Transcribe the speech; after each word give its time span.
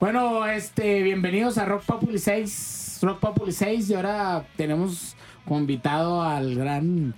Bueno, 0.00 0.46
este, 0.46 1.02
bienvenidos 1.02 1.58
a 1.58 1.66
Rock 1.66 1.82
Populi 1.82 2.18
6. 2.18 3.00
Rock 3.02 3.20
Populi 3.20 3.52
6 3.52 3.90
y 3.90 3.94
ahora 3.94 4.46
tenemos 4.56 5.14
como 5.44 5.60
invitado 5.60 6.22
al 6.22 6.54
gran... 6.54 7.12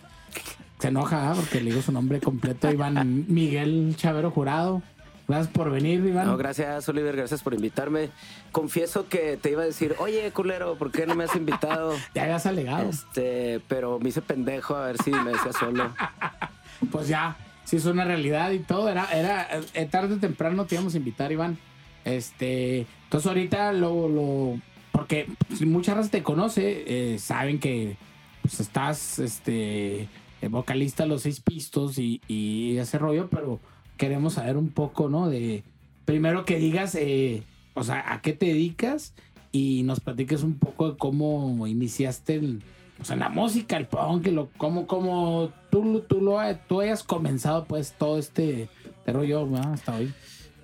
Se 0.80 0.88
enoja 0.88 1.30
¿ah? 1.30 1.34
porque 1.36 1.60
le 1.60 1.70
digo 1.70 1.80
su 1.80 1.92
nombre 1.92 2.18
completo, 2.18 2.68
Iván 2.68 3.26
Miguel 3.32 3.94
Chavero 3.96 4.32
Jurado. 4.32 4.82
Gracias 5.28 5.54
por 5.54 5.70
venir, 5.70 6.04
Iván. 6.04 6.26
No, 6.26 6.36
gracias, 6.36 6.88
Oliver, 6.88 7.14
gracias 7.14 7.40
por 7.40 7.54
invitarme. 7.54 8.10
Confieso 8.50 9.08
que 9.08 9.38
te 9.40 9.52
iba 9.52 9.62
a 9.62 9.66
decir, 9.66 9.94
oye, 10.00 10.32
culero, 10.32 10.74
¿por 10.74 10.90
qué 10.90 11.06
no 11.06 11.14
me 11.14 11.22
has 11.22 11.36
invitado? 11.36 11.94
ya 12.16 12.24
habías 12.24 12.46
alegado. 12.46 12.90
Este, 12.90 13.60
pero 13.68 14.00
me 14.00 14.08
hice 14.08 14.22
pendejo 14.22 14.74
a 14.74 14.86
ver 14.86 15.00
si 15.00 15.12
me 15.12 15.30
decía 15.30 15.52
solo. 15.52 15.92
pues 16.90 17.06
ya, 17.06 17.36
sí 17.62 17.76
es 17.76 17.84
una 17.84 18.04
realidad 18.04 18.50
y 18.50 18.58
todo. 18.58 18.88
Era, 18.88 19.06
era, 19.12 19.46
eh, 19.72 19.86
tarde 19.86 20.16
o 20.16 20.18
temprano 20.18 20.64
te 20.64 20.74
íbamos 20.74 20.94
a 20.94 20.96
invitar, 20.96 21.30
Iván. 21.30 21.56
Este, 22.04 22.86
entonces 23.04 23.26
ahorita 23.28 23.72
lo, 23.72 24.08
lo 24.08 24.60
porque 24.92 25.26
mucha 25.64 25.94
raza 25.94 26.10
te 26.10 26.22
conoce, 26.22 26.84
eh, 26.86 27.18
saben 27.18 27.58
que 27.58 27.96
pues, 28.42 28.60
estás, 28.60 29.18
este, 29.18 30.08
vocalista 30.50 31.04
de 31.04 31.08
los 31.08 31.22
seis 31.22 31.40
pistos 31.40 31.98
y, 31.98 32.20
y 32.28 32.76
ese 32.76 32.98
rollo, 32.98 33.28
pero 33.30 33.60
queremos 33.96 34.34
saber 34.34 34.56
un 34.56 34.68
poco, 34.68 35.08
¿no? 35.08 35.28
De 35.28 35.62
primero 36.04 36.44
que 36.44 36.58
digas, 36.58 36.94
eh, 36.94 37.42
o 37.74 37.84
sea, 37.84 38.12
a 38.12 38.20
qué 38.20 38.32
te 38.32 38.46
dedicas 38.46 39.14
y 39.50 39.82
nos 39.84 40.00
platiques 40.00 40.42
un 40.42 40.58
poco 40.58 40.90
de 40.90 40.96
cómo 40.98 41.66
iniciaste 41.66 42.34
el, 42.34 42.62
o 43.00 43.04
sea, 43.04 43.16
la 43.16 43.28
música, 43.28 43.76
el 43.76 43.86
punk, 43.86 44.26
lo, 44.28 44.50
cómo, 44.56 44.86
cómo 44.86 45.50
tú, 45.70 46.00
tú, 46.00 46.20
lo, 46.20 46.38
tú 46.68 46.80
hayas 46.80 47.02
comenzado 47.02 47.64
pues 47.64 47.94
todo 47.96 48.18
este, 48.18 48.68
este 48.98 49.12
rollo 49.12 49.48
hasta 49.56 49.96
hoy. 49.96 50.12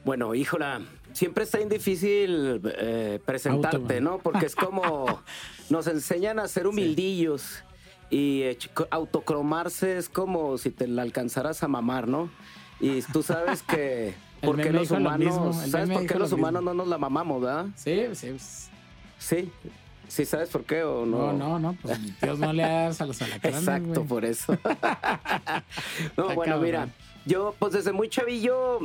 Bueno, 0.05 0.35
híjola, 0.35 0.81
siempre 1.13 1.45
está 1.45 1.59
bien 1.59 1.69
difícil 1.69 2.61
eh, 2.79 3.21
presentarte, 3.25 4.01
¿no? 4.01 4.19
Porque 4.19 4.47
es 4.47 4.55
como 4.55 5.23
nos 5.71 5.87
enseñan 5.87 6.39
a 6.39 6.49
ser 6.49 6.67
humildillos 6.67 7.65
y 8.11 8.45
autocromarse 8.91 9.99
es 9.99 10.09
como 10.09 10.57
si 10.59 10.71
te 10.71 10.87
la 10.89 11.03
alcanzaras 11.03 11.63
a 11.63 11.69
mamar, 11.69 12.09
¿no? 12.09 12.31
Y 12.81 13.03
tú 13.03 13.23
sabes 13.23 13.63
que 13.63 14.15
por 14.41 14.61
qué 14.61 14.73
los 14.73 14.91
humanos, 14.91 15.57
¿sabes 15.69 15.91
por 15.91 16.07
qué 16.07 16.15
los 16.15 16.33
humanos 16.33 16.63
no 16.63 16.75
nos 16.75 16.89
la 16.89 16.99
mamamos, 16.99 17.43
verdad? 17.43 17.67
Sí, 17.77 18.07
sí. 18.15 18.37
Sí. 19.19 19.53
¿Sí 20.07 20.25
sabes 20.25 20.49
por 20.49 20.65
qué 20.65 20.83
o 20.85 21.05
no? 21.05 21.33
No, 21.33 21.33
no, 21.33 21.59
no, 21.59 21.77
pues 21.83 21.99
Dios 22.23 22.39
no 22.39 22.53
le 22.55 22.65
hagas 22.65 23.01
a 23.03 23.07
los 23.07 23.21
alacranes. 23.23 23.61
Exacto, 23.61 24.05
por 24.05 24.25
eso. 24.25 24.57
no, 26.17 26.35
bueno, 26.35 26.59
mira, 26.59 26.89
yo 27.27 27.55
pues 27.59 27.75
desde 27.75 27.93
muy 27.93 28.09
chavillo 28.09 28.81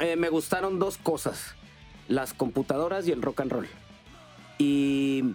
eh, 0.00 0.16
me 0.16 0.28
gustaron 0.28 0.78
dos 0.78 0.98
cosas, 0.98 1.54
las 2.08 2.34
computadoras 2.34 3.06
y 3.08 3.12
el 3.12 3.22
rock 3.22 3.40
and 3.40 3.52
roll. 3.52 3.66
Y 4.58 5.34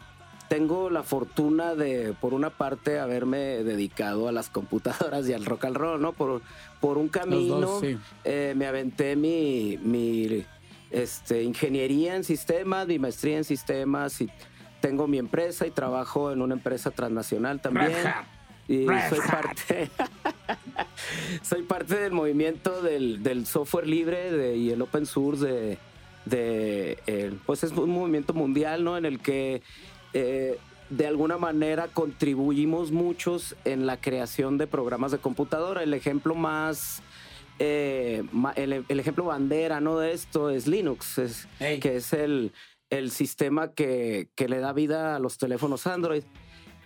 tengo 0.50 0.90
la 0.90 1.04
fortuna 1.04 1.76
de, 1.76 2.14
por 2.20 2.34
una 2.34 2.50
parte, 2.50 3.00
haberme 3.00 3.64
dedicado 3.64 4.28
a 4.28 4.32
las 4.32 4.50
computadoras 4.50 5.28
y 5.30 5.34
al 5.34 5.46
rock 5.46 5.66
and 5.66 5.78
roll, 5.78 6.02
¿no? 6.02 6.14
Por, 6.14 6.42
por 6.80 6.98
un 6.98 7.08
camino 7.08 7.80
eh, 8.24 8.54
me 8.58 8.66
aventé 8.66 9.16
mi, 9.16 9.80
mi 9.82 10.46
este, 10.90 11.44
ingeniería 11.44 12.16
en 12.16 12.24
sistemas, 12.24 12.88
mi 12.88 13.00
maestría 13.00 13.38
en 13.38 13.46
sistemas 13.46 14.20
y 14.20 14.30
tengo 14.82 15.08
mi 15.08 15.20
empresa 15.20 15.66
y 15.66 15.72
trabajo 15.72 16.32
en 16.32 16.42
una 16.42 16.56
empresa 16.56 16.92
transnacional 16.92 17.62
también. 17.62 17.94
Y 18.72 18.86
soy 18.86 19.20
parte, 19.30 19.90
soy 21.42 21.64
parte 21.64 21.96
del 21.98 22.14
movimiento 22.14 22.82
del, 22.82 23.46
software 23.46 23.88
libre 23.88 24.56
y 24.56 24.70
el 24.70 24.82
open 24.82 25.06
source 25.06 25.46
de, 25.46 25.78
de 26.26 27.34
pues 27.46 27.64
es 27.64 27.72
un 27.72 27.90
movimiento 27.90 28.34
mundial, 28.34 28.84
¿no? 28.84 28.98
En 28.98 29.06
el 29.06 29.20
que 29.20 29.62
eh, 30.14 30.58
de 30.90 31.08
alguna 31.08 31.38
manera 31.38 31.88
contribuimos 31.88 32.92
muchos 32.92 33.56
en 33.64 33.86
la 33.86 33.98
creación 33.98 34.58
de 34.58 34.68
programas 34.68 35.12
de 35.12 35.20
computadora. 35.20 35.84
El 35.84 35.94
ejemplo 35.94 36.36
más, 36.36 37.02
eh, 37.60 38.24
el, 38.56 39.00
ejemplo 39.00 39.26
bandera 39.26 39.80
¿no? 39.80 39.98
de 39.98 40.12
esto 40.12 40.50
es 40.50 40.68
Linux, 40.68 41.22
que 41.60 41.96
es 41.96 42.14
el, 42.14 42.52
sistema 43.10 43.72
que, 43.72 44.28
le 44.36 44.60
da 44.60 44.74
vida 44.74 45.16
a 45.16 45.20
los 45.20 45.38
teléfonos 45.38 45.88
Android. 45.88 46.24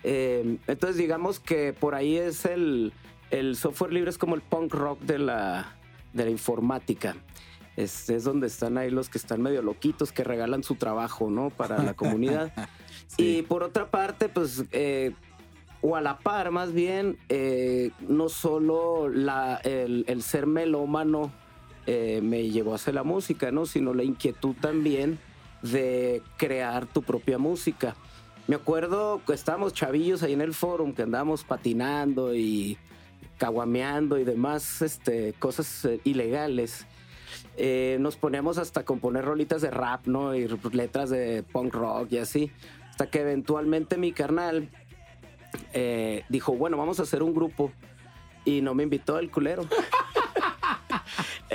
Eh, 0.08 0.58
entonces 0.68 0.96
digamos 0.96 1.40
que 1.40 1.72
por 1.72 1.96
ahí 1.96 2.16
es 2.16 2.44
el, 2.44 2.92
el 3.32 3.56
software 3.56 3.92
libre, 3.92 4.08
es 4.08 4.18
como 4.18 4.36
el 4.36 4.40
punk 4.40 4.72
rock 4.72 5.00
de 5.00 5.18
la, 5.18 5.74
de 6.12 6.24
la 6.26 6.30
informática. 6.30 7.16
Es, 7.76 8.08
es 8.08 8.22
donde 8.22 8.46
están 8.46 8.78
ahí 8.78 8.88
los 8.88 9.08
que 9.08 9.18
están 9.18 9.42
medio 9.42 9.62
loquitos, 9.62 10.12
que 10.12 10.22
regalan 10.22 10.62
su 10.62 10.76
trabajo, 10.76 11.28
¿no? 11.28 11.50
Para 11.50 11.82
la 11.82 11.94
comunidad. 11.94 12.52
Y 13.16 13.42
por 13.42 13.64
otra 13.64 13.90
parte, 13.90 14.28
pues, 14.28 14.64
eh, 14.70 15.12
o 15.82 15.96
a 15.96 16.00
la 16.00 16.18
par 16.18 16.52
más 16.52 16.72
bien, 16.72 17.18
eh, 17.28 17.90
no 18.08 18.28
solo 18.28 19.08
la, 19.08 19.56
el, 19.64 20.22
ser 20.22 20.46
melómano 20.46 21.32
eh, 21.86 22.20
me 22.22 22.48
llevó 22.48 22.72
a 22.72 22.76
hacer 22.76 22.94
la 22.94 23.02
música, 23.02 23.50
¿no? 23.50 23.66
Sino 23.66 23.92
la 23.92 24.04
inquietud 24.04 24.54
también 24.60 25.18
de 25.62 26.22
crear 26.36 26.86
tu 26.86 27.02
propia 27.02 27.38
música. 27.38 27.96
Me 28.46 28.54
acuerdo 28.54 29.20
que 29.26 29.32
estábamos 29.32 29.72
chavillos 29.72 30.22
ahí 30.22 30.32
en 30.32 30.40
el 30.40 30.54
forum, 30.54 30.92
que 30.92 31.02
andábamos 31.02 31.42
patinando 31.42 32.34
y 32.34 32.78
caguameando 33.38 34.18
y 34.18 34.24
demás 34.24 34.82
este, 34.82 35.32
cosas 35.34 35.88
ilegales. 36.04 36.86
nos 37.98 38.16
poníamos 38.16 38.58
hasta 38.58 38.84
componer 38.84 39.24
rolitas 39.24 39.62
de 39.62 39.70
rap, 39.70 40.06
¿no? 40.06 40.34
Y 40.34 40.48
letras 40.72 41.10
de 41.10 41.42
punk 41.42 41.74
rock 41.74 42.12
y 42.12 42.18
así. 42.18 42.52
Hasta 42.90 43.10
que 43.10 43.20
eventualmente 43.20 43.98
mi 43.98 44.12
carnal 44.12 44.70
eh, 45.72 46.24
dijo, 46.28 46.54
bueno, 46.54 46.76
vamos 46.76 47.00
a 47.00 47.02
hacer 47.02 47.22
un 47.22 47.34
grupo. 47.34 47.72
Y 48.44 48.60
no 48.60 48.74
me 48.74 48.84
invitó 48.84 49.18
el 49.18 49.30
culero. 49.30 49.64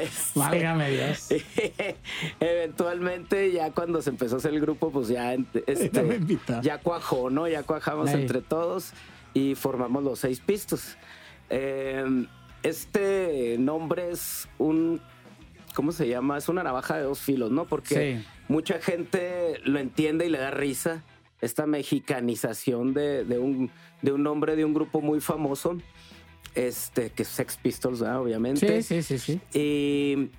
Este, 0.02 0.40
Válgame 0.40 0.90
Dios. 0.90 1.30
eventualmente, 2.40 3.52
ya 3.52 3.72
cuando 3.72 4.02
se 4.02 4.10
empezó 4.10 4.36
a 4.36 4.38
hacer 4.40 4.54
el 4.54 4.62
grupo, 4.62 4.92
pues 4.92 5.08
ya, 5.08 5.34
este, 5.34 6.20
ya 6.62 6.80
cuajó, 6.80 7.30
¿no? 7.30 7.48
Ya 7.48 7.64
cuajamos 7.64 8.10
entre 8.12 8.42
todos 8.42 8.94
y 9.34 9.56
formamos 9.56 10.04
los 10.04 10.20
seis 10.20 10.40
pistos. 10.40 10.98
Em, 11.50 12.28
este 12.64 13.58
nombre 13.60 14.12
es 14.12 14.48
un 14.58 15.02
¿cómo 15.74 15.92
se 15.92 16.08
llama? 16.08 16.38
Es 16.38 16.50
una 16.50 16.64
navaja 16.64 16.98
de 16.98 17.04
dos 17.04 17.20
filos, 17.20 17.52
¿no? 17.52 17.66
Porque 17.66 18.22
mucha 18.48 18.80
gente 18.80 19.60
lo 19.64 19.80
entiende 19.80 20.26
y 20.26 20.30
le 20.30 20.38
da 20.38 20.52
risa 20.52 21.04
esta 21.40 21.66
mexicanización 21.66 22.94
de, 22.94 23.26
un, 23.40 23.72
de 24.02 24.12
un 24.12 24.24
nombre 24.24 24.56
de 24.56 24.66
un 24.66 24.74
grupo 24.74 25.02
muy 25.02 25.22
famoso, 25.22 25.78
este, 26.56 27.10
que 27.10 27.24
es 27.24 27.30
Sex 27.30 27.58
Pistols, 27.58 28.02
obviamente. 28.02 28.82
Sí, 28.82 29.02
sí, 29.02 29.18
sí, 29.18 29.40
sí. 29.54 29.58
Y 29.58 30.30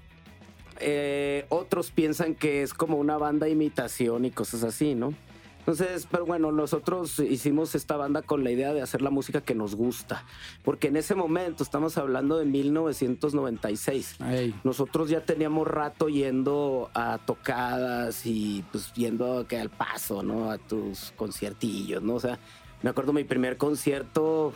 eh, 0.80 1.46
otros 1.48 1.90
piensan 1.90 2.34
que 2.34 2.62
es 2.62 2.74
como 2.74 2.96
una 2.96 3.16
banda 3.18 3.48
imitación 3.48 4.24
y 4.24 4.30
cosas 4.30 4.64
así, 4.64 4.94
¿no? 4.94 5.14
Entonces, 5.62 6.08
pero 6.10 6.26
bueno, 6.26 6.50
nosotros 6.50 7.20
hicimos 7.20 7.76
esta 7.76 7.96
banda 7.96 8.22
con 8.22 8.42
la 8.42 8.50
idea 8.50 8.72
de 8.72 8.82
hacer 8.82 9.00
la 9.00 9.10
música 9.10 9.42
que 9.42 9.54
nos 9.54 9.76
gusta, 9.76 10.24
porque 10.64 10.88
en 10.88 10.96
ese 10.96 11.14
momento, 11.14 11.62
estamos 11.62 11.96
hablando 11.98 12.36
de 12.36 12.46
1996, 12.46 14.16
nosotros 14.64 15.08
ya 15.08 15.20
teníamos 15.20 15.68
rato 15.68 16.08
yendo 16.08 16.90
a 16.94 17.18
tocadas 17.24 18.26
y 18.26 18.64
pues 18.72 18.92
yendo 18.94 19.46
que 19.46 19.60
al 19.60 19.70
paso, 19.70 20.24
¿no? 20.24 20.50
A 20.50 20.58
tus 20.58 21.12
conciertillos, 21.12 22.02
¿no? 22.02 22.14
O 22.14 22.20
sea, 22.20 22.40
me 22.82 22.90
acuerdo 22.90 23.12
mi 23.12 23.22
primer 23.22 23.56
concierto 23.56 24.52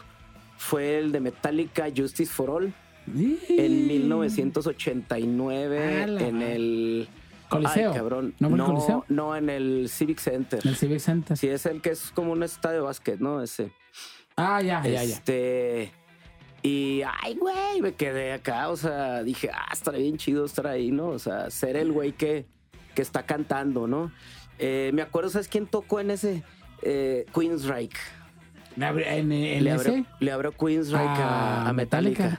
fue 0.57 0.99
el 0.99 1.13
de 1.13 1.21
Metallica 1.21 1.87
Justice 1.95 2.33
for 2.33 2.51
All 2.51 2.75
en 3.15 3.87
1989 3.87 6.03
en 6.03 6.43
el 6.43 7.09
Coliseo. 7.49 7.91
Ay, 7.91 7.97
cabrón. 7.97 8.35
¿No, 8.39 8.49
no, 8.51 8.67
Coliseo? 8.67 9.05
no, 9.09 9.37
en 9.37 9.51
el 9.51 9.89
Civic 9.89 10.19
Center. 10.19 10.61
En 10.63 10.71
el 10.71 10.77
Civic 10.77 10.99
Center. 10.99 11.37
Sí, 11.37 11.49
es 11.49 11.67
el 11.67 11.81
que 11.81 11.91
es 11.91 12.11
como 12.11 12.33
un 12.33 12.43
estadio 12.43 12.79
de 12.79 12.83
básquet, 12.83 13.21
¿no? 13.21 13.43
Ese. 13.43 13.73
Ah, 14.37 14.61
ya, 14.61 14.83
ya, 14.83 14.91
ya. 14.91 15.03
Este. 15.03 15.93
Y, 16.63 17.03
ay, 17.23 17.37
güey, 17.37 17.81
me 17.81 17.95
quedé 17.95 18.33
acá. 18.33 18.69
O 18.71 18.77
sea, 18.77 19.23
dije, 19.23 19.51
ah, 19.53 19.69
estaría 19.73 20.01
bien 20.01 20.17
chido 20.17 20.45
estar 20.45 20.67
ahí, 20.67 20.91
¿no? 20.91 21.09
O 21.09 21.19
sea, 21.19 21.51
ser 21.51 21.77
el 21.77 21.93
güey 21.93 22.13
que, 22.13 22.47
que 22.95 23.03
está 23.03 23.25
cantando, 23.25 23.87
¿no? 23.87 24.11
Eh, 24.59 24.91
me 24.93 25.03
acuerdo, 25.03 25.31
¿sabes 25.31 25.49
quién 25.49 25.67
tocó 25.67 26.01
en 26.01 26.11
ese? 26.11 26.43
Eh, 26.83 27.27
Queensryche. 27.33 27.97
¿En, 28.77 29.33
en 29.33 29.65
le? 29.65 29.71
Abrió, 29.71 30.07
le 30.21 30.33
abrió 30.33 30.53
Queensryche 30.53 31.05
a, 31.05 31.69
a, 31.69 31.73
Metallica. 31.73 32.39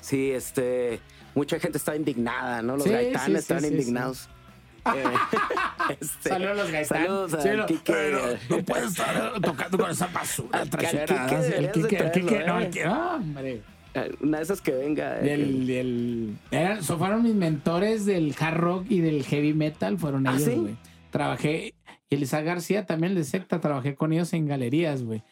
Sí, 0.00 0.30
este 0.30 1.00
mucha 1.34 1.58
gente 1.58 1.78
estaba 1.78 1.96
indignada, 1.96 2.62
¿no? 2.62 2.76
Los 2.76 2.86
gaitanes 2.86 3.40
estaban 3.40 3.64
indignados. 3.64 4.28
Eh, 4.86 5.02
este, 5.98 6.28
saludos 6.28 6.56
los 6.58 6.70
gaitanes. 6.70 6.88
Saludos 6.88 7.32
a 7.32 7.54
no, 8.50 8.64
puedes 8.66 8.90
estar 8.90 9.40
tocando 9.40 9.78
con 9.78 9.90
esa 9.90 10.08
basura 10.08 10.66
trasera. 10.66 11.26
El 11.56 11.72
Quique, 11.72 11.96
el 11.96 12.12
Quique, 12.12 12.44
no, 12.46 12.58
el 12.60 12.68
Quique, 12.68 12.86
hombre. 12.86 13.62
Una 14.20 14.36
de 14.36 14.42
esas 14.42 14.60
que 14.60 14.72
venga. 14.72 15.14
Del, 15.14 15.66
del- 15.66 16.36
eran, 16.50 16.82
so 16.82 16.98
fueron 16.98 17.22
mis 17.22 17.34
mentores 17.34 18.04
del 18.04 18.34
hard 18.38 18.58
rock 18.58 18.86
y 18.90 19.00
del 19.00 19.24
heavy 19.24 19.54
metal, 19.54 19.96
fueron 19.96 20.26
¿Ah, 20.26 20.32
ellos, 20.32 20.42
sí? 20.42 20.54
güey. 20.54 20.76
Trabajé, 21.10 21.72
y 22.10 22.16
Elisa 22.16 22.40
García 22.42 22.86
también 22.86 23.14
de 23.14 23.24
secta, 23.24 23.60
trabajé 23.60 23.94
con 23.94 24.12
ellos 24.12 24.32
en 24.32 24.46
galerías, 24.46 25.02
güey. 25.02 25.22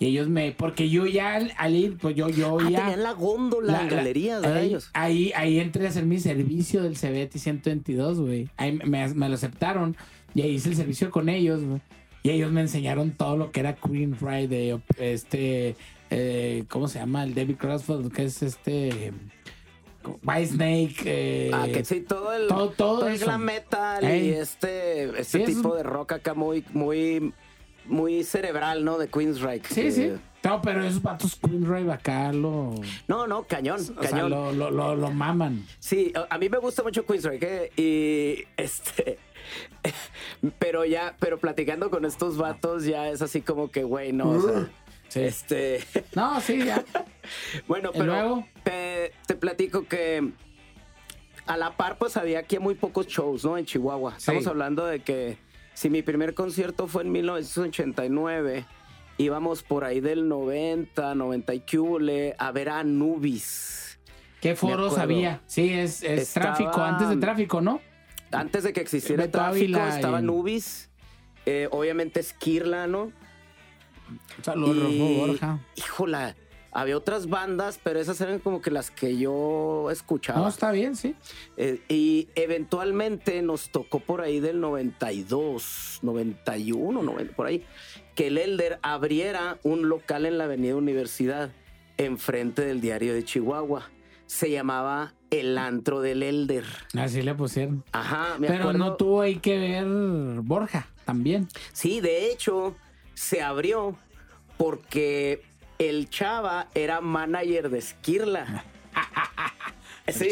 Y 0.00 0.06
ellos 0.06 0.28
me, 0.28 0.52
porque 0.52 0.88
yo 0.88 1.06
ya 1.06 1.34
al, 1.34 1.52
al 1.58 1.74
ir, 1.74 1.96
pues 1.98 2.14
yo, 2.14 2.28
yo 2.28 2.58
Ah, 2.60 2.70
ya. 2.70 2.80
tenían 2.82 3.02
la 3.02 3.12
góndola 3.14 3.72
La- 3.72 3.80
en 3.82 3.90
la- 3.90 3.96
galerías, 3.96 4.44
ahí, 4.44 4.66
ellos. 4.68 4.90
ahí, 4.94 5.32
ahí 5.34 5.58
entré 5.58 5.86
a 5.86 5.88
hacer 5.88 6.06
mi 6.06 6.20
servicio 6.20 6.82
del 6.84 6.94
CBT 6.96 7.38
122, 7.38 8.20
güey. 8.20 8.48
Ahí 8.56 8.72
me, 8.84 9.08
me 9.08 9.28
lo 9.28 9.34
aceptaron 9.34 9.96
y 10.34 10.42
ahí 10.42 10.50
hice 10.52 10.68
el 10.68 10.76
servicio 10.76 11.10
con 11.10 11.28
ellos, 11.28 11.64
güey. 11.64 11.80
Y 12.22 12.30
ellos 12.30 12.52
me 12.52 12.60
enseñaron 12.60 13.10
todo 13.12 13.36
lo 13.36 13.50
que 13.50 13.58
era 13.60 13.74
Queen 13.74 14.14
Friday, 14.14 14.80
este, 14.98 15.74
eh, 16.10 16.64
¿cómo 16.68 16.86
se 16.86 16.98
llama? 17.00 17.24
El 17.24 17.34
David 17.34 17.56
Crossfield, 17.56 18.12
que 18.12 18.24
es 18.24 18.42
este, 18.42 19.12
White 20.22 20.46
Snake. 20.46 20.96
eh, 21.04 21.50
Ah, 21.52 21.66
que 21.72 21.84
sí, 21.84 22.00
todo 22.00 22.32
el, 22.32 22.48
todo- 22.48 22.70
todo 22.70 23.08
el 23.08 23.18
glam 23.18 23.42
metal 23.44 24.04
Ey. 24.04 24.28
y 24.28 24.30
este, 24.32 25.04
este 25.20 25.24
Sí, 25.24 25.42
es 25.42 25.46
tipo 25.56 25.74
de 25.74 25.82
rock 25.82 26.12
acá 26.12 26.34
muy, 26.34 26.64
muy, 26.72 27.32
muy 27.86 28.24
cerebral, 28.24 28.84
¿no? 28.84 28.98
De 28.98 29.08
Queensryche. 29.08 29.68
Sí, 29.68 29.82
que- 29.82 29.92
sí. 29.92 30.12
No, 30.44 30.62
pero 30.62 30.84
esos 30.84 31.00
patos 31.02 31.34
Queen 31.34 31.90
acá 31.90 32.32
lo, 32.32 32.72
No, 33.08 33.26
no, 33.26 33.42
cañón, 33.42 33.80
o 33.80 34.02
sea, 34.02 34.10
cañón. 34.10 34.30
lo, 34.30 34.52
lo, 34.52 34.70
lo, 34.70 34.94
lo 34.96 35.10
maman. 35.10 35.66
Sí, 35.80 36.12
a 36.30 36.38
mí 36.38 36.48
me 36.48 36.58
gusta 36.58 36.82
mucho 36.84 37.04
Queensryche 37.04 37.64
¿eh? 37.64 37.72
y 37.76 38.44
este, 38.62 39.18
pero 40.58 40.84
ya, 40.84 41.16
pero 41.18 41.38
platicando 41.38 41.90
con 41.90 42.04
estos 42.04 42.36
vatos 42.36 42.84
ya 42.84 43.08
es 43.08 43.20
así 43.22 43.40
como 43.40 43.70
que, 43.70 43.82
güey, 43.82 44.12
no, 44.12 44.30
o 44.30 44.40
sea, 44.40 44.68
Sí. 45.08 45.20
este, 45.20 45.80
No, 46.14 46.40
sí, 46.40 46.64
ya. 46.64 46.84
bueno, 47.66 47.90
¿Y 47.94 47.98
pero 47.98 48.04
luego? 48.12 48.46
Te, 48.62 49.12
te 49.26 49.34
platico 49.34 49.86
que 49.86 50.32
a 51.46 51.56
la 51.56 51.76
par 51.76 51.96
pues 51.98 52.16
había 52.16 52.40
aquí 52.40 52.58
muy 52.58 52.74
pocos 52.74 53.06
shows, 53.06 53.44
¿no? 53.44 53.56
En 53.56 53.64
Chihuahua. 53.64 54.14
Estamos 54.18 54.46
hablando 54.46 54.84
de 54.86 55.00
que 55.00 55.38
si 55.74 55.88
mi 55.90 56.02
primer 56.02 56.34
concierto 56.34 56.86
fue 56.88 57.02
en 57.02 57.12
1989, 57.12 58.66
íbamos 59.16 59.62
por 59.62 59.84
ahí 59.84 60.00
del 60.00 60.28
90, 60.28 61.14
90 61.14 61.54
y 61.54 61.60
cúbole 61.60 62.34
a 62.38 62.52
ver 62.52 62.68
a 62.68 62.80
Anubis. 62.80 63.98
¿Qué 64.40 64.54
foros 64.54 64.98
había? 64.98 65.40
Sí, 65.46 65.70
es, 65.72 66.02
es 66.02 66.20
Estaba- 66.22 66.54
tráfico, 66.54 66.82
antes 66.82 67.08
de 67.08 67.16
tráfico, 67.16 67.60
¿no? 67.60 67.80
Antes 68.30 68.62
de 68.62 68.72
que 68.74 68.80
existiera 68.82 69.24
Beto 69.24 69.38
tráfico, 69.38 69.78
Ávila 69.80 69.96
estaba 69.96 70.18
y- 70.18 70.20
Anubis. 70.20 70.90
eh, 71.46 71.66
obviamente 71.70 72.22
Skirla, 72.22 72.86
¿no? 72.86 73.10
Saludos, 74.42 74.90
Y- 74.92 75.16
Borja. 75.18 75.58
Híjola, 75.76 76.36
había 76.72 76.96
otras 76.96 77.28
bandas, 77.28 77.80
pero 77.82 77.98
esas 77.98 78.20
eran 78.20 78.38
como 78.40 78.60
que 78.60 78.70
las 78.70 78.90
que 78.90 79.16
yo 79.16 79.88
escuchaba. 79.90 80.40
No, 80.40 80.48
está 80.48 80.70
bien, 80.70 80.96
sí. 80.96 81.14
Eh, 81.56 81.80
y 81.88 82.28
eventualmente 82.34 83.40
nos 83.42 83.70
tocó 83.70 84.00
por 84.00 84.20
ahí 84.20 84.38
del 84.40 84.60
92, 84.60 85.98
91, 86.02 87.02
90, 87.02 87.34
por 87.34 87.46
ahí, 87.46 87.64
que 88.14 88.28
el 88.28 88.38
Elder 88.38 88.78
abriera 88.82 89.58
un 89.62 89.88
local 89.88 90.26
en 90.26 90.38
la 90.38 90.44
Avenida 90.44 90.76
Universidad, 90.76 91.50
enfrente 91.96 92.62
del 92.62 92.80
diario 92.80 93.14
de 93.14 93.24
Chihuahua. 93.24 93.90
Se 94.26 94.50
llamaba 94.50 95.14
El 95.30 95.56
Antro 95.56 96.00
del 96.02 96.22
Elder. 96.22 96.64
Así 96.98 97.22
le 97.22 97.34
pusieron. 97.34 97.82
Ajá, 97.92 98.36
me 98.38 98.46
Pero 98.48 98.60
acuerdo. 98.64 98.78
no 98.78 98.94
tuvo 98.96 99.22
ahí 99.22 99.36
que 99.36 99.58
ver 99.58 99.86
Borja 100.42 100.86
también. 101.06 101.48
Sí, 101.72 102.00
de 102.02 102.30
hecho, 102.30 102.76
se 103.18 103.42
abrió 103.42 103.96
porque 104.56 105.42
el 105.78 106.08
Chava 106.08 106.68
era 106.74 107.00
manager 107.00 107.68
de 107.70 107.80
Skirla. 107.82 108.64
Sí. 110.10 110.30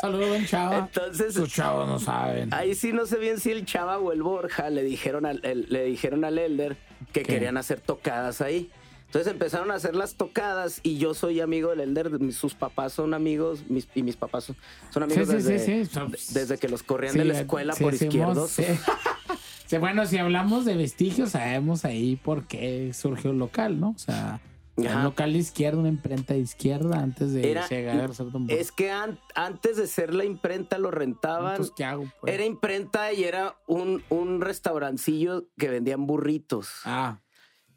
Saludos, 0.00 0.28
buen 0.30 0.46
chava. 0.46 0.78
Entonces, 0.78 1.34
Sus 1.34 1.52
chavos 1.52 1.86
no 1.86 1.98
saben. 1.98 2.54
Ahí 2.54 2.74
sí 2.74 2.90
no 2.94 3.04
sé 3.04 3.18
bien 3.18 3.38
si 3.38 3.50
el 3.50 3.66
Chava 3.66 3.98
o 3.98 4.12
el 4.12 4.22
Borja 4.22 4.70
le 4.70 4.82
dijeron 4.82 5.26
al, 5.26 5.40
el- 5.44 5.66
le 5.68 5.84
dijeron 5.84 6.24
al 6.24 6.38
Elder 6.38 6.78
que 7.12 7.20
¿Qué? 7.22 7.34
querían 7.34 7.58
hacer 7.58 7.80
tocadas 7.82 8.40
ahí. 8.40 8.70
Entonces 9.04 9.30
empezaron 9.30 9.70
a 9.70 9.74
hacer 9.74 9.94
las 9.94 10.14
tocadas 10.14 10.80
y 10.82 10.96
yo 10.96 11.12
soy 11.12 11.42
amigo 11.42 11.68
del 11.68 11.80
Elder, 11.80 12.12
sus 12.32 12.54
papás 12.54 12.94
son 12.94 13.12
amigos 13.12 13.64
mis- 13.68 13.88
y 13.94 14.02
mis 14.02 14.16
papás 14.16 14.44
son, 14.90 15.02
amigos 15.02 15.28
sí, 15.28 15.34
desde, 15.34 15.58
sí, 15.58 15.84
sí. 15.84 16.32
Desde 16.32 16.56
que 16.56 16.70
los 16.70 16.82
corrían 16.82 17.14
de 17.18 17.26
la 17.26 17.40
escuela 17.40 17.74
por 17.74 17.94
sí, 17.94 18.06
izquierdos. 18.06 18.56
bueno, 19.80 20.06
si 20.06 20.18
hablamos 20.18 20.64
de 20.64 20.76
vestigios, 20.76 21.30
sabemos 21.30 21.84
ahí 21.84 22.16
por 22.16 22.46
qué 22.46 22.92
surgió 22.94 23.30
el 23.32 23.38
local, 23.38 23.80
¿no? 23.80 23.90
O 23.90 23.98
sea, 23.98 24.40
Ajá. 24.76 24.96
un 24.98 25.04
local 25.04 25.32
de 25.32 25.38
izquierda, 25.38 25.78
una 25.78 25.88
imprenta 25.88 26.34
de 26.34 26.40
izquierda 26.40 27.00
antes 27.00 27.32
de 27.32 27.50
Era- 27.50 27.66
llegar 27.68 28.10
a 28.10 28.14
ser 28.14 28.30
Don 28.30 28.46
Borja. 28.46 28.60
Es 28.60 28.72
que 28.72 28.90
an- 28.90 29.18
antes 29.34 29.76
de 29.76 29.86
ser 29.86 30.14
la 30.14 30.24
imprenta 30.24 30.78
lo 30.78 30.90
rentaban. 30.90 31.52
Entonces, 31.52 31.74
¿qué 31.76 31.84
hago? 31.84 32.04
pues? 32.20 32.32
Era 32.34 32.44
imprenta 32.44 33.12
y 33.12 33.24
era 33.24 33.56
un, 33.66 34.02
un 34.10 34.40
restaurancillo 34.40 35.48
que 35.58 35.68
vendían 35.68 36.06
burritos. 36.06 36.68
Ah, 36.84 37.20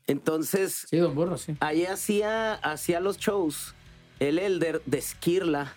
Entonces, 0.08 0.86
sí, 0.90 0.98
Don 0.98 1.14
Burro, 1.16 1.38
sí. 1.38 1.56
ahí 1.60 1.86
hacía, 1.86 2.54
hacía 2.56 3.00
los 3.00 3.18
shows 3.18 3.76
el 4.20 4.40
Elder 4.40 4.82
de 4.86 4.98
Esquirla, 4.98 5.74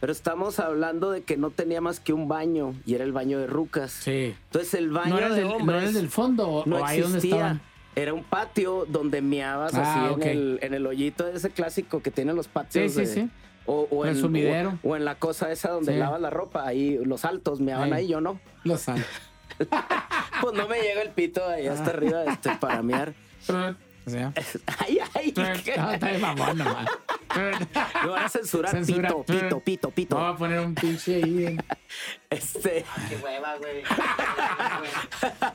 pero 0.00 0.12
estamos 0.12 0.58
hablando 0.60 1.10
de 1.10 1.22
que 1.22 1.36
no 1.36 1.50
tenía 1.50 1.80
más 1.80 2.00
que 2.00 2.12
un 2.12 2.28
baño 2.28 2.74
y 2.86 2.94
era 2.94 3.04
el 3.04 3.12
baño 3.12 3.38
de 3.38 3.46
rucas. 3.46 3.90
Sí. 3.92 4.34
Entonces 4.46 4.74
el 4.74 4.90
baño 4.90 5.10
¿No 5.10 5.18
era, 5.18 5.28
de 5.30 5.34
del, 5.36 5.48
¿No 5.48 5.56
hombres 5.56 5.78
era 5.80 5.88
el 5.88 5.94
del 5.94 6.08
fondo 6.08 6.48
o, 6.48 6.66
no 6.66 6.76
o 6.76 6.84
ahí 6.84 7.00
donde 7.00 7.18
existía. 7.18 7.36
estaban? 7.36 7.60
Era 7.96 8.14
un 8.14 8.22
patio 8.24 8.84
donde 8.88 9.20
meabas 9.22 9.74
Ah, 9.74 10.06
así 10.10 10.14
en, 10.22 10.28
el, 10.28 10.58
en 10.62 10.74
el 10.74 10.86
hoyito 10.86 11.26
ese 11.26 11.50
clásico 11.50 12.00
que 12.00 12.10
tienen 12.12 12.36
los 12.36 12.46
patios. 12.48 12.92
Sí, 12.92 13.00
sí, 13.06 13.06
de- 13.06 13.14
sí. 13.26 13.30
O, 13.66 13.86
o 13.90 14.04
El 14.04 14.12
en, 14.14 14.20
sumidero. 14.20 14.78
o- 14.82 14.90
o 14.90 14.96
en 14.96 15.04
la 15.04 15.16
cosa 15.16 15.50
esa 15.52 15.70
donde 15.70 15.92
Sí. 15.92 15.98
lavas 15.98 16.20
la 16.20 16.30
ropa, 16.30 16.66
ahí 16.66 16.98
los 17.04 17.24
altos 17.24 17.60
meaban 17.60 17.92
Ahí. 17.92 18.04
ahí, 18.04 18.08
yo 18.08 18.20
no. 18.20 18.40
Lo 18.64 18.76
saben. 18.78 19.04
Pues 20.40 20.54
no 20.54 20.68
me 20.68 20.80
llega 20.80 21.02
el 21.02 21.10
pito 21.10 21.44
ahí 21.48 21.66
hasta 21.66 21.90
arriba 21.90 22.22
este, 22.24 22.50
para 22.60 22.80
mear. 22.82 23.12
Ay, 24.78 24.98
ay. 25.14 25.34
no, 25.76 25.90
está 25.92 26.06
de 26.08 26.18
mamón 26.18 26.58
nomás. 26.58 26.88
Me 27.36 28.08
van 28.08 28.24
a 28.24 28.28
censurar 28.28 28.70
Censura. 28.72 29.08
pito, 29.08 29.24
pito, 29.24 29.60
pito, 29.60 29.90
pito. 29.90 30.16
Vamos 30.16 30.34
a 30.34 30.38
poner 30.38 30.60
un 30.60 30.74
pinche 30.74 31.16
ahí. 31.16 31.46
en- 31.46 31.62
Este, 32.30 32.84
Qué 33.08 33.16
hueva, 33.22 33.56
güey. 33.58 33.82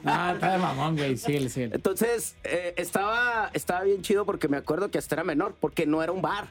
No, 0.03 0.31
está 0.33 0.51
de 0.53 0.57
mamón, 0.59 0.95
güey. 0.97 1.17
Síguele, 1.17 1.49
síguele. 1.49 1.75
entonces, 1.75 2.35
eh, 2.43 2.73
estaba, 2.77 3.49
estaba 3.53 3.83
bien 3.83 4.01
chido 4.01 4.25
porque 4.25 4.47
me 4.47 4.57
acuerdo 4.57 4.89
que 4.91 4.97
hasta 4.97 5.15
era 5.15 5.23
menor, 5.23 5.55
porque 5.59 5.85
no 5.85 6.03
era 6.03 6.11
un 6.11 6.21
bar. 6.21 6.47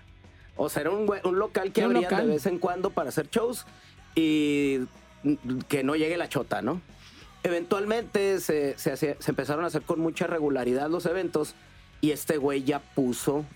O 0.57 0.69
sea, 0.69 0.83
era 0.83 0.91
un, 0.91 1.07
local 1.39 1.73
que 1.73 1.81
Sí, 1.81 1.85
abrían 1.85 2.03
local. 2.03 2.27
de 2.27 2.33
vez 2.35 2.47
en 2.47 2.59
cuando 2.59 2.91
para 2.91 3.09
hacer 3.09 3.29
shows 3.31 3.65
y 4.15 4.81
que 5.69 5.83
no 5.85 5.95
llegue 5.97 6.17
la 6.17 6.29
chota, 6.29 6.63
¿no? 6.63 6.81
Eventualmente 7.45 8.39
se, 8.41 8.77
se, 8.79 8.93
hacía- 8.93 9.17
se 9.19 9.31
empezaron 9.31 9.65
a 9.65 9.69
hacer 9.69 9.83
con 9.83 9.99
mucha 10.01 10.27
regularidad 10.27 10.89
los 10.91 11.07
eventos 11.07 11.55
y 12.03 12.11
este 12.11 12.37
güey 12.37 12.63
ya 12.65 12.81
puso 12.81 13.47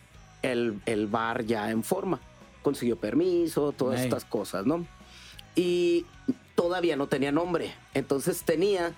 el, 0.41 0.81
el 0.87 1.07
bar 1.09 1.45
ya 1.45 1.71
en 1.71 1.83
forma. 1.83 2.19
Consiguió 2.63 2.97
permiso, 2.97 3.73
todas 3.73 4.01
estas 4.01 4.25
cosas, 4.25 4.65
¿no? 4.65 4.87
Y 5.55 6.07
todavía 6.55 6.97
no 6.97 7.07
tenía 7.09 7.31
nombre. 7.33 7.73
Entonces 7.95 8.43
tenía 8.45 8.93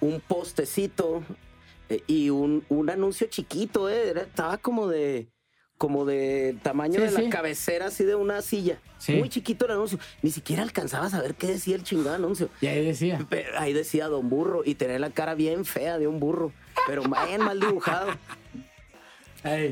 un 0.00 0.20
postecito 0.20 1.22
eh, 1.88 2.02
y 2.06 2.30
un, 2.30 2.64
un 2.68 2.90
anuncio 2.90 3.26
chiquito, 3.28 3.88
¿eh? 3.88 4.08
Era- 4.10 4.22
estaba 4.22 4.58
como 4.58 4.88
de 4.88 5.28
como 5.76 6.04
de 6.04 6.56
tamaño 6.62 6.94
Sí, 7.00 7.06
de 7.06 7.10
la 7.10 7.20
sí. 7.20 7.28
cabecera 7.30 7.86
así 7.86 8.04
de 8.04 8.14
una 8.14 8.40
silla. 8.42 8.78
Sí. 8.98 9.14
Muy 9.14 9.28
chiquito 9.28 9.64
el 9.66 9.72
anuncio. 9.72 9.98
Ni 10.22 10.30
siquiera 10.30 10.62
alcanzaba 10.62 11.06
a 11.06 11.10
saber 11.10 11.34
qué 11.34 11.48
decía 11.48 11.74
el 11.74 11.82
chingado 11.82 12.14
anuncio. 12.14 12.48
Y 12.60 12.66
ahí 12.68 12.84
decía. 12.86 13.26
Pero 13.28 13.58
ahí 13.58 13.72
decía 13.72 14.06
Don 14.08 14.28
Burro 14.30 14.62
y 14.64 14.76
tenía 14.76 14.98
la 15.00 15.10
cara 15.10 15.34
bien 15.34 15.64
fea 15.64 15.98
de 15.98 16.06
un 16.06 16.20
burro, 16.20 16.52
pero 16.86 17.02
bien 17.26 17.42
mal 17.42 17.58
dibujado. 17.60 18.08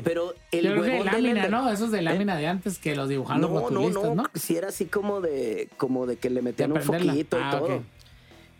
Pero 0.03 0.33
el 0.51 0.63
Yo 0.65 0.71
creo 0.71 0.83
que 0.83 0.89
del 0.91 1.05
lámina, 1.05 1.47
¿no? 1.47 1.69
Esos 1.71 1.91
de 1.91 2.01
lámina 2.01 2.37
de 2.37 2.47
antes 2.47 2.77
que 2.77 2.95
los 2.95 3.09
dibujaban 3.09 3.41
los 3.41 3.49
no, 3.51 3.59
no, 3.59 3.67
rotulistas, 3.69 4.03
no, 4.03 4.15
¿no? 4.15 4.29
Si 4.35 4.55
era 4.55 4.67
así 4.69 4.85
como 4.85 5.19
de, 5.19 5.67
como 5.77 6.05
de 6.05 6.17
que 6.17 6.29
le 6.29 6.41
metían 6.41 6.71
un 6.71 6.81
foquito 6.81 7.37
y 7.39 7.41
Ah, 7.43 7.51
todo. 7.59 7.75
ok. 7.77 7.81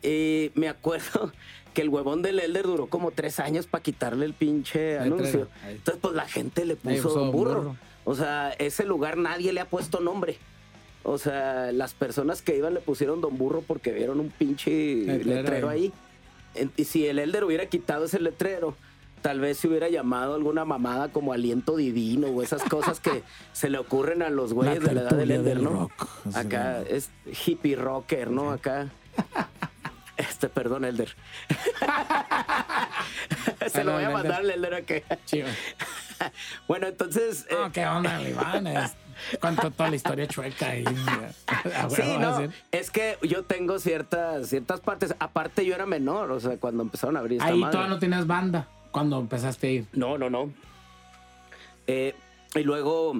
Y 0.01 0.51
me 0.55 0.67
acuerdo 0.69 1.31
que 1.73 1.81
el 1.81 1.89
huevón 1.89 2.21
del 2.23 2.39
Elder 2.39 2.63
duró 2.65 2.87
como 2.87 3.11
tres 3.11 3.39
años 3.39 3.67
para 3.67 3.83
quitarle 3.83 4.25
el 4.25 4.33
pinche 4.33 4.97
anuncio. 4.99 5.47
Entonces, 5.69 5.99
pues 6.01 6.15
la 6.15 6.27
gente 6.27 6.65
le 6.65 6.75
puso 6.75 7.03
puso 7.09 7.19
Don 7.19 7.31
burro. 7.31 7.61
burro. 7.61 7.75
O 8.05 8.15
sea, 8.15 8.51
ese 8.59 8.83
lugar 8.83 9.17
nadie 9.17 9.53
le 9.53 9.61
ha 9.61 9.65
puesto 9.69 9.99
nombre. 10.01 10.37
O 11.03 11.17
sea, 11.17 11.71
las 11.71 11.93
personas 11.93 12.41
que 12.41 12.57
iban 12.57 12.73
le 12.73 12.79
pusieron 12.79 13.19
Don 13.21 13.37
Burro 13.37 13.61
porque 13.61 13.91
vieron 13.91 14.19
un 14.21 14.29
pinche 14.29 14.71
Letrero 15.23 15.67
ahí. 15.69 15.91
Y 16.77 16.83
si 16.85 17.05
el 17.07 17.19
Elder 17.19 17.43
hubiera 17.43 17.65
quitado 17.65 18.05
ese 18.05 18.19
letrero, 18.19 18.75
tal 19.23 19.39
vez 19.39 19.57
se 19.57 19.67
hubiera 19.67 19.89
llamado 19.89 20.35
alguna 20.35 20.65
mamada 20.65 21.07
como 21.07 21.33
aliento 21.33 21.77
divino 21.77 22.27
o 22.27 22.43
esas 22.43 22.61
cosas 22.63 22.99
que 22.99 23.23
se 23.53 23.71
le 23.71 23.79
ocurren 23.79 24.21
a 24.21 24.29
los 24.29 24.53
güeyes 24.53 24.83
La 24.83 24.89
de 24.89 24.95
la 24.95 25.01
edad 25.01 25.11
del 25.17 25.43
del 25.43 25.63
¿no? 25.63 25.69
rock. 25.71 26.07
Acá 26.35 26.81
es 26.81 27.09
hippie 27.47 27.75
rocker, 27.75 28.29
¿no? 28.29 28.51
Acá. 28.51 28.89
Este, 30.15 30.47
perdón, 30.47 30.85
Elder. 30.85 31.09
se 33.67 33.83
lo 33.83 33.93
voy 33.93 34.03
a 34.03 34.11
mandar 34.11 34.41
al 34.41 34.49
Elder 34.51 34.75
acá. 34.75 34.93
Chido. 35.25 35.47
Bueno, 36.67 36.85
entonces. 36.85 37.47
eh, 37.49 37.55
No, 37.59 37.71
¿qué 37.71 37.83
onda, 37.87 38.21
Iván? 38.21 38.63
Cuánto 39.41 39.71
toda 39.71 39.89
la 39.89 39.95
historia 39.95 40.27
chueca 40.27 40.67
ahí. 40.69 40.85
sí, 41.89 42.15
no, 42.19 42.47
es 42.71 42.91
que 42.91 43.17
yo 43.23 43.43
tengo 43.43 43.79
ciertas, 43.79 44.49
ciertas 44.49 44.81
partes. 44.81 45.15
Aparte, 45.17 45.65
yo 45.65 45.73
era 45.73 45.87
menor, 45.87 46.31
o 46.31 46.39
sea, 46.39 46.57
cuando 46.57 46.83
empezaron 46.83 47.17
a 47.17 47.19
abrir 47.19 47.39
esta 47.39 47.51
Ahí 47.51 47.59
todavía 47.61 47.87
no 47.87 47.97
tenías 47.99 48.27
banda 48.27 48.67
cuando 48.93 49.19
empezaste 49.19 49.67
a 49.67 49.71
ir. 49.71 49.87
No, 49.91 50.17
no, 50.17 50.29
no. 50.29 50.53
Eh, 51.87 52.15
y 52.55 52.63
luego 52.63 53.13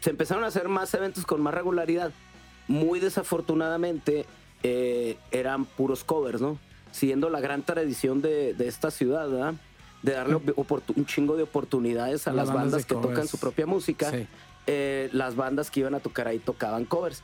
se 0.00 0.10
empezaron 0.10 0.42
a 0.42 0.48
hacer 0.48 0.68
más 0.68 0.92
eventos 0.94 1.24
con 1.24 1.40
más 1.40 1.54
regularidad. 1.54 2.10
Muy 2.66 2.98
desafortunadamente 2.98 4.24
eh, 4.62 5.18
eran 5.30 5.66
puros 5.66 6.02
covers, 6.02 6.40
¿no? 6.40 6.58
Siguiendo 6.90 7.28
la 7.28 7.40
gran 7.40 7.62
tradición 7.62 8.22
de, 8.22 8.56
esta 8.58 8.90
ciudad, 8.90 9.28
¿verdad? 9.28 9.54
De 10.02 10.12
darle 10.12 10.36
un 10.36 11.06
chingo 11.06 11.36
de 11.36 11.44
oportunidades 11.44 12.26
a 12.26 12.32
las, 12.32 12.52
bandas, 12.52 12.86
que 12.86 12.94
tocan 12.94 13.28
su 13.28 13.38
propia 13.38 13.66
música. 13.66 14.10
Eh, 14.66 15.10
las 15.12 15.36
bandas 15.36 15.70
que 15.70 15.80
iban 15.80 15.94
a 15.94 16.00
tocar 16.00 16.26
ahí 16.26 16.38
tocaban 16.38 16.86
covers. 16.86 17.22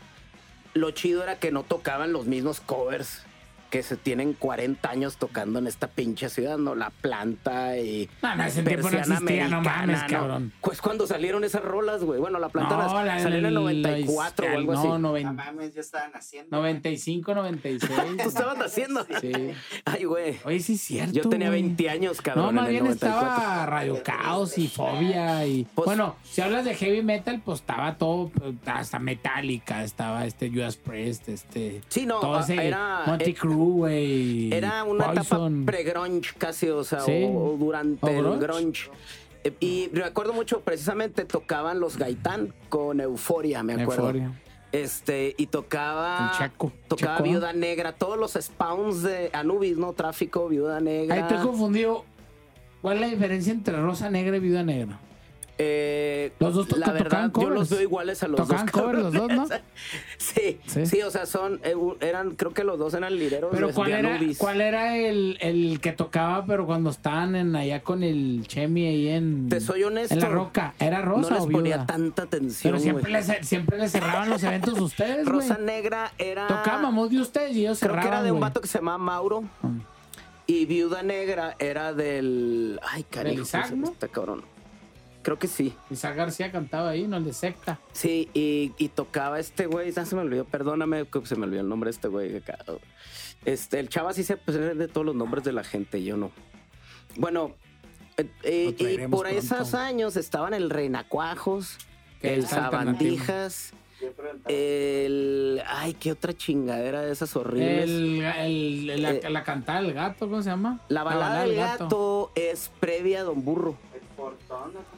Lo 0.74 0.90
chido 0.90 1.22
era 1.22 1.38
que 1.38 1.50
no 1.52 1.62
tocaban 1.62 2.12
los 2.12 2.26
mismos 2.26 2.60
covers 2.60 3.22
que 3.70 3.82
se 3.82 3.96
tienen 3.96 4.32
40 4.32 4.88
años 4.88 5.16
tocando 5.16 5.58
en 5.58 5.66
esta 5.66 5.88
pinche 5.88 6.28
ciudad, 6.28 6.58
¿no? 6.58 6.74
La 6.74 6.90
planta 6.90 7.76
y. 7.78 8.08
No, 8.22 8.34
no, 8.34 8.44
ese 8.44 8.62
tiempo 8.62 8.90
no 8.90 8.98
existía, 8.98 9.48
no 9.48 9.60
mames, 9.60 10.02
cabrón. 10.04 10.52
Pues 10.60 10.80
cuando 10.80 11.06
salieron 11.06 11.44
esas 11.44 11.62
rolas, 11.62 12.02
güey. 12.02 12.18
Bueno, 12.18 12.38
la 12.38 12.48
planta 12.48 12.76
no, 12.76 12.88
salió 12.88 13.38
en 13.38 13.46
el 13.46 13.54
94 13.54 14.46
o 14.46 14.50
algo 14.50 14.72
así. 14.72 14.88
No, 14.88 14.98
90. 14.98 15.32
mames, 15.32 15.74
ya 15.74 15.80
estaban 15.80 16.12
haciendo. 16.14 16.56
95, 16.56 17.34
96. 17.34 17.90
¿Tú 18.22 18.28
estabas 18.28 18.58
haciendo? 18.58 19.06
Sí. 19.20 19.32
Ay, 19.84 20.04
güey. 20.04 20.38
Oye, 20.44 20.60
sí 20.60 20.74
es 20.74 20.80
cierto. 20.80 21.12
Yo 21.12 21.28
tenía 21.28 21.50
20 21.50 21.90
años, 21.90 22.20
cabrón. 22.22 22.54
No, 22.54 22.62
más 22.62 22.70
bien 22.70 22.86
estaba 22.86 23.66
Radio 23.66 24.02
Caos 24.02 24.56
y 24.56 24.68
Fobia 24.68 25.46
y. 25.46 25.66
Pues, 25.74 25.86
bueno, 25.86 26.16
si 26.22 26.40
hablas 26.40 26.64
de 26.64 26.74
heavy 26.74 27.02
metal, 27.02 27.42
pues 27.44 27.60
estaba 27.60 27.96
todo, 27.96 28.30
hasta 28.66 28.98
Metallica, 28.98 29.84
estaba 29.84 30.24
este 30.24 30.50
Judas 30.50 30.76
Priest, 30.76 31.28
este. 31.28 31.82
Sí, 31.88 32.06
no, 32.06 32.20
todo 32.20 32.40
ese 32.40 32.66
era. 32.66 33.02
Monty 33.06 33.34
era 34.52 34.84
una 34.84 35.12
etapa 35.12 35.50
pre-grunge 35.64 36.34
casi, 36.36 36.68
o 36.68 36.84
sea, 36.84 37.04
o, 37.04 37.56
durante 37.58 38.18
el 38.18 38.38
grunge. 38.38 38.90
Eh, 39.44 39.54
y 39.60 39.88
recuerdo 39.92 40.32
mucho, 40.32 40.60
precisamente 40.60 41.24
tocaban 41.24 41.80
los 41.80 41.96
Gaitán 41.96 42.54
con 42.68 43.00
Euforia, 43.00 43.62
me 43.62 43.82
acuerdo. 43.82 44.12
Este, 44.70 45.34
y 45.38 45.46
tocaba. 45.46 46.32
Chaco. 46.36 46.72
Tocaba 46.88 47.20
Viuda 47.20 47.52
Negra, 47.52 47.92
todos 47.92 48.18
los 48.18 48.32
spawns 48.32 49.02
de 49.02 49.30
Anubis, 49.32 49.78
¿no? 49.78 49.92
Tráfico, 49.94 50.48
Viuda 50.48 50.80
Negra. 50.80 51.14
Ahí 51.14 51.20
estoy 51.22 51.38
confundido. 51.38 52.04
¿Cuál 52.82 52.96
es 52.96 53.00
la 53.00 53.06
diferencia 53.08 53.52
entre 53.52 53.80
Rosa 53.80 54.10
Negra 54.10 54.36
y 54.36 54.40
Viuda 54.40 54.62
Negra? 54.62 55.00
Eh, 55.60 56.32
los 56.38 56.54
dos 56.54 56.78
la 56.78 56.92
verdad, 56.92 57.32
yo 57.34 57.50
los 57.50 57.68
veo 57.68 57.80
iguales 57.80 58.22
a 58.22 58.28
los 58.28 58.46
dos. 58.46 58.62
Covers, 58.70 59.02
los 59.02 59.12
dos, 59.12 59.28
¿no? 59.28 59.46
sí, 60.18 60.60
sí, 60.66 61.02
o 61.02 61.10
sea, 61.10 61.26
son, 61.26 61.60
eh, 61.64 61.74
eran, 62.00 62.36
creo 62.36 62.54
que 62.54 62.62
los 62.62 62.78
dos 62.78 62.94
eran 62.94 63.18
lideros 63.18 63.50
pero 63.52 63.72
¿cuál 63.72 63.90
era, 63.90 64.20
¿cuál 64.38 64.60
era 64.60 64.96
el, 64.96 65.36
el, 65.40 65.80
que 65.80 65.90
tocaba, 65.90 66.46
pero 66.46 66.64
cuando 66.64 66.90
estaban 66.90 67.34
en 67.34 67.56
allá 67.56 67.80
con 67.82 68.04
el 68.04 68.46
Chemi 68.46 68.86
ahí 68.86 69.08
en. 69.08 69.48
Te 69.48 69.60
soy 69.60 69.82
honesto. 69.82 70.14
En 70.14 70.20
la 70.20 70.28
roca, 70.28 70.74
¿era 70.78 71.02
Rosa 71.02 71.30
no 71.30 71.36
les 71.40 71.46
ponía 71.52 71.86
tanta 71.86 72.22
atención. 72.22 72.72
Pero 72.72 72.80
siempre 72.80 73.10
les, 73.10 73.46
siempre 73.46 73.78
les 73.78 73.90
cerraban 73.90 74.30
los 74.30 74.42
eventos 74.44 74.78
ustedes, 74.78 75.26
Rosa 75.26 75.58
Negra 75.58 76.12
era. 76.18 76.46
Tocábamos 76.46 77.10
de 77.10 77.20
ustedes 77.20 77.56
y 77.56 77.62
ellos 77.62 77.80
cerraban. 77.80 78.02
Creo 78.02 78.12
que 78.12 78.16
era 78.16 78.22
de 78.22 78.30
un 78.30 78.40
vato 78.40 78.60
que 78.60 78.68
se 78.68 78.78
llamaba 78.78 78.98
Mauro. 78.98 79.42
Mm. 79.62 79.78
Y 80.46 80.64
Viuda 80.66 81.02
Negra 81.02 81.56
era 81.58 81.92
del. 81.92 82.80
Ay, 82.82 83.02
cariño. 83.04 83.42
Está 83.42 84.08
cabrón. 84.08 84.42
Creo 85.28 85.38
que 85.38 85.46
sí. 85.46 85.74
Isaac 85.90 86.16
García 86.16 86.50
cantaba 86.50 86.88
ahí, 86.88 87.06
no 87.06 87.18
el 87.18 87.24
de 87.26 87.34
secta. 87.34 87.78
Sí, 87.92 88.30
y, 88.32 88.88
tocaba 88.94 89.38
este 89.38 89.66
güey, 89.66 89.92
ya 89.92 90.06
se 90.06 90.16
me 90.16 90.22
olvidó, 90.22 90.46
perdóname, 90.46 91.04
se 91.24 91.36
me 91.36 91.44
olvidó 91.44 91.60
el 91.60 91.68
nombre 91.68 91.88
de 91.88 91.96
este 91.96 92.08
güey. 92.08 92.42
Este, 93.44 93.78
el 93.78 93.90
chava 93.90 94.14
sí 94.14 94.24
se 94.24 94.38
pues, 94.38 94.56
de 94.56 94.88
todos 94.88 95.04
los 95.04 95.14
nombres 95.14 95.44
de 95.44 95.52
la 95.52 95.64
gente, 95.64 96.02
yo 96.02 96.16
no. 96.16 96.30
Bueno, 97.16 97.52
eh, 98.16 98.30
eh, 98.42 98.74
y 98.78 99.06
por 99.08 99.26
esos 99.26 99.74
años 99.74 100.16
estaban 100.16 100.54
el 100.54 100.70
Reinacuajos, 100.70 101.76
el 102.22 102.46
Sabandijas. 102.46 103.74
El. 104.46 105.60
Ay, 105.66 105.92
qué 105.92 106.12
otra 106.12 106.32
chingadera 106.32 107.02
de 107.02 107.12
esas 107.12 107.36
horribles. 107.36 107.82
El, 107.82 108.22
el, 108.22 109.02
la, 109.02 109.10
eh, 109.10 109.28
la, 109.28 109.44
cantada 109.44 109.82
del 109.82 109.92
gato, 109.92 110.26
¿cómo 110.26 110.40
se 110.40 110.48
llama? 110.48 110.80
La 110.88 111.02
balada, 111.02 111.42
del 111.42 111.56
gato. 111.56 112.32
es 112.34 112.70
previa 112.80 113.20
a 113.20 113.24
Don 113.24 113.44
Burro. 113.44 113.76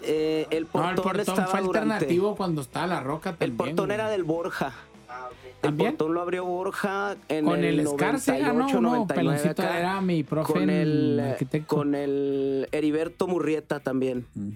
Eh, 0.02 0.46
el 0.50 0.66
portón, 0.66 1.14
el 1.14 1.20
estaba 1.20 1.46
fue 1.46 1.60
alternativo 1.60 2.36
cuando 2.36 2.62
estaba 2.62 2.86
la 2.86 3.00
roca 3.00 3.36
El 3.40 3.52
portón 3.52 3.90
era 3.90 4.08
del 4.08 4.24
Borja. 4.24 4.72
Ah, 5.08 5.28
El 5.62 5.74
portón 5.74 6.14
lo 6.14 6.22
abrió 6.22 6.44
Borja 6.44 7.16
en 7.28 7.44
con 7.44 7.58
el, 7.58 7.64
el 7.64 7.80
Escarce, 7.80 8.40
98, 8.40 8.78
ah, 8.78 8.80
no, 8.80 9.76
era 9.78 10.00
mi 10.00 10.22
profe 10.22 10.52
con 10.52 10.70
el, 10.70 11.20
arquitecto. 11.20 11.76
Con 11.76 11.94
el 11.94 12.68
Heriberto 12.72 13.26
Murrieta 13.26 13.80
también. 13.80 14.26
Mm. 14.34 14.50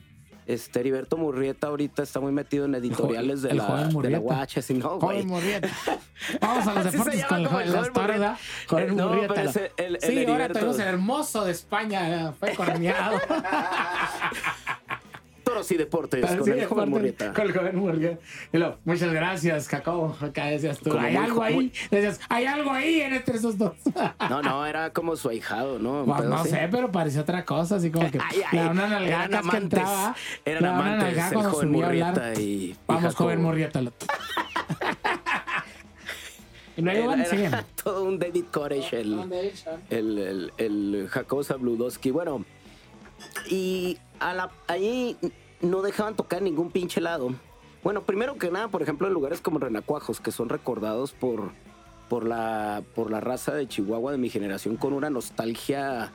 Este 0.47 0.81
Heriberto 0.81 1.17
Murrieta 1.17 1.69
ahorita 1.69 2.03
está 2.03 2.21
muy 2.21 2.33
metido 2.33 2.67
en 2.67 2.75
editoriales 2.75 3.43
de, 3.43 3.55
la, 3.55 3.89
de 3.89 4.11
la 4.11 4.19
Guacha, 4.19 4.61
si 4.61 4.75
no, 4.75 4.99
güey. 4.99 5.25
Murrieta. 5.25 5.69
Vamos 6.41 6.67
a 6.67 6.75
los 6.75 6.93
deportes 6.93 7.25
con 7.25 7.41
el 7.41 7.47
joven, 7.47 7.73
las 7.73 7.93
¿verdad? 7.93 8.39
Joven 8.69 8.97
no, 8.97 9.09
Murrieta. 9.09 9.35
Pero 9.35 9.51
ese, 9.51 9.73
el, 9.77 9.99
sí, 10.01 10.19
el 10.19 10.31
ahora 10.31 10.49
tenemos 10.49 10.79
el 10.79 10.89
hermoso 10.89 11.45
de 11.45 11.53
España, 11.53 12.33
fue 12.39 12.55
corneado. 12.55 13.21
Toros 15.55 15.71
y 15.71 15.77
deportes 15.77 16.27
con 16.35 16.49
el 16.51 16.67
joven 16.67 16.91
Murrieta. 16.91 17.33
Con 17.33 17.47
el 17.47 17.53
joven 17.53 17.77
Murrieta. 17.77 18.19
muchas 18.85 19.13
gracias, 19.13 19.69
Cacao. 19.69 20.17
Acá 20.21 20.47
decías 20.47 20.81
tú, 20.81 20.99
hay 20.99 21.15
algo 21.15 21.45
ahí. 21.45 21.73
Decías, 21.93 22.19
hay 22.29 22.47
algo 22.47 22.73
ahí 22.73 23.01
entre 23.03 23.37
esos 23.37 23.57
dos. 23.57 23.75
no, 24.29 24.43
no, 24.43 24.67
era 24.67 24.91
como 24.91 25.15
su 25.15 25.29
ahijado, 25.29 25.79
¿no? 25.79 26.05
Pues, 26.05 26.25
no 26.25 26.45
sé, 26.45 26.69
pero 26.73 26.91
parecía 26.91 27.21
otra 27.21 27.45
cosa, 27.45 27.77
así 27.77 27.93
como 27.93 28.11
que 28.11 28.19
ay, 28.19 28.59
una 28.59 28.89
nalgada 28.89 29.43
que 29.49 29.57
entraba. 29.57 30.17
Eran 30.45 30.65
amantes, 30.65 31.33
el 31.33 31.43
joven 31.45 31.71
Murrieta 31.71 32.35
y, 32.35 32.77
Vamos, 32.89 33.15
joven 33.15 33.41
Murrieta. 33.41 33.81
Y 36.77 36.83
luego 36.83 37.07
van, 37.07 37.21
era 37.21 37.65
todo 37.85 38.03
un 38.03 38.19
David 38.19 38.47
Koresh, 38.51 38.95
el, 38.95 39.33
el, 39.91 40.19
el, 40.19 40.53
el 40.59 41.09
Jacob 41.09 41.45
Zabludowski. 41.45 42.11
Bueno, 42.11 42.45
y 43.49 43.97
a 44.19 44.35
la, 44.35 44.51
ahí 44.67 45.17
no 45.65 45.83
dejaban 45.83 46.17
tocar 46.17 46.43
ningún 46.43 46.71
pinche 46.71 47.01
lado. 47.01 47.35
Bueno, 47.83 48.03
primero 48.03 48.37
que 48.39 48.51
nada, 48.51 48.69
por 48.69 48.83
ejemplo, 48.83 49.07
en 49.07 49.13
lugares 49.13 49.41
como 49.41 49.59
Renacuajos, 49.59 50.21
que 50.21 50.33
son 50.33 50.49
recordados 50.49 51.13
por, 51.13 51.51
por, 52.09 52.27
la, 52.27 52.83
por 52.95 53.11
la 53.11 53.21
raza 53.21 53.55
de 53.55 53.69
Chihuahua 53.69 54.13
de 54.13 54.19
mi 54.19 54.31
generación 54.31 54.77
con 54.77 54.93
una 54.93 55.11
nostalgia 55.11 56.13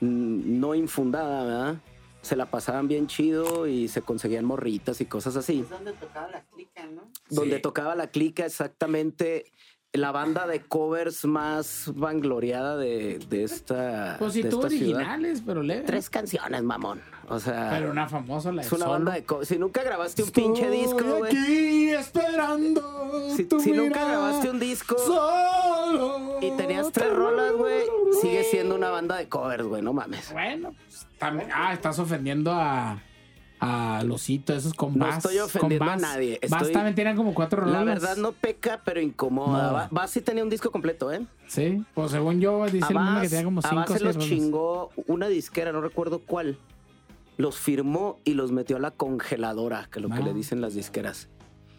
mm, 0.00 0.60
no 0.60 0.74
infundada, 0.74 1.44
¿verdad? 1.44 1.76
Se 2.22 2.36
la 2.36 2.46
pasaban 2.46 2.88
bien 2.88 3.08
chido 3.08 3.66
y 3.66 3.88
se 3.88 4.02
conseguían 4.02 4.44
morritas 4.44 5.00
y 5.00 5.06
cosas 5.06 5.36
así. 5.36 5.60
Es 5.60 5.70
donde 5.70 5.92
tocaba 5.92 6.28
la 6.28 6.42
clica, 6.42 6.86
¿no? 6.86 7.02
Donde 7.30 7.58
tocaba 7.58 7.94
la 7.94 8.08
clica, 8.08 8.46
exactamente 8.46 9.46
la 9.94 10.10
banda 10.10 10.46
de 10.46 10.60
covers 10.60 11.24
más 11.26 11.90
vangloriada 11.94 12.76
de, 12.76 13.18
de 13.28 13.44
esta. 13.44 14.16
Pues 14.18 14.32
sí, 14.32 14.42
tú 14.44 14.60
originales, 14.60 15.42
pero 15.44 15.62
leve. 15.62 15.82
Tres 15.82 16.08
canciones, 16.08 16.62
mamón. 16.62 17.02
O 17.28 17.38
sea. 17.38 17.70
Pero 17.70 17.90
una 17.90 18.08
famosa 18.08 18.52
la 18.52 18.62
Es 18.62 18.72
una 18.72 18.86
banda 18.86 19.12
de 19.12 19.24
covers. 19.24 19.48
Si 19.48 19.58
nunca 19.58 19.82
grabaste 19.82 20.22
un 20.22 20.30
pinche 20.30 20.70
disco, 20.70 21.04
güey. 21.18 21.36
aquí 21.36 21.90
esperando. 21.90 23.34
Si, 23.36 23.46
si 23.60 23.72
nunca 23.72 24.04
grabaste 24.04 24.50
un 24.50 24.58
disco. 24.58 24.96
Solo 24.98 26.38
y 26.40 26.50
tenías 26.56 26.90
tres 26.90 27.12
rolas, 27.14 27.52
güey. 27.52 27.84
Sigue 28.20 28.44
siendo 28.44 28.74
una 28.74 28.90
banda 28.90 29.16
de 29.16 29.28
covers, 29.28 29.64
güey. 29.64 29.82
No 29.82 29.92
mames. 29.92 30.32
Bueno, 30.32 30.74
pues 30.86 31.06
también. 31.18 31.50
Ah, 31.52 31.74
estás 31.74 31.98
ofendiendo 31.98 32.50
a 32.52 32.98
a 33.64 34.02
Losito, 34.02 34.52
esos 34.52 34.74
con 34.74 34.98
No 34.98 35.08
estoy 35.08 35.38
ofendiendo 35.38 35.88
a 35.88 35.96
nadie. 35.96 36.36
Estoy... 36.42 36.72
también 36.72 36.96
tienen 36.96 37.16
como 37.16 37.32
cuatro 37.32 37.62
rolas. 37.62 37.76
La 37.76 37.84
verdad 37.84 38.16
no 38.16 38.32
peca, 38.32 38.80
pero 38.84 39.00
incomoda. 39.00 39.88
No. 39.92 40.08
sí 40.08 40.20
tenía 40.20 40.42
un 40.42 40.50
disco 40.50 40.72
completo, 40.72 41.12
¿eh? 41.12 41.24
Sí, 41.46 41.84
pues 41.94 42.10
según 42.10 42.40
yo 42.40 42.64
dice 42.64 42.88
el 42.90 42.98
mismo 42.98 43.20
que 43.20 43.28
tenía 43.28 43.44
como 43.44 43.62
cinco 43.62 43.84
o 43.88 43.96
se 43.96 44.04
los 44.04 44.18
chingó 44.18 44.90
una 45.06 45.28
disquera, 45.28 45.70
no 45.70 45.80
recuerdo 45.80 46.18
cuál. 46.18 46.58
Los 47.36 47.56
firmó 47.56 48.18
y 48.24 48.34
los 48.34 48.50
metió 48.50 48.76
a 48.76 48.80
la 48.80 48.90
congeladora, 48.90 49.88
que 49.92 50.00
es 50.00 50.02
lo 50.02 50.08
que 50.08 50.22
le 50.22 50.30
ah. 50.30 50.34
dicen 50.34 50.60
las 50.60 50.74
disqueras. 50.74 51.28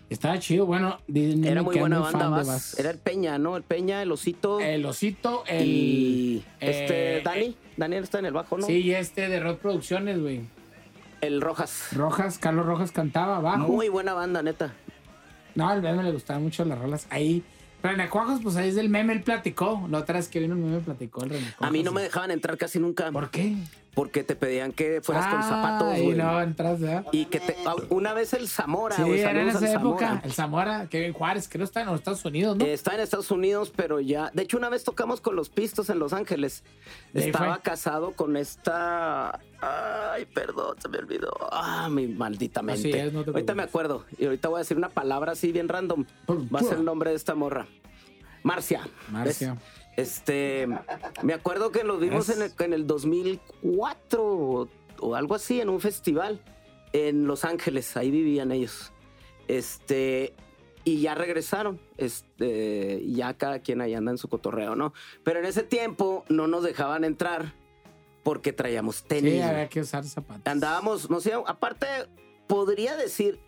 Estaba 0.10 0.40
chido, 0.40 0.66
bueno. 0.66 1.00
Era 1.14 1.64
muy 1.64 1.78
buena 1.78 2.00
banda, 2.00 2.58
Era 2.78 2.92
el 2.92 2.98
Peña, 2.98 3.38
¿no? 3.38 3.58
El 3.58 3.64
Peña, 3.64 4.02
el 4.02 4.12
Osito. 4.12 4.62
El 4.62 4.86
Osito, 4.86 5.44
el. 5.48 5.68
Y 5.68 6.46
este, 6.62 7.18
eh, 7.18 7.22
Dani. 7.24 7.46
Eh, 7.46 7.56
Daniel 7.76 8.04
está 8.04 8.20
en 8.20 8.28
el 8.28 8.34
bajo, 8.34 8.58
¿no? 8.58 8.66
Sí, 8.66 8.74
y 8.74 8.94
este 8.94 9.28
de 9.28 9.40
Rock 9.42 9.60
Producciones, 9.60 10.22
güey. 10.22 10.42
El 11.24 11.40
Rojas. 11.40 11.88
Rojas, 11.94 12.38
Carlos 12.38 12.66
Rojas 12.66 12.92
cantaba 12.92 13.38
abajo. 13.38 13.68
Muy 13.68 13.88
buena 13.88 14.14
banda, 14.14 14.44
neta. 14.44 14.74
No, 15.56 15.70
al 15.70 15.82
meme 15.82 16.04
le 16.04 16.12
gustaban 16.12 16.44
mucho 16.44 16.66
las 16.66 16.78
rolas. 16.78 17.08
Ahí. 17.10 17.44
Renacuajos, 17.82 18.42
pues 18.44 18.58
ahí 18.58 18.70
es 18.70 18.76
del 18.76 18.90
meme, 18.90 19.14
él 19.14 19.24
platicó. 19.24 19.88
La 19.90 20.00
otra 20.00 20.16
vez 20.16 20.28
que 20.28 20.40
vino 20.40 20.54
el 20.54 20.60
meme 20.60 20.80
platicó 20.80 21.24
el 21.24 21.30
Renacuajos. 21.30 21.66
A 21.68 21.72
mí 21.72 21.82
no 21.82 21.94
me 21.94 22.02
dejaban 22.02 22.32
entrar 22.32 22.58
casi 22.58 22.78
nunca. 22.80 23.10
¿Por 23.12 23.30
qué? 23.30 23.56
Porque 23.94 24.24
te 24.24 24.36
pedían 24.36 24.72
que 24.72 25.02
fueras 25.02 25.28
con 25.28 25.44
zapatos, 25.44 25.98
Y 26.00 26.08
no 26.10 26.42
entras, 26.42 26.80
¿verdad? 26.80 27.06
Y 27.12 27.26
que 27.26 27.40
te, 27.40 27.56
ah, 27.66 27.76
una 27.90 28.14
vez 28.14 28.34
el 28.34 28.48
Zamora, 28.48 28.96
Sí, 28.96 29.04
era 29.04 29.32
en 29.42 29.50
esa 29.50 29.72
época. 29.72 30.08
Zamora. 30.08 30.22
El 30.26 30.34
Zamora, 30.34 30.88
Kevin 30.90 31.14
Juárez, 31.14 31.48
creo 31.48 31.64
está 31.64 31.82
en 31.82 31.88
los 31.88 31.96
Estados 32.00 32.26
Unidos, 32.26 32.58
¿no? 32.58 32.66
Eh, 32.66 32.74
Está 32.74 32.96
en 32.96 33.02
Estados 33.02 33.30
Unidos, 33.32 33.72
pero 33.76 34.00
ya. 34.00 34.32
De 34.34 34.44
hecho, 34.44 34.58
una 34.58 34.70
vez 34.70 34.84
tocamos 34.84 35.22
con 35.22 35.36
los 35.36 35.50
Pistos 35.50 35.90
en 35.90 36.00
Los 36.00 36.12
Ángeles. 36.14 36.64
Estaba 37.14 37.54
fue. 37.56 37.64
casado 37.64 38.14
con 38.14 38.36
esta. 38.36 39.40
Ay, 39.62 40.26
perdón, 40.26 40.76
se 40.82 40.90
me 40.90 40.98
olvidó. 40.98 41.32
Ah, 41.52 41.88
mi 41.90 42.08
maldita 42.08 42.62
mente. 42.62 42.90
Así 42.90 43.00
es, 43.08 43.14
no 43.14 43.24
te 43.24 43.30
ahorita 43.30 43.54
me 43.54 43.64
acuerdo. 43.64 44.06
Y 44.18 44.26
ahorita 44.26 44.50
voy 44.50 44.58
a 44.58 44.60
decir 44.60 44.76
una 44.76 44.90
palabra 44.90 45.34
así 45.34 45.52
bien 45.52 45.70
random. 45.70 46.06
Va 46.30 46.60
a 46.60 46.64
ser 46.64 46.80
el 46.80 46.86
nombre 46.86 47.12
de 47.12 47.16
esta 47.16 47.36
morra. 47.36 47.68
Marcia. 48.42 48.82
Marcia. 49.10 49.54
¿Ves? 49.54 49.83
Este. 49.96 50.68
Me 51.22 51.34
acuerdo 51.34 51.72
que 51.72 51.84
los 51.84 52.00
vimos 52.00 52.30
en 52.30 52.42
el, 52.42 52.54
en 52.60 52.74
el 52.74 52.88
2004 52.88 54.24
o, 54.24 54.68
o 55.00 55.16
algo 55.16 55.36
así, 55.36 55.62
en 55.62 55.70
un 55.70 55.80
festival 55.80 56.42
en 56.94 57.28
Los 57.28 57.46
Ángeles. 57.46 57.96
Ahí 57.98 58.12
vivían 58.12 58.52
ellos. 58.52 58.92
Este. 59.48 60.34
Y 60.84 61.02
ya 61.02 61.16
regresaron. 61.16 61.80
Este. 61.98 63.04
Ya 63.06 63.34
cada 63.36 63.60
quien 63.60 63.82
ahí 63.82 63.94
anda 63.94 64.12
en 64.12 64.18
su 64.18 64.28
cotorreo, 64.28 64.76
¿no? 64.76 64.94
Pero 65.24 65.40
en 65.40 65.46
ese 65.46 65.64
tiempo 65.64 66.26
no 66.30 66.48
nos 66.48 66.64
dejaban 66.64 67.04
entrar 67.04 67.54
porque 68.24 68.54
traíamos 68.54 69.04
tenis. 69.04 69.34
Sí, 69.34 69.42
había 69.42 69.70
que 69.70 69.82
usar 69.82 70.04
zapatos. 70.06 70.42
Andábamos, 70.46 71.10
no 71.10 71.20
sé, 71.20 71.34
aparte, 71.46 71.86
podría 72.48 72.96
decir. 72.96 73.40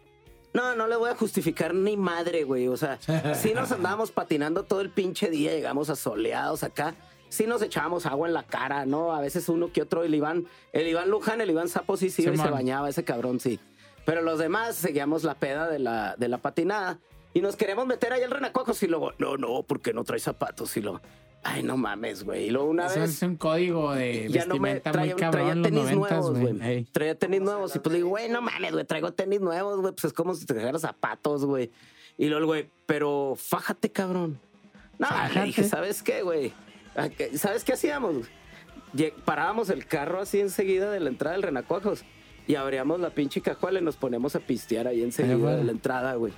No, 0.56 0.74
no 0.74 0.88
le 0.88 0.96
voy 0.96 1.10
a 1.10 1.16
justificar 1.16 1.76
ni 1.76 1.98
madre, 1.98 2.46
güey. 2.46 2.70
O 2.70 2.78
sea, 2.78 2.98
sí 3.36 3.54
nos 3.54 3.74
andábamos 3.74 4.12
patinando 4.12 4.64
todo 4.64 4.80
el 4.80 4.90
pinche 4.90 5.30
día, 5.30 5.52
llegamos 5.52 5.90
a 5.90 5.98
soleados 5.98 6.64
acá. 6.64 6.96
Sí 7.28 7.46
nos 7.46 7.62
echábamos 7.62 8.06
agua 8.06 8.30
en 8.30 8.34
la 8.34 8.44
cara, 8.44 8.86
¿no? 8.86 9.14
A 9.14 9.20
veces 9.20 9.50
uno 9.50 9.74
que 9.74 9.82
otro, 9.82 10.04
el 10.04 10.16
Iván, 10.16 10.46
el 10.72 10.88
Iván 10.88 11.10
Luján, 11.10 11.42
el 11.42 11.50
Iván 11.50 11.68
Sapo 11.68 11.98
sí, 11.98 12.10
sí, 12.10 12.24
Sí, 12.24 12.38
se 12.38 12.50
bañaba, 12.50 12.88
ese 12.88 13.04
cabrón 13.04 13.42
sí. 13.42 13.60
Pero 14.06 14.22
los 14.22 14.40
demás 14.40 14.76
seguíamos 14.76 15.26
la 15.26 15.36
peda 15.36 15.68
de 15.68 15.80
la, 15.80 16.16
de 16.18 16.30
la 16.30 16.38
patinada 16.38 17.00
y 17.34 17.42
nos 17.42 17.58
queríamos 17.58 17.86
meter 17.86 18.14
ahí 18.14 18.24
al 18.24 18.32
renacuajos 18.32 18.82
y 18.84 18.88
luego, 18.88 19.12
no, 19.18 19.36
no, 19.36 19.64
porque 19.64 19.92
no 19.92 20.06
trae 20.06 20.20
zapatos 20.20 20.78
y 20.78 20.82
luego, 20.82 21.02
ay, 21.46 21.64
no 21.64 21.78
mames, 21.78 22.24
güey. 22.24 22.48
Y 22.48 22.50
luego 22.50 22.68
una 22.70 22.88
Eso 22.88 23.00
vez 23.00 23.12
es 23.12 23.22
un 23.22 23.36
código 23.38 23.94
de 23.94 24.28
ya 24.30 24.46
no 24.46 24.58
me 24.58 24.80
traía, 24.82 25.14
muy 25.14 25.22
cabrón 25.22 25.32
traía 25.48 25.62
tenis 25.64 25.92
nuevos, 25.96 26.32
güey. 26.32 26.54
güey. 26.54 26.70
Ey. 26.70 26.84
Traía 26.92 27.16
tenis 27.18 27.42
nuevos. 27.42 27.76
Y 27.76 27.80
pues 27.80 27.92
le 27.94 27.98
digo, 28.00 28.10
güey, 28.10 28.28
no 28.30 28.42
mames, 28.42 28.74
güey, 28.74 28.84
traigo 28.86 29.14
tenis 29.14 29.40
nuevos, 29.42 29.80
güey. 29.80 29.94
Pues 29.94 30.06
es 30.06 30.14
como 30.14 30.34
si 30.36 30.46
te 30.46 30.54
dejaras 30.54 30.82
zapatos, 30.82 31.46
güey. 31.46 31.72
Y 32.18 32.26
luego 32.28 32.40
el 32.40 32.46
güey, 32.46 32.70
pero 32.86 33.36
fájate, 33.38 33.92
cabrón. 33.92 34.40
No, 34.98 35.08
le 35.08 35.14
Fájate. 35.16 35.46
dije, 35.46 35.64
¿sabes 35.66 36.02
qué, 36.04 36.22
güey? 36.22 36.54
¿A 36.96 37.10
qué- 37.10 37.38
¿Sabes 37.38 37.64
qué 37.64 37.74
hacíamos? 37.74 38.26
Parábamos 39.26 39.70
el 39.70 39.86
carro 39.86 40.22
así 40.22 40.40
enseguida 40.40 40.90
de 40.92 41.00
la 41.02 41.10
entrada 41.10 41.34
del 41.36 41.44
Renacuajos 41.44 42.06
y 42.48 42.56
abríamos 42.56 43.00
la 43.02 43.10
pinche 43.10 43.42
cajuela 43.42 43.80
y 43.80 43.84
nos 43.84 43.98
poníamos 43.98 44.36
a 44.36 44.40
pistear 44.40 44.88
ahí 44.88 45.04
enseguida 45.04 45.36
bueno. 45.36 45.58
de 45.58 45.64
la 45.66 45.72
entrada, 45.74 46.16
güey. 46.16 46.32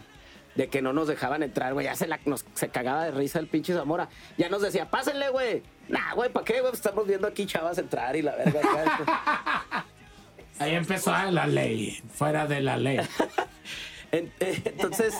De 0.57 0.67
que 0.67 0.81
no 0.81 0.91
nos 0.91 1.07
dejaban 1.07 1.43
entrar, 1.43 1.73
güey. 1.73 1.85
Ya 1.85 1.95
se, 1.95 2.07
la, 2.07 2.19
nos- 2.25 2.45
se 2.55 2.67
cagaba 2.69 3.05
de 3.05 3.11
risa 3.11 3.39
el 3.39 3.47
pinche 3.47 3.73
Zamora. 3.73 4.09
Ya 4.37 4.49
nos 4.49 4.61
decía, 4.61 4.89
pásenle, 4.89 5.29
güey. 5.29 5.61
Nah, 5.87 6.13
güey, 6.15 6.29
¿para 6.31 6.43
qué, 6.43 6.53
güey? 6.53 6.63
Pues 6.71 6.79
Estamos 6.79 7.07
viendo 7.07 7.27
aquí 7.27 7.45
chavas 7.45 7.77
entrar 7.77 8.15
y 8.15 8.21
la 8.23 8.35
verga 8.35 8.59
acá. 8.59 9.85
Ahí 10.59 10.73
empezó 10.73 11.11
la 11.31 11.45
ley, 11.45 12.01
fuera 12.11 12.47
de 12.47 12.61
la 12.61 12.77
ley. 12.77 12.99
Eh, 14.09 14.31
Entonces, 14.63 15.13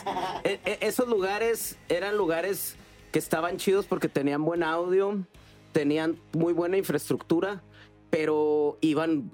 eh, 0.46 0.60
eh, 0.66 0.78
esos 0.80 1.10
lugares 1.10 1.78
eran 1.90 2.16
lugares 2.16 2.78
que 3.12 3.20
estaban 3.20 3.58
chidos 3.58 3.86
porque 3.86 4.08
tenían 4.08 4.46
buen 4.46 4.64
audio, 4.64 5.26
tenían 5.74 6.18
muy 6.32 6.54
buena 6.54 6.78
infraestructura, 6.78 7.62
pero 8.10 8.78
iban 8.80 9.30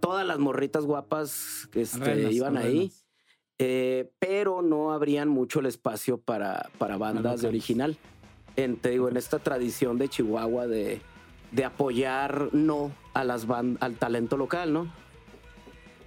todas 0.00 0.26
las 0.26 0.38
morritas 0.38 0.84
guapas 0.84 1.66
que 1.72 1.80
este, 1.80 1.98
Reinas, 2.04 2.32
iban 2.32 2.58
ahí. 2.58 2.92
Eh, 3.62 4.10
pero 4.18 4.62
no 4.62 4.90
abrían 4.92 5.28
mucho 5.28 5.60
el 5.60 5.66
espacio 5.66 6.16
para, 6.18 6.70
para 6.78 6.96
bandas 6.96 7.42
de 7.42 7.48
original. 7.48 7.98
En, 8.56 8.76
te 8.76 8.88
digo, 8.90 9.08
en 9.10 9.16
esta 9.18 9.38
tradición 9.38 9.98
de 9.98 10.08
Chihuahua 10.08 10.66
de, 10.66 11.00
de 11.52 11.64
apoyar 11.66 12.48
no 12.52 12.90
a 13.14 13.22
las 13.22 13.46
ban- 13.46 13.76
al 13.80 13.96
talento 13.96 14.36
local, 14.38 14.72
¿no? 14.72 14.90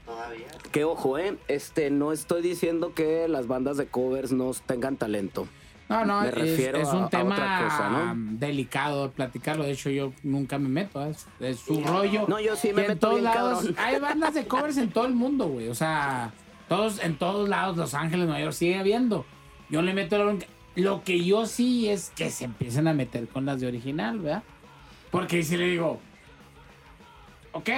Todavía. 0.05 0.47
Que 0.71 0.83
ojo, 0.83 1.17
eh, 1.17 1.37
este, 1.47 1.89
no 1.89 2.11
estoy 2.11 2.41
diciendo 2.41 2.93
que 2.93 3.27
las 3.27 3.47
bandas 3.47 3.77
de 3.77 3.85
covers 3.87 4.31
no 4.31 4.51
tengan 4.65 4.97
talento. 4.97 5.47
No, 5.89 6.05
no, 6.05 6.21
Me 6.21 6.29
es, 6.29 6.33
refiero 6.33 6.79
es 6.79 6.87
a- 6.89 6.95
un 6.97 7.03
a 7.03 7.09
tema 7.09 7.35
otra 7.35 7.61
cosa, 7.63 7.89
¿no? 7.89 8.15
delicado 8.39 9.11
platicarlo. 9.11 9.63
De 9.63 9.71
hecho, 9.71 9.89
yo 9.89 10.11
nunca 10.23 10.57
me 10.57 10.69
meto. 10.69 11.05
¿eh? 11.05 11.11
Es, 11.11 11.27
es 11.39 11.59
su 11.59 11.81
rollo. 11.83 12.25
No, 12.27 12.39
yo 12.39 12.55
sí 12.55 12.73
me 12.73 12.81
en 12.81 12.87
meto 12.89 12.99
todos 13.07 13.21
bien, 13.21 13.25
lados. 13.25 13.59
cabrón. 13.59 13.75
Hay 13.77 13.99
bandas 13.99 14.33
de 14.33 14.47
covers 14.47 14.77
en 14.77 14.89
todo 14.89 15.05
el 15.05 15.13
mundo, 15.13 15.45
güey. 15.47 15.69
O 15.69 15.75
sea, 15.75 16.33
todos, 16.75 17.03
en 17.03 17.15
todos 17.17 17.47
lados, 17.47 17.77
Los 17.77 17.93
Ángeles, 17.93 18.25
Nueva 18.25 18.41
York, 18.41 18.53
sigue 18.53 18.79
habiendo. 18.79 19.25
Yo 19.69 19.81
le 19.83 19.93
meto 19.93 20.17
la 20.17 20.23
bronca. 20.23 20.47
Lo 20.75 21.03
que 21.03 21.23
yo 21.23 21.45
sí 21.45 21.87
es 21.87 22.11
que 22.15 22.31
se 22.31 22.45
empiecen 22.45 22.87
a 22.87 22.93
meter 22.93 23.27
con 23.27 23.45
las 23.45 23.61
de 23.61 23.67
original, 23.67 24.19
¿verdad? 24.19 24.43
Porque 25.11 25.43
si 25.43 25.55
le 25.55 25.67
digo, 25.67 25.99
ok, 27.51 27.69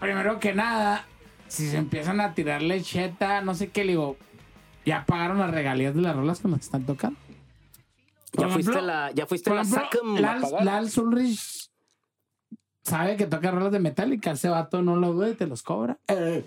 primero 0.00 0.40
que 0.40 0.54
nada, 0.54 1.04
si 1.48 1.68
se 1.68 1.76
empiezan 1.76 2.20
a 2.22 2.32
tirar 2.32 2.62
lecheta, 2.62 3.42
no 3.42 3.54
sé 3.54 3.68
qué, 3.68 3.84
le 3.84 3.92
digo, 3.92 4.16
ya 4.86 5.04
pagaron 5.04 5.38
las 5.38 5.50
regalías 5.50 5.94
de 5.94 6.00
las 6.00 6.16
rolas 6.16 6.40
con 6.40 6.52
las 6.52 6.60
que 6.60 6.64
están 6.66 6.86
tocando. 6.86 7.18
Ya 8.32 8.44
Por 8.44 8.52
fuiste 8.52 8.70
ejemplo, 8.70 8.86
la, 8.86 9.10
ya 9.12 9.26
fuiste 9.26 9.50
Por 9.50 9.56
la 9.56 9.62
ejemplo, 9.62 10.18
Lal. 10.18 10.42
Lal 10.62 10.90
Ulrich 10.96 11.68
sabe 12.84 13.16
que 13.16 13.26
toca 13.26 13.50
rolas 13.50 13.72
de 13.72 13.80
Metallica. 13.80 14.30
Ese 14.30 14.48
vato 14.48 14.80
no 14.80 14.96
lo 14.96 15.14
ve 15.14 15.30
y 15.30 15.34
te 15.34 15.46
los 15.46 15.62
cobra. 15.62 15.98
Eh, 16.08 16.42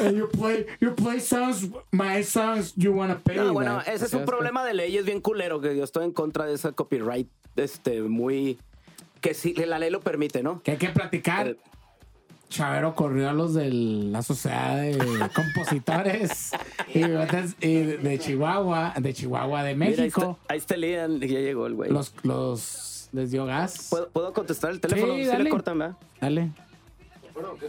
eh, 0.00 0.12
you, 0.14 0.28
play, 0.28 0.66
you 0.80 0.94
play 0.94 1.20
songs, 1.20 1.68
my 1.90 2.22
songs, 2.22 2.74
you 2.76 2.92
wanna 2.92 3.18
pay. 3.18 3.36
No, 3.36 3.52
bueno, 3.52 3.80
ese 3.86 4.06
es 4.06 4.14
un 4.14 4.24
problema 4.24 4.64
de 4.64 4.74
leyes 4.74 5.04
bien 5.04 5.20
culero, 5.20 5.60
que 5.60 5.76
yo 5.76 5.84
estoy 5.84 6.04
en 6.04 6.12
contra 6.12 6.44
de 6.46 6.54
esa 6.54 6.72
copyright, 6.72 7.28
este, 7.56 8.02
muy... 8.02 8.58
Que 9.20 9.34
sí, 9.34 9.52
la 9.54 9.78
ley 9.78 9.90
lo 9.90 10.00
permite, 10.00 10.42
¿no? 10.42 10.62
Que 10.62 10.72
hay 10.72 10.76
que 10.76 10.90
platicar. 10.90 11.48
Eh, 11.48 11.56
Chavero 12.48 12.94
corrió 12.94 13.28
a 13.28 13.32
los 13.32 13.52
de 13.54 13.68
la 13.70 14.22
Sociedad 14.22 14.76
de 14.76 14.96
Compositores 15.34 16.50
y, 16.94 17.00
de 17.00 18.18
Chihuahua, 18.18 18.94
de 18.98 19.12
Chihuahua, 19.12 19.64
de 19.64 19.74
Mira, 19.74 19.90
ahí 19.90 19.96
México. 19.98 20.38
está, 20.40 20.52
ahí 20.54 20.58
está 20.58 20.76
Lian, 20.76 21.20
ya 21.20 21.40
llegó 21.40 21.66
el 21.66 21.74
güey. 21.74 21.90
Los, 21.90 22.14
los 22.22 23.08
les 23.12 23.30
dio 23.30 23.44
gas. 23.44 23.88
¿Puedo, 23.90 24.08
puedo 24.10 24.32
contestar 24.32 24.70
el 24.70 24.80
teléfono? 24.80 25.14
Sí, 25.14 25.22
Sí, 25.22 25.26
dale. 25.26 25.44
le 25.44 25.50
cortan, 25.50 25.78
¿verdad? 25.78 25.96
Dale. 26.20 26.52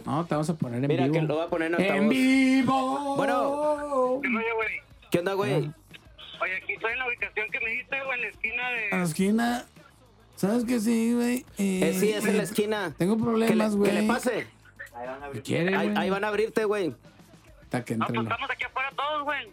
No, 0.04 0.24
te 0.26 0.34
vamos 0.34 0.50
a 0.50 0.54
poner 0.54 0.82
en 0.82 0.88
Mira, 0.88 1.04
vivo. 1.04 1.14
que 1.14 1.22
lo 1.22 1.34
voy 1.36 1.44
a 1.44 1.48
poner 1.48 1.74
en 1.80 1.94
en 1.94 2.08
vivo. 2.08 3.16
Bueno. 3.16 4.20
¿Qué 4.22 4.28
güey? 4.28 4.80
¿Qué 5.10 5.18
onda, 5.18 5.34
güey? 5.34 5.52
Oye, 6.42 6.56
aquí 6.62 6.72
estoy 6.72 6.92
en 6.92 6.98
la 6.98 7.06
ubicación 7.08 7.50
que 7.50 7.60
me 7.60 7.70
diste, 7.70 7.96
güey, 8.04 8.18
en 8.18 8.22
la 8.22 8.28
esquina 8.28 8.66
A 8.66 8.70
de... 8.72 8.88
la 8.90 9.02
esquina. 9.02 9.64
¿Sabes 10.36 10.64
que 10.64 10.80
sí, 10.80 11.12
güey? 11.14 11.44
Eh, 11.58 11.94
sí, 11.98 12.10
es 12.12 12.24
en 12.24 12.36
la 12.38 12.42
esquina. 12.44 12.94
Tengo 12.96 13.14
¿Qué 13.16 13.20
le, 13.20 13.24
problemas, 13.26 13.76
güey. 13.76 13.90
¿Qué 13.92 14.00
le 14.00 14.08
pase? 14.08 14.46
Ahí 14.94 15.06
van 15.06 15.16
a 15.16 15.18
¿Qué 15.18 15.24
abrir. 15.26 15.42
quiere, 15.42 15.76
Ahí, 15.76 15.94
ahí 15.96 16.10
van 16.10 16.24
a 16.24 16.28
abrirte, 16.28 16.64
güey. 16.64 16.94
Hasta 17.64 17.84
que 17.84 17.92
Ah, 17.94 17.96
entre 17.96 18.14
pues 18.14 18.22
estamos 18.26 18.50
aquí 18.50 18.64
afuera 18.64 18.90
todos, 18.96 19.22
güey. 19.24 19.48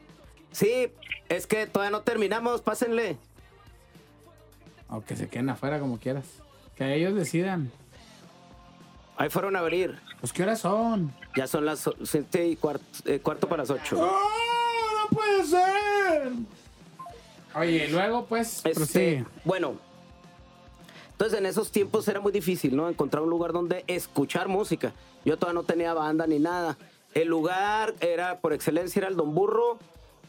Sí, 0.52 0.88
es 1.30 1.46
que 1.46 1.68
todavía 1.68 1.92
no 1.92 2.02
terminamos, 2.04 2.62
pásenle. 2.62 3.18
O 4.90 5.02
que 5.02 5.18
se 5.18 5.28
queden 5.28 5.50
afuera 5.50 5.80
como 5.80 6.00
quieras. 6.00 6.26
Que 6.78 6.96
ellos 6.96 7.14
decidan. 7.16 7.70
Ahí 9.18 9.30
fueron 9.30 9.56
a 9.58 9.60
abrir. 9.60 10.00
Pues, 10.20 10.34
¿qué 10.34 10.44
horas 10.44 10.60
son? 10.62 11.14
Ya 11.36 11.48
son 11.48 11.66
las 11.66 11.90
siete 12.04 12.48
y 12.48 12.56
cuarto, 12.56 12.84
eh, 13.06 13.20
cuarto 13.20 13.48
para 13.48 13.64
las 13.64 13.70
ocho. 13.70 13.98
¡Oh, 14.00 14.20
no 15.10 15.16
puede 15.16 15.44
ser! 15.46 16.32
Oye, 17.56 17.88
luego, 17.90 18.26
pues, 18.26 18.58
Este, 18.58 18.74
prosigue. 18.74 19.26
bueno, 19.46 19.76
entonces 21.12 21.40
en 21.40 21.46
esos 21.46 21.72
tiempos 21.72 22.08
era 22.08 22.20
muy 22.20 22.32
difícil, 22.32 22.76
¿no? 22.76 22.90
Encontrar 22.90 23.24
un 23.24 23.30
lugar 23.30 23.52
donde 23.54 23.84
escuchar 23.88 24.48
música. 24.48 24.94
Yo 25.26 25.38
todavía 25.38 25.62
no 25.62 25.66
tenía 25.66 25.94
banda 25.94 26.28
ni 26.28 26.40
nada. 26.40 26.78
El 27.14 27.28
lugar 27.28 27.96
era, 28.00 28.40
por 28.40 28.54
excelencia, 28.54 29.00
era 29.00 29.08
el 29.08 29.16
Don 29.16 29.34
Burro. 29.34 29.80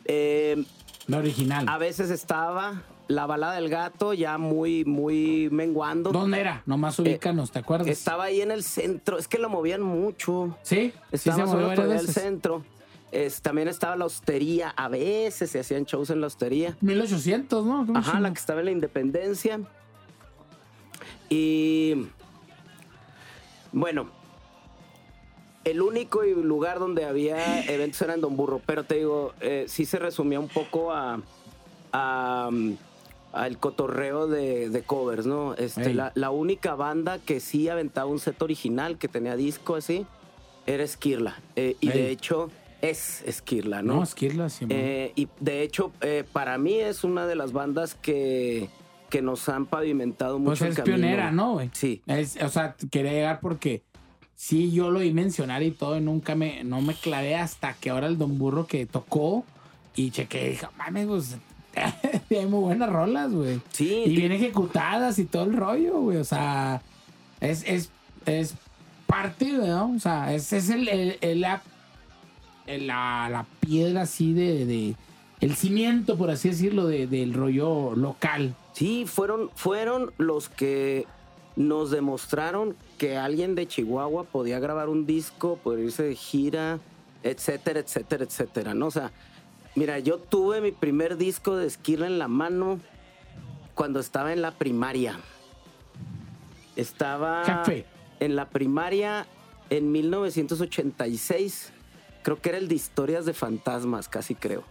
Eh, 0.06 0.64
La 1.06 1.18
original. 1.18 1.66
a 1.68 1.76
veces 1.78 2.10
estaba 2.10 2.82
la 3.08 3.26
balada 3.26 3.54
del 3.54 3.68
gato, 3.70 4.12
ya 4.14 4.38
muy, 4.38 4.84
muy 4.84 5.48
menguando. 5.50 6.12
¿Dónde 6.12 6.40
era? 6.40 6.62
Nomás 6.66 6.98
ubícanos, 6.98 7.50
¿te 7.50 7.58
acuerdas? 7.58 7.88
Estaba 7.88 8.24
ahí 8.24 8.40
en 8.42 8.50
el 8.50 8.62
centro. 8.62 9.18
Es 9.18 9.26
que 9.28 9.38
lo 9.38 9.48
movían 9.48 9.82
mucho. 9.82 10.56
¿Sí? 10.62 10.92
Sí, 11.12 11.28
Estaba 11.30 11.46
se 11.46 11.54
varias 11.56 11.74
por 11.76 11.84
allá 11.86 12.00
el 12.00 12.08
centro. 12.08 12.64
Es- 13.10 13.40
también 13.40 13.68
estaba 13.68 13.96
la 13.96 14.04
hostería. 14.04 14.68
A 14.76 14.88
veces 14.88 15.50
se 15.50 15.58
hacían 15.60 15.84
shows 15.86 16.10
en 16.10 16.20
la 16.20 16.26
hostería. 16.26 16.76
1800, 16.82 17.64
¿no? 17.64 17.86
¿Cómo 17.86 17.98
Ajá, 17.98 18.12
se 18.12 18.20
la 18.20 18.30
que 18.30 18.38
estaba 18.38 18.60
en 18.60 18.66
la 18.66 18.72
Independencia. 18.72 19.58
Y 21.30 22.06
bueno, 23.72 24.08
el 25.64 25.82
único 25.82 26.22
lugar 26.22 26.78
donde 26.78 27.04
había 27.04 27.62
eventos 27.64 28.00
era 28.02 28.14
en 28.14 28.20
Don 28.20 28.36
Burro, 28.36 28.60
pero 28.64 28.84
te 28.84 28.96
digo, 28.96 29.32
eh, 29.40 29.64
sí 29.68 29.84
se 29.84 29.98
resumía 29.98 30.40
un 30.40 30.48
poco 30.48 30.92
a, 30.92 31.20
a, 31.92 32.48
mm, 32.50 32.72
al 33.32 33.58
cotorreo 33.58 34.26
de, 34.26 34.70
de 34.70 34.82
covers, 34.82 35.26
¿no? 35.26 35.54
Este, 35.54 35.92
la, 35.94 36.12
la 36.14 36.30
única 36.30 36.74
banda 36.74 37.18
que 37.18 37.40
sí 37.40 37.68
aventaba 37.68 38.06
un 38.10 38.18
set 38.18 38.40
original, 38.42 38.98
que 38.98 39.08
tenía 39.08 39.36
disco 39.36 39.74
así, 39.76 40.06
era 40.66 40.82
Esquirla. 40.84 41.38
Eh, 41.56 41.76
y 41.80 41.88
de 41.88 42.10
hecho, 42.10 42.50
es 42.80 43.22
Esquirla, 43.26 43.82
¿no? 43.82 43.96
No, 43.96 44.02
Esquirla, 44.02 44.48
sí, 44.48 44.66
Eh, 44.68 45.12
y 45.14 45.28
de 45.40 45.62
hecho, 45.62 45.92
eh, 46.00 46.24
para 46.32 46.58
mí 46.58 46.74
es 46.74 47.04
una 47.04 47.26
de 47.26 47.36
las 47.36 47.52
bandas 47.52 47.94
que, 47.94 48.68
que 49.10 49.20
nos 49.22 49.48
han 49.48 49.66
pavimentado 49.66 50.38
mucho 50.38 50.50
Pues 50.50 50.62
el 50.62 50.68
es 50.68 50.76
camino. 50.76 50.96
pionera, 50.96 51.30
¿no, 51.30 51.54
güey? 51.54 51.70
Sí. 51.72 52.02
Es, 52.06 52.36
o 52.42 52.48
sea, 52.48 52.76
quería 52.90 53.12
llegar 53.12 53.40
porque 53.40 53.82
sí, 54.34 54.70
yo 54.70 54.90
lo 54.90 55.00
oí 55.00 55.12
mencionar 55.12 55.62
y 55.62 55.70
todo, 55.70 55.96
y 55.96 56.00
nunca 56.00 56.34
me, 56.34 56.64
no 56.64 56.80
me 56.80 56.94
clavé 56.94 57.34
hasta 57.36 57.74
que 57.74 57.90
ahora 57.90 58.06
el 58.06 58.16
Don 58.18 58.38
Burro 58.38 58.66
que 58.66 58.86
tocó 58.86 59.44
y 59.96 60.10
chequé, 60.12 60.50
dije, 60.50 60.66
mames, 60.76 61.06
pues, 61.06 61.36
tiene 62.28 62.46
muy 62.46 62.60
buenas 62.60 62.90
rolas, 62.90 63.32
güey. 63.32 63.60
Sí, 63.70 64.02
Y 64.06 64.16
bien 64.16 64.32
ejecutadas 64.32 65.18
y 65.18 65.24
todo 65.24 65.44
el 65.44 65.56
rollo, 65.56 66.00
güey. 66.00 66.18
O 66.18 66.24
sea, 66.24 66.82
es, 67.40 67.62
es, 67.66 67.90
es 68.26 68.54
parte, 69.06 69.52
¿no? 69.52 69.92
O 69.94 69.98
sea, 69.98 70.34
es, 70.34 70.52
es 70.52 70.70
el, 70.70 70.88
el- 70.88 71.18
el- 71.20 71.40
la, 71.40 71.62
el- 72.66 72.86
la, 72.86 73.28
la 73.30 73.46
piedra 73.60 74.02
así 74.02 74.32
de, 74.34 74.66
de- 74.66 74.96
el 75.40 75.54
cimiento, 75.54 76.16
por 76.18 76.30
así 76.30 76.48
decirlo, 76.48 76.86
de- 76.86 77.06
del 77.06 77.32
rollo 77.32 77.94
local. 77.94 78.54
Sí, 78.72 79.04
fueron, 79.06 79.50
fueron 79.54 80.12
los 80.18 80.48
que 80.48 81.06
nos 81.56 81.90
demostraron 81.90 82.76
que 82.98 83.16
alguien 83.16 83.54
de 83.54 83.66
Chihuahua 83.66 84.24
podía 84.24 84.58
grabar 84.60 84.88
un 84.88 85.06
disco, 85.06 85.56
poder 85.62 85.84
irse 85.86 86.02
de 86.04 86.14
gira, 86.14 86.78
etcétera, 87.22 87.80
etcétera, 87.80 88.24
etcétera, 88.24 88.74
¿no? 88.74 88.86
O 88.86 88.90
sea, 88.90 89.10
mira, 89.74 89.98
yo 89.98 90.18
tuve 90.18 90.60
mi 90.60 90.72
primer 90.72 91.16
disco 91.16 91.56
de 91.56 91.66
Esquirla 91.66 92.06
en 92.06 92.18
la 92.18 92.28
mano 92.28 92.80
cuando 93.74 94.00
estaba 94.00 94.32
en 94.32 94.42
la 94.42 94.52
primaria. 94.52 95.18
Estaba 96.76 97.64
en 98.20 98.36
la 98.36 98.48
primaria 98.50 99.26
en 99.70 99.92
1986. 99.92 101.72
Creo 102.22 102.40
que 102.40 102.48
era 102.48 102.58
el 102.58 102.68
de 102.68 102.74
Historias 102.74 103.24
de 103.24 103.34
Fantasmas, 103.34 104.08
casi 104.08 104.34
creo. 104.34 104.64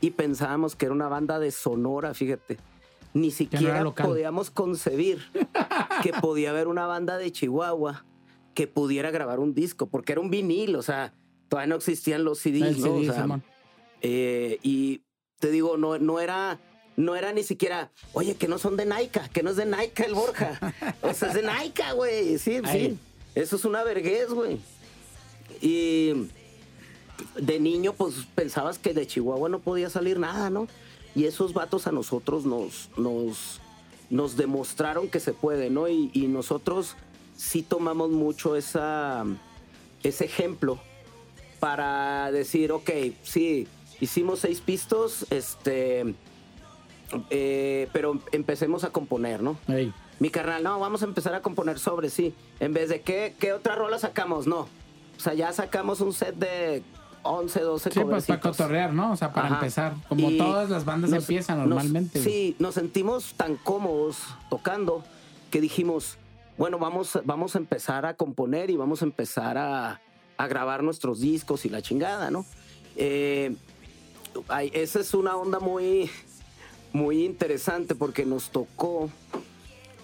Y 0.00 0.10
pensábamos 0.10 0.76
que 0.76 0.86
era 0.86 0.94
una 0.94 1.08
banda 1.08 1.38
de 1.38 1.50
Sonora, 1.50 2.14
fíjate. 2.14 2.58
Ni 3.14 3.30
siquiera 3.30 3.84
podíamos 3.92 4.50
concebir 4.50 5.22
que 6.02 6.12
podía 6.20 6.50
haber 6.50 6.66
una 6.66 6.86
banda 6.86 7.18
de 7.18 7.30
Chihuahua 7.30 8.04
que 8.54 8.66
pudiera 8.66 9.10
grabar 9.10 9.38
un 9.38 9.54
disco, 9.54 9.86
porque 9.86 10.12
era 10.12 10.20
un 10.20 10.30
vinil, 10.30 10.76
o 10.76 10.82
sea, 10.82 11.14
todavía 11.48 11.68
no 11.68 11.76
existían 11.76 12.24
los 12.24 12.38
CDs, 12.38 12.76
El 12.76 12.80
¿no? 12.80 12.94
O 12.94 13.02
sea. 13.04 13.40
Eh, 14.02 14.58
y 14.62 15.00
te 15.38 15.50
digo, 15.50 15.76
no, 15.76 15.98
no 15.98 16.20
era. 16.20 16.60
No 16.94 17.16
era 17.16 17.32
ni 17.32 17.42
siquiera, 17.42 17.90
oye, 18.12 18.34
que 18.34 18.48
no 18.48 18.58
son 18.58 18.76
de 18.76 18.84
Nike, 18.84 19.18
que 19.32 19.42
no 19.42 19.48
es 19.48 19.56
de 19.56 19.64
Nike 19.64 20.04
el 20.04 20.12
Borja. 20.12 20.60
O 21.00 21.14
sea, 21.14 21.28
es 21.28 21.34
de 21.34 21.42
Nike, 21.42 21.82
güey. 21.94 22.38
Sí, 22.38 22.60
Ahí. 22.62 22.90
sí. 22.90 22.98
Eso 23.34 23.56
es 23.56 23.64
una 23.64 23.82
vergüenza, 23.82 24.34
güey. 24.34 24.58
Y 25.62 26.28
de 27.36 27.58
niño, 27.58 27.94
pues 27.94 28.14
pensabas 28.34 28.78
que 28.78 28.92
de 28.92 29.06
Chihuahua 29.06 29.48
no 29.48 29.60
podía 29.60 29.88
salir 29.88 30.18
nada, 30.18 30.50
¿no? 30.50 30.68
Y 31.14 31.24
esos 31.24 31.54
vatos 31.54 31.86
a 31.86 31.92
nosotros 31.92 32.44
nos, 32.44 32.90
nos, 32.98 33.60
nos 34.10 34.36
demostraron 34.36 35.08
que 35.08 35.18
se 35.18 35.32
puede, 35.32 35.70
¿no? 35.70 35.88
Y, 35.88 36.10
y 36.12 36.26
nosotros 36.28 36.96
sí 37.36 37.62
tomamos 37.62 38.10
mucho 38.10 38.54
esa, 38.54 39.24
ese 40.02 40.26
ejemplo 40.26 40.78
para 41.58 42.30
decir, 42.32 42.72
ok, 42.72 42.90
sí, 43.22 43.66
hicimos 44.02 44.40
seis 44.40 44.60
pistos, 44.60 45.24
este, 45.30 46.14
eh, 47.30 47.88
pero 47.92 48.18
empecemos 48.32 48.84
a 48.84 48.90
componer, 48.90 49.42
¿no? 49.42 49.56
Mi 50.18 50.28
carnal, 50.30 50.62
no, 50.62 50.78
vamos 50.80 51.02
a 51.02 51.04
empezar 51.06 51.34
a 51.34 51.40
componer 51.40 51.78
sobre, 51.78 52.10
sí. 52.10 52.34
En 52.60 52.72
vez 52.74 52.88
de, 52.88 53.00
¿qué, 53.00 53.34
qué 53.38 53.52
otra 53.52 53.74
rola 53.76 53.98
sacamos? 53.98 54.46
No. 54.46 54.60
O 55.16 55.20
sea, 55.20 55.34
ya 55.34 55.52
sacamos 55.52 56.00
un 56.00 56.12
set 56.12 56.34
de 56.34 56.82
11, 57.22 57.60
12 57.60 57.90
Sí, 57.92 58.00
pues 58.00 58.26
para 58.26 58.40
cotorrear, 58.40 58.92
¿no? 58.92 59.12
O 59.12 59.16
sea, 59.16 59.32
para 59.32 59.46
Ajá. 59.46 59.54
empezar. 59.56 59.94
Como 60.08 60.30
Y 60.30 60.38
todas 60.38 60.68
las 60.68 60.84
bandas 60.84 61.10
nos- 61.10 61.20
empiezan 61.22 61.58
normalmente. 61.58 62.20
sí, 62.20 62.56
nos 62.58 62.74
sentimos 62.74 63.34
tan 63.34 63.56
cómodos 63.56 64.18
tocando 64.50 65.04
que 65.50 65.60
dijimos, 65.60 66.16
bueno, 66.58 66.78
vamos, 66.78 67.18
vamos 67.24 67.54
a 67.54 67.58
empezar 67.58 68.04
a 68.06 68.14
componer 68.14 68.70
y 68.70 68.76
vamos 68.76 69.02
a 69.02 69.04
empezar 69.04 69.58
a, 69.58 70.00
a 70.36 70.46
grabar 70.48 70.82
nuestros 70.82 71.20
discos 71.20 71.64
y 71.66 71.68
la 71.68 71.82
chingada, 71.82 72.30
¿no? 72.32 72.44
Eh, 72.96 73.54
ay, 74.48 74.70
esa 74.74 75.00
es 75.00 75.14
una 75.14 75.36
onda 75.36 75.58
muy, 75.60 76.10
muy 76.92 77.24
interesante 77.24 77.94
porque 77.94 78.24
nos 78.26 78.50
tocó 78.50 79.10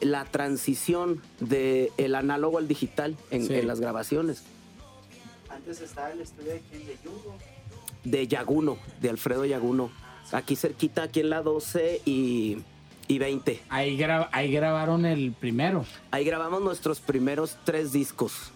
la 0.00 0.24
transición 0.24 1.20
del 1.40 1.90
el 1.96 2.14
análogo 2.14 2.58
al 2.58 2.68
digital 2.68 3.16
en, 3.30 3.46
Sí. 3.46 3.54
en 3.54 3.66
las 3.66 3.80
grabaciones. 3.80 4.42
Antes 5.50 5.80
estaba 5.80 6.10
el 6.12 6.20
estudio 6.20 6.52
de 6.52 6.62
quién, 6.70 6.86
de 6.86 6.96
Yugo. 7.04 7.34
de 8.04 8.28
Yaguno, 8.28 8.78
de 9.00 9.10
Alfredo 9.10 9.44
Yaguno. 9.44 9.90
Aquí 10.30 10.56
cerquita, 10.56 11.04
aquí 11.04 11.20
en 11.20 11.30
la 11.30 11.42
12 11.42 12.02
y, 12.04 12.58
y 13.08 13.18
20. 13.18 13.60
Ahí, 13.70 13.96
gra- 13.98 14.28
ahí 14.32 14.52
grabaron 14.52 15.04
el 15.06 15.32
primero. 15.32 15.84
Ahí 16.10 16.24
grabamos 16.24 16.62
nuestros 16.62 17.00
primeros 17.00 17.56
tres 17.64 17.92
discos. 17.92 18.52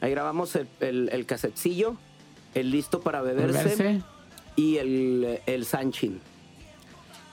Ahí 0.00 0.10
grabamos 0.10 0.54
el, 0.56 0.68
el, 0.80 1.08
el 1.12 1.24
casetcillo, 1.24 1.96
el 2.54 2.70
listo 2.72 3.00
para 3.00 3.22
beberse, 3.22 3.64
Verse. 3.64 4.02
Y 4.56 4.78
el, 4.78 5.40
el 5.46 5.64
Sanchin. 5.64 6.20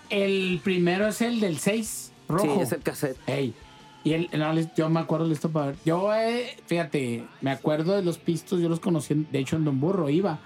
El 0.10 0.62
primero 0.64 1.08
es 1.08 1.22
el 1.22 1.40
del 1.40 1.58
6, 1.58 2.12
rojo. 2.28 2.56
Sí, 2.56 2.62
es 2.62 2.72
el 2.72 2.82
cassette. 2.82 3.18
Ey. 3.26 3.54
Y 4.04 4.14
el, 4.14 4.30
no, 4.34 4.54
yo 4.76 4.90
me 4.90 5.00
acuerdo 5.00 5.26
listo 5.26 5.50
para 5.50 5.68
ver. 5.68 5.76
Yo, 5.86 6.14
eh, 6.14 6.58
fíjate, 6.68 7.24
me 7.42 7.52
acuerdo 7.52 7.96
de 7.96 8.04
los 8.04 8.18
pistos, 8.18 8.62
yo 8.62 8.68
los 8.68 8.82
conocí, 8.82 9.26
de 9.32 9.40
hecho, 9.40 9.56
en 9.56 9.64
Don 9.64 9.80
Burro 9.80 10.10
iba. 10.10 10.40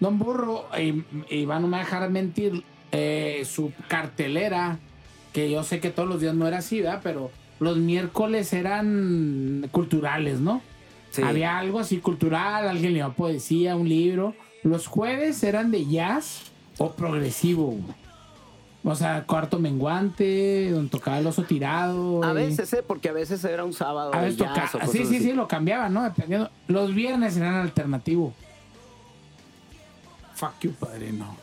Don 0.00 0.18
Burro, 0.18 0.66
eh, 0.76 1.02
Iván 1.30 1.62
no 1.62 1.68
me 1.68 1.78
dejar 1.78 2.10
mentir, 2.10 2.64
eh, 2.92 3.42
su 3.44 3.72
cartelera, 3.88 4.78
que 5.32 5.50
yo 5.50 5.62
sé 5.62 5.80
que 5.80 5.90
todos 5.90 6.08
los 6.08 6.20
días 6.20 6.34
no 6.34 6.48
era 6.48 6.58
así, 6.58 6.80
¿verdad? 6.80 7.00
Pero 7.02 7.30
los 7.60 7.76
miércoles 7.76 8.52
eran 8.52 9.68
culturales, 9.70 10.40
¿no? 10.40 10.60
Sí. 11.10 11.22
Había 11.22 11.58
algo 11.58 11.78
así 11.78 11.98
cultural, 11.98 12.68
alguien 12.68 12.92
leía 12.92 13.08
poesía, 13.10 13.76
un 13.76 13.88
libro. 13.88 14.34
Los 14.62 14.86
jueves 14.86 15.42
eran 15.42 15.70
de 15.70 15.86
jazz 15.86 16.42
o 16.78 16.92
progresivo. 16.92 17.66
güey. 17.66 18.08
O 18.84 18.94
sea, 18.94 19.24
cuarto 19.24 19.58
menguante, 19.58 20.70
donde 20.70 20.90
tocaba 20.90 21.18
el 21.18 21.26
oso 21.26 21.42
tirado. 21.42 22.22
A 22.24 22.32
veces, 22.32 22.72
¿eh? 22.72 22.82
Porque 22.86 23.08
a 23.08 23.12
veces 23.12 23.44
era 23.44 23.64
un 23.64 23.72
sábado. 23.72 24.14
A 24.14 24.18
de 24.20 24.24
veces 24.26 24.38
jazz 24.38 24.72
tocaba. 24.72 24.92
Sí, 24.92 24.98
sí, 24.98 25.16
así. 25.16 25.20
sí, 25.20 25.32
lo 25.32 25.48
cambiaban, 25.48 25.92
¿no? 25.92 26.04
Dependiendo. 26.04 26.50
Los 26.68 26.94
viernes 26.94 27.36
eran 27.36 27.54
alternativo. 27.56 28.32
Fuck 30.34 30.60
you, 30.60 30.72
padrino. 30.72 31.36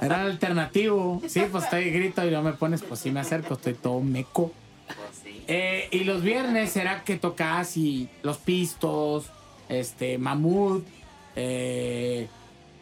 Era 0.00 0.22
alternativo. 0.22 1.20
Sí, 1.28 1.42
pues 1.50 1.64
estoy 1.64 1.90
grito 1.90 2.26
y 2.26 2.30
no 2.30 2.42
me 2.42 2.54
pones, 2.54 2.82
pues 2.82 3.00
sí 3.00 3.10
me 3.10 3.20
acerco, 3.20 3.54
estoy 3.54 3.74
todo 3.74 4.00
meco. 4.00 4.50
Pues 4.86 4.96
sí. 5.22 5.44
Eh, 5.46 5.88
y 5.92 6.00
los 6.04 6.22
viernes 6.22 6.76
era 6.76 7.04
que 7.04 7.16
tocabas 7.16 7.76
y 7.76 8.08
los 8.22 8.38
pistos, 8.38 9.26
este, 9.68 10.18
mamut, 10.18 10.84
eh, 11.36 12.28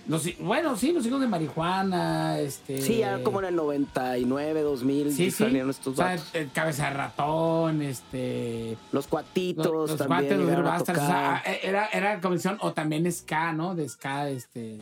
los, 0.09 0.27
bueno, 0.41 0.77
sí, 0.77 0.93
los 0.93 1.07
hijos 1.07 1.21
de 1.21 1.29
marihuana, 1.29 2.41
este. 2.41 2.83
Sí, 2.83 2.99
ya 2.99 3.23
como 3.23 3.39
en 3.39 3.47
el 3.47 3.55
99, 3.57 4.63
2000 4.63 5.13
sí, 5.13 5.25
sí. 5.27 5.31
salieron 5.31 5.71
estos 5.71 5.93
O 5.95 5.97
sea, 5.97 6.07
vatos. 6.07 6.31
el 6.35 6.51
cabeza 6.51 6.87
de 6.89 6.95
ratón, 6.95 7.83
este. 7.83 8.77
Los 8.91 9.07
cuatitos 9.07 9.65
Los, 9.67 9.91
los 9.91 9.99
también 9.99 10.39
guates, 10.39 10.57
los 10.57 10.65
Bastards, 10.65 11.01
o 11.03 11.07
sea, 11.07 11.43
tocar. 11.45 11.59
era, 11.63 11.87
era 11.87 12.21
comisión, 12.21 12.59
o 12.61 12.73
también 12.73 13.11
ska, 13.13 13.53
¿no? 13.53 13.75
De 13.77 13.89
ska, 13.89 14.29
este. 14.29 14.79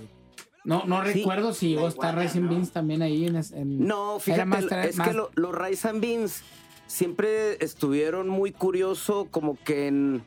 No, 0.64 0.84
no 0.86 1.04
Sí. 1.04 1.12
recuerdo 1.12 1.52
si 1.54 1.68
llegó 1.70 1.86
a 1.86 1.88
estar 1.90 2.10
iguana, 2.12 2.22
Racing 2.26 2.40
¿no? 2.42 2.48
Beans 2.50 2.70
también 2.72 3.02
ahí 3.02 3.26
en. 3.26 3.36
en- 3.36 3.86
No, 3.86 4.18
fíjate, 4.20 4.44
más 4.46 4.64
es 4.64 4.96
más- 4.96 5.08
que 5.08 5.14
lo- 5.14 5.30
los 5.34 5.54
Rice 5.54 5.86
and 5.88 6.00
Beans 6.00 6.42
siempre 6.86 7.62
estuvieron 7.64 8.28
muy 8.28 8.52
curioso 8.52 9.28
como 9.30 9.56
que 9.64 9.86
en 9.86 10.22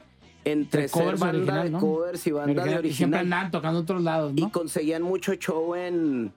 entre 0.45 0.83
De 0.83 0.87
ser 0.89 1.01
covers 1.03 1.19
banda 1.19 1.37
original, 1.37 1.63
de 1.63 1.69
¿no? 1.71 1.79
covers 1.79 2.27
y 2.27 2.31
banda 2.31 2.63
de 2.63 2.69
y 2.69 2.73
siempre 2.73 2.79
original 2.79 3.19
andaban 3.21 3.51
tocando 3.51 3.79
otros 3.79 4.01
lados, 4.01 4.33
y 4.35 4.41
¿no? 4.41 4.51
conseguían 4.51 5.01
mucho 5.01 5.33
show 5.35 5.75
en 5.75 6.33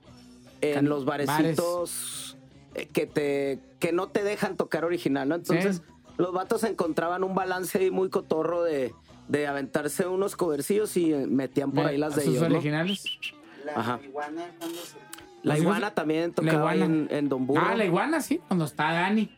en 0.63 0.75
Can- 0.75 0.89
los 0.89 1.05
barecitos 1.05 2.37
eh, 2.75 2.87
que 2.87 3.07
te 3.07 3.59
que 3.79 3.93
no 3.93 4.09
te 4.09 4.23
dejan 4.23 4.57
tocar 4.57 4.85
original, 4.85 5.29
¿no? 5.29 5.35
Entonces, 5.35 5.77
Sí. 5.77 5.83
los 6.19 6.33
vatos 6.33 6.65
encontraban 6.65 7.25
un 7.25 7.35
balance 7.35 7.79
ahí 7.79 7.91
muy 7.91 8.09
cotorro 8.11 8.63
de 8.63 8.95
de 9.29 9.47
aventarse 9.49 10.07
unos 10.07 10.37
covercillos 10.37 10.97
y 10.97 11.13
eh, 11.13 11.27
metían 11.27 11.73
por 11.73 11.85
ahí 11.87 11.99
las 11.99 12.15
de 12.17 12.23
ellos, 12.25 12.49
¿no? 12.49 12.55
originales. 12.55 13.05
La 13.65 13.73
Ajá. 13.73 14.01
iguana 14.05 14.45
cuando 14.59 14.79
se... 14.79 14.97
La 15.43 15.55
hijos- 15.55 15.63
iguana 15.65 15.91
también 15.95 16.33
tocaba 16.33 16.75
iguana. 16.77 16.85
en, 16.85 17.09
en 17.11 17.29
Don 17.29 17.47
Burro. 17.47 17.63
Ah, 17.67 17.75
la 17.75 17.85
iguana, 17.85 18.21
sí, 18.21 18.41
cuando 18.47 18.65
está 18.65 18.93
Dani. 18.93 19.29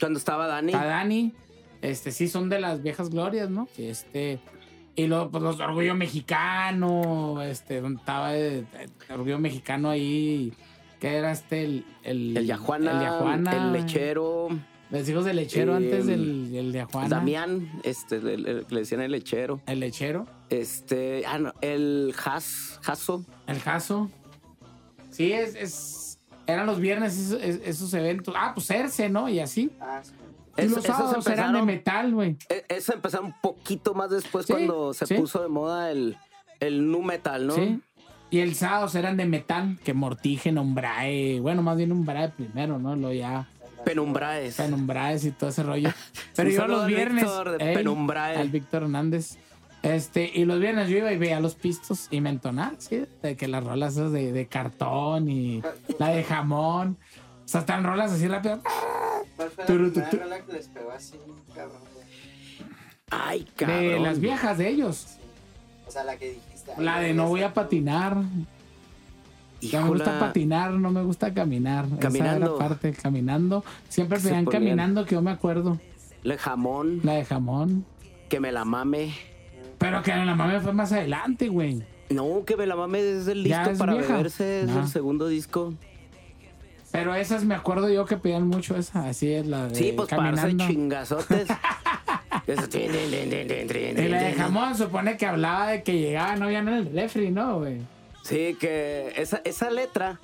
Cuando 0.00 0.18
estaba 0.18 0.46
Dani. 0.46 0.72
Está 0.72 0.84
Dani. 0.86 1.34
Este, 1.82 2.10
sí, 2.12 2.28
son 2.28 2.48
de 2.48 2.60
las 2.60 2.82
viejas 2.82 3.10
glorias, 3.10 3.50
¿no? 3.50 3.68
Que 3.76 3.90
este. 3.90 4.40
Y 4.96 5.06
luego, 5.06 5.30
pues, 5.30 5.42
los 5.44 5.60
Orgullo 5.60 5.94
Mexicano, 5.94 7.40
este, 7.42 7.80
donde 7.80 8.00
estaba 8.00 8.36
eh, 8.36 8.64
eh, 8.74 8.88
Orgullo 9.12 9.38
Mexicano 9.38 9.90
ahí. 9.90 10.52
que 11.00 11.14
era 11.14 11.30
este 11.30 11.64
el... 11.64 11.84
El, 12.02 12.36
El 12.36 12.46
Yajuana, 12.46 12.90
El 12.90 13.00
Yajuana. 13.06 13.52
el 13.56 13.72
lechero, 13.72 14.48
Los 14.90 15.08
hijos 15.08 15.24
del 15.24 15.36
lechero 15.36 15.74
Eh, 15.74 15.76
antes 15.76 16.06
del, 16.06 16.50
del 16.50 16.72
Yajuana. 16.72 17.08
Damián, 17.08 17.70
este, 17.84 18.16
el- 18.16 18.46
el- 18.48 18.66
le 18.68 18.80
decían 18.80 19.00
el 19.02 19.12
lechero. 19.12 19.60
El 19.66 19.78
lechero. 19.78 20.26
Este, 20.50 21.22
ah, 21.26 21.38
no, 21.38 21.52
el 21.60 22.12
Has, 22.24 22.80
Jaso. 22.82 23.24
El 23.46 23.60
Jaso. 23.60 24.10
Sí, 25.10 25.32
es, 25.32 25.54
es... 25.54 26.18
Eran 26.48 26.66
los 26.66 26.80
viernes 26.80 27.16
esos, 27.16 27.40
esos 27.40 27.94
eventos. 27.94 28.34
Ah, 28.36 28.50
pues 28.54 28.66
Cerce, 28.66 29.08
¿no? 29.08 29.28
Y 29.28 29.38
así. 29.38 29.70
Ah, 29.80 30.00
sí. 30.02 30.10
Y 30.58 30.62
Es- 30.62 30.70
los 30.72 30.84
sábados 30.84 31.26
eran 31.28 31.52
de 31.54 31.62
metal, 31.62 32.12
güey. 32.14 32.36
E- 32.48 32.64
Eso 32.68 32.92
empezó 32.94 33.22
un 33.22 33.34
poquito 33.40 33.94
más 33.94 34.10
después 34.10 34.46
Sí, 34.46 34.52
cuando 34.52 34.92
se 34.92 35.06
sí. 35.06 35.14
puso 35.14 35.42
de 35.42 35.48
moda 35.48 35.90
el, 35.90 36.16
el 36.60 36.90
nu 36.90 37.02
metal, 37.02 37.46
¿no? 37.46 37.54
Sí. 37.54 37.80
Y 38.30 38.40
el 38.40 38.54
sábados 38.54 38.94
eran 38.94 39.16
de 39.16 39.24
metal, 39.24 39.78
que 39.84 39.94
Mortigen, 39.94 40.58
Umbrae, 40.58 41.40
bueno, 41.40 41.62
más 41.62 41.76
bien 41.78 41.92
Umbrae 41.92 42.28
primero, 42.28 42.78
¿no? 42.78 42.94
Lo 42.96 43.12
ya 43.12 43.48
Penumbraes. 43.84 44.56
Penumbraes 44.56 45.24
y 45.24 45.30
todo 45.30 45.48
ese 45.50 45.62
rollo. 45.62 45.90
Pero 46.36 46.50
yo 46.50 46.66
los 46.66 46.86
viernes. 46.86 47.24
Víctor 47.24 47.56
ey, 47.60 47.74
Penumbrae. 47.74 48.36
Al 48.36 48.50
Víctor 48.50 48.82
Hernández. 48.82 49.38
Este, 49.82 50.30
y 50.34 50.44
los 50.44 50.58
viernes 50.58 50.88
yo 50.88 50.98
iba 50.98 51.12
y 51.12 51.16
veía 51.16 51.38
los 51.40 51.54
pistos 51.54 52.08
y 52.10 52.20
me 52.20 52.30
entonaba, 52.30 52.72
¿sí? 52.78 53.04
De 53.22 53.36
que 53.36 53.46
las 53.46 53.62
rolas 53.62 53.92
esas 53.94 54.10
de, 54.12 54.32
de 54.32 54.46
cartón 54.46 55.30
y 55.30 55.62
la 56.00 56.08
de 56.08 56.24
jamón. 56.24 56.98
O 57.48 57.50
sea, 57.50 57.60
están 57.60 57.82
rolas 57.82 58.12
así 58.12 58.28
rápido. 58.28 58.60
¿Cuál 59.36 59.50
fue 59.50 59.64
la 59.64 59.66
primera 59.66 60.10
rola 60.10 60.40
que 60.40 60.52
les 60.52 60.68
pegó 60.68 60.90
así, 60.90 61.14
cabrón? 61.54 61.78
güey? 61.94 62.06
Ay, 63.10 63.46
cabrón. 63.56 63.78
De 63.80 64.00
las 64.00 64.20
viejas 64.20 64.58
de 64.58 64.68
ellos. 64.68 64.96
Sí. 64.96 65.18
O 65.86 65.90
sea, 65.90 66.04
la 66.04 66.18
que 66.18 66.32
dijiste. 66.34 66.72
ay, 66.76 66.84
La 66.84 67.00
de 67.00 67.14
no 67.14 67.26
voy 67.28 67.42
a 67.44 67.54
patinar. 67.54 68.18
Ya 69.62 69.80
me 69.80 69.88
gusta 69.88 70.04
Híjola. 70.10 70.20
patinar, 70.20 70.72
no 70.72 70.90
me 70.90 71.02
gusta 71.02 71.32
caminar. 71.32 71.86
Esa 71.86 71.96
Caminando. 71.98 72.56
era 72.58 72.68
parte, 72.68 72.92
caminando. 72.92 73.64
Siempre 73.88 74.20
Se 74.20 74.28
pedían 74.28 74.44
ponían. 74.44 74.62
caminando, 74.62 75.04
que 75.06 75.14
yo 75.14 75.22
me 75.22 75.30
acuerdo. 75.30 75.80
Le 76.24 76.36
jamón, 76.36 77.00
La 77.02 77.14
de 77.14 77.24
jamón. 77.24 77.86
que 78.28 78.40
me 78.40 78.52
la 78.52 78.66
mame. 78.66 79.14
Pero 79.78 80.02
que 80.02 80.14
la 80.14 80.34
mame 80.34 80.60
fue 80.60 80.74
más 80.74 80.92
adelante, 80.92 81.48
güey. 81.48 81.82
No, 82.10 82.44
que 82.44 82.56
me 82.58 82.66
la 82.66 82.76
mame 82.76 83.00
es 83.00 83.26
el 83.26 83.42
disco 83.42 83.70
es 83.70 83.78
para 83.78 83.94
vieja. 83.94 84.12
beberse, 84.16 84.60
es 84.64 84.68
No. 84.68 84.80
el 84.82 84.88
segundo 84.88 85.28
disco. 85.28 85.72
Pero 86.90 87.14
esas 87.14 87.44
me 87.44 87.54
acuerdo 87.54 87.88
yo 87.90 88.04
que 88.06 88.16
pedían 88.16 88.46
mucho 88.46 88.76
esa. 88.76 89.08
Así 89.08 89.32
es 89.32 89.46
la 89.46 89.68
de 89.68 89.74
Sí, 89.74 89.92
pues 89.94 90.08
para 90.08 90.32
caminando. 90.34 90.66
chingazotes. 90.66 91.48
Eso, 92.46 92.66
tin, 92.68 92.90
tin, 92.90 93.68
tin, 93.68 93.98
Y 93.98 94.08
la 94.08 94.22
de 94.22 94.32
jamón 94.32 94.74
supone 94.74 95.18
que 95.18 95.26
hablaba 95.26 95.68
de 95.68 95.82
que 95.82 95.98
llegaba, 95.98 96.36
no 96.36 96.48
en 96.48 96.68
el 96.68 96.92
refri, 96.92 97.30
¿no, 97.30 97.58
güey? 97.58 97.82
Sí, 98.22 98.56
que 98.58 99.12
esa, 99.16 99.42
esa 99.44 99.70
letra 99.70 100.18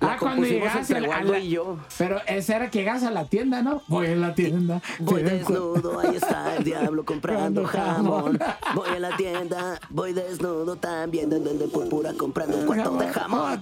la 0.00 0.12
Ah, 0.12 0.16
cuando 0.18 0.46
llegas 0.46 0.90
a 0.90 1.00
la- 1.00 1.38
y 1.38 1.50
yo. 1.50 1.78
Pero 1.98 2.20
esa 2.26 2.56
era 2.56 2.70
que 2.70 2.78
llegas 2.80 3.02
a 3.02 3.10
la 3.10 3.24
tienda, 3.24 3.62
¿no? 3.62 3.82
Voy 3.88 4.06
a 4.06 4.16
la 4.16 4.34
tienda. 4.34 4.80
Voy 5.00 5.22
desnudo, 5.22 5.98
ahí 6.00 6.16
está 6.16 6.56
el 6.56 6.64
diablo 6.64 7.04
comprando 7.04 7.64
jamón. 7.64 8.38
Voy 8.74 8.88
a 8.88 8.98
la 9.00 9.16
tienda, 9.16 9.80
voy 9.90 10.12
desnudo 10.12 10.76
también, 10.76 11.28
de 11.30 11.38
de 11.40 11.68
púrpura 11.68 12.12
comprando 12.14 12.58
un 12.58 12.66
cuarto 12.66 12.96
de 12.96 13.08
jamón. 13.08 13.60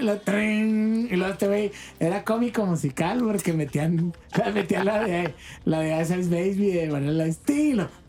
La 0.00 0.18
tren. 0.18 1.08
Y 1.10 1.16
luego 1.16 1.32
este 1.32 1.46
güey 1.46 1.72
era 2.00 2.24
cómico 2.24 2.64
musical 2.66 3.20
porque 3.22 3.52
metían, 3.52 4.12
metían 4.54 4.84
la 4.86 5.04
de 5.04 5.34
la 5.64 5.80
de 5.80 6.00
Ice 6.02 6.16
Baby 6.28 6.70
de 6.72 6.88
Vanilla 6.88 7.26
Estilo. 7.26 7.88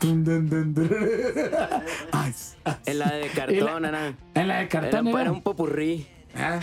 En 2.86 2.98
la 2.98 3.12
de 3.12 3.28
cartón, 3.28 3.84
era, 3.84 4.14
En 4.34 4.48
la 4.48 4.58
de 4.60 4.68
cartón 4.68 5.08
era. 5.08 5.30
un 5.32 5.42
popurrí. 5.42 6.06
Ah, 6.36 6.60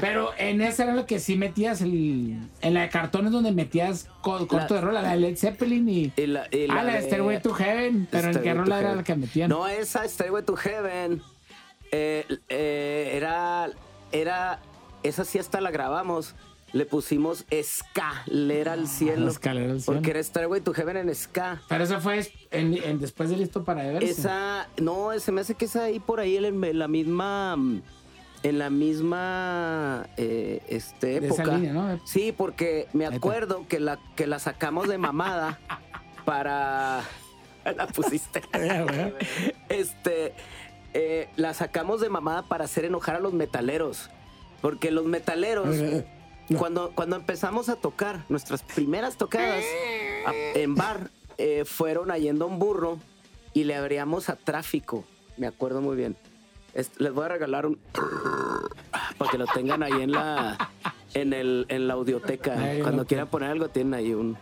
Pero 0.00 0.30
en 0.38 0.60
esa 0.60 0.84
era 0.84 0.94
lo 0.94 1.06
que 1.06 1.18
sí 1.20 1.36
metías 1.36 1.80
el. 1.80 2.38
En 2.60 2.74
la 2.74 2.82
de 2.82 2.88
cartón 2.88 3.26
es 3.26 3.32
donde 3.32 3.52
metías 3.52 4.08
co- 4.20 4.46
corto 4.46 4.74
La- 4.74 4.80
de 4.80 4.80
rola, 4.80 5.02
la 5.02 5.10
de 5.12 5.16
Led 5.18 5.36
Zeppelin 5.36 5.88
y. 5.88 6.12
Y 6.16 6.26
la, 6.26 6.46
y 6.50 6.66
ah, 6.70 6.82
la 6.82 6.94
de 6.94 7.02
Stairway 7.02 7.40
to 7.42 7.54
Heaven. 7.54 8.08
Pero 8.10 8.30
en 8.30 8.42
qué 8.42 8.54
rola 8.54 8.80
era 8.80 8.94
la 8.96 9.04
que 9.04 9.14
metían. 9.14 9.48
No, 9.50 9.66
esa 9.68 10.06
Stairway 10.08 10.42
to 10.44 10.56
Heaven. 10.56 11.22
eh, 11.92 12.24
eh, 12.48 13.12
era, 13.14 13.68
era, 14.12 14.60
esa 15.02 15.24
sí 15.24 15.38
hasta 15.38 15.60
la 15.60 15.70
grabamos. 15.70 16.34
Le 16.72 16.86
pusimos 16.86 17.44
escalera 17.50 18.72
al 18.72 18.88
cielo. 18.88 19.28
Escalera 19.28 19.72
al 19.72 19.80
cielo. 19.82 19.98
Porque 19.98 20.10
era 20.10 20.22
Stairway 20.22 20.62
to 20.62 20.72
Heaven 20.72 20.96
en 20.96 21.14
ska. 21.14 21.60
Pero 21.68 21.84
eso 21.84 22.00
fue 22.00 22.26
en, 22.50 22.74
en- 22.82 22.98
después 22.98 23.28
de 23.28 23.36
listo 23.36 23.62
para 23.62 23.82
beberse. 23.84 24.10
Esa, 24.10 24.68
no, 24.80 25.10
se 25.18 25.32
me 25.32 25.42
hace 25.42 25.54
que 25.54 25.66
es 25.66 25.76
ahí 25.76 26.00
por 26.00 26.18
ahí 26.18 26.36
en, 26.38 26.64
en 26.64 26.78
la 26.78 26.88
misma, 26.88 27.56
mm, 27.56 27.82
en 28.42 28.58
la 28.58 28.70
misma, 28.70 30.08
eh, 30.16 30.62
este, 30.68 31.16
esa 31.16 31.26
época. 31.26 31.56
línea, 31.56 31.72
¿no? 31.72 32.00
Sí, 32.04 32.32
porque 32.32 32.88
me 32.92 33.06
acuerdo 33.06 33.66
que 33.68 33.80
la, 33.80 33.98
que 34.16 34.26
la 34.26 34.38
sacamos 34.38 34.88
de 34.88 34.98
mamada 34.98 35.58
para, 36.24 37.02
la 37.76 37.86
pusiste. 37.86 38.42
Güey. 38.52 39.14
Este, 39.68 40.34
eh, 40.94 41.28
la 41.36 41.54
sacamos 41.54 42.00
de 42.00 42.08
mamada 42.08 42.42
para 42.42 42.64
hacer 42.64 42.84
enojar 42.84 43.16
a 43.16 43.20
los 43.20 43.32
metaleros. 43.32 44.10
Porque 44.60 44.92
los 44.92 45.06
metaleros, 45.06 45.74
cuando, 46.56 46.92
cuando 46.94 47.16
empezamos 47.16 47.68
a 47.68 47.74
tocar, 47.74 48.24
nuestras 48.28 48.62
primeras 48.62 49.16
tocadas 49.16 49.64
en 50.54 50.76
bar, 50.76 51.10
eh, 51.38 51.64
fueron 51.64 52.12
a 52.12 52.18
Yendo 52.18 52.44
a 52.44 52.48
un 52.48 52.60
burro 52.60 52.98
y 53.52 53.64
le 53.64 53.74
abríamos 53.74 54.28
a 54.28 54.36
tráfico. 54.36 55.04
Me 55.36 55.48
acuerdo 55.48 55.80
muy 55.80 55.96
bien. 55.96 56.16
Es- 56.74 56.90
les 56.98 57.12
voy 57.12 57.24
a 57.24 57.28
regalar 57.28 57.66
un. 57.66 57.78
para 59.18 59.30
que 59.30 59.38
lo 59.38 59.46
tengan 59.46 59.82
ahí 59.82 59.92
en 60.02 60.12
la. 60.12 60.70
En, 61.14 61.34
el, 61.34 61.66
en 61.68 61.88
la 61.88 61.94
audioteca. 61.94 62.58
Ahí, 62.58 62.80
Cuando 62.80 63.04
quieran 63.06 63.28
poner 63.28 63.50
algo, 63.50 63.68
tienen 63.68 63.92
ahí 63.92 64.14
un. 64.14 64.36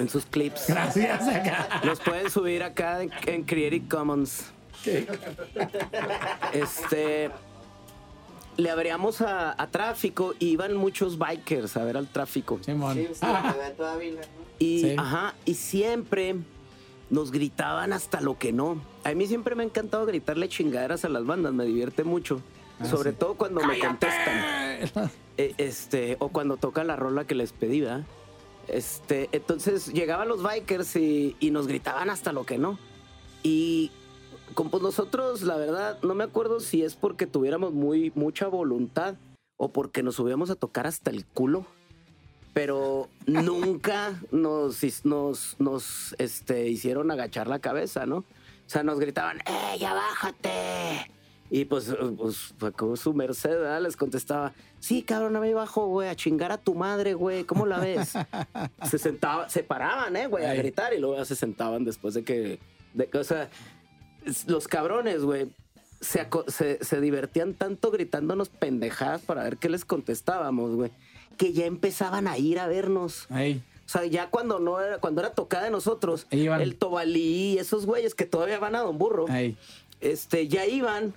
En 0.00 0.08
sus 0.08 0.26
clips. 0.26 0.64
Gracias 0.68 1.28
acá. 1.28 1.80
Los 1.84 2.00
pueden 2.00 2.28
subir 2.30 2.64
acá 2.64 3.02
en, 3.02 3.10
en 3.26 3.44
Creative 3.44 3.86
Commons. 3.88 4.50
Este. 6.52 7.30
Le 8.56 8.70
abríamos 8.70 9.20
a, 9.20 9.54
a 9.60 9.66
tráfico 9.68 10.34
y 10.40 10.46
iban 10.48 10.74
muchos 10.76 11.16
bikers 11.16 11.76
a 11.76 11.84
ver 11.84 11.96
al 11.96 12.08
tráfico. 12.08 12.58
Simón. 12.64 12.94
Sí, 12.96 13.06
sí, 13.12 13.18
Ah. 13.22 13.54
Y, 14.58 14.80
Sí. 14.80 14.94
ajá, 14.98 15.34
y 15.44 15.54
siempre 15.54 16.34
nos 17.10 17.30
gritaban 17.30 17.92
hasta 17.92 18.20
lo 18.20 18.38
que 18.38 18.52
no. 18.52 18.80
A 19.04 19.14
mí 19.14 19.26
siempre 19.26 19.54
me 19.54 19.62
ha 19.62 19.66
encantado 19.66 20.06
gritarle 20.06 20.48
chingaderas 20.48 21.04
a 21.04 21.08
las 21.08 21.24
bandas, 21.24 21.52
me 21.52 21.64
divierte 21.64 22.04
mucho. 22.04 22.40
Ah, 22.80 22.86
sobre 22.86 23.10
sí. 23.10 23.16
todo 23.18 23.34
cuando 23.34 23.62
me 23.64 23.78
contestan. 23.78 25.10
Eh, 25.40 25.54
este, 25.58 26.16
o 26.18 26.30
cuando 26.30 26.56
tocan 26.56 26.88
la 26.88 26.96
rola 26.96 27.24
que 27.24 27.36
les 27.36 27.52
pedí, 27.52 27.80
¿verdad? 27.80 28.04
Este, 28.66 29.28
entonces 29.30 29.92
llegaban 29.92 30.26
los 30.26 30.42
bikers 30.42 30.96
y, 30.96 31.36
y 31.38 31.52
nos 31.52 31.68
gritaban 31.68 32.10
hasta 32.10 32.32
lo 32.32 32.44
que 32.44 32.58
no. 32.58 32.76
Y 33.44 33.92
con 34.54 34.68
pues 34.68 34.82
nosotros, 34.82 35.42
la 35.42 35.56
verdad, 35.56 35.98
no 36.02 36.16
me 36.16 36.24
acuerdo 36.24 36.58
si 36.58 36.82
es 36.82 36.96
porque 36.96 37.28
tuviéramos 37.28 37.72
muy, 37.72 38.10
mucha 38.16 38.48
voluntad 38.48 39.14
o 39.56 39.70
porque 39.70 40.02
nos 40.02 40.16
subíamos 40.16 40.50
a 40.50 40.56
tocar 40.56 40.88
hasta 40.88 41.12
el 41.12 41.24
culo. 41.24 41.66
Pero 42.54 43.08
nunca 43.26 44.20
nos, 44.30 45.04
nos, 45.04 45.56
nos 45.58 46.14
este, 46.18 46.68
hicieron 46.68 47.10
agachar 47.10 47.46
la 47.46 47.58
cabeza, 47.58 48.06
¿no? 48.06 48.18
O 48.18 48.70
sea, 48.70 48.82
nos 48.82 48.98
gritaban, 48.98 49.38
¡eh, 49.40 49.78
ya 49.78 49.94
bájate! 49.94 51.10
Y 51.50 51.64
pues, 51.64 51.88
eh, 51.88 51.96
pues 52.16 52.52
como 52.76 52.96
su 52.96 53.14
merced, 53.14 53.50
¿verdad? 53.50 53.80
Les 53.80 53.96
contestaba, 53.96 54.52
sí, 54.80 55.02
cabrón, 55.02 55.36
a 55.36 55.40
mí 55.40 55.54
bajo, 55.54 55.86
güey, 55.86 56.08
a 56.08 56.14
chingar 56.14 56.52
a 56.52 56.58
tu 56.58 56.74
madre, 56.74 57.14
güey, 57.14 57.44
¿cómo 57.44 57.64
la 57.64 57.78
ves? 57.78 58.12
se 58.88 58.98
sentaba, 58.98 59.48
se 59.48 59.62
paraban, 59.62 60.14
¿eh, 60.16 60.26
güey, 60.26 60.44
a 60.44 60.54
gritar 60.54 60.92
y 60.92 60.98
luego 60.98 61.16
ya 61.16 61.24
se 61.24 61.36
sentaban 61.36 61.84
después 61.84 62.14
de 62.14 62.24
que, 62.24 62.58
de, 62.92 63.08
o 63.18 63.24
sea, 63.24 63.48
los 64.46 64.68
cabrones, 64.68 65.22
güey, 65.22 65.48
se, 66.00 66.28
se, 66.48 66.84
se 66.84 67.00
divertían 67.00 67.54
tanto 67.54 67.90
gritándonos 67.90 68.50
pendejadas 68.50 69.22
para 69.22 69.44
ver 69.44 69.56
qué 69.56 69.70
les 69.70 69.86
contestábamos, 69.86 70.74
güey, 70.74 70.90
que 71.38 71.54
ya 71.54 71.64
empezaban 71.64 72.28
a 72.28 72.36
ir 72.36 72.58
a 72.58 72.66
vernos. 72.66 73.26
Ahí. 73.30 73.62
O 73.86 73.88
sea, 73.88 74.04
ya 74.04 74.28
cuando 74.28 74.58
no 74.58 74.80
era, 74.80 74.98
cuando 74.98 75.22
era 75.22 75.32
tocada 75.32 75.64
de 75.64 75.70
nosotros, 75.70 76.26
el 76.30 76.76
Tobalí, 76.76 77.56
esos 77.58 77.86
güeyes 77.86 78.14
que 78.14 78.26
todavía 78.26 78.58
van 78.58 78.74
a 78.74 78.80
Don 78.80 78.98
Burro, 78.98 79.24
Ahí. 79.30 79.56
este, 80.00 80.46
ya 80.48 80.66
iban 80.66 81.14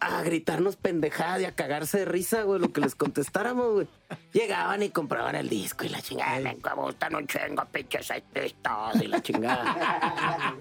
a 0.00 0.22
gritarnos 0.22 0.76
pendejadas 0.76 1.40
y 1.40 1.44
a 1.46 1.52
cagarse 1.52 2.00
de 2.00 2.04
risa, 2.04 2.42
güey, 2.42 2.60
lo 2.60 2.72
que 2.72 2.82
les 2.82 2.94
contestáramos, 2.94 3.72
güey. 3.72 3.86
Llegaban 4.34 4.82
y 4.82 4.90
compraban 4.90 5.34
el 5.34 5.48
disco 5.48 5.86
y 5.86 5.88
la 5.88 6.02
chingada, 6.02 6.40
me 6.40 6.56
gustan 6.76 7.14
un 7.14 7.26
chingo, 7.26 7.64
pinches 7.72 8.10
artistas 8.10 9.00
y 9.00 9.06
la 9.06 9.22
chingada. 9.22 10.54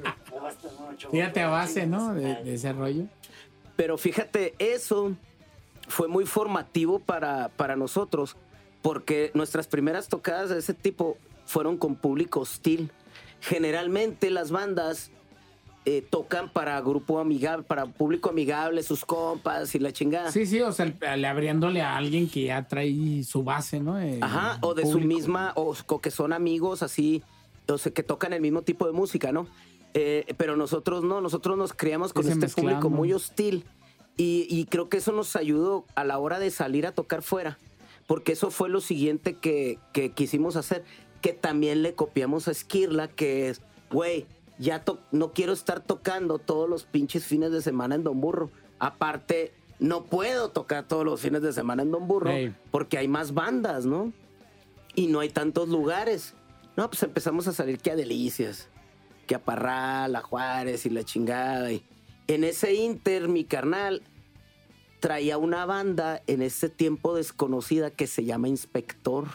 Fíjate 1.11 1.41
a 1.41 1.49
base, 1.49 1.85
¿no? 1.87 2.13
De, 2.13 2.35
de 2.43 2.53
ese 2.53 2.71
rollo. 2.71 3.03
Pero 3.75 3.97
fíjate, 3.97 4.53
eso 4.59 5.13
fue 5.89 6.07
muy 6.07 6.25
formativo 6.25 6.99
para, 6.99 7.49
para 7.49 7.75
nosotros, 7.75 8.37
porque 8.83 9.31
nuestras 9.33 9.65
primeras 9.65 10.07
tocadas 10.09 10.49
de 10.51 10.59
ese 10.59 10.75
tipo 10.75 11.17
fueron 11.47 11.77
con 11.77 11.95
público 11.95 12.41
hostil. 12.41 12.91
Generalmente 13.41 14.29
las 14.29 14.51
bandas 14.51 15.09
eh, 15.85 16.01
tocan 16.09 16.49
para 16.49 16.79
grupo 16.81 17.19
amigable, 17.19 17.63
para 17.63 17.85
público 17.87 18.29
amigable, 18.29 18.83
sus 18.83 19.03
compas 19.03 19.73
y 19.75 19.79
la 19.79 19.91
chingada. 19.91 20.31
Sí, 20.31 20.45
sí, 20.45 20.61
o 20.61 20.71
sea, 20.71 20.85
le 20.85 21.27
abriéndole 21.27 21.81
a 21.81 21.97
alguien 21.97 22.29
que 22.29 22.43
ya 22.45 22.67
trae 22.67 23.23
su 23.23 23.43
base, 23.43 23.79
¿no? 23.79 23.99
Eh, 23.99 24.19
Ajá, 24.21 24.59
o 24.61 24.73
de 24.75 24.85
su 24.85 24.99
misma, 24.99 25.51
o, 25.55 25.75
o 25.87 25.99
que 26.01 26.11
son 26.11 26.31
amigos 26.31 26.83
así, 26.83 27.21
o 27.67 27.77
sea, 27.77 27.91
que 27.91 28.03
tocan 28.03 28.31
el 28.33 28.41
mismo 28.41 28.61
tipo 28.61 28.85
de 28.85 28.93
música, 28.93 29.31
¿no? 29.33 29.47
Eh, 29.93 30.25
pero 30.37 30.55
nosotros 30.55 31.03
no, 31.03 31.19
nosotros 31.21 31.57
nos 31.57 31.73
criamos 31.73 32.13
con 32.13 32.23
Ese 32.23 32.31
este 32.33 32.45
mezclando. 32.45 32.71
público 32.71 32.89
muy 32.89 33.13
hostil 33.13 33.65
y, 34.17 34.47
y 34.49 34.65
creo 34.65 34.89
que 34.89 34.97
eso 34.97 35.11
nos 35.11 35.35
ayudó 35.35 35.85
a 35.95 36.03
la 36.03 36.17
hora 36.17 36.39
de 36.39 36.49
salir 36.49 36.87
a 36.87 36.93
tocar 36.93 37.21
fuera, 37.21 37.59
porque 38.07 38.33
eso 38.33 38.51
fue 38.51 38.69
lo 38.69 38.81
siguiente 38.81 39.35
que, 39.35 39.79
que 39.93 40.11
quisimos 40.11 40.55
hacer, 40.55 40.83
que 41.21 41.33
también 41.33 41.83
le 41.83 41.95
copiamos 41.95 42.47
a 42.47 42.51
Esquirla, 42.51 43.07
que 43.07 43.49
es, 43.49 43.61
güey, 43.91 44.25
ya 44.59 44.83
no 45.11 45.33
quiero 45.33 45.53
estar 45.53 45.79
tocando 45.79 46.37
todos 46.39 46.69
los 46.69 46.83
pinches 46.83 47.25
fines 47.25 47.51
de 47.51 47.61
semana 47.61 47.95
en 47.95 48.03
Don 48.03 48.19
Burro. 48.21 48.51
Aparte, 48.79 49.53
no 49.79 50.03
puedo 50.03 50.49
tocar 50.49 50.87
todos 50.87 51.05
los 51.05 51.21
fines 51.21 51.41
de 51.41 51.53
semana 51.53 51.83
en 51.83 51.91
Don 51.91 52.07
Burro 52.07 52.31
porque 52.71 52.97
hay 52.97 53.07
más 53.07 53.33
bandas, 53.33 53.85
¿no? 53.85 54.13
Y 54.95 55.07
no 55.07 55.19
hay 55.19 55.29
tantos 55.29 55.69
lugares. 55.69 56.35
No, 56.75 56.89
pues 56.89 57.03
empezamos 57.03 57.47
a 57.47 57.53
salir 57.53 57.79
que 57.79 57.91
a 57.91 57.95
Delicias, 57.95 58.69
que 59.27 59.35
a 59.35 59.39
Parral, 59.43 60.15
a 60.15 60.21
Juárez 60.21 60.85
y 60.85 60.89
la 60.89 61.03
chingada. 61.03 61.71
Y 61.71 61.83
en 62.27 62.43
ese 62.43 62.73
inter, 62.73 63.27
mi 63.27 63.43
carnal 63.43 64.01
traía 65.03 65.37
una 65.37 65.65
banda 65.65 66.21
en 66.27 66.41
ese 66.41 66.69
tiempo 66.69 67.13
desconocida 67.13 67.91
que 67.91 68.07
se 68.07 68.23
llama 68.23 68.47
Inspector. 68.47 69.25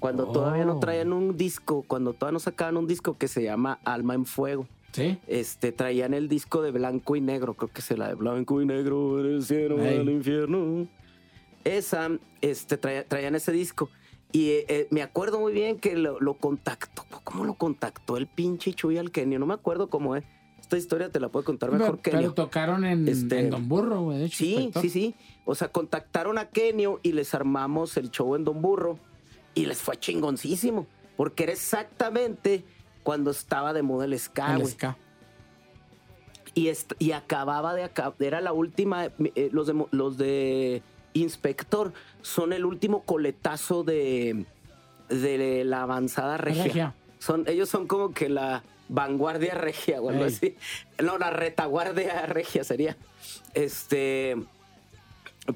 Cuando 0.00 0.32
todavía 0.32 0.64
no 0.64 0.76
Oh. 0.76 0.80
traían 0.80 1.12
un 1.12 1.36
disco, 1.36 1.84
cuando 1.86 2.14
todavía 2.14 2.32
no 2.32 2.38
sacaban 2.40 2.78
un 2.78 2.86
disco 2.86 3.18
que 3.18 3.28
se 3.28 3.42
llama 3.42 3.80
Alma 3.84 4.14
en 4.14 4.24
Fuego. 4.24 4.66
Sí. 4.92 5.18
Este, 5.26 5.72
traían 5.72 6.14
el 6.14 6.26
disco 6.30 6.62
de 6.62 6.70
blanco 6.70 7.16
y 7.16 7.20
negro, 7.20 7.52
creo 7.52 7.68
que 7.70 7.80
es 7.80 7.90
la 7.98 8.08
de 8.08 8.14
blanco 8.14 8.62
y 8.62 8.64
negro, 8.66 9.18
del 9.22 9.44
cielo 9.44 9.78
Ey. 9.84 9.98
al 9.98 10.08
infierno. 10.08 10.88
Esa, 11.64 12.08
este, 12.40 12.78
traía- 12.78 13.04
traían 13.06 13.34
ese 13.34 13.52
disco. 13.52 13.90
Y 14.32 14.48
eh, 14.52 14.64
eh, 14.68 14.88
me 14.90 15.02
acuerdo 15.02 15.38
muy 15.38 15.52
bien 15.52 15.78
que 15.78 15.96
lo, 15.96 16.18
lo 16.18 16.32
contactó. 16.38 17.04
¿Cómo 17.24 17.44
lo 17.44 17.52
contactó 17.56 18.16
el 18.16 18.26
pinche 18.26 18.72
Chuy 18.72 18.96
al 18.96 19.10
Kenio? 19.10 19.38
No 19.38 19.44
me 19.44 19.52
acuerdo 19.54 19.90
cómo 19.90 20.16
es. 20.16 20.24
Esta 20.70 20.78
historia 20.78 21.10
te 21.10 21.18
la 21.18 21.28
puede 21.30 21.44
contar 21.44 21.72
mejor 21.72 21.98
Pero, 21.98 22.00
pero 22.00 22.16
Kenio. 22.18 22.32
tocaron 22.32 22.84
en, 22.84 23.08
Este- 23.08 23.40
en 23.40 23.50
Don 23.50 23.68
Burro, 23.68 24.02
güey. 24.02 24.18
de 24.20 24.26
hecho, 24.26 24.36
Sí, 24.38 24.70
sí, 24.80 24.88
sí. 24.88 25.14
O 25.44 25.56
sea, 25.56 25.66
contactaron 25.66 26.38
a 26.38 26.46
Kenio 26.46 27.00
y 27.02 27.10
les 27.10 27.34
armamos 27.34 27.96
el 27.96 28.12
show 28.12 28.36
en 28.36 28.44
Don 28.44 28.62
Burro 28.62 28.96
y 29.56 29.66
les 29.66 29.78
fue 29.78 29.96
chingoncísimo. 29.98 30.86
Porque 31.16 31.42
era 31.42 31.52
exactamente 31.54 32.62
cuando 33.02 33.32
estaba 33.32 33.72
de 33.72 33.82
moda 33.82 34.04
el 34.04 34.16
ska, 34.16 34.54
El 34.54 34.64
ska. 34.64 34.96
Y, 36.54 37.10
acababa 37.10 37.74
de 37.74 37.82
acabar, 37.82 38.14
era 38.20 38.40
la 38.40 38.52
última, 38.52 39.06
eh, 39.06 39.48
los, 39.52 39.66
de, 39.66 39.72
Mo- 39.72 39.88
los 39.90 40.16
de 40.18 40.82
Inspector 41.14 41.92
son 42.22 42.52
el 42.52 42.64
último 42.64 43.02
coletazo 43.02 43.82
de, 43.82 44.44
de 45.08 45.64
la 45.64 45.82
avanzada 45.82 46.36
regia. 46.36 46.62
Regia. 46.62 46.94
Son, 47.18 47.42
ellos 47.48 47.68
son 47.68 47.88
como 47.88 48.12
que 48.12 48.28
la 48.28 48.62
vanguardia 48.90 49.54
regia 49.54 50.00
o 50.02 50.10
algo 50.10 50.24
Ey. 50.24 50.32
así. 50.32 50.56
No, 51.02 51.16
la 51.16 51.30
retaguardia 51.30 52.26
regia 52.26 52.64
sería. 52.64 52.96
Este. 53.54 54.36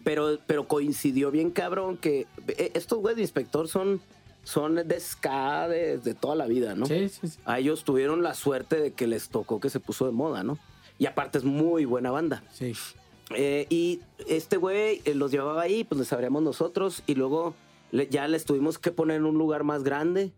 Pero, 0.03 0.39
pero 0.47 0.67
coincidió 0.67 1.31
bien 1.31 1.51
cabrón 1.51 1.97
que 1.99 2.27
eh, 2.49 2.71
estos 2.75 2.99
güeyes 3.01 3.17
de 3.17 3.23
Inspector 3.23 3.69
son, 3.69 4.01
son 4.43 4.77
de 4.77 4.99
ska 5.01 5.69
de, 5.69 5.99
de 5.99 6.15
toda 6.15 6.35
la 6.35 6.47
vida, 6.47 6.75
¿no? 6.75 6.87
Sí, 6.87 7.09
sí, 7.11 7.29
sí. 7.29 7.39
a 7.45 7.59
ellos 7.59 7.85
tuvieron 7.85 8.23
la 8.23 8.35
suerte 8.35 8.81
de 8.81 8.93
que 8.93 9.07
les 9.07 9.29
tocó 9.29 9.61
que 9.61 9.71
se 9.71 9.81
puso 9.81 10.07
de 10.07 10.13
moda, 10.13 10.43
¿no? 10.43 10.59
Y 10.99 11.07
aparte 11.07 11.39
es 11.39 11.45
muy 11.45 11.85
buena 11.85 12.11
banda. 12.11 12.43
sí. 12.53 12.73
Eh, 13.35 13.67
y 13.71 14.01
este 14.29 14.59
güey 14.59 15.01
eh, 15.07 15.15
los 15.15 15.31
llevaba 15.31 15.63
ahí, 15.63 15.83
pues 15.83 15.99
les 15.99 16.13
abríamos 16.13 16.43
nosotros 16.43 17.03
y 17.07 17.15
luego 17.15 17.55
ya 18.11 18.29
les 18.29 18.45
tuvimos 18.45 18.79
que 18.79 18.91
poner 18.91 19.17
en 19.17 19.25
un 19.25 19.39
lugar 19.39 19.65
más 19.65 19.83
grande. 19.83 20.33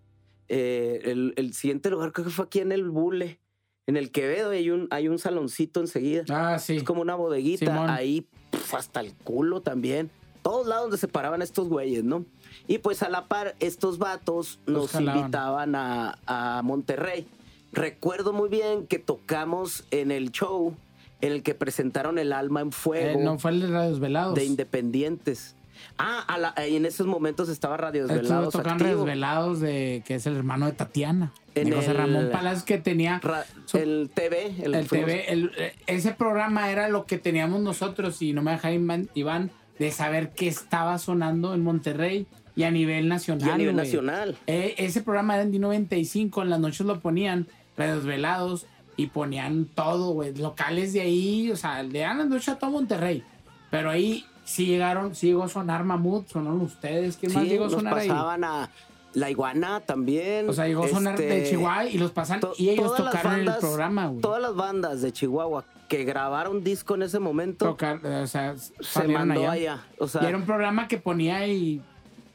Eh, 0.49 1.01
el, 1.05 1.33
el 1.37 1.53
siguiente 1.55 1.91
lugar 1.91 2.13
creo 2.13 2.27
que 2.27 2.31
fue 2.31 2.45
aquí 2.47 2.61
en 2.61 2.73
el 2.73 2.89
Bule, 2.89 3.39
en 3.87 3.97
el 3.97 4.11
Quevedo, 4.11 4.51
hay 4.51 4.71
un, 4.71 4.87
hay 4.91 5.09
un 5.09 5.19
saloncito 5.19 5.81
enseguida. 5.81 6.25
Ah, 6.29 6.59
sí. 6.59 6.77
Es 6.77 6.83
como 6.83 7.01
una 7.03 7.15
bodeguita, 7.15 7.67
Simón. 7.67 7.91
ahí 7.91 8.27
pf, 8.51 8.77
hasta 8.77 9.01
el 9.01 9.13
culo 9.15 9.61
también. 9.61 10.11
Todos 10.43 10.67
lados 10.69 10.85
donde 10.85 10.99
se 10.99 11.09
paraban 11.09 11.43
estos 11.43 11.69
güeyes, 11.69 12.05
¿no? 12.05 12.25
Y 12.69 12.79
pues 12.79 13.03
a 13.03 13.09
la 13.09 13.27
par, 13.27 13.57
estos 13.59 13.99
vatos 13.99 14.61
nos 14.67 14.95
invitaban 14.95 15.75
a, 15.75 16.19
a 16.27 16.63
Monterrey. 16.63 17.27
Recuerdo 17.73 18.33
muy 18.33 18.49
bien 18.49 18.87
que 18.87 18.99
tocamos 19.01 19.85
en 19.91 20.11
el 20.13 20.31
show 20.31 20.75
en 21.21 21.33
el 21.33 21.43
que 21.43 21.55
presentaron 21.55 22.19
El 22.19 22.33
Alma 22.33 22.61
en 22.61 22.71
Fuego 22.73 23.19
Eh, 23.19 23.25
no 23.25 23.39
fue 23.39 23.51
el 23.51 23.61
de 23.61 23.67
Radios 23.69 23.99
Velados. 24.01 24.35
de 24.37 24.45
Independientes. 24.45 25.57
Ah, 25.99 26.21
a 26.27 26.39
la- 26.39 26.55
en 26.59 26.85
esos 26.85 27.07
momentos 27.07 27.49
estaba 27.49 27.77
Radio 27.77 28.07
Desvelados 28.07 28.53
tocan 28.53 28.73
activo. 28.73 28.91
Radios 28.91 29.05
Velados 29.07 29.61
de 29.61 30.03
que 30.07 30.17
es 30.17 30.27
el 30.27 30.37
hermano 30.37 30.67
de 30.67 30.73
Tatiana. 30.73 31.33
En 31.55 31.71
de 31.71 31.77
José 31.77 31.93
el- 31.93 31.97
Ramón 31.97 32.29
Palacios 32.31 32.65
que 32.65 32.79
tenía 32.79 33.19
Ra- 33.23 33.47
su- 33.65 33.79
el 33.79 34.11
TV. 34.15 34.55
El, 34.63 34.87
TV, 34.89 35.33
el- 35.33 35.53
eh, 35.57 35.75
ese 35.87 36.13
programa 36.13 36.71
era 36.71 36.89
lo 36.89 37.07
que 37.07 37.17
teníamos 37.19 37.61
nosotros 37.63 38.21
y 38.21 38.33
no 38.35 38.43
me 38.43 38.51
deja 38.53 38.71
Iván, 38.73 39.51
de 39.79 39.91
saber 39.91 40.33
qué 40.33 40.49
estaba 40.49 40.99
sonando 40.99 41.55
en 41.55 41.63
Monterrey 41.63 42.27
y 42.55 42.65
a 42.65 42.71
nivel 42.71 43.09
nacional. 43.09 43.49
y 43.49 43.51
a 43.53 43.57
nivel 43.57 43.77
nacional. 43.77 44.37
Eh, 44.47 44.75
ese 44.79 45.03
programa 45.03 45.35
era 45.35 45.43
en 45.45 45.53
D95, 45.53 46.43
en 46.43 46.51
las 46.51 46.61
noches 46.61 46.87
lo 46.87 47.01
ponían, 47.01 47.47
Radios 47.77 48.05
Velados, 48.05 48.67
y 48.99 49.09
ponían 49.09 49.67
todo, 49.67 50.13
güey, 50.13 50.35
locales 50.35 50.93
de 50.95 51.03
ahí, 51.03 51.51
o 51.51 51.57
sea, 51.57 51.83
las 51.83 52.27
noches 52.29 52.49
a 52.51 52.59
todo 52.59 52.71
Monterrey. 52.71 53.23
Pero 53.71 53.91
ahí 53.91 54.25
sí 54.47 54.65
llegaron, 54.65 55.15
sí 55.15 55.27
llegó 55.27 55.43
a 55.45 55.49
sonar 55.51 55.85
Mamut, 55.85 56.29
sonaron 56.29 56.63
ustedes, 56.63 57.19
¿quién 57.19 57.35
más 57.35 57.45
llegó 57.45 57.67
a 57.67 57.71
sonar 57.71 57.99
ahí? 57.99 58.09
pasaban 58.09 58.45
a 58.45 58.71
La 59.13 59.29
Iguana 59.31 59.81
también. 59.81 60.49
O 60.49 60.53
sea, 60.55 60.67
llegó 60.67 60.85
a 60.85 60.89
sonar 60.89 61.19
de 61.19 61.39
este, 61.39 61.51
Chihuahua 61.51 61.85
y 61.87 61.99
los 61.99 62.13
pasan 62.13 62.41
y 62.57 62.71
ellos 62.71 62.95
tocaron 62.97 63.33
bandas- 63.33 63.55
el 63.57 63.61
programa, 63.61 64.07
güey. 64.07 64.21
Todas 64.23 64.41
las 64.41 64.55
bandas 64.55 65.03
de 65.03 65.13
Chihuahua 65.13 65.65
que 65.89 66.05
grabaron 66.05 66.65
disco 66.65 66.95
en 66.97 67.03
ese 67.03 67.19
momento 67.19 67.65
Tocar, 67.67 68.05
o 68.05 68.27
sea, 68.27 68.55
se 68.57 69.09
mandó 69.09 69.41
allá. 69.51 69.75
allá. 69.75 69.87
O 69.99 70.09
sea, 70.09 70.23
y 70.23 70.27
era 70.27 70.37
un 70.39 70.45
programa 70.45 70.89
que 70.89 70.99
ponía 70.99 71.47
y 71.47 71.81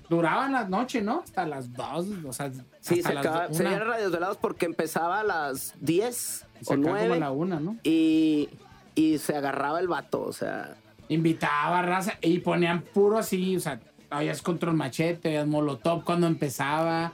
duraban 0.10 0.52
las 0.54 0.70
noches, 0.70 1.04
¿no? 1.04 1.22
Hasta 1.24 1.46
las 1.46 1.72
dos, 1.74 2.08
o 2.26 2.34
sea, 2.34 2.52
sí, 2.82 3.02
se, 3.02 3.18
acaba, 3.18 3.52
se 3.54 3.64
veían 3.64 3.86
radios 3.86 4.12
velados 4.12 4.38
porque 4.38 4.66
empezaba 4.66 5.20
a 5.22 5.24
las 5.24 5.74
10 5.82 6.16
Se 6.16 6.46
o 6.66 6.74
acaba 6.74 6.76
como 6.82 6.90
9 6.96 7.14
a 7.16 7.20
la 7.20 7.32
una, 7.32 7.60
¿no? 7.60 7.78
y, 7.84 8.50
y 8.96 9.18
se 9.20 9.36
agarraba 9.36 9.80
el 9.80 9.88
vato. 9.88 10.22
O 10.24 10.34
sea, 10.34 10.76
Invitaba 11.14 11.80
a 11.80 11.82
raza 11.82 12.14
y 12.22 12.40
ponían 12.40 12.82
puro 12.82 13.18
así, 13.18 13.58
o 13.58 13.60
sea, 13.60 13.80
oías 14.16 14.42
control 14.42 14.76
machete, 14.76 15.30
oías 15.30 15.48
molotov 15.48 16.04
cuando 16.06 16.26
empezaba, 16.28 17.12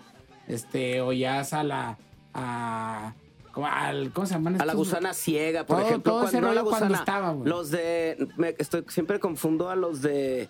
este, 0.47 1.01
oías 1.01 1.51
a 1.53 1.63
la, 1.63 1.97
a, 2.33 3.13
¿cómo, 3.51 3.65
al- 3.67 4.11
¿cómo 4.11 4.27
se 4.27 4.35
llaman 4.35 4.61
a 4.61 4.65
la 4.65 4.73
gusana 4.75 5.13
ciega, 5.13 5.65
por 5.65 5.77
Todo- 5.77 5.87
ejemplo. 5.87 6.11
todo 6.13 6.21
cuando, 6.29 6.41
no 6.41 6.53
la 6.53 6.63
cuando 6.63 6.93
estaba. 6.95 7.33
Los 7.43 7.71
de. 7.71 8.27
me- 8.37 8.55
estoy, 8.59 8.83
siempre 8.87 9.19
confundo 9.19 9.69
a 9.69 9.75
los 9.75 10.01
de. 10.03 10.47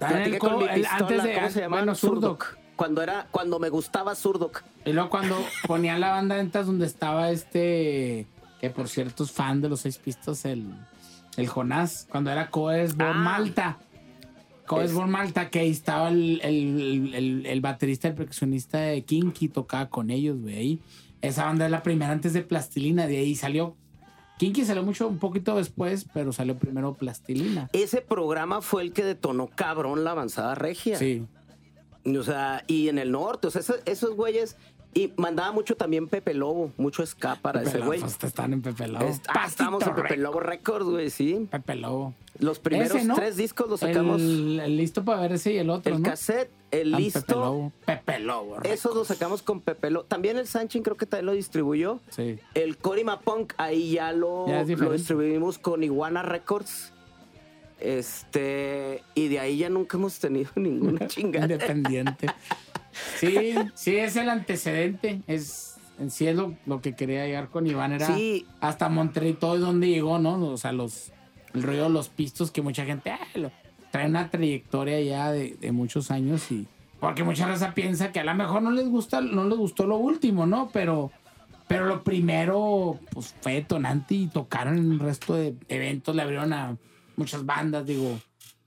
El 0.00 0.38
con 0.38 0.62
el- 0.62 0.68
pistola, 0.82 0.96
antes 0.98 1.22
de- 1.22 1.34
¿cómo 1.34 1.48
se 1.50 1.60
llama? 1.60 1.76
bueno, 1.78 1.94
Zurdok. 1.94 2.56
Cuando 2.76 3.02
era, 3.02 3.26
cuando 3.30 3.58
me 3.58 3.68
gustaba 3.68 4.14
Zurdok. 4.14 4.62
Y 4.84 4.92
luego 4.92 5.08
cuando 5.10 5.36
ponían 5.66 5.98
la 6.00 6.10
banda 6.10 6.34
de 6.34 6.42
ventas 6.42 6.66
donde 6.66 6.86
estaba 6.86 7.30
este, 7.30 8.26
que 8.60 8.70
por 8.70 8.88
cierto 8.88 9.24
es 9.24 9.30
fan 9.32 9.60
de 9.60 9.68
los 9.68 9.80
seis 9.80 9.98
pistos, 9.98 10.44
el, 10.44 10.66
el 11.36 11.48
Jonás, 11.48 12.06
cuando 12.10 12.30
era 12.30 12.50
Coes 12.50 12.96
Born 12.96 13.10
Ah. 13.10 13.14
Malta. 13.14 13.78
Coes 14.66 14.90
Es- 14.90 14.94
Born 14.96 15.10
Malta, 15.10 15.50
que 15.50 15.60
ahí 15.60 15.70
estaba 15.70 16.08
el, 16.08 16.40
el, 16.42 17.14
el- 17.14 17.46
el 17.46 17.60
baterista, 17.60 18.08
el 18.08 18.14
percusionista 18.14 18.78
de 18.78 19.02
Kinky, 19.02 19.48
tocaba 19.48 19.88
con 19.88 20.10
ellos, 20.10 20.40
güey. 20.40 20.56
ahí. 20.56 20.80
Esa 21.20 21.44
banda 21.44 21.66
es 21.66 21.70
la 21.70 21.82
primera 21.82 22.12
antes 22.12 22.32
de 22.32 22.42
Plastilina, 22.42 23.06
de 23.06 23.18
ahí 23.18 23.34
salió. 23.34 23.76
Kinky 24.38 24.64
salió 24.64 24.82
mucho, 24.82 25.06
un 25.06 25.18
poquito 25.18 25.54
después, 25.56 26.06
pero 26.12 26.32
salió 26.32 26.56
primero 26.58 26.94
Plastilina. 26.94 27.68
Ese 27.72 28.00
programa 28.00 28.60
fue 28.60 28.82
el 28.82 28.92
que 28.92 29.04
detonó 29.04 29.48
cabrón 29.48 30.02
la 30.04 30.12
avanzada 30.12 30.54
regia. 30.56 30.96
Sí. 30.98 31.24
O 32.04 32.22
sea, 32.24 32.64
y 32.66 32.88
en 32.88 32.98
el 32.98 33.12
norte, 33.12 33.46
o 33.46 33.50
sea, 33.52 33.60
esos, 33.60 33.76
esos 33.84 34.16
güeyes. 34.16 34.56
Y 34.94 35.10
mandaba 35.16 35.52
mucho 35.52 35.74
también 35.74 36.06
Pepe 36.06 36.34
Lobo, 36.34 36.70
mucho 36.76 37.04
ska 37.06 37.36
para 37.36 37.62
ese 37.62 37.78
güey. 37.78 38.00
Pues, 38.00 38.22
están 38.22 38.52
en 38.52 38.60
Pepe 38.60 38.88
Lobo. 38.88 39.10
Ah, 39.28 39.46
estábamos 39.48 39.86
en 39.86 39.94
Pepe. 39.94 40.18
Lobo 40.18 40.40
Records, 40.40 40.84
güey, 40.84 41.08
sí. 41.08 41.48
Pepe 41.50 41.76
Lobo. 41.76 42.12
Los 42.38 42.58
primeros 42.58 42.94
Ese, 42.96 43.06
¿no? 43.06 43.14
tres 43.14 43.36
discos 43.36 43.70
los 43.70 43.80
sacamos. 43.80 44.20
El, 44.20 44.60
el 44.62 44.76
listo 44.76 45.02
para 45.04 45.22
ver 45.22 45.32
ese 45.32 45.52
y 45.54 45.58
el 45.58 45.70
otro, 45.70 45.94
El 45.94 46.02
¿no? 46.02 46.10
cassette, 46.10 46.50
el 46.70 46.92
Ah, 46.94 46.98
listo. 46.98 47.20
Pepe 47.22 47.34
Lobo. 47.34 47.72
Pepe 47.86 48.18
Lobo. 48.18 48.62
Esos 48.64 48.94
los 48.94 49.06
sacamos 49.08 49.40
con 49.42 49.60
Pepe 49.60 49.90
Lobo. 49.90 50.04
También 50.04 50.36
el 50.36 50.46
Sanchin 50.46 50.82
creo 50.82 50.96
que 50.98 51.06
también 51.06 51.26
lo 51.26 51.32
distribuyó. 51.32 52.00
Sí. 52.10 52.38
El 52.54 52.76
Corima 52.76 53.20
Punk, 53.20 53.54
ahí 53.56 53.92
ya 53.92 54.12
lo, 54.12 54.46
Ya 54.46 54.62
lo 54.62 54.92
distribuimos 54.92 55.58
con 55.58 55.82
Iguana 55.84 56.22
Records. 56.22 56.92
Este, 57.80 59.02
y 59.14 59.28
de 59.28 59.40
ahí 59.40 59.58
ya 59.58 59.68
nunca 59.68 59.96
hemos 59.96 60.18
tenido 60.18 60.50
ninguna 60.56 61.06
chingada. 61.08 61.46
Independiente. 61.46 62.26
Sí, 63.18 63.54
sí, 63.74 63.96
es 63.96 64.16
el 64.16 64.28
antecedente. 64.28 65.22
Es 65.26 65.76
en 65.98 66.10
sí 66.10 66.26
es 66.26 66.34
lo, 66.36 66.54
lo 66.66 66.80
que 66.80 66.94
quería 66.94 67.26
llegar 67.26 67.48
con 67.48 67.66
Iván, 67.66 67.92
era 67.92 68.14
Sí. 68.16 68.46
hasta 68.60 68.88
Monterrey, 68.88 69.34
todo 69.34 69.54
es 69.56 69.60
donde 69.60 69.88
llegó, 69.88 70.18
¿no? 70.18 70.34
O 70.48 70.56
sea, 70.56 70.72
los, 70.72 71.12
el 71.54 71.62
rollo 71.62 71.84
de 71.84 71.90
los 71.90 72.08
pistos 72.08 72.50
que 72.50 72.62
mucha 72.62 72.84
gente 72.84 73.10
ah, 73.10 73.20
lo- 73.34 73.52
trae 73.90 74.08
una 74.08 74.30
trayectoria 74.30 75.00
ya 75.02 75.30
de, 75.30 75.54
de 75.60 75.70
muchos 75.70 76.10
años 76.10 76.50
y 76.50 76.66
porque 76.98 77.24
mucha 77.24 77.46
raza 77.46 77.74
piensa 77.74 78.10
que 78.12 78.20
a 78.20 78.24
lo 78.24 78.34
mejor 78.34 78.62
no 78.62 78.70
les 78.70 78.88
gusta, 78.88 79.20
no 79.20 79.44
les 79.44 79.58
gustó 79.58 79.86
lo 79.86 79.96
último, 79.96 80.46
¿no? 80.46 80.70
Pero, 80.72 81.10
pero 81.68 81.84
lo 81.86 82.02
primero, 82.02 82.98
pues 83.12 83.34
fue 83.40 83.54
detonante 83.54 84.14
y 84.14 84.26
tocaron 84.28 84.78
el 84.78 84.98
resto 84.98 85.34
de 85.34 85.54
eventos, 85.68 86.16
le 86.16 86.22
abrieron 86.22 86.52
a 86.52 86.76
muchas 87.16 87.44
bandas, 87.44 87.84
digo, 87.84 88.18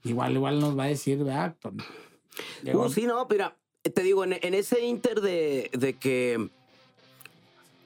igual, 0.04 0.34
igual 0.34 0.60
nos 0.60 0.78
va 0.78 0.84
a 0.84 0.88
decir, 0.88 1.18
¿verdad? 1.18 1.56
Ton- 1.60 1.78
llegó- 2.64 2.86
Uh, 2.86 2.90
sí, 2.90 3.04
no, 3.08 3.26
mira, 3.30 3.56
te 3.90 4.04
digo, 4.04 4.24
en, 4.24 4.34
en 4.34 4.54
ese 4.54 4.86
inter 4.86 5.22
de, 5.22 5.70
de 5.74 5.94
que 5.94 6.50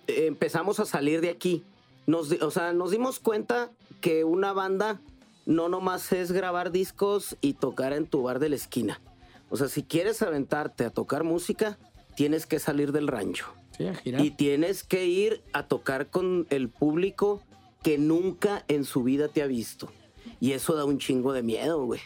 eh, 0.08 0.28
empezamos 0.28 0.80
a 0.80 0.86
salir 0.86 1.22
de 1.22 1.30
aquí, 1.30 1.64
nos, 2.08 2.32
o 2.32 2.52
sea, 2.52 2.74
nos 2.74 2.91
dimos 2.91 3.20
cuenta 3.20 3.70
que 4.02 4.24
una 4.24 4.54
banda 4.54 5.00
no 5.45 5.70
nomás 5.70 6.12
es 6.12 6.32
grabar 6.32 6.72
discos 6.72 7.38
y 7.41 7.54
tocar 7.54 7.93
en 7.93 8.08
tu 8.08 8.24
bar 8.24 8.39
de 8.39 8.50
la 8.50 8.56
esquina. 8.56 9.02
O 9.50 9.58
sea, 9.58 9.68
si 9.68 9.84
quieres 9.84 10.22
aventarte 10.22 10.86
a 10.86 10.89
tocar 10.89 11.24
música, 11.24 11.78
tienes 12.16 12.45
que 12.45 12.60
salir 12.60 12.91
del 12.91 13.08
rancho. 13.08 13.47
Sí, 13.78 13.88
a 13.88 13.95
girar. 13.95 14.24
Y 14.24 14.32
tienes 14.32 14.84
que 14.84 15.06
ir 15.06 15.41
a 15.54 15.68
tocar 15.68 16.08
con 16.08 16.47
el 16.50 16.70
público 16.70 17.41
que 17.84 17.97
nunca 17.97 18.64
en 18.68 18.84
su 18.86 19.04
vida 19.04 19.28
te 19.28 19.41
ha 19.41 19.47
visto. 19.47 19.91
Y 20.39 20.52
eso 20.52 20.76
da 20.76 20.86
un 20.86 21.00
chingo 21.00 21.34
de 21.34 21.43
miedo, 21.43 21.84
güey. 21.84 22.02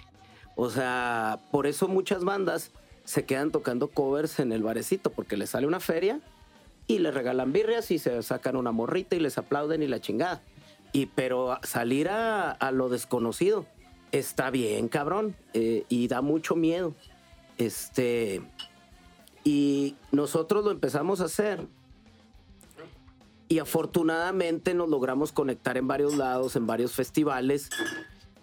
O 0.56 0.70
sea, 0.70 1.40
por 1.52 1.68
eso 1.68 1.88
muchas 1.88 2.24
bandas 2.24 2.72
se 3.04 3.26
quedan 3.26 3.52
tocando 3.52 3.90
covers 3.90 4.40
en 4.40 4.52
el 4.52 4.64
barecito, 4.64 5.12
porque 5.12 5.38
les 5.38 5.52
sale 5.52 5.68
una 5.68 5.80
feria 5.80 6.20
y 6.88 7.00
les 7.00 7.14
regalan 7.14 7.54
birrias 7.54 7.92
y 7.92 8.00
se 8.00 8.22
sacan 8.24 8.56
una 8.56 8.72
morrita 8.72 9.16
y 9.16 9.20
les 9.20 9.38
aplauden 9.38 9.84
y 9.84 9.88
la 9.88 10.02
chingada. 10.02 10.42
Y 10.92 11.08
pero 11.08 11.58
salir 11.64 12.10
a, 12.10 12.52
a 12.52 12.72
lo 12.72 12.90
desconocido 12.90 13.66
está 14.14 14.52
bien, 14.52 14.88
cabrón, 14.88 15.36
eh, 15.54 15.86
y 15.90 16.08
da 16.08 16.22
mucho 16.22 16.56
miedo. 16.56 16.94
Este, 17.58 18.42
y 19.44 19.96
nosotros 20.12 20.64
lo 20.64 20.72
empezamos 20.72 21.20
a 21.20 21.26
hacer. 21.26 21.68
Y 23.50 23.60
afortunadamente 23.60 24.74
nos 24.74 24.90
logramos 24.90 25.32
conectar 25.32 25.78
en 25.78 25.88
varios 25.88 26.16
lados, 26.16 26.56
en 26.56 26.66
varios 26.66 26.94
festivales. 26.94 27.70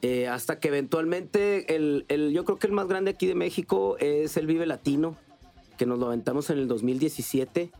Eh, 0.02 0.28
hasta 0.28 0.58
que 0.58 0.68
eventualmente, 0.68 1.76
el, 1.76 2.04
el- 2.08 2.32
yo 2.32 2.44
creo 2.44 2.58
que 2.58 2.66
el 2.66 2.72
más 2.72 2.88
grande 2.88 3.12
aquí 3.12 3.26
de 3.26 3.34
México 3.34 3.96
es 3.98 4.36
el 4.36 4.46
Vive 4.46 4.66
Latino, 4.66 5.16
que 5.76 5.86
nos 5.86 5.98
lo 5.98 6.06
aventamos 6.06 6.50
en 6.50 6.58
el 6.58 6.68
2017. 6.68 7.70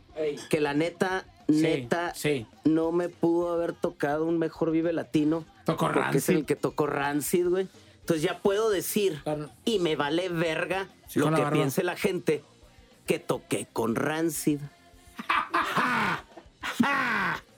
Que 0.49 0.59
la 0.61 0.73
neta, 0.73 1.25
Sí, 1.47 1.61
neta, 1.63 2.13
sí. 2.13 2.45
no 2.63 2.91
me 2.91 3.09
pudo 3.09 3.53
haber 3.53 3.73
tocado 3.73 4.25
un 4.25 4.37
mejor 4.37 4.71
Vive 4.71 4.93
Latino. 4.93 5.45
Tocó 5.65 5.87
porque 5.91 6.17
es 6.17 6.29
el 6.29 6.35
Rancid. 6.35 6.45
que 6.47 6.55
tocó 6.55 6.87
Rancid, 6.87 7.47
güey. 7.47 7.67
Entonces 8.01 8.23
ya 8.23 8.39
puedo 8.39 8.69
decir, 8.69 9.21
y 9.65 9.79
me 9.79 9.95
vale 9.95 10.29
verga 10.29 10.87
Sí, 11.07 11.19
lo 11.19 11.29
la 11.31 11.37
que 11.49 11.55
piense 11.55 11.83
la 11.83 11.95
gente, 11.95 12.43
que 13.05 13.19
toqué 13.19 13.67
con 13.71 13.95
Rancid. 13.95 14.59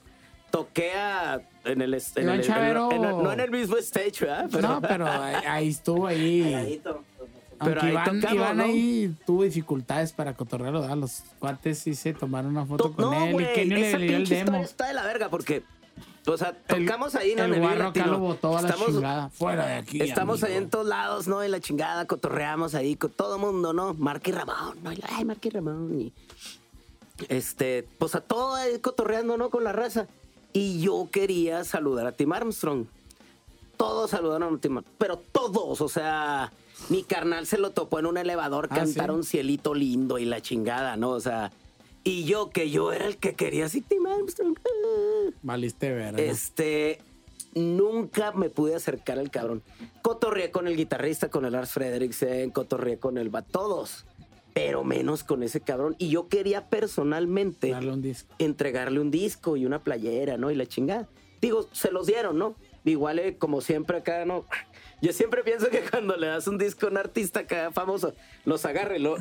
toqué 0.58 0.92
a, 0.92 1.40
en 1.64 1.82
el, 1.82 1.94
en 1.94 2.00
Iván 2.00 2.16
el- 2.16 2.28
en 2.28 2.40
el- 2.40 2.46
Chavero. 2.46 2.92
en 2.92 3.04
el- 3.04 3.10
no 3.22 3.32
en 3.32 3.40
el 3.40 3.50
mismo 3.50 3.76
stage, 3.78 4.20
¿verdad? 4.20 4.48
Pero, 4.52 4.68
No, 4.68 4.80
pero 4.80 5.06
ahí, 5.10 5.34
ahí 5.46 5.68
estuvo 5.68 6.06
ahí. 6.06 6.80
Pero 7.56 7.80
Aunque 7.80 7.86
ahí 7.86 7.92
Iván, 7.92 8.20
tocamos, 8.20 8.34
Iván 8.34 8.56
¿no? 8.58 8.64
ahí 8.64 9.14
tuvo 9.24 9.42
dificultades 9.44 10.12
para 10.12 10.34
cotorrearlo, 10.34 10.80
¿verdad? 10.82 10.96
Los 10.96 11.22
cuates 11.38 11.78
sí 11.78 11.94
se 11.94 12.12
tomaron 12.12 12.50
una 12.50 12.66
foto 12.66 12.84
To- 12.90 12.92
con 12.96 13.04
no, 13.04 13.24
él. 13.24 13.32
güey, 13.32 13.46
y 13.50 13.54
Kenny 13.54 13.74
le 13.76 13.98
dio 13.98 14.16
el 14.16 14.28
demo. 14.28 14.60
está 14.62 14.88
de 14.88 14.94
la 14.94 15.04
verga 15.04 15.28
porque, 15.28 15.62
o 16.26 16.36
sea, 16.36 16.56
El- 16.68 16.84
tocamos 16.84 17.14
ahí, 17.14 17.34
¿no? 17.36 17.44
El 17.44 17.54
en 17.54 17.60
Vive 17.60 17.66
guarro 17.74 17.88
acá 17.90 18.06
lo 18.06 18.18
botó 18.18 18.58
a 18.58 18.62
la 18.62 18.68
Estamos- 18.70 18.88
chingada. 18.94 19.28
Fuera 19.30 19.66
de 19.66 19.74
aquí. 19.74 20.00
Estamos 20.02 20.42
ahí 20.42 20.54
en 20.54 20.68
todos 20.68 20.86
lados, 20.86 21.28
¿no? 21.28 21.42
En 21.44 21.52
la 21.52 21.60
chingada, 21.60 22.04
cotorreamos 22.06 22.74
ahí 22.74 22.96
con 22.96 23.12
todo 23.12 23.38
mundo, 23.38 23.72
¿no? 23.72 23.94
Marky 23.94 24.32
Ramón, 24.32 24.76
¿no? 24.82 24.92
Y 24.92 25.00
Ay, 25.08 25.24
Marky 25.24 25.50
Ramón. 25.50 25.94
Y, 25.98 26.12
este, 27.28 27.86
pues 27.98 28.14
a 28.16 28.20
todo 28.20 28.56
ahí 28.56 28.78
cotorreando, 28.80 29.36
¿no? 29.38 29.48
Con 29.50 29.62
la 29.64 29.72
raza. 29.72 30.06
Y 30.54 30.80
yo 30.80 31.08
quería 31.10 31.64
saludar 31.64 32.06
a 32.06 32.12
Tim 32.12 32.32
Armstrong. 32.32 32.86
Todos 33.76 34.10
saludaron 34.12 34.54
a 34.54 34.58
Tim 34.60 34.78
Armstrong, 34.78 34.96
pero 34.98 35.18
todos, 35.18 35.80
o 35.80 35.88
sea, 35.88 36.52
mi 36.88 37.02
carnal 37.02 37.46
se 37.46 37.58
lo 37.58 37.72
topó 37.72 37.98
en 37.98 38.06
un 38.06 38.16
elevador, 38.16 38.68
Ah, 38.70 38.76
cantaron 38.76 39.24
Cielito 39.24 39.74
Lindo 39.74 40.18
y 40.18 40.24
la 40.24 40.40
chingada, 40.40 40.96
¿no? 40.96 41.10
O 41.10 41.20
sea, 41.20 41.50
y 42.04 42.24
yo 42.24 42.50
que 42.50 42.70
yo 42.70 42.92
era 42.92 43.06
el 43.06 43.16
que 43.16 43.34
quería 43.34 43.66
así, 43.66 43.80
Tim 43.80 44.06
Armstrong. 44.06 44.56
Valiste 45.42 45.92
verga. 45.92 46.22
Este, 46.22 47.00
nunca 47.54 48.30
me 48.32 48.48
pude 48.48 48.76
acercar 48.76 49.18
al 49.18 49.30
cabrón. 49.30 49.62
Cotorreé 50.02 50.52
con 50.52 50.68
el 50.68 50.76
guitarrista, 50.76 51.30
con 51.30 51.44
el 51.44 51.52
Lars 51.52 51.72
Frederiksen, 51.72 52.50
cotorreé 52.50 52.98
con 52.98 53.18
el 53.18 53.34
va 53.34 53.42
todos, 53.42 54.04
pero 54.54 54.84
menos 54.84 55.24
con 55.24 55.42
ese 55.42 55.60
cabrón. 55.60 55.96
Y 55.98 56.08
yo 56.08 56.28
quería 56.28 56.68
personalmente 56.68 57.70
Darle 57.70 57.92
un 57.92 58.00
disco. 58.00 58.34
entregarle 58.38 59.00
un 59.00 59.10
disco 59.10 59.56
y 59.56 59.66
una 59.66 59.82
playera, 59.82 60.38
¿no? 60.38 60.50
Y 60.50 60.54
la 60.54 60.64
chingada. 60.64 61.08
Digo, 61.42 61.68
se 61.72 61.90
los 61.90 62.06
dieron, 62.06 62.38
¿no? 62.38 62.54
Igual, 62.84 63.18
eh, 63.18 63.36
como 63.36 63.60
siempre 63.60 63.98
acá, 63.98 64.24
¿no? 64.24 64.46
Yo 65.02 65.12
siempre 65.12 65.42
pienso 65.42 65.68
que 65.68 65.80
cuando 65.82 66.16
le 66.16 66.28
das 66.28 66.46
un 66.46 66.56
disco 66.56 66.86
a 66.86 66.90
un 66.90 66.96
artista 66.96 67.40
acá 67.40 67.70
famoso, 67.72 68.14
los 68.44 68.64
agarre, 68.64 68.98
lo, 68.98 69.16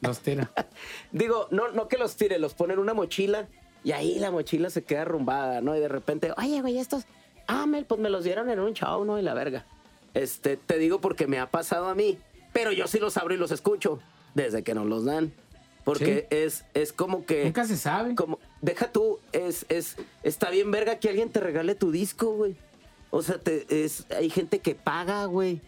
Los 0.00 0.20
tira. 0.20 0.50
Digo, 1.12 1.48
no, 1.50 1.68
no 1.72 1.88
que 1.88 1.98
los 1.98 2.16
tire, 2.16 2.38
los 2.38 2.54
pone 2.54 2.74
en 2.74 2.78
una 2.78 2.94
mochila 2.94 3.48
y 3.82 3.92
ahí 3.92 4.18
la 4.18 4.30
mochila 4.30 4.70
se 4.70 4.84
queda 4.84 5.02
arrumbada, 5.02 5.60
¿no? 5.60 5.76
Y 5.76 5.80
de 5.80 5.88
repente, 5.88 6.32
oye, 6.38 6.60
güey, 6.60 6.78
estos, 6.78 7.04
ah, 7.48 7.66
Mel, 7.66 7.86
pues 7.86 8.00
me 8.00 8.08
los 8.08 8.22
dieron 8.24 8.48
en 8.50 8.60
un 8.60 8.72
show, 8.72 9.04
¿no? 9.04 9.18
Y 9.18 9.22
la 9.22 9.34
verga. 9.34 9.66
Este, 10.14 10.56
te 10.56 10.78
digo 10.78 11.00
porque 11.00 11.26
me 11.26 11.38
ha 11.38 11.50
pasado 11.50 11.86
a 11.88 11.94
mí, 11.94 12.18
pero 12.52 12.72
yo 12.72 12.86
sí 12.86 12.98
los 12.98 13.16
abro 13.16 13.34
y 13.34 13.36
los 13.36 13.50
escucho 13.50 13.98
desde 14.36 14.62
que 14.62 14.74
nos 14.74 14.86
los 14.86 15.04
dan. 15.04 15.32
Porque 15.84 16.26
es, 16.30 16.64
es 16.74 16.92
como 16.92 17.24
que... 17.24 17.44
Nunca 17.44 17.64
se 17.64 17.76
sabe. 17.76 18.14
Como, 18.16 18.38
deja 18.60 18.90
tú, 18.90 19.18
es, 19.32 19.64
es, 19.68 19.96
está 20.24 20.50
bien 20.50 20.70
verga 20.70 20.98
que 20.98 21.08
alguien 21.08 21.30
te 21.30 21.40
regale 21.40 21.74
tu 21.76 21.90
disco, 21.92 22.32
güey. 22.32 22.56
O 23.10 23.22
sea, 23.22 23.38
te, 23.38 23.66
es, 23.84 24.04
hay 24.10 24.28
gente 24.28 24.58
que 24.58 24.74
paga, 24.74 25.24
güey, 25.26 25.60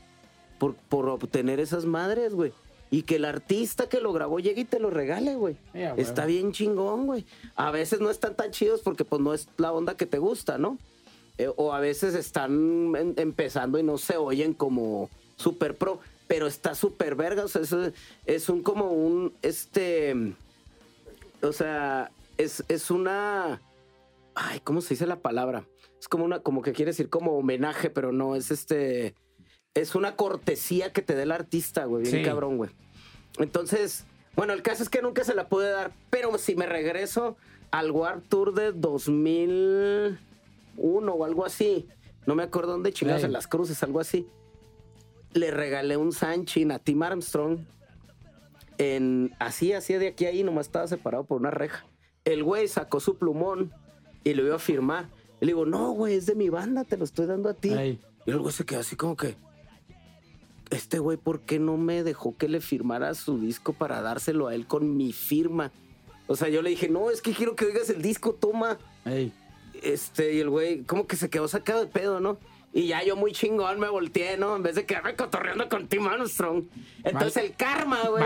por, 0.59 0.75
por 0.75 1.09
obtener 1.09 1.61
esas 1.61 1.85
madres, 1.85 2.35
güey. 2.35 2.53
Y 2.91 3.03
que 3.03 3.16
el 3.16 3.27
artista 3.27 3.89
que 3.89 4.01
lo 4.01 4.12
grabó 4.12 4.41
llegue 4.41 4.62
y 4.62 4.64
te 4.64 4.81
lo 4.81 4.91
regale, 4.91 5.37
güey. 5.37 5.57
Está 5.97 6.27
bien 6.27 6.53
chingón, 6.53 7.07
güey. 7.07 7.25
A 7.55 7.71
veces 7.71 8.01
no 8.01 8.11
están 8.11 8.35
tan 8.35 8.51
chidos 8.51 8.81
porque 8.83 9.05
pues 9.05 9.23
no 9.23 9.35
es 9.35 9.49
la 9.57 9.73
onda 9.73 9.97
que 9.97 10.07
te 10.07 10.19
gusta, 10.19 10.59
¿no? 10.59 10.79
Eh, 11.37 11.49
o 11.57 11.73
a 11.73 11.79
veces 11.79 12.14
están 12.16 12.53
en- 12.97 13.14
empezando 13.19 13.79
y 13.79 13.85
no 13.85 13.99
se 13.99 14.16
oyen 14.16 14.53
como 14.53 15.11
super 15.37 15.77
pro, 15.77 16.01
pero 16.29 16.47
está 16.47 16.74
súper 16.74 17.14
verga, 17.16 17.45
o 17.45 17.49
sea, 17.49 17.62
es, 17.62 17.74
es 18.26 18.49
un 18.49 18.62
como 18.62 18.93
un, 18.93 19.33
este, 19.43 20.35
o 21.43 21.53
sea, 21.53 22.11
es, 22.37 22.62
es 22.68 22.91
una, 22.91 23.61
ay, 24.35 24.61
¿cómo 24.61 24.81
se 24.83 24.91
dice 24.91 25.07
la 25.07 25.20
palabra? 25.20 25.64
Es 25.99 26.07
como 26.07 26.24
una, 26.24 26.41
como 26.41 26.62
que 26.62 26.72
quiere 26.72 26.91
decir 26.93 27.09
como 27.09 27.33
homenaje, 27.33 27.91
pero 27.91 28.12
no, 28.12 28.37
es 28.37 28.51
este, 28.51 29.14
es 29.74 29.95
una 29.95 30.16
cortesía 30.16 30.93
que 30.93 31.03
te 31.03 31.14
dé 31.14 31.22
el 31.22 31.33
artista, 31.33 31.87
güey, 31.87 32.03
bien 32.05 32.16
Sí. 32.16 32.22
cabrón, 32.22 32.59
güey. 32.59 32.70
Entonces, 33.39 34.05
bueno, 34.37 34.53
el 34.53 34.62
caso 34.62 34.83
es 34.83 34.89
que 34.91 35.03
nunca 35.03 35.24
se 35.24 35.35
la 35.35 35.49
pude 35.49 35.70
dar, 35.70 35.93
pero 36.11 36.37
si 36.39 36.55
me 36.55 36.66
regreso 36.66 37.37
al 37.70 37.91
War 37.91 38.20
Tour 38.20 38.55
de 38.55 38.72
2001 38.72 41.12
o 41.12 41.24
algo 41.24 41.45
así, 41.45 41.87
no 42.26 42.35
me 42.35 42.43
acuerdo 42.43 42.72
dónde 42.72 42.93
chingados, 42.93 43.24
en 43.24 43.33
las 43.33 43.47
cruces, 43.47 43.83
algo 43.83 44.01
así, 44.01 44.26
le 45.39 45.51
regalé 45.51 45.97
un 45.97 46.12
Sanchin 46.12 46.72
a 46.72 46.78
Tim 46.78 47.03
Armstrong 47.03 47.61
en 48.78 49.34
así, 49.39 49.72
así 49.72 49.95
de 49.95 50.09
aquí 50.09 50.26
a 50.26 50.28
ahí, 50.28 50.45
nomás 50.45 50.66
estaba 50.66 50.86
separado 50.86 51.24
por 51.24 51.41
una 51.41 51.51
reja. 51.51 51.84
El 52.24 52.45
güey 52.45 52.68
sacó 52.68 53.01
su 53.01 53.16
plumón 53.16 53.72
y 54.24 54.34
lo 54.34 54.47
iba 54.47 54.57
a 54.57 54.61
firmar. 54.61 55.09
Y 55.41 55.47
le 55.47 55.53
digo, 55.53 55.66
no, 55.66 55.93
güey, 55.93 56.14
es 56.14 56.26
de 56.26 56.34
mi 56.34 56.49
banda, 56.49 56.84
te 56.84 56.97
lo 56.97 57.05
estoy 57.05 57.26
dando 57.26 57.49
a 57.49 57.55
ti. 57.55 57.70
Y 57.70 58.30
el 58.30 58.39
güey 58.39 58.53
se 58.53 58.64
quedó 58.64 58.80
así 58.80 58.97
como 58.97 59.16
que, 59.16 59.36
este 60.70 60.99
güey, 60.99 61.16
¿por 61.16 61.41
qué 61.41 61.59
no 61.59 61.76
me 61.76 62.03
dejó 62.03 62.36
que 62.36 62.49
le 62.49 62.61
firmara 62.61 63.14
su 63.14 63.39
disco 63.39 63.72
para 63.72 64.01
dárselo 64.01 64.49
a 64.49 64.55
él 64.55 64.66
con 64.66 64.97
mi 64.97 65.12
firma? 65.12 65.72
O 66.26 66.36
sea, 66.36 66.49
yo 66.49 66.62
le 66.62 66.70
dije, 66.70 66.89
no, 66.89 67.11
es 67.11 67.22
que 67.22 67.32
quiero 67.32 67.57
que 67.57 67.64
oigas 67.64 67.89
el 67.91 68.03
disco, 68.03 68.34
toma. 68.34 68.78
Este, 69.82 70.34
y 70.34 70.41
el 70.41 70.51
güey, 70.51 70.82
como 70.82 71.07
que 71.07 71.16
se 71.16 71.30
quedó 71.30 71.49
sacado 71.49 71.80
de 71.80 71.86
pedo, 71.86 72.20
¿no? 72.20 72.39
Y 72.73 72.87
ya 72.89 73.03
yo 73.03 73.16
muy 73.16 73.33
chingón 73.33 73.81
me 73.81 73.89
volteé, 73.89 74.37
¿no? 74.37 74.55
En 74.57 74.62
vez 74.62 74.75
de 74.77 74.85
quedarme 74.85 75.14
cotorreando 75.16 75.69
con 75.69 75.89
Tim 75.89 76.07
Armstrong. 76.07 76.64
Entonces 77.03 77.45
el 77.45 77.55
karma, 77.57 77.99
güey. 78.09 78.25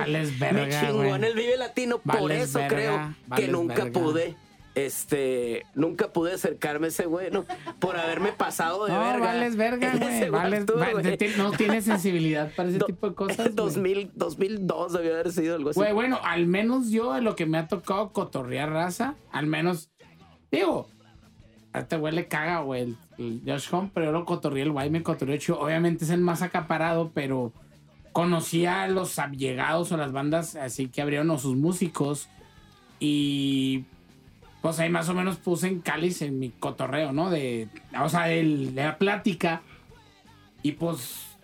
Me 0.53 0.69
chingó 0.69 1.15
en 1.17 1.25
el 1.25 1.35
Vive 1.35 1.57
Latino. 1.57 1.99
Por 1.99 2.33
eso 2.33 2.59
verga, 2.59 2.69
creo 2.77 3.15
que 3.37 3.49
nunca 3.49 3.85
verga. 3.85 3.93
pude 4.01 4.37
Este, 4.75 5.65
nunca 5.75 6.13
pude 6.13 6.33
acercarme 6.33 6.87
a 6.87 6.89
ese 6.89 7.05
güey, 7.07 7.31
¿no? 7.31 7.45
Por 7.79 7.97
haberme 7.99 8.33
pasado 8.33 8.87
de 8.87 8.93
No, 8.93 9.01
verga. 9.01 9.27
vales 9.27 9.55
verga, 9.57 9.93
güey. 9.97 10.31
Vales, 10.31 10.67
güey. 10.67 11.19
no 11.37 11.51
tienes 11.53 11.85
sensibilidad 11.85 12.51
para 12.57 12.71
ese 12.71 12.79
Do- 12.79 12.87
tipo 12.87 13.09
de 13.11 13.15
cosas. 13.15 13.37
güey. 13.37 13.55
2000, 13.55 14.11
2002 14.15 14.93
debió 14.95 15.13
haber 15.13 15.31
sido 15.31 15.57
algo 15.57 15.71
así. 15.71 15.79
Güey, 15.79 15.93
bueno, 15.93 16.19
al 16.25 16.47
menos 16.47 16.91
yo 16.91 17.15
en 17.17 17.25
lo 17.25 17.37
que 17.37 17.45
me 17.47 17.59
ha 17.59 17.69
tocado 17.69 18.13
cotorrear 18.13 18.71
raza, 18.71 19.15
al 19.31 19.47
menos, 19.47 19.91
digo, 20.51 20.89
a 21.75 21.81
este 21.81 21.97
güey 21.99 22.15
le 22.15 22.27
caga, 22.29 22.61
güey, 22.61 22.83
el, 22.83 22.97
Josh 23.47 23.69
Home, 23.73 23.91
pero 23.93 24.07
yo 24.07 24.13
lo 24.13 24.25
cotorreé, 24.25 24.63
el 24.63 24.73
güey 24.73 24.91
me 24.91 25.03
cotorreó 25.03 25.37
chido. 25.37 25.61
Obviamente 25.61 26.05
es 26.05 26.11
el 26.11 26.21
más 26.21 26.43
acaparado, 26.43 27.11
pero 27.15 27.53
conocía 28.13 28.83
a 28.83 28.89
los 28.89 29.19
allegados 29.19 29.91
o 29.93 29.97
las 29.97 30.13
bandas 30.13 30.55
así 30.55 30.89
que 30.89 31.03
abrieron 31.03 31.31
o 31.31 31.39
sus 31.39 31.57
músicos 31.57 32.29
y 33.01 33.85
pues 34.61 34.79
ahí 34.79 34.91
más 34.91 35.09
o 35.09 35.15
menos 35.15 35.37
puse 35.37 35.67
en 35.67 35.81
cáliz 35.81 36.23
en 36.23 36.39
mi 36.39 36.51
cotorreo, 36.51 37.13
¿no? 37.13 37.31
De, 37.31 37.69
o 38.01 38.09
sea, 38.09 38.27
de 38.27 38.45
la 38.75 38.97
plática 38.99 39.63
y 40.63 40.73
pues 40.73 41.37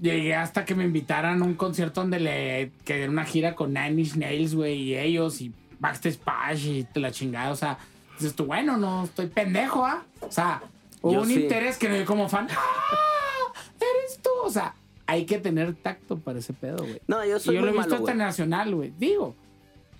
llegué 0.00 0.34
hasta 0.34 0.64
que 0.64 0.74
me 0.74 0.84
invitaran 0.84 1.42
a 1.42 1.44
un 1.44 1.54
concierto 1.54 2.00
donde 2.02 2.20
le 2.20 2.72
que 2.84 3.02
era 3.02 3.10
una 3.10 3.24
gira 3.24 3.54
con 3.54 3.72
Nine 3.72 4.02
Inch 4.02 4.14
Nails, 4.16 4.54
güey, 4.54 4.80
y 4.80 4.96
ellos 4.96 5.40
y 5.40 5.52
Backstage 5.80 6.18
Pash 6.18 6.66
y 6.66 6.86
la 6.94 7.10
chingada, 7.10 7.50
o 7.50 7.56
sea, 7.56 7.78
dices 8.18 8.34
tú, 8.34 8.44
bueno, 8.44 8.76
no 8.76 9.04
estoy 9.04 9.26
pendejo, 9.26 9.84
¿ah? 9.84 10.04
O 10.20 10.30
sea, 10.30 10.62
Yo 11.02 11.20
un 11.22 11.26
sí. 11.28 11.42
interés 11.42 11.78
que 11.78 11.88
me 11.88 12.04
como 12.04 12.28
fan, 12.28 12.46
¡ah! 12.56 13.52
Eres 13.76 14.18
tú, 14.22 14.30
o 14.44 14.50
sea, 14.50 14.74
hay 15.06 15.24
que 15.26 15.38
tener 15.38 15.74
tacto 15.74 16.18
para 16.18 16.38
ese 16.38 16.52
pedo, 16.52 16.78
güey. 16.78 17.00
No, 17.06 17.24
yo 17.24 17.36
Y 17.36 17.40
soy 17.40 17.54
yo 17.56 17.60
lo 17.62 17.68
he 17.68 17.72
visto 17.72 17.88
malo, 17.90 18.00
güey. 18.02 18.12
internacional, 18.12 18.74
güey. 18.74 18.92
Digo, 18.98 19.34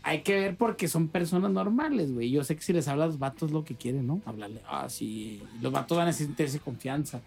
hay 0.02 0.22
que 0.22 0.34
ver 0.34 0.56
porque 0.56 0.88
son 0.88 1.08
personas 1.08 1.50
normales, 1.50 2.12
güey. 2.12 2.30
Yo 2.30 2.44
sé 2.44 2.56
que 2.56 2.62
si 2.62 2.72
les 2.72 2.86
hablas 2.88 3.18
vatos 3.18 3.50
lo 3.50 3.64
que 3.64 3.74
quieren, 3.74 4.06
¿no? 4.06 4.20
Hablarle, 4.26 4.60
ah, 4.68 4.88
sí. 4.88 5.42
Los 5.60 5.72
vatos 5.72 5.96
van 5.98 6.08
a 6.08 6.12
sentirse 6.12 6.60
confianza. 6.60 7.20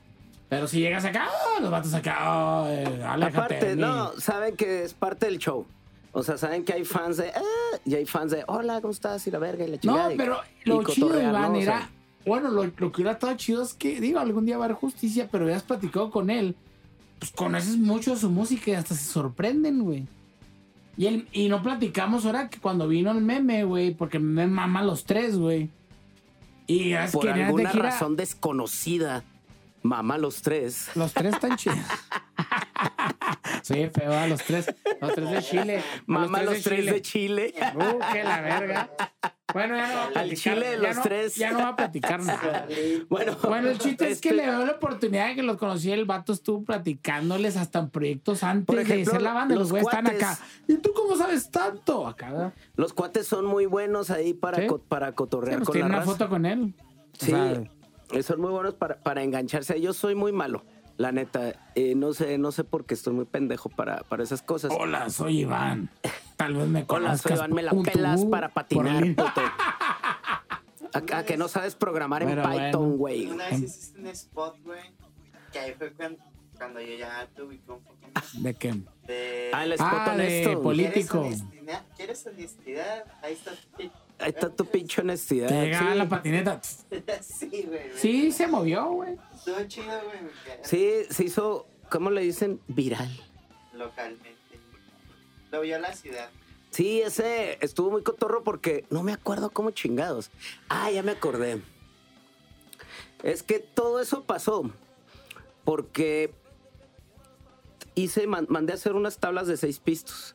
Pero 0.50 0.68
si 0.68 0.80
llegas 0.80 1.04
acá, 1.06 1.28
ah, 1.28 1.60
los 1.62 1.72
vatos 1.72 1.94
acá, 1.96 2.16
ah, 2.20 2.66
eh, 2.70 2.88
de 2.90 3.04
Aparte, 3.26 3.76
mí. 3.76 3.82
no, 3.82 4.12
saben 4.20 4.56
que 4.56 4.84
es 4.84 4.94
parte 4.94 5.26
del 5.26 5.40
show. 5.40 5.66
O 6.12 6.22
sea, 6.22 6.38
saben 6.38 6.64
que 6.64 6.74
hay 6.74 6.86
fans 6.86 7.18
de, 7.18 7.30
ah, 7.36 7.78
y 7.86 7.96
hay 7.96 8.06
fans 8.06 8.32
de, 8.32 8.44
hola, 8.48 8.80
¿cómo 8.82 8.92
estás? 8.92 9.26
Y 9.26 9.32
la 9.32 9.40
verga 9.40 9.66
y 9.66 9.70
la 9.70 9.80
chingada. 9.80 10.06
No, 10.10 10.12
y- 10.12 10.18
pero 10.18 10.38
y 10.64 10.70
lo 10.70 10.84
chido, 10.84 11.20
Iván, 11.20 11.54
¿no? 11.54 11.58
O 11.58 11.62
sea, 11.64 11.78
era. 11.78 11.90
Bueno, 12.26 12.50
lo, 12.50 12.64
lo 12.64 12.72
que 12.72 12.86
hubiera 13.02 13.12
estado 13.14 13.36
chido 13.36 13.62
es 13.64 13.74
que, 13.74 14.00
digo, 14.00 14.20
algún 14.20 14.46
día 14.46 14.58
va 14.58 14.64
a 14.64 14.68
haber 14.68 14.78
justicia, 14.78 15.28
pero 15.32 15.48
ya 15.50 15.56
has 15.58 15.64
platicado 15.64 16.10
con 16.12 16.30
él. 16.30 16.56
Pues 17.20 17.32
conoces 17.32 17.78
mucho 17.78 18.12
de 18.12 18.18
su 18.18 18.30
música 18.30 18.72
y 18.72 18.74
hasta 18.76 18.96
se 18.96 19.04
sorprenden, 19.06 19.84
güey. 19.84 20.06
Y, 20.98 21.08
él, 21.08 21.28
y 21.32 21.50
no 21.50 21.62
platicamos 21.64 22.26
ahora 22.26 22.50
que 22.50 22.60
cuando 22.60 22.88
vino 22.88 23.12
el 23.12 23.22
meme, 23.22 23.64
güey, 23.64 23.94
porque 23.94 24.20
me 24.20 24.46
mama 24.48 24.84
los 24.84 25.06
tres, 25.06 25.38
güey. 25.38 25.70
Y 26.68 26.94
es 26.94 27.12
por 27.12 27.26
que 27.26 27.34
de 27.34 27.44
alguna 27.44 27.72
gira- 27.72 27.84
razón 27.90 28.16
desconocida, 28.16 29.24
mamá 29.82 30.18
los 30.18 30.42
tres. 30.42 30.90
Los 30.96 31.14
tres 31.14 31.34
están 31.34 31.58
chidos. 31.58 31.78
Soy 33.64 33.90
feo 33.90 34.14
a 34.14 34.28
los 34.28 34.44
tres. 34.44 34.74
Los 35.02 35.14
tres 35.16 35.30
de 35.32 35.42
Chile. 35.42 35.84
Mamá 36.06 36.42
los 36.44 36.62
tres 36.62 36.86
de 36.86 37.02
Chile. 37.02 37.54
Uh, 37.76 38.00
qué 38.12 38.24
la 38.24 38.42
verga. 38.42 38.90
Bueno, 39.54 39.76
ya 39.76 39.88
no 39.88 39.94
va 39.96 40.02
a 40.02 40.06
Al 40.08 40.12
platicar. 40.14 40.38
chile 40.56 40.68
de 40.70 40.82
ya 40.82 40.88
los 40.88 40.96
no- 40.98 41.02
tres. 41.04 41.36
Ya 41.36 41.52
no 41.52 41.60
va 41.60 41.68
a 41.70 41.76
platicar 41.76 42.24
nada. 42.24 42.68
Bueno, 43.10 43.38
Bueno, 43.44 43.70
el 43.70 43.78
chiste 43.80 44.10
es 44.10 44.20
que 44.22 44.30
este, 44.30 44.42
le 44.42 44.50
dio 44.50 44.66
la 44.66 44.72
oportunidad 44.74 45.28
de 45.28 45.36
que 45.36 45.44
los 45.44 45.58
conocí. 45.58 45.92
El 45.92 46.06
vato 46.06 46.34
estuvo 46.34 46.64
platicándoles 46.64 47.56
hasta 47.58 47.80
en 47.80 47.90
proyectos 47.90 48.44
antes 48.44 48.66
Por 48.66 48.80
ejemplo, 48.80 49.06
de 49.06 49.12
ser 49.12 49.22
la 49.22 49.34
banda. 49.34 49.56
Los 49.56 49.72
güeyes 49.72 49.88
están 49.88 50.08
acá. 50.08 50.38
¿Y 50.68 50.76
tú 50.78 50.92
cómo 50.96 51.16
sabes 51.16 51.50
tanto? 51.52 52.08
Acá. 52.08 52.54
Los 52.76 52.94
cuates 52.94 53.28
son 53.28 53.46
muy 53.46 53.66
buenos 53.66 54.10
ahí 54.10 54.34
para, 54.34 54.58
¿Sí? 54.58 54.68
co- 54.68 54.80
para 54.80 55.10
Sí, 55.10 55.14
cotorrear 55.16 55.58
pues 55.60 55.68
con 55.68 55.74
tiene 55.74 55.90
la 55.90 55.96
una 55.96 56.00
raza. 56.00 56.12
foto 56.12 56.30
con 56.30 56.46
él. 56.46 56.74
O 57.22 57.26
Sí, 57.26 57.32
sea, 57.32 58.24
son 58.24 58.42
muy 58.42 58.52
buenos 58.52 58.74
para, 58.74 58.96
para 58.98 59.24
engancharse. 59.24 59.80
Yo 59.80 59.94
soy 59.94 60.16
muy 60.16 60.32
malo, 60.32 60.64
la 60.98 61.12
neta. 61.12 61.54
Eh, 61.76 61.94
no 61.96 62.14
sé, 62.14 62.38
no 62.38 62.52
sé 62.52 62.64
por 62.64 62.86
qué 62.86 62.94
estoy 62.96 63.14
muy 63.14 63.26
pendejo 63.26 63.70
para, 63.70 63.98
para 64.04 64.24
esas 64.24 64.42
cosas. 64.42 64.72
Hola, 64.78 65.10
soy 65.10 65.42
Iván. 65.42 65.90
Tal 66.44 66.56
vez 66.56 66.68
me 66.68 66.80
Hola, 66.80 66.88
conozcas. 66.88 67.22
soy 67.22 67.34
Iván, 67.38 67.54
me 67.54 67.64
la 67.64 67.72
pelas 67.72 68.22
U 68.22 68.30
para 68.30 68.50
patinar, 68.50 69.04
puto. 69.16 69.42
Acá 70.94 71.24
que 71.26 71.38
no 71.38 71.48
sabes 71.48 71.74
programar 71.76 72.22
en 72.24 72.30
Python, 72.36 72.72
bueno. 72.72 72.98
güey. 72.98 73.26
Una 73.28 73.48
vez 73.48 73.62
hiciste 73.62 74.00
un 74.00 74.08
spot, 74.08 74.58
güey, 74.64 74.82
que 75.52 75.60
ahí 75.60 75.74
fue 75.78 75.92
cuando, 75.94 76.20
cuando 76.58 76.82
yo 76.82 76.96
ya 76.98 77.28
te 77.34 77.42
ubicé 77.44 77.72
un 77.72 77.82
poquito 77.82 78.08
más. 78.14 78.44
¿De 78.44 78.54
qué? 78.54 78.74
De... 79.08 79.52
Ah, 79.54 79.64
el 79.64 79.72
spot 79.74 79.90
Ah, 79.92 80.06
de 80.06 80.12
honesto. 80.12 80.50
¿Quieres 80.50 80.64
político. 80.64 81.20
honestidad? 81.22 81.86
¿Quieres 81.96 82.28
honestidad? 82.28 83.04
Ahí 83.22 83.34
está. 83.34 83.52
Ahí 84.20 84.30
está 84.30 84.50
tu 84.50 84.66
pinche 84.66 85.02
honestidad. 85.02 85.48
Que 85.50 85.62
llegaba 85.62 85.92
sí. 85.94 85.98
la 85.98 86.10
patineta. 86.10 86.60
sí, 87.22 87.48
güey. 87.50 87.66
güey. 87.68 87.82
Sí, 87.96 88.32
se 88.32 88.48
movió, 88.48 88.92
güey. 88.92 89.18
Estuvo 89.34 89.64
chido, 89.68 89.86
güey. 89.86 90.32
Sí, 90.62 90.92
se 91.10 91.24
hizo, 91.24 91.68
¿cómo 91.90 92.10
le 92.12 92.22
dicen? 92.22 92.60
Viral. 92.68 93.10
Localmente. 93.74 94.36
Lo 95.54 95.62
vio 95.62 95.78
la 95.78 95.94
ciudad. 95.94 96.32
Sí, 96.72 97.02
ese 97.02 97.60
estuvo 97.62 97.92
muy 97.92 98.02
cotorro 98.02 98.44
porque 98.44 98.86
no 98.90 99.04
me 99.04 99.14
acuerdo 99.14 99.52
cómo 99.52 99.70
chingados. 99.70 100.32
Ah, 100.68 100.90
ya 100.90 101.04
me 101.04 101.12
acordé. 101.12 101.62
Es 103.22 103.44
que 103.44 103.60
todo 103.60 104.00
eso 104.02 104.24
pasó 104.24 104.64
porque 105.64 106.34
hice, 107.94 108.26
man- 108.26 108.48
mandé 108.50 108.74
a 108.74 108.76
hacer 108.78 108.94
unas 108.96 109.20
tablas 109.20 109.46
de 109.46 109.56
seis 109.58 109.78
pistos. 109.80 110.34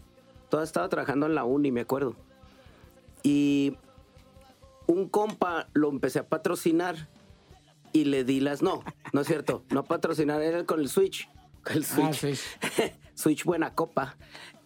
Todavía 0.49 0.67
estaba 0.69 0.89
trabajando 0.89 1.27
en 1.27 1.35
la 1.35 1.43
uni, 1.43 1.73
me 1.73 1.81
acuerdo. 1.81 2.15
Y 3.25 3.77
un 4.87 5.09
compa 5.09 5.69
lo 5.73 5.91
empecé 5.91 6.21
a 6.21 6.29
patrocinar 6.29 7.09
y 7.93 8.05
le 8.05 8.23
di 8.23 8.39
las. 8.39 8.63
No, 8.63 8.85
no 9.13 9.21
es 9.23 9.27
cierto. 9.27 9.65
No 9.71 9.83
patrocinar, 9.85 10.41
era 10.43 10.65
con 10.65 10.79
el 10.79 10.89
Switch. 10.89 11.29
El 11.67 11.83
Ah, 11.83 12.13
Switch. 12.13 12.37
sí. 12.37 12.43
Switch 13.15 13.43
Buena 13.43 13.75
Copa. 13.75 14.17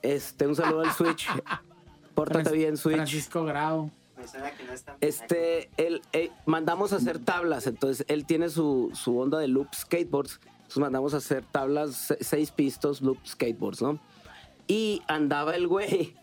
Este, 0.02 0.46
un 0.46 0.56
saludo 0.56 0.80
al 0.82 0.92
Switch. 0.92 1.26
Pórtate 2.14 2.50
Fran- 2.50 2.52
bien, 2.54 2.76
Switch. 2.76 2.96
Francisco 2.96 3.44
Grau. 3.44 3.90
Me 4.16 4.28
suena 4.28 4.50
que 4.52 4.64
no 4.64 4.72
es 4.72 4.82
tan 4.84 4.96
Este, 5.00 5.70
él, 5.76 6.02
eh, 6.12 6.30
mandamos 6.46 6.92
a 6.92 6.96
hacer 6.96 7.18
tablas, 7.18 7.66
entonces 7.66 8.04
él 8.08 8.24
tiene 8.26 8.50
su, 8.50 8.90
su 8.94 9.18
onda 9.18 9.38
de 9.38 9.48
loop 9.48 9.68
skateboards, 9.74 10.38
entonces 10.44 10.76
mandamos 10.78 11.14
a 11.14 11.16
hacer 11.16 11.44
tablas, 11.50 11.94
se- 11.96 12.22
seis 12.22 12.50
pistos, 12.50 13.00
loop 13.00 13.18
skateboards, 13.26 13.82
¿no? 13.82 13.98
Y 14.68 15.02
andaba 15.08 15.56
el 15.56 15.66
güey 15.66 16.14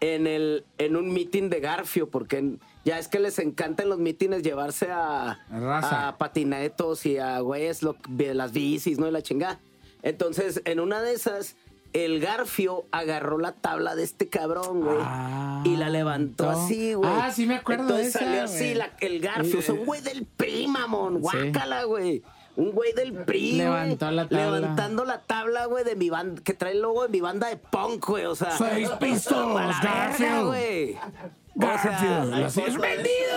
en, 0.00 0.26
el, 0.26 0.64
en 0.78 0.96
un 0.96 1.12
meeting 1.12 1.50
de 1.50 1.60
Garfio, 1.60 2.08
porque 2.08 2.38
en- 2.38 2.60
ya 2.84 2.98
es 2.98 3.08
que 3.08 3.18
les 3.20 3.38
encanta 3.38 3.82
en 3.82 3.90
los 3.90 3.98
mítines 3.98 4.42
llevarse 4.42 4.90
a, 4.90 5.38
Raza. 5.50 6.08
a 6.08 6.18
patinetos 6.18 7.04
y 7.06 7.18
a 7.18 7.38
güeyes 7.40 7.82
lo- 7.82 7.96
de 8.08 8.32
las 8.34 8.52
bicis, 8.52 8.98
¿no? 8.98 9.08
Y 9.08 9.10
la 9.10 9.22
chingada. 9.22 9.60
Entonces, 10.02 10.62
en 10.64 10.80
una 10.80 11.02
de 11.02 11.12
esas, 11.12 11.54
el 11.92 12.20
Garfio 12.20 12.84
agarró 12.90 13.38
la 13.38 13.52
tabla 13.52 13.94
de 13.94 14.02
este 14.04 14.28
cabrón, 14.28 14.80
güey. 14.82 14.98
Ah, 15.00 15.62
y 15.64 15.76
la 15.76 15.88
levantó 15.90 16.44
no. 16.50 16.50
así, 16.64 16.94
güey. 16.94 17.10
Ah, 17.12 17.30
sí 17.32 17.46
me 17.46 17.56
acuerdo 17.56 17.84
de 17.94 18.04
Entonces 18.04 18.14
esa, 18.16 18.24
salió 18.24 18.42
así 18.44 18.74
la- 18.74 18.90
el 19.00 19.20
Garfio. 19.20 19.58
O 19.58 19.62
sea, 19.62 19.74
un 19.74 19.84
güey 19.84 20.00
del 20.00 20.24
PRI, 20.24 20.68
mamón. 20.68 21.20
Guácala, 21.20 21.84
güey. 21.84 22.22
Un 22.56 22.72
güey 22.72 22.92
del 22.92 23.12
PRI. 23.14 23.52
Levantó 23.52 24.10
la 24.10 24.28
tabla. 24.28 24.44
Levantando 24.50 25.04
la 25.04 25.22
tabla, 25.22 25.64
güey, 25.66 25.84
de 25.84 25.96
mi 25.96 26.10
banda, 26.10 26.42
que 26.42 26.52
trae 26.54 26.72
el 26.72 26.82
logo 26.82 27.02
de 27.04 27.08
mi 27.08 27.20
banda 27.20 27.48
de 27.48 27.56
punk, 27.56 28.06
güey. 28.06 28.26
O 28.26 28.34
sea. 28.34 28.50
Seis 28.56 28.88
pistos, 29.00 29.56
a 29.56 29.60
la 29.60 29.66
verga, 29.66 29.80
Garfield. 29.82 30.46
güey. 30.46 30.94
O 30.94 31.60
Garfield, 31.60 32.50
sea, 32.50 32.66
has 32.66 32.76
vendido. 32.78 33.36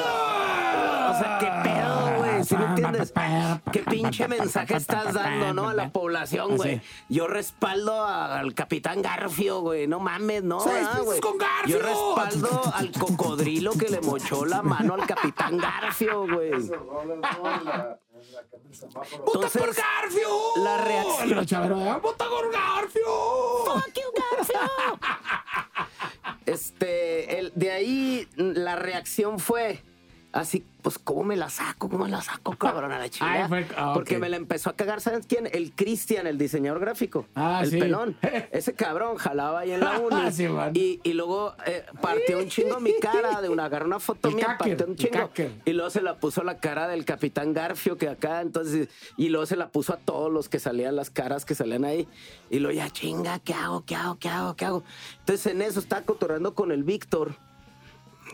o 1.10 1.14
sea, 1.20 1.38
qué 1.40 1.70
pedo. 1.70 2.05
¿Sí 2.46 2.56
me 2.56 2.66
entiendes? 2.66 3.14
¿Qué 3.72 3.80
pinche 3.80 4.28
mensaje 4.28 4.76
estás 4.76 5.14
dando, 5.14 5.54
no? 5.54 5.70
A 5.70 5.74
la 5.74 5.90
población, 5.92 6.58
güey. 6.58 6.82
Yo 7.10 7.28
respaldo 7.28 8.04
al 8.06 8.54
capitán 8.54 9.02
Garfio, 9.02 9.62
güey. 9.62 9.88
No 9.88 10.00
mames, 10.00 10.44
no. 10.44 10.60
¡Seis 10.60 10.88
ah, 10.92 11.00
con 11.22 11.38
Garfio! 11.38 11.78
Yo 11.78 11.86
respaldo 11.86 12.62
al 12.74 12.92
cocodrilo 12.92 13.72
que 13.74 13.90
le 13.90 14.02
mochó 14.02 14.46
la 14.46 14.62
mano 14.62 14.94
al 14.94 15.06
capitán 15.08 15.58
Garfio, 15.58 16.28
güey. 16.28 16.52
¡Vota 19.26 19.50
por 19.50 19.74
Garfio! 19.74 20.28
la 20.58 20.78
reacción- 20.78 21.30
Y 21.30 21.34
los 21.34 21.46
chaveros, 21.46 21.82
"Ah, 21.84 22.00
¡Vota 22.02 22.26
por 22.28 22.52
Garfio! 22.52 23.02
Este, 26.46 27.40
el, 27.40 27.52
de 27.56 27.72
ahí 27.72 28.28
la 28.36 28.76
reacción 28.76 29.40
fue 29.40 29.82
así, 30.32 30.64
pues, 30.86 31.00
¿cómo 31.00 31.24
me 31.24 31.36
la 31.36 31.50
saco? 31.50 31.90
¿Cómo 31.90 32.06
me 32.06 32.12
la 32.12 32.22
saco, 32.22 32.52
cabrón, 32.60 32.92
a 32.92 33.00
la 33.00 33.10
chingada? 33.10 33.50
Ay, 33.52 33.66
ah, 33.76 33.94
Porque 33.96 34.20
me 34.20 34.30
la 34.30 34.38
empezó 34.38 34.70
a 34.70 34.74
cagar, 34.76 35.02
¿sabes 35.02 35.26
quién? 35.26 35.50
El 35.52 35.72
Cristian, 35.72 36.28
el 36.28 36.38
diseñador 36.38 36.80
gráfico. 36.80 37.26
Ah, 37.34 37.62
el 37.64 37.72
sí. 37.72 37.80
pelón. 37.80 38.16
Ese 38.52 38.74
cabrón 38.74 39.18
jalaba 39.18 39.62
ahí 39.62 39.72
en 39.72 39.80
la 39.80 40.00
uni. 40.00 40.16
Sí, 40.36 40.48
y, 40.74 41.00
y 41.04 41.14
luego 41.14 41.56
eh, 41.66 41.86
partió 42.02 42.38
un 42.38 42.50
chingo 42.50 42.80
mi 42.80 42.94
cara 43.00 43.42
de 43.42 43.50
una, 43.50 43.66
agarró 43.66 43.86
una 43.86 44.00
foto 44.00 44.28
El 44.28 44.36
mía, 44.36 44.58
cacker, 44.58 44.78
partió 44.78 44.88
un 44.88 44.96
chingo. 44.96 45.32
Y 45.66 45.74
luego 45.74 45.90
se 45.90 46.02
la 46.02 46.18
puso 46.18 46.42
a 46.42 46.44
la 46.44 46.60
cara 46.60 46.88
del 46.88 47.04
capitán 47.06 47.54
Garfio, 47.54 47.98
que 47.98 48.10
acá, 48.10 48.42
entonces, 48.42 48.90
y 49.18 49.30
luego 49.30 49.46
se 49.48 49.56
la 49.56 49.70
puso 49.70 49.94
a 49.94 49.98
todos 49.98 50.32
los 50.32 50.50
que 50.50 50.60
salían, 50.60 50.96
las 50.96 51.10
caras 51.10 51.46
que 51.46 51.56
salían 51.56 51.84
ahí. 51.86 52.08
Y 52.52 52.60
luego 52.60 52.78
ya, 52.78 52.92
chinga, 52.92 53.40
¿qué 53.40 53.54
hago? 53.54 53.86
¿Qué 53.86 53.96
hago? 53.96 54.20
¿Qué 54.20 54.30
hago? 54.30 54.56
¿Qué 54.56 54.66
hago? 54.66 54.84
Entonces 55.20 55.48
en 55.48 55.62
eso 55.64 55.80
estaba 55.80 56.04
cotorreando 56.04 56.54
con 56.54 56.72
el 56.72 56.84
Víctor. 56.84 57.36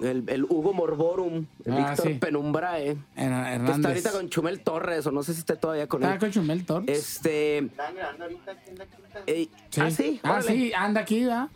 El, 0.01 0.23
el 0.27 0.43
Hugo 0.45 0.73
Morborum, 0.73 1.45
el 1.65 1.73
Ah, 1.73 1.89
Víctor 1.89 2.07
sí. 2.07 2.13
Penumbrae. 2.15 2.97
Her- 3.15 3.65
Que 3.65 3.71
está 3.71 3.87
ahorita 3.89 4.11
con 4.11 4.29
Chumel 4.29 4.61
Torres, 4.61 5.05
o 5.05 5.11
no 5.11 5.21
sé 5.23 5.33
si 5.33 5.39
esté 5.39 5.55
todavía 5.55 5.87
con 5.87 6.03
él. 6.03 6.17
con 6.19 6.31
Chumel 6.31 6.65
Torres. 6.65 6.89
Este. 6.89 7.59
Estaban 7.59 7.95
grabando 7.95 8.23
ahorita 8.23 8.51
aquí 8.51 8.69
en 8.71 8.77
la 8.79 8.85
quinta. 8.87 9.19
ey, 9.27 9.49
Ah, 9.79 9.91
sí. 9.91 10.19
Ah, 10.23 10.31
órale. 10.31 10.47
sí, 10.47 10.73
anda 10.73 11.01
aquí, 11.01 11.23
¿verdad? 11.25 11.49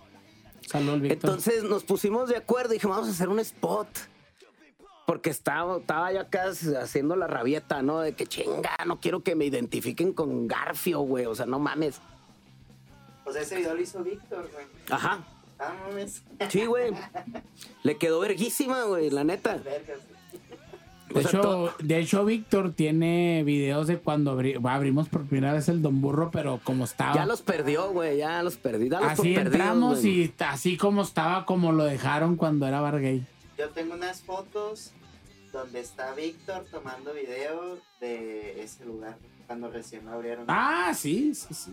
Saludos, 0.67 1.01
Víctor. 1.01 1.29
Entonces 1.31 1.63
nos 1.63 1.83
pusimos 1.83 2.29
de 2.29 2.37
acuerdo 2.37 2.73
y 2.73 2.77
dijimos, 2.77 2.97
vamos 2.97 3.09
a 3.09 3.13
hacer 3.13 3.29
un 3.29 3.39
spot. 3.39 3.87
Porque 5.05 5.29
estaba, 5.29 5.77
estaba 5.77 6.11
yo 6.11 6.19
acá 6.21 6.45
haciendo 6.81 7.15
la 7.15 7.27
rabieta, 7.27 7.83
¿no? 7.83 7.99
De 7.99 8.13
que 8.13 8.25
chinga, 8.25 8.75
no 8.87 8.99
quiero 8.99 9.21
que 9.21 9.35
me 9.35 9.45
identifiquen 9.45 10.13
con 10.13 10.47
Garfio, 10.47 11.01
güey. 11.01 11.25
O 11.27 11.35
sea, 11.35 11.45
no 11.45 11.59
mames. 11.59 12.01
Pues 13.23 13.35
ese 13.35 13.57
video 13.57 13.75
lo 13.75 13.81
hizo 13.81 14.03
Víctor, 14.03 14.49
güey. 14.51 14.65
Ajá. 14.89 15.23
Ah, 15.59 15.73
mames. 15.87 16.23
Sí, 16.49 16.65
güey. 16.65 16.91
Le 17.83 17.97
quedó 17.97 18.19
verguísima, 18.19 18.83
güey, 18.83 19.09
la 19.09 19.23
neta. 19.23 19.55
Vergas. 19.57 19.99
de, 21.09 21.19
o 21.19 21.21
sea, 21.21 21.39
hecho, 21.39 21.73
de 21.79 21.97
hecho, 21.99 22.25
Víctor 22.25 22.73
tiene 22.73 23.43
videos 23.45 23.87
de 23.87 23.97
cuando 23.99 24.37
abri- 24.37 24.59
abrimos 24.69 25.07
por 25.07 25.25
primera 25.25 25.53
vez 25.53 25.69
el 25.69 25.81
Don 25.81 26.01
Burro, 26.01 26.29
pero 26.31 26.59
como 26.63 26.83
estaba. 26.83 27.13
Ya 27.15 27.25
los 27.25 27.41
perdió, 27.41 27.91
güey, 27.91 28.17
ya 28.17 28.43
los 28.43 28.57
perdí. 28.57 28.89
dalos 28.89 29.13
por 29.13 29.19
así 29.25 29.35
entramos 29.35 30.03
y 30.03 30.33
así 30.39 30.75
como 30.77 31.03
estaba, 31.03 31.45
como 31.45 31.71
lo 31.71 31.85
dejaron 31.85 32.35
cuando 32.35 32.67
era 32.67 32.81
bar 32.81 32.99
gay. 32.99 33.25
Yo 33.57 33.69
tengo 33.69 33.93
unas 33.93 34.21
fotos 34.21 34.91
donde 35.53 35.79
está 35.79 36.13
Víctor 36.15 36.65
tomando 36.69 37.13
video 37.13 37.77
de 38.01 38.61
ese 38.61 38.83
lugar 38.85 39.17
cuando 39.47 39.69
recién 39.71 40.03
lo 40.05 40.11
abrieron. 40.11 40.43
Ah, 40.49 40.91
sí, 40.93 41.33
sí, 41.33 41.53
sí. 41.53 41.71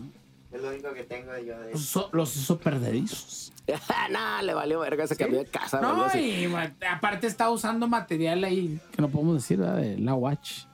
Es 0.52 0.60
lo 0.60 0.68
único 0.68 0.92
que 0.92 1.04
tengo 1.04 1.32
yo 1.38 1.58
de 1.58 1.72
Los 1.72 1.80
hizo, 1.82 2.08
los 2.12 2.36
hizo 2.36 2.58
perderizos. 2.58 3.52
nah, 4.10 4.42
le 4.42 4.54
valió 4.54 4.80
verga, 4.80 5.06
se 5.06 5.16
cambió 5.16 5.38
de 5.40 5.46
casa. 5.46 5.78
o 5.78 5.82
No, 5.82 6.18
y 6.18 6.52
aparte 6.90 7.26
está 7.26 7.50
usando 7.50 7.88
material 7.88 8.44
ahí 8.44 8.78
que 8.94 9.00
no 9.00 9.08
podemos 9.08 9.36
decir, 9.36 9.58
¿verdad? 9.58 9.76
De 9.76 9.98
la 9.98 10.14
Watch. 10.14 10.64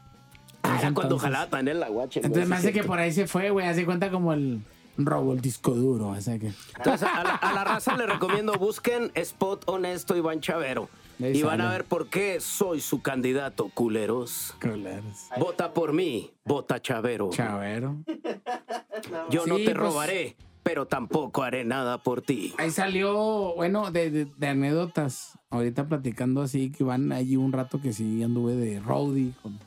Ah, 0.62 0.74
En 0.74 0.78
era 0.80 0.94
cuando 0.94 1.18
jalaba 1.18 1.46
también 1.48 1.76
el 1.76 1.82
aguache. 1.82 2.20
güey, 2.20 2.26
Entonces 2.26 2.44
sí 2.44 2.50
me 2.50 2.56
hace 2.56 2.72
que 2.72 2.84
por 2.84 2.98
ahí 2.98 3.12
se 3.12 3.26
fue, 3.26 3.50
güey. 3.50 3.66
Hace 3.66 3.84
cuenta 3.84 4.10
como 4.10 4.32
el 4.32 4.60
robo, 4.96 5.32
el 5.32 5.40
disco 5.40 5.72
duro. 5.72 6.16
Ese 6.16 6.38
que... 6.40 6.52
Entonces, 6.76 7.08
a 7.08 7.22
la, 7.22 7.34
a 7.36 7.52
la 7.54 7.64
raza 7.64 7.96
le 7.96 8.06
recomiendo 8.06 8.54
busquen 8.54 9.12
Spot 9.14 9.62
Honesto 9.66 10.16
Iván 10.16 10.40
Chavero. 10.40 10.88
Ahí 11.22 11.38
Y 11.38 11.42
van 11.42 11.60
a 11.60 11.70
ver 11.70 11.84
por 11.84 12.08
qué 12.08 12.40
soy 12.40 12.80
su 12.80 13.02
candidato, 13.02 13.70
culeros. 13.74 14.54
Culeros. 14.60 15.28
Vota 15.38 15.72
por 15.72 15.92
mí, 15.92 16.30
vota 16.44 16.80
Chavero. 16.80 17.30
Chavero. 17.30 17.96
Yo 19.30 19.46
no 19.46 19.56
Sí, 19.56 19.64
te 19.64 19.70
pues- 19.72 19.76
robaré, 19.76 20.36
pero 20.62 20.86
tampoco 20.86 21.42
haré 21.42 21.64
nada 21.64 22.02
por 22.02 22.22
ti. 22.22 22.54
Ahí 22.58 22.70
salió, 22.70 23.54
bueno, 23.56 23.90
de, 23.90 24.10
de- 24.10 24.24
de 24.36 24.46
anécdotas. 24.48 25.38
Ahorita 25.50 25.86
platicando 25.88 26.42
así, 26.42 26.70
que 26.70 26.84
van 26.84 27.10
allí 27.12 27.36
un 27.36 27.52
rato 27.52 27.80
que 27.80 27.92
sí 27.92 28.22
anduve 28.22 28.54
de 28.54 28.80
roadie. 28.80 29.32
con- 29.42 29.58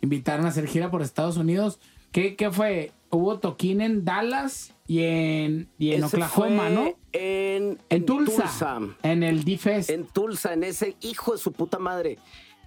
Invitaron 0.00 0.44
a 0.46 0.50
hacer 0.50 0.66
gira 0.66 0.90
por 0.90 1.02
Estados 1.02 1.36
Unidos. 1.36 1.78
¿Qué, 2.12 2.36
qué 2.36 2.50
fue? 2.50 2.92
Hubo 3.10 3.38
toquín 3.38 3.80
en 3.80 4.04
Dallas 4.04 4.74
y 4.86 5.02
en, 5.02 5.68
y 5.78 5.92
en 5.92 6.04
Ese 6.04 6.16
Oklahoma, 6.16 6.68
¿no? 6.68 6.94
En, 7.12 7.78
En 7.88 8.04
Tulsa, 8.06 8.80
En 9.02 9.22
el 9.22 9.44
D-Fest. 9.44 9.88
En 9.90 10.04
Tulsa, 10.06 10.52
en 10.52 10.64
ese 10.64 10.96
hijo 11.00 11.32
de 11.32 11.38
su 11.38 11.52
puta 11.52 11.78
madre. 11.78 12.18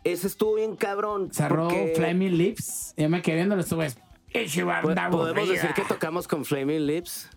Ese 0.03 0.27
estuvo 0.27 0.55
bien 0.55 0.75
cabrón. 0.77 1.29
Cerró 1.33 1.67
porque 1.67 1.93
Flaming 1.95 2.37
Lips. 2.37 2.93
Ya 2.97 3.09
me 3.09 3.21
quedé 3.21 3.37
viendo 3.37 3.57
estuve. 3.59 3.89
"Pinche 4.31 4.61
po- 4.61 4.67
banda 4.67 5.09
Podemos 5.09 5.39
aburrida". 5.43 5.53
decir 5.61 5.73
que 5.73 5.83
tocamos 5.83 6.27
con 6.27 6.45
Flaming 6.45 6.85
Lips. 6.85 7.29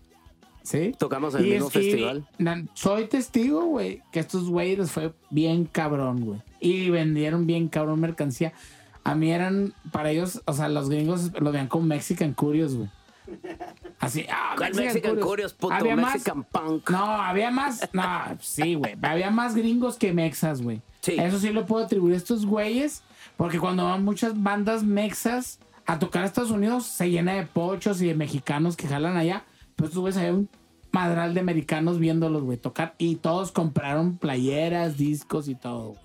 Sí. 0.63 0.93
Tocamos 0.99 1.33
en 1.33 1.41
el 1.41 1.47
Y 1.47 1.51
mismo 1.53 1.69
festival. 1.71 2.27
na- 2.37 2.65
soy 2.75 3.05
testigo, 3.07 3.65
güey, 3.65 4.01
que 4.11 4.19
estos 4.19 4.47
güeyes 4.47 4.77
les 4.77 4.91
fue 4.91 5.11
bien 5.31 5.65
cabrón, 5.65 6.23
güey. 6.23 6.41
Y 6.59 6.89
vendieron 6.91 7.47
bien 7.47 7.67
cabrón 7.67 7.99
mercancía. 7.99 8.53
A 9.03 9.15
mí 9.15 9.31
eran, 9.31 9.73
para 9.91 10.11
ellos, 10.11 10.41
o 10.45 10.53
sea, 10.53 10.69
los 10.69 10.87
gringos 10.89 11.31
lo 11.39 11.51
veían 11.51 11.67
como 11.67 11.87
Mexican 11.87 12.33
Curious, 12.33 12.75
güey. 12.75 12.89
Así, 13.99 14.25
ah, 14.29 14.53
¿Cuál 14.57 14.75
Mexican 14.75 15.15
Curious, 15.19 15.53
puto? 15.53 15.73
Había 15.73 15.95
más- 15.95 16.13
Mexican 16.13 16.43
Punk. 16.43 16.89
No, 16.91 17.05
había 17.05 17.49
más, 17.49 17.89
no, 17.93 18.03
sí, 18.39 18.75
güey. 18.75 18.95
Había 19.01 19.31
más 19.31 19.55
gringos 19.55 19.95
que 19.97 20.13
mexas, 20.13 20.61
güey. 20.61 20.81
Sí. 21.01 21.15
Eso 21.17 21.39
sí 21.39 21.49
lo 21.51 21.65
puedo 21.65 21.83
atribuir 21.85 22.13
a 22.13 22.17
estos 22.17 22.45
güeyes, 22.45 23.01
porque 23.37 23.57
cuando 23.59 23.85
van 23.85 24.03
muchas 24.03 24.41
bandas 24.41 24.83
mexas 24.83 25.59
a 25.91 25.99
tocar 25.99 26.23
a 26.23 26.25
Estados 26.25 26.51
Unidos, 26.51 26.85
se 26.85 27.09
llena 27.09 27.33
de 27.33 27.45
pochos 27.45 28.01
y 28.01 28.07
de 28.07 28.15
mexicanos 28.15 28.77
que 28.77 28.87
jalan 28.87 29.17
allá. 29.17 29.43
Pero 29.75 29.87
estos 29.87 29.99
güeyes 29.99 30.17
había 30.17 30.33
un 30.33 30.49
madral 30.93 31.33
de 31.33 31.41
americanos 31.41 31.99
viéndolos, 31.99 32.43
güey, 32.43 32.57
tocar. 32.57 32.95
Y 32.97 33.15
todos 33.15 33.51
compraron 33.51 34.17
playeras, 34.17 34.97
discos 34.97 35.49
y 35.49 35.55
todo, 35.55 35.89
güey. 35.89 35.99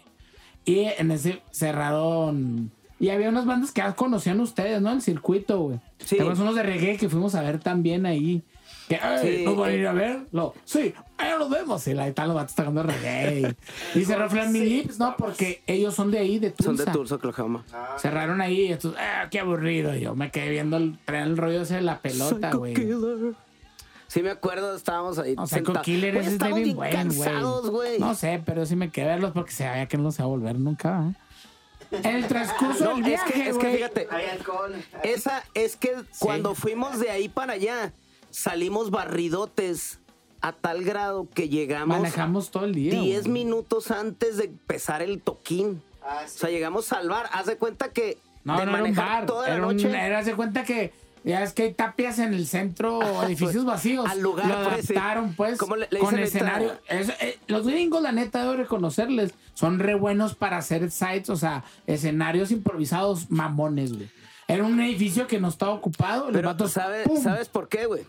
Y 0.64 0.80
en 0.98 1.12
ese 1.12 1.40
cerraron. 1.52 2.72
Y 2.98 3.10
había 3.10 3.28
unas 3.28 3.46
bandas 3.46 3.70
que 3.70 3.80
ya 3.80 3.94
conocían 3.94 4.40
ustedes, 4.40 4.82
¿no? 4.82 4.90
El 4.90 5.02
circuito, 5.02 5.60
güey. 5.60 5.80
Sí. 5.98 6.16
¿Te 6.16 6.22
acuerdas 6.22 6.40
unos 6.40 6.56
de 6.56 6.64
reggae 6.64 6.96
que 6.96 7.08
fuimos 7.08 7.36
a 7.36 7.42
ver 7.42 7.60
también 7.60 8.06
ahí? 8.06 8.42
Que, 8.88 8.94
"Ey, 8.96 9.38
Sí, 9.38 9.44
¿nos 9.44 9.56
van 9.56 9.70
a 9.70 9.72
ir 9.72 9.86
a 9.86 9.92
verlo? 9.92 10.54
Sí, 10.64 10.94
ahí 11.18 11.30
nos 11.38 11.50
vemos. 11.50 11.86
Y 11.88 11.98
ahí 11.98 12.10
están 12.10 12.28
los 12.28 12.36
vatos 12.36 12.54
tocando 12.54 12.82
reggae. 12.84 13.56
Y 13.94 14.04
cerró 14.04 14.28
Flaming 14.30 14.64
Lips, 14.64 14.98
¿no? 14.98 15.16
Porque 15.16 15.62
ellos 15.66 15.94
son 15.94 16.10
de 16.10 16.18
ahí, 16.18 16.38
de 16.38 16.50
Tulsa. 16.50 16.84
Son 16.84 16.86
de 16.86 16.92
Tulsa, 16.92 17.14
Oklahoma. 17.16 17.64
Ah, 17.72 17.96
Cerraron 17.98 18.40
ahí 18.40 18.66
y 18.68 18.72
estos, 18.72 18.94
ah, 18.98 19.26
qué 19.30 19.40
aburrido. 19.40 19.94
Yo 19.96 20.14
me 20.14 20.30
quedé 20.30 20.50
viendo 20.50 20.76
el, 20.76 20.98
el 21.08 21.36
rollo 21.36 21.62
ese 21.62 21.74
de 21.76 21.82
la 21.82 22.00
pelota, 22.00 22.52
güey. 22.52 22.74
Killer. 22.74 23.34
Sí, 24.08 24.22
me 24.22 24.30
acuerdo, 24.30 24.76
estábamos 24.76 25.18
ahí. 25.18 25.34
O 25.36 25.46
sea. 25.48 25.62
Killer 25.82 26.16
ese 26.16 26.36
es 26.36 26.74
buen, 26.74 26.92
cansados, 26.92 27.68
güey. 27.70 27.98
No 27.98 28.14
sé, 28.14 28.40
pero 28.44 28.64
sí 28.64 28.76
me 28.76 28.90
quedé 28.90 29.06
verlos 29.06 29.32
porque 29.32 29.50
se 29.50 29.68
veía 29.68 29.86
que 29.86 29.98
no 29.98 30.12
se 30.12 30.22
va 30.22 30.26
a 30.26 30.28
volver 30.28 30.56
nunca. 30.58 31.10
¿eh? 31.10 31.14
En 31.90 32.16
el 32.16 32.26
transcurso 32.26 32.84
No, 32.84 32.90
del 32.90 33.00
es 33.00 33.06
viaje, 33.06 33.32
que, 33.32 33.48
es 33.48 33.58
que 33.58 33.72
fíjate, 33.76 34.08
Hay 34.10 34.26
alcohol. 34.26 34.74
esa 35.02 35.42
es 35.54 35.76
que 35.76 35.92
cuando 36.18 36.54
fuimos 36.54 36.98
de 36.98 37.10
ahí 37.10 37.28
para 37.28 37.54
allá, 37.54 37.92
salimos 38.40 38.90
barridotes 38.90 39.98
a 40.42 40.52
tal 40.52 40.84
grado 40.84 41.26
que 41.34 41.48
llegamos 41.48 41.96
manejamos 41.96 42.50
todo 42.50 42.66
el 42.66 42.74
día. 42.74 42.92
10 43.00 43.22
güey. 43.22 43.32
minutos 43.32 43.90
antes 43.90 44.36
de 44.36 44.44
empezar 44.44 45.00
el 45.00 45.22
toquín. 45.22 45.82
Ah, 46.02 46.22
O 46.24 46.28
sea, 46.28 46.50
llegamos 46.50 46.92
al 46.92 47.08
bar. 47.08 47.30
Haz 47.32 47.46
de 47.46 47.56
cuenta 47.56 47.88
que 47.92 48.18
No, 48.44 48.58
de 48.58 48.66
no 48.66 48.72
era 48.72 48.72
un 48.72 48.80
manejar 48.82 49.08
bar. 49.20 49.26
toda 49.26 49.48
la 49.48 49.54
Era, 49.54 49.66
un, 49.66 49.76
noche. 49.76 49.88
era 49.90 50.22
de 50.22 50.34
cuenta 50.36 50.64
que 50.64 50.92
ya 51.24 51.42
es 51.42 51.54
que 51.54 51.62
hay 51.64 51.72
tapias 51.74 52.18
en 52.18 52.34
el 52.34 52.46
centro, 52.46 53.00
edificios 53.24 53.64
vacíos. 53.64 54.06
al 54.08 54.20
lugar, 54.20 54.46
Lo 54.46 54.64
pues, 54.70 54.90
adaptaron, 54.90 55.32
pues, 55.34 55.58
¿Cómo 55.58 55.76
le- 55.76 55.88
le 55.90 55.98
con 55.98 56.18
escenario. 56.18 56.74
Es- 56.88 57.08
eh, 57.20 57.38
los 57.46 57.66
gringos, 57.66 58.02
la 58.02 58.12
neta, 58.12 58.42
debo 58.42 58.54
reconocerles, 58.54 59.32
son 59.54 59.78
re 59.78 59.94
buenos 59.94 60.34
para 60.34 60.58
hacer 60.58 60.90
sites, 60.90 61.30
o 61.30 61.36
sea, 61.36 61.64
escenarios 61.86 62.50
improvisados 62.50 63.30
mamones, 63.30 63.94
güey. 63.94 64.10
Era 64.46 64.62
un 64.62 64.78
edificio 64.80 65.26
que 65.26 65.40
no 65.40 65.48
estaba 65.48 65.72
ocupado. 65.72 66.24
los 66.26 66.32
Pero 66.34 66.48
vatos, 66.50 66.72
¿sabes. 66.72 67.08
¿sabes 67.22 67.48
por 67.48 67.68
qué, 67.68 67.86
güey? 67.86 68.04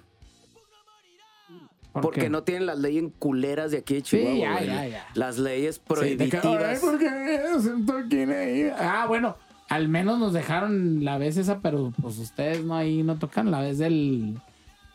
¿Por 2.01 2.03
Porque 2.03 2.21
qué? 2.21 2.29
no 2.29 2.43
tienen 2.43 2.65
las 2.65 2.79
leyes 2.79 3.03
culeras 3.19 3.71
de 3.71 3.79
aquí 3.79 3.95
de 3.95 3.99
Sí, 4.01 4.17
Chihuahua. 4.17 4.37
ya, 4.39 4.53
güey. 4.53 4.65
ya, 4.67 4.87
ya. 4.87 5.05
Las 5.13 5.37
leyes 5.37 5.75
Sí, 5.75 5.81
que, 5.81 5.93
"Ay, 5.93 6.15
prohibitivas. 6.17 6.79
¿por 6.79 6.97
qué 6.99 7.39
sentó 7.61 7.97
aquí 7.97 8.19
en 8.19 8.31
ahí?" 8.31 8.71
Ah, 8.77 9.05
bueno, 9.07 9.35
al 9.69 9.87
menos 9.89 10.19
nos 10.19 10.33
dejaron 10.33 11.03
la 11.03 11.17
vez 11.17 11.37
esa, 11.37 11.59
pero 11.59 11.91
pues 12.01 12.17
ustedes 12.19 12.63
no 12.63 12.75
ahí 12.75 13.03
no 13.03 13.17
tocan 13.17 13.51
la 13.51 13.59
vez 13.61 13.77
del, 13.77 14.39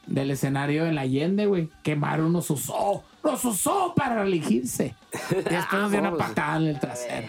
del 0.07 0.31
escenario 0.31 0.87
en 0.87 0.95
la 0.95 1.03
Allende, 1.03 1.47
güey. 1.47 1.69
Quemaron, 1.83 2.33
nos 2.33 2.49
usó, 2.51 3.05
nos 3.23 3.45
usó 3.45 3.93
para 3.95 4.23
elegirse. 4.23 4.95
Y 5.31 5.35
después 5.51 5.83
nos 5.83 5.91
dio 5.91 6.01
una 6.01 6.17
patada 6.17 6.57
en 6.59 6.63
el 6.69 6.81
trasero. 6.81 7.29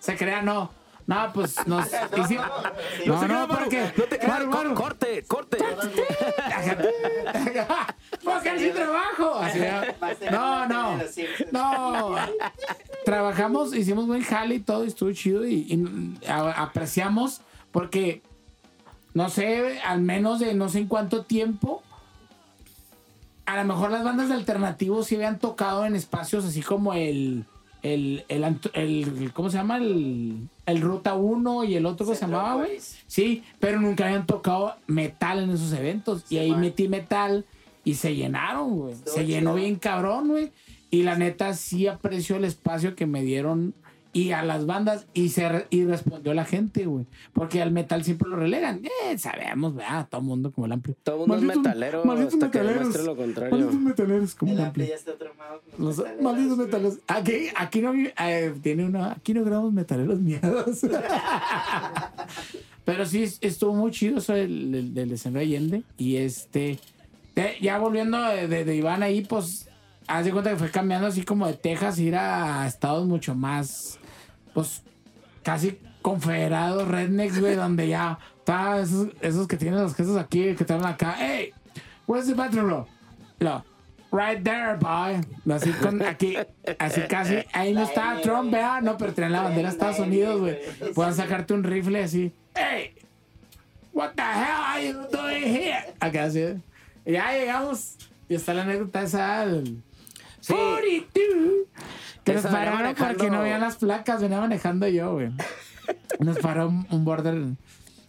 Se 0.00 0.16
crea, 0.16 0.42
no. 0.42 0.70
No, 1.06 1.30
pues 1.34 1.66
nos 1.66 1.86
hicimos. 2.16 2.46
No, 3.06 3.28
No, 3.28 3.48
porque. 3.48 3.92
No 3.96 4.04
te 4.04 4.18
creas, 4.18 4.44
corte, 4.74 5.22
corte. 5.26 5.58
Porque 8.24 8.58
sin 8.58 8.72
trabajo. 8.72 9.34
Así, 9.38 9.60
no, 10.30 10.66
no. 10.66 10.98
No. 11.52 12.16
Trabajamos, 13.04 13.74
hicimos 13.74 14.06
buen 14.06 14.22
jale 14.22 14.56
y 14.56 14.60
todo, 14.60 14.84
y 14.84 14.88
estuvo 14.88 15.12
chido. 15.12 15.46
Y, 15.46 15.54
y 15.68 16.26
a- 16.28 16.62
apreciamos 16.62 17.40
porque, 17.72 18.22
no 19.12 19.28
sé, 19.28 19.80
al 19.80 20.00
menos 20.00 20.40
de 20.40 20.54
no 20.54 20.68
sé 20.68 20.78
en 20.78 20.86
cuánto 20.88 21.24
tiempo. 21.24 21.82
A 23.46 23.56
lo 23.56 23.64
mejor 23.64 23.90
las 23.90 24.04
bandas 24.04 24.28
de 24.28 24.34
alternativos 24.36 25.06
sí 25.06 25.16
habían 25.16 25.38
tocado 25.38 25.84
en 25.84 25.96
espacios 25.96 26.44
así 26.44 26.62
como 26.62 26.94
el. 26.94 27.44
El, 27.84 28.24
el, 28.28 28.42
el- 28.72 29.32
¿cómo 29.34 29.50
se 29.50 29.58
llama? 29.58 29.76
El, 29.76 30.48
el 30.66 30.80
Ruta 30.80 31.14
1 31.14 31.64
y 31.64 31.74
el 31.76 31.84
otro 31.86 32.06
que 32.06 32.14
se 32.14 32.22
llamaba, 32.22 32.56
güey. 32.56 32.78
Sí, 33.06 33.42
pero 33.60 33.78
nunca 33.80 34.06
habían 34.06 34.26
tocado 34.26 34.74
metal 34.86 35.38
en 35.44 35.50
esos 35.50 35.72
eventos. 35.74 36.24
y 36.30 36.38
ahí 36.38 36.50
man. 36.50 36.60
metí 36.62 36.88
metal 36.88 37.44
y 37.84 37.94
se 37.94 38.16
llenaron, 38.16 38.74
güey. 38.78 38.94
Se 39.04 39.26
llenó 39.26 39.50
chido. 39.50 39.54
bien 39.64 39.76
cabrón, 39.76 40.28
güey. 40.28 40.50
Y 40.90 41.02
la 41.02 41.16
neta 41.16 41.52
sí 41.54 41.86
aprecio 41.86 42.36
el 42.36 42.44
espacio 42.44 42.96
que 42.96 43.04
me 43.06 43.22
dieron 43.22 43.74
y 44.14 44.32
a 44.32 44.42
las 44.42 44.64
bandas 44.64 45.06
y 45.12 45.28
se 45.28 45.46
re- 45.48 45.66
y 45.68 45.84
respondió 45.84 46.32
la 46.32 46.46
gente, 46.46 46.86
güey. 46.86 47.04
Porque 47.34 47.60
al 47.60 47.72
metal 47.72 48.04
siempre 48.04 48.28
lo 48.30 48.36
relegan. 48.36 48.80
Eh, 48.84 49.18
sabemos, 49.18 49.74
¿verdad? 49.74 50.08
Todo 50.08 50.22
el 50.22 50.26
mundo 50.26 50.50
como 50.52 50.64
el 50.66 50.72
ampli. 50.72 50.94
Todo 51.02 51.18
mundo 51.18 51.34
es 51.36 51.42
Malditos- 51.42 51.62
metalero 51.64 52.04
malditos 52.06 52.34
hasta 52.34 52.50
que 52.50 52.58
metaleros. 52.60 52.78
demuestre 52.94 53.04
lo 53.04 53.16
contrario. 53.16 53.50
Malditos 53.56 53.80
metaleros 53.80 54.34
como 54.34 54.52
El 54.52 54.58
el 54.58 54.64
ampli 54.64 54.82
ampli. 54.84 54.92
ya 54.92 54.98
está 54.98 55.18
traumado 55.18 55.60
con 55.76 55.84
los 55.84 55.96
metaleros, 55.98 56.22
malditos 56.22 56.56
güey. 56.56 56.66
metaleros. 56.66 56.98
Aquí, 57.08 57.32
aquí 57.56 57.80
no 57.82 57.92
eh, 57.94 58.54
tiene 58.62 58.86
una, 58.86 59.12
aquí 59.12 59.34
no 59.34 59.44
grabamos 59.44 59.72
metaleros 59.74 60.18
miedos. 60.20 60.80
Pero 62.84 63.06
sí 63.06 63.24
estuvo 63.40 63.74
muy 63.74 63.90
chido 63.90 64.18
eso 64.18 64.34
del, 64.34 64.70
del, 64.70 64.94
del 64.94 65.12
escenario 65.12 65.48
Allende. 65.56 65.82
Y 65.96 66.16
este, 66.16 66.78
de- 67.34 67.56
ya 67.60 67.78
volviendo 67.78 68.20
de, 68.22 68.46
de- 68.46 68.64
de 68.64 68.76
Iván 68.76 69.02
ahí, 69.02 69.22
pues, 69.22 69.68
haz 70.06 70.26
de 70.26 70.32
cuenta 70.32 70.50
que 70.50 70.56
fue 70.56 70.70
cambiando 70.70 71.06
así 71.06 71.22
como 71.22 71.46
de 71.46 71.54
Texas, 71.54 71.98
ir 71.98 72.14
a 72.14 72.66
estados 72.66 73.06
mucho 73.06 73.34
más, 73.34 73.98
pues, 74.54 74.82
casi 75.42 75.78
confederados, 76.00 76.88
rednecks, 76.88 77.40
güey, 77.40 77.56
donde 77.56 77.88
ya, 77.88 78.18
está 78.38 78.78
esos, 78.80 79.08
esos 79.20 79.48
que 79.48 79.56
tienen 79.56 79.80
los 79.80 79.94
quesos 79.94 80.16
aquí, 80.16 80.54
que 80.54 80.72
hablan 80.72 80.92
acá, 80.92 81.16
hey, 81.18 81.52
where's 82.06 82.26
the 82.26 82.34
bathroom? 82.34 82.68
Lo, 82.68 82.86
lo, 83.38 83.64
right 84.12 84.42
there, 84.44 84.76
boy. 84.76 85.20
Así 85.54 85.70
con, 85.72 86.02
aquí, 86.02 86.36
así 86.78 87.00
casi, 87.08 87.38
ahí 87.52 87.72
no 87.72 87.82
está 87.82 88.20
Trump, 88.22 88.52
vea, 88.52 88.80
no, 88.80 88.96
pero 88.96 89.12
traen 89.12 89.32
la 89.32 89.42
bandera 89.42 89.68
de 89.68 89.74
Estados 89.74 89.98
Unidos, 89.98 90.40
güey. 90.40 90.58
Pueden 90.94 91.14
sacarte 91.14 91.54
un 91.54 91.64
rifle 91.64 92.02
así, 92.02 92.32
hey, 92.54 92.94
what 93.92 94.12
the 94.14 94.22
hell 94.22 94.62
are 94.66 94.86
you 94.86 95.06
doing 95.10 95.44
here? 95.44 95.94
Acá 96.00 96.24
así, 96.24 96.44
ya 97.06 97.32
llegamos, 97.32 97.96
y 98.28 98.34
está 98.34 98.54
la 98.54 98.62
anécdota 98.62 99.02
esa 99.02 99.46
del 99.46 99.82
Sí. 100.46 100.54
42. 100.54 101.52
Que 102.24 102.32
nos 102.34 102.40
Esa 102.44 102.48
venía 102.48 102.64
pararon 102.70 102.78
manejando- 102.82 103.14
porque 103.14 103.30
no 103.30 103.40
veían 103.42 103.60
las 103.60 103.76
placas, 103.76 104.20
venía 104.22 104.40
manejando 104.40 104.88
yo, 104.88 105.12
güey. 105.14 105.30
Nos 106.18 106.38
paró 106.38 106.68
un, 106.68 106.86
un 106.90 107.04
border. 107.04 107.34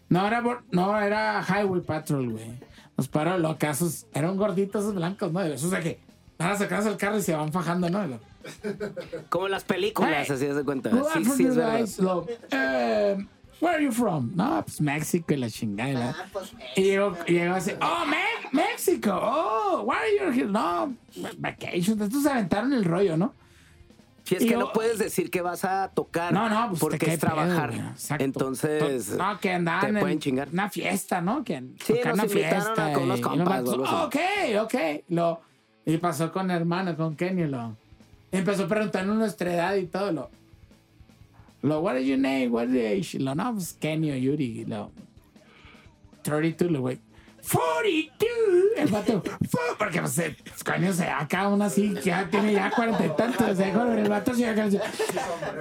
No 0.10 0.28
era, 0.28 0.42
no, 0.72 1.00
era 1.02 1.44
Highway 1.48 1.82
Patrol, 1.82 2.32
güey. 2.32 2.60
Nos 2.98 3.08
paró 3.08 3.38
locazos. 3.38 4.06
Eran 4.14 4.38
gorditos 4.38 4.84
esos 4.84 4.96
blancos, 4.96 5.32
¿no? 5.32 5.42
Esos 5.42 5.72
de 5.72 5.80
que 5.82 6.00
van 6.38 6.52
a 6.52 6.56
sacarse 6.58 6.90
el 6.90 6.98
carro 6.98 7.18
y 7.18 7.22
se 7.22 7.34
van 7.36 7.52
fajando, 7.52 7.90
¿no? 7.90 8.06
Lo- 8.08 8.20
Como 9.30 9.48
las 9.48 9.64
películas, 9.64 10.28
Hey. 10.30 10.36
así 10.36 10.46
de 10.46 10.64
cuenta. 10.64 10.92
Sí, 11.14 11.26
sí, 11.26 11.46
es 11.48 11.56
verdad. 11.56 11.88
Lo, 12.00 12.26
eh, 12.52 13.26
where 13.62 13.76
are 13.76 13.84
you 13.84 13.92
from? 13.92 14.32
No, 14.36 14.62
pues 14.66 14.80
México 14.82 15.34
y 15.34 15.38
la 15.38 15.50
chingada. 15.50 15.90
y 15.90 15.94
la- 15.94 16.10
Ah, 16.12 16.26
pues, 16.32 16.52
Y 16.76 16.82
llegó, 16.84 17.16
y 17.28 17.34
llegó 17.34 17.56
así, 17.56 17.72
oh, 17.82 18.06
Me- 18.06 18.50
México, 18.52 19.12
oh, 19.22 19.82
why 19.84 19.96
are 19.96 20.12
you 20.18 20.32
here? 20.42 20.52
No, 20.52 20.94
vacation. 21.38 22.02
Estos 22.02 22.24
se 22.24 22.30
aventaron 22.30 22.74
el 22.74 22.84
rollo, 22.86 23.18
¿no? 23.18 23.34
Si 24.24 24.36
es 24.36 24.42
Y 24.42 24.46
que 24.48 24.54
yo- 24.54 24.60
no 24.60 24.74
puedes 24.74 24.98
decir 24.98 25.30
que 25.30 25.42
vas 25.42 25.64
a 25.66 25.92
tocar 25.94 26.34
No, 26.34 26.50
no, 26.50 26.70
pues 26.70 26.80
porque 26.80 27.14
es 27.14 27.20
trabajar. 27.20 27.70
pedo. 27.70 28.18
Entonces, 28.18 29.10
No, 29.16 29.40
que 29.40 29.52
andaban 29.54 29.94
te 29.94 30.00
pueden 30.00 30.14
en 30.16 30.20
chingar. 30.20 30.50
una 30.52 30.70
fiesta, 30.70 31.22
¿no? 31.22 31.44
Que 31.44 31.62
Sí, 31.84 31.94
tocar 31.94 32.16
nos 32.16 32.26
una 32.26 32.34
fiesta. 32.34 32.88
a- 32.88 32.94
con 32.94 33.04
unos 33.04 33.18
y- 33.18 33.22
y 33.22 33.24
compas 33.24 33.38
los 33.38 33.48
o 33.48 33.48
vatos, 33.48 33.74
algo 33.74 33.86
así. 33.86 34.18
"Oh, 34.58 34.64
ok, 34.64 34.64
ok. 34.66 35.04
Lo, 35.10 35.42
y 35.86 35.98
pasó 35.98 36.32
con 36.32 36.50
hermano, 36.50 36.98
con 36.98 37.16
Kenny, 37.16 37.46
lo. 37.46 37.76
y 38.32 38.38
empezó 38.38 38.64
a 38.64 38.68
preguntarnos 38.68 39.16
nuestra 39.16 39.54
edad 39.54 39.76
y 39.76 39.86
todo, 39.86 40.12
lo. 40.12 40.30
Lo, 41.66 41.80
what 41.82 41.96
is 41.98 42.08
your 42.08 42.18
name? 42.20 42.52
What 42.52 42.68
is 42.70 42.74
your 42.76 42.86
age? 42.86 43.16
Lo, 43.20 43.34
no, 43.34 43.54
pues 43.54 43.74
Kenny 43.80 44.12
o 44.12 44.16
Yuri. 44.16 44.66
Lo, 44.66 44.92
32, 46.24 46.72
lo, 46.72 46.82
güey. 46.82 47.00
42. 47.52 48.20
El 48.78 48.88
vato, 48.88 49.22
porque 49.78 50.00
pues, 50.02 50.18
eh, 50.20 50.36
coño, 50.66 50.92
se 50.94 51.06
acá 51.08 51.48
uno 51.48 51.64
así, 51.66 51.94
que 51.94 52.02
ya 52.10 52.28
tiene 52.30 52.54
ya 52.54 52.72
cuarenta 52.72 53.06
y 53.06 53.10
tantos, 53.16 53.50
o 53.50 53.56
sea, 53.56 53.74
joder, 53.74 54.00
el 54.00 54.10
vato 54.10 54.34
se 54.34 54.48
acá, 54.48 54.64
así 54.66 54.80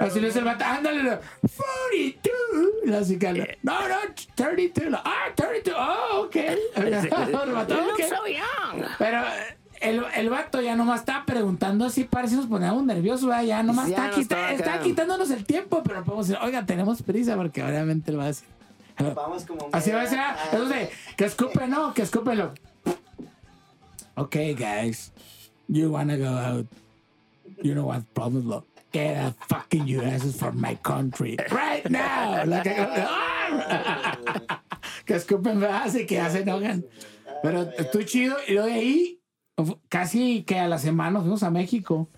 así 0.00 0.20
le 0.20 0.26
dice 0.28 0.38
el 0.40 0.44
vato, 0.46 0.64
ándale, 0.64 1.02
lo, 1.02 1.20
42. 1.40 2.72
Y 2.84 2.88
la 2.88 3.04
chica, 3.04 3.32
lo, 3.32 3.44
no, 3.62 3.88
no, 3.88 3.94
32. 4.34 4.90
lo, 4.90 4.98
Ah, 5.04 5.26
32, 5.34 5.78
oh, 5.78 6.20
ok. 6.22 6.36
El 6.36 7.52
vato, 7.52 7.74
You 7.74 7.82
look 7.82 7.92
"Ok". 7.94 8.00
so 8.08 8.26
young. 8.26 8.84
Pero 8.98 9.18
eh, 9.20 9.56
el, 9.84 10.02
el 10.16 10.30
vato 10.30 10.60
ya 10.60 10.74
nomás 10.76 11.00
estaba 11.00 11.24
preguntando 11.26 11.84
así, 11.84 12.04
parece 12.04 12.34
que 12.34 12.40
nos 12.42 12.50
poníamos 12.50 12.84
nerviosos, 12.84 13.26
¿verdad? 13.28 13.44
ya 13.44 13.62
nomás 13.62 13.88
Ya 13.88 13.96
está, 13.96 14.08
no 14.08 14.14
quita- 14.14 14.52
está 14.52 14.80
quitándonos 14.80 15.30
el 15.30 15.44
tiempo, 15.44 15.82
pero 15.84 16.04
podemos 16.04 16.28
decir, 16.28 16.42
oiga, 16.42 16.64
tenemos 16.66 17.02
prisa, 17.02 17.36
porque 17.36 17.62
obviamente 17.62 18.10
él 18.10 18.18
va 18.18 18.24
a 18.24 18.28
decir. 18.28 18.48
Vamos 19.14 19.44
como 19.44 19.68
Así 19.72 19.90
va 19.90 20.02
a 20.02 20.06
ser, 20.06 20.20
eso 20.52 20.66
de, 20.66 20.90
que 21.16 21.24
escupe, 21.24 21.66
no, 21.66 21.92
que 21.94 22.02
escúpelo. 22.02 22.52
Ok, 24.16 24.36
guys, 24.56 25.12
you 25.68 25.90
wanna 25.90 26.16
go 26.16 26.28
out. 26.28 26.66
You 27.62 27.74
know 27.74 27.86
what 27.86 28.02
problem, 28.14 28.48
look. 28.48 28.66
Get 28.92 29.16
a 29.16 29.34
fucking 29.48 29.88
asses 30.00 30.36
from 30.36 30.60
my 30.60 30.76
country 30.76 31.36
right 31.50 31.88
now. 31.90 32.44
Like, 32.44 32.64
que 35.04 35.14
escupen, 35.16 35.58
¿verdad? 35.60 35.82
Así 35.86 36.06
que 36.06 36.14
ya 36.14 36.30
se 36.30 36.42
enojan. 36.42 36.84
Pero 37.42 37.62
estoy 37.76 38.04
chido. 38.04 38.36
Y 38.46 38.52
luego 38.52 38.68
de 38.68 38.74
ahí, 38.74 39.18
casi 39.88 40.42
que 40.42 40.58
a 40.58 40.68
la 40.68 40.78
semana 40.78 41.10
nos 41.12 41.22
fuimos 41.22 41.42
a 41.42 41.50
México. 41.50 42.08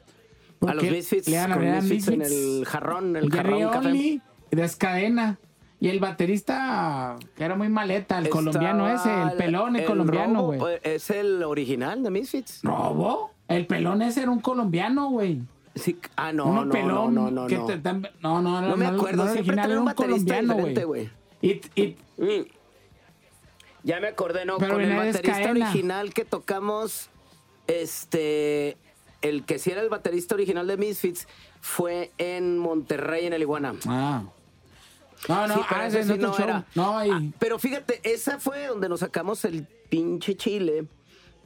A 0.67 0.75
los 0.75 0.85
Misfits, 0.85 1.29
le 1.29 1.39
con 1.53 1.61
Misfits 1.71 2.09
en 2.09 2.23
el 2.23 2.65
jarrón, 2.67 3.17
el 3.17 3.31
Jerry 3.31 3.61
jarrón 3.61 3.73
café. 3.73 3.89
Only, 3.89 4.23
Descadena. 4.51 5.39
Y 5.79 5.89
el 5.89 6.01
baterista, 6.01 7.17
que 7.37 7.45
era 7.45 7.55
muy 7.55 7.69
maleta, 7.69 8.19
el 8.19 8.31
colombiano 8.31 8.87
ese, 8.89 8.97
Estaba 9.11 9.31
el 9.33 9.37
pelón, 9.37 9.77
el, 9.77 9.85
colombiano, 9.85 10.35
Robo, 10.41 10.47
güey. 10.57 10.75
eh, 10.77 10.81
Es 10.95 11.11
el 11.11 11.43
original 11.43 12.03
de 12.03 12.11
Misfits. 12.11 12.61
¿Robo? 12.63 13.33
El 13.47 13.67
pelón 13.67 14.01
ese 14.01 14.23
era 14.23 14.31
un 14.31 14.41
colombiano, 14.41 15.11
güey. 15.11 15.43
Sí, 15.75 15.99
ah, 16.17 16.33
no, 16.33 16.47
Uno 16.47 16.65
no, 16.65 16.73
pelón. 16.73 17.15
no, 17.15 17.31
no, 17.31 17.43
no. 17.43 17.47
que 17.47 17.59
no. 17.59 17.67
te- 17.67 17.83
tam- 17.83 18.09
no, 18.23 18.41
no, 18.41 18.63
No 18.63 18.77
me 18.79 18.87
no, 18.91 18.97
acuerdo, 18.97 19.27
no 19.27 19.33
siempre 19.35 19.55
era 19.63 19.79
un 19.79 19.85
baterista 19.85 20.37
colombiano, 20.41 20.87
güey. 20.87 21.11
Mm. 22.17 22.43
Ya 23.85 24.01
me 24.01 24.09
acordé, 24.09 24.47
¿no? 24.47 24.57
Pero 24.57 24.75
Con 24.75 24.83
el 24.83 24.97
baterista 24.97 25.51
original 25.51 26.15
que 26.15 26.25
tocamos, 26.25 27.11
este, 27.67 28.77
el 29.23 29.45
que 29.45 29.59
sí 29.59 29.71
era 29.71 29.81
el 29.83 29.89
baterista 29.89 30.35
original 30.35 30.67
de 30.67 30.77
Misfits, 30.77 31.27
fue 31.61 32.11
en 32.19 32.59
Monterrey, 32.59 33.27
en 33.27 33.33
el 33.33 33.43
Iguana. 33.43 33.75
ah. 33.87 34.23
No, 35.29 35.47
no, 35.49 35.55
Sí, 35.55 35.61
pero 35.69 35.81
ah, 35.81 35.87
ese 35.87 36.05
sí 36.05 36.19
no 36.19 36.39
era. 36.39 36.67
No, 36.75 37.05
y, 37.05 37.11
Ah, 37.11 37.23
pero 37.39 37.59
fíjate, 37.59 38.01
esa 38.05 38.39
fue 38.39 38.67
donde 38.67 38.89
nos 38.89 39.01
sacamos 39.01 39.45
el 39.47 39.67
pinche 39.89 40.37
chile 40.37 40.87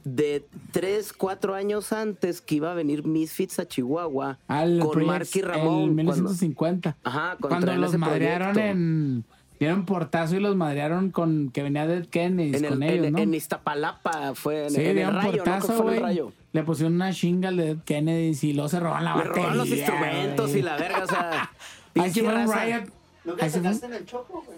de 0.03 0.45
3, 0.71 1.13
4 1.13 1.55
años 1.55 1.93
antes 1.93 2.41
que 2.41 2.55
iba 2.55 2.71
a 2.71 2.75
venir 2.75 3.05
Misfits 3.05 3.59
a 3.59 3.67
Chihuahua 3.67 4.37
al 4.47 4.79
con 4.79 5.05
Marky 5.05 5.41
Ramón. 5.41 5.65
En 5.65 5.95
cuando- 5.95 5.95
1950. 5.95 6.97
Ajá, 7.01 7.19
cuando 7.39 7.47
cuando 7.47 7.65
traen 7.65 7.81
los 7.81 7.97
madrearon 7.97 8.59
en. 8.59 9.25
Dieron 9.61 9.85
portazo 9.85 10.35
y 10.37 10.39
los 10.39 10.55
madrearon 10.55 11.11
con. 11.11 11.51
Que 11.51 11.61
venía 11.61 11.85
Dead 11.85 12.07
Kennedy 12.07 12.49
en, 12.57 12.65
el, 12.65 12.69
con 12.71 12.81
en- 12.83 12.89
ellos, 12.89 13.11
¿no? 13.11 13.19
en 13.19 13.33
Iztapalapa, 13.35 14.33
fue 14.33 14.63
en, 14.63 14.69
Sí, 14.71 14.81
en 14.81 14.87
el 14.87 14.95
dieron 14.95 15.15
rayo, 15.17 15.29
¿no? 15.31 15.37
Portazo, 15.37 15.67
fue 15.67 15.75
en 15.75 15.81
el 15.81 15.85
güey. 15.85 15.99
rayo. 15.99 16.33
Le 16.51 16.63
pusieron 16.63 16.93
una 16.95 17.13
chinga 17.13 17.49
al 17.49 17.57
de 17.57 17.65
Dead 17.75 17.83
Kennedy 17.85 18.35
y 18.41 18.53
luego 18.53 18.69
se 18.69 18.79
roban 18.79 19.03
la 19.05 19.15
Le 19.15 19.23
batería. 19.27 19.53
los 19.53 19.67
instrumentos 19.69 20.55
y 20.55 20.61
la 20.63 20.77
verga, 20.77 21.03
o 21.03 21.07
sea. 21.07 21.51
Ahí 21.95 22.09
fue 22.11 22.23
un 22.23 22.51
riot. 22.51 22.83
Nunca 23.23 23.47
fue- 23.47 23.59
en 23.87 23.93
el 23.93 24.05
choco, 24.07 24.43
güey. 24.47 24.57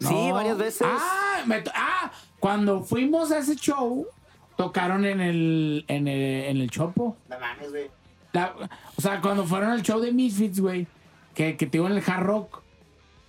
Sí, 0.00 0.28
No. 0.28 0.34
varias 0.34 0.56
veces. 0.56 0.86
Ah, 0.90 1.42
me 1.46 1.62
ah, 1.74 2.10
cuando 2.40 2.82
fuimos 2.82 3.30
a 3.32 3.38
ese 3.38 3.54
show, 3.54 4.06
tocaron 4.56 5.04
en 5.04 5.20
el, 5.20 5.84
en 5.88 6.08
el, 6.08 6.44
en 6.46 6.56
el 6.56 6.70
Chopo. 6.70 7.18
No 7.28 7.38
mames, 7.38 7.70
güey. 7.70 7.90
O 8.96 9.00
sea, 9.02 9.20
cuando 9.20 9.44
fueron 9.44 9.70
al 9.70 9.82
show 9.82 10.00
de 10.00 10.10
Misfits, 10.10 10.58
güey, 10.58 10.86
que, 11.34 11.58
que 11.58 11.66
te 11.66 11.76
en 11.76 11.92
el 11.92 12.02
Hard 12.06 12.24
Rock, 12.24 12.61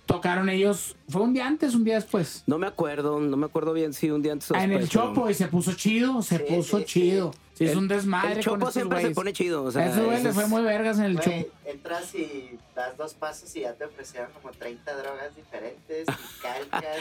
tocaron 0.06 0.48
ellos. 0.48 0.96
Fue 1.14 1.22
un 1.22 1.32
día 1.32 1.46
antes, 1.46 1.74
un 1.76 1.84
día 1.84 1.94
después. 1.94 2.42
No 2.48 2.58
me 2.58 2.66
acuerdo, 2.66 3.20
no 3.20 3.36
me 3.36 3.46
acuerdo 3.46 3.72
bien 3.72 3.92
si 3.92 4.10
un 4.10 4.20
día 4.20 4.32
antes 4.32 4.50
o 4.50 4.54
Ah, 4.56 4.64
en 4.64 4.72
el 4.72 4.80
después, 4.80 4.90
pero- 5.04 5.14
Chopo 5.14 5.30
y 5.30 5.34
se 5.34 5.46
puso 5.46 5.72
chido, 5.74 6.20
se 6.22 6.38
Sí, 6.38 6.44
puso 6.48 6.78
sí, 6.78 6.84
sí. 6.84 7.00
chido. 7.00 7.32
Sí, 7.54 7.66
es 7.66 7.70
El- 7.70 7.78
un 7.78 7.86
desmadre. 7.88 8.30
El 8.30 8.34
con 8.34 8.42
Chopo 8.42 8.56
estos 8.56 8.72
siempre 8.74 9.00
se 9.00 9.10
pone 9.12 9.32
chido, 9.32 9.62
o 9.62 9.70
sea. 9.70 9.86
Ese 9.86 10.02
güey 10.02 10.16
eso 10.16 10.24
le 10.26 10.32
fue 10.34 10.48
muy 10.48 10.62
vergas 10.62 10.98
en 10.98 11.04
el 11.04 11.14
Güey, 11.18 11.42
Chopo. 11.44 11.54
entras 11.66 12.12
y 12.16 12.58
das 12.74 12.96
dos 12.96 13.14
pasos 13.14 13.54
y 13.54 13.60
ya 13.60 13.74
te 13.74 13.84
ofrecieron 13.84 14.28
como 14.32 14.50
30 14.52 14.92
drogas 14.96 15.36
diferentes 15.36 16.04
y 16.08 16.42
calcas. 16.42 16.96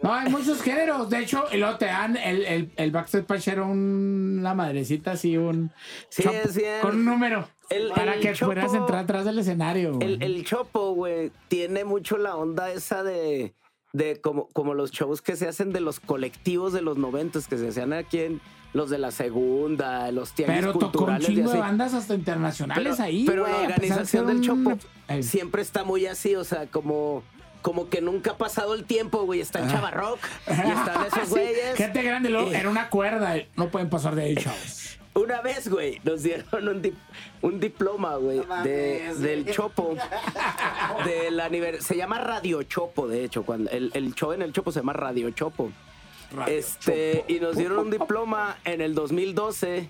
y 0.00 0.06
No, 0.06 0.14
hay 0.14 0.30
muchos 0.30 0.62
géneros. 0.62 1.10
De 1.10 1.18
hecho, 1.18 1.44
y 1.52 1.56
luego 1.56 1.76
te 1.76 1.86
dan 1.86 2.16
el, 2.16 2.44
el, 2.44 2.70
el 2.76 2.90
Backstage 2.92 3.24
Patch 3.24 3.48
era 3.48 3.64
un, 3.64 4.36
una 4.38 4.54
madrecita 4.54 5.10
así, 5.12 5.36
un. 5.36 5.72
Sí, 6.08 6.22
chopo 6.22 6.36
es 6.44 6.54
bien. 6.56 6.80
Con 6.82 6.94
un 6.94 7.04
número. 7.04 7.48
El- 7.68 7.88
para 7.90 8.14
el 8.14 8.20
que 8.20 8.32
Chopo- 8.32 8.50
pudieras 8.52 8.74
entrar 8.74 9.00
atrás 9.02 9.24
del 9.24 9.40
escenario. 9.40 9.94
güey. 9.94 10.06
El, 10.14 10.22
el 10.22 10.44
Chopo, 10.44 10.92
güey, 10.94 11.32
tiene 11.48 11.82
mucho 11.84 12.16
la 12.16 12.36
onda 12.36 12.70
esa 12.70 13.02
de, 13.02 13.54
de 13.96 14.20
como, 14.20 14.46
como 14.48 14.74
los 14.74 14.90
shows 14.90 15.22
que 15.22 15.36
se 15.36 15.48
hacen 15.48 15.72
de 15.72 15.80
los 15.80 16.00
colectivos 16.00 16.72
de 16.72 16.82
los 16.82 16.96
noventas, 16.98 17.46
que 17.48 17.56
se 17.58 17.68
hacían 17.68 17.92
aquí 17.92 18.18
en 18.20 18.40
los 18.72 18.90
de 18.90 18.98
la 18.98 19.10
segunda, 19.10 20.10
los 20.12 20.32
tianguis 20.32 20.58
Pero 20.60 20.72
tocó 20.72 20.84
un 20.86 20.92
culturales 20.92 21.28
y 21.28 21.34
chingo 21.34 21.50
de 21.50 21.58
así. 21.58 21.60
bandas 21.60 21.94
hasta 21.94 22.14
internacionales 22.14 22.94
Pero, 22.96 23.04
ahí. 23.04 23.24
pero 23.26 23.46
la 23.46 23.58
de 23.60 23.66
organización 23.66 24.26
del 24.26 24.36
un- 24.36 24.42
Chopo 24.42 24.78
Ey. 25.08 25.22
siempre 25.22 25.62
está 25.62 25.82
muy 25.84 26.06
así, 26.06 26.34
o 26.34 26.44
sea, 26.44 26.66
como, 26.66 27.22
como 27.62 27.88
que 27.88 28.02
nunca 28.02 28.32
ha 28.32 28.36
pasado 28.36 28.74
el 28.74 28.84
tiempo, 28.84 29.22
güey. 29.24 29.40
Está 29.40 29.60
en 29.60 29.68
Chavarrock 29.70 30.18
y 30.46 30.50
están 30.50 31.06
esos 31.06 31.28
güeyes. 31.30 31.74
Gente 31.76 32.02
grande, 32.02 32.28
luego 32.28 32.50
Eh. 32.52 32.58
era 32.58 32.68
una 32.68 32.90
cuerda. 32.90 33.34
No 33.56 33.70
pueden 33.70 33.88
pasar 33.88 34.14
de 34.14 34.24
ahí, 34.24 34.34
chavos. 34.36 34.98
Una 35.16 35.40
vez, 35.40 35.68
güey, 35.68 36.00
nos 36.04 36.22
dieron 36.22 36.68
un, 36.68 36.82
dip- 36.82 36.94
un 37.42 37.58
diploma, 37.58 38.16
güey, 38.16 38.42
No 38.46 38.62
de, 38.62 39.14
del. 39.18 39.50
Chopo. 39.50 39.96
Del 41.04 41.40
aniver- 41.40 41.80
se 41.80 41.96
llama 41.96 42.18
Radio 42.18 42.62
Chopo, 42.62 43.08
de 43.08 43.24
hecho. 43.24 43.44
Cuando 43.44 43.70
el, 43.70 43.90
el 43.94 44.14
show 44.14 44.32
en 44.32 44.42
el 44.42 44.52
Chopo 44.52 44.70
se 44.72 44.80
llama 44.80 44.92
Radio 44.92 45.30
Chopo. 45.30 45.70
este, 46.46 47.24
y 47.28 47.40
nos 47.40 47.56
dieron 47.56 47.78
un 47.78 47.90
diploma 47.90 48.58
en 48.64 48.80
el 48.80 48.94
2012 48.94 49.88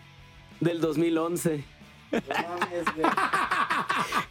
del 0.60 0.80
2011. 0.80 1.64
No 2.12 2.20
mames, 2.58 2.84
güey. 2.94 3.06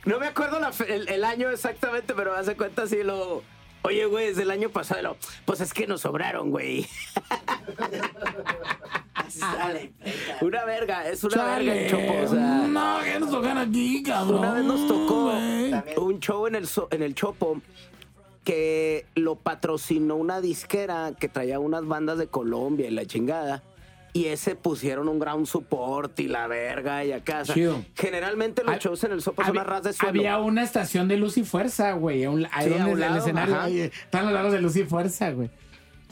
No 0.05 0.19
me 0.19 0.27
acuerdo 0.27 0.59
la 0.59 0.71
fe- 0.71 0.93
el, 0.95 1.09
el 1.09 1.23
año 1.23 1.49
exactamente, 1.49 2.13
pero 2.13 2.31
me 2.33 2.37
hace 2.37 2.55
cuenta 2.55 2.83
así 2.83 3.01
lo. 3.03 3.41
Oye, 3.81 4.05
güey, 4.05 4.27
es 4.27 4.37
del 4.37 4.51
año 4.51 4.69
pasado. 4.69 5.17
pues 5.45 5.61
es 5.61 5.73
que 5.73 5.87
nos 5.87 6.01
sobraron, 6.01 6.51
güey. 6.51 6.87
Así 9.15 9.39
sale. 9.39 9.93
venga. 10.03 10.37
Una 10.41 10.65
verga, 10.65 11.07
es 11.09 11.23
una 11.23 11.35
verga 11.43 11.55
Chale. 11.55 11.85
el 11.85 11.91
chopo. 11.91 12.13
O 12.23 12.27
sea, 12.27 12.39
no, 12.67 12.97
que 13.03 13.19
nos 13.19 13.31
tocan 13.31 13.57
aquí, 13.57 14.03
cabrón. 14.03 14.39
una 14.39 14.53
vez 14.53 14.63
nos 14.65 14.87
tocó. 14.87 15.29
También. 15.31 15.99
un 15.99 16.19
show 16.19 16.47
en 16.47 16.55
el, 16.55 16.67
en 16.91 17.01
el 17.03 17.15
Chopo 17.15 17.61
que 18.43 19.05
lo 19.15 19.35
patrocinó 19.35 20.15
una 20.15 20.39
disquera 20.41 21.13
que 21.19 21.27
traía 21.29 21.59
unas 21.59 21.85
bandas 21.87 22.17
de 22.17 22.27
Colombia 22.27 22.87
y 22.87 22.91
la 22.91 23.05
chingada. 23.05 23.63
Y 24.13 24.27
ese 24.27 24.55
pusieron 24.55 25.09
un 25.09 25.19
ground 25.19 25.45
support 25.45 26.17
y 26.21 26.27
la 26.29 26.47
verga 26.47 27.03
y 27.03 27.11
acá. 27.11 27.41
o 27.41 27.45
sea, 27.45 27.55
Chido. 27.55 27.83
generalmente 27.95 28.63
los 28.63 28.75
Hab- 28.75 28.79
shows 28.79 29.03
en 29.03 29.11
el 29.13 29.21
Sopo 29.21 29.41
son 29.41 29.49
Había- 29.49 29.61
a 29.61 29.65
ras 29.65 29.83
de 29.83 29.91
suelo. 29.93 30.19
Había 30.19 30.37
una 30.37 30.63
estación 30.63 31.07
de 31.09 31.17
luz 31.17 31.37
y 31.37 31.43
fuerza, 31.43 31.91
güey. 31.93 32.23
a 32.23 32.29
un- 32.29 32.45
Ahí 32.51 32.67
Sí, 32.69 32.73
a 32.75 32.85
el 32.89 33.17
escenario. 33.17 33.83
están 33.85 34.25
los 34.25 34.33
lados 34.33 34.53
de 34.53 34.61
luz 34.61 34.75
y 34.77 34.83
fuerza, 34.85 35.31
güey. 35.31 35.49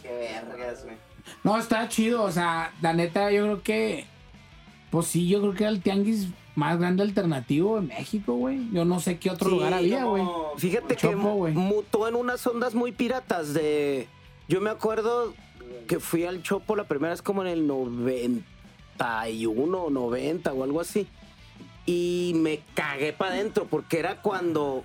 Qué 0.01 0.10
vergas, 0.10 0.84
güey. 0.84 0.97
No, 1.43 1.57
está 1.57 1.88
chido. 1.89 2.23
O 2.23 2.31
sea, 2.31 2.73
la 2.81 2.93
neta, 2.93 3.31
yo 3.31 3.43
creo 3.43 3.63
que. 3.63 4.05
Pues 4.91 5.07
sí, 5.07 5.27
yo 5.27 5.41
creo 5.41 5.53
que 5.53 5.63
era 5.63 5.71
el 5.71 5.81
tianguis 5.81 6.27
más 6.55 6.79
grande 6.79 7.03
alternativo 7.03 7.79
en 7.79 7.88
México, 7.88 8.36
güey. 8.36 8.69
Yo 8.71 8.86
no 8.86 8.99
sé 8.99 9.17
qué 9.17 9.31
otro 9.31 9.49
Sí, 9.49 9.55
lugar 9.55 9.73
había, 9.73 10.05
güey. 10.05 10.23
Fíjate 10.57 10.95
que 10.95 11.15
mutó 11.15 12.07
en 12.07 12.15
unas 12.15 12.45
ondas 12.45 12.75
muy 12.75 12.91
piratas 12.91 13.53
de... 13.53 14.07
Yo 14.47 14.61
me 14.61 14.69
acuerdo 14.69 15.34
que 15.88 15.99
fui 15.99 16.25
al 16.25 16.43
Chopo 16.43 16.75
la 16.75 16.84
primera 16.84 17.11
vez 17.11 17.21
como 17.21 17.41
en 17.41 17.47
el 17.47 17.65
91 17.65 19.77
o 19.77 19.89
90 19.89 20.53
o 20.53 20.63
algo 20.63 20.79
así. 20.79 21.07
Y 21.86 22.34
me 22.36 22.61
cagué 22.75 23.13
para 23.13 23.31
adentro 23.31 23.65
porque 23.65 23.99
era 23.99 24.21
cuando 24.21 24.84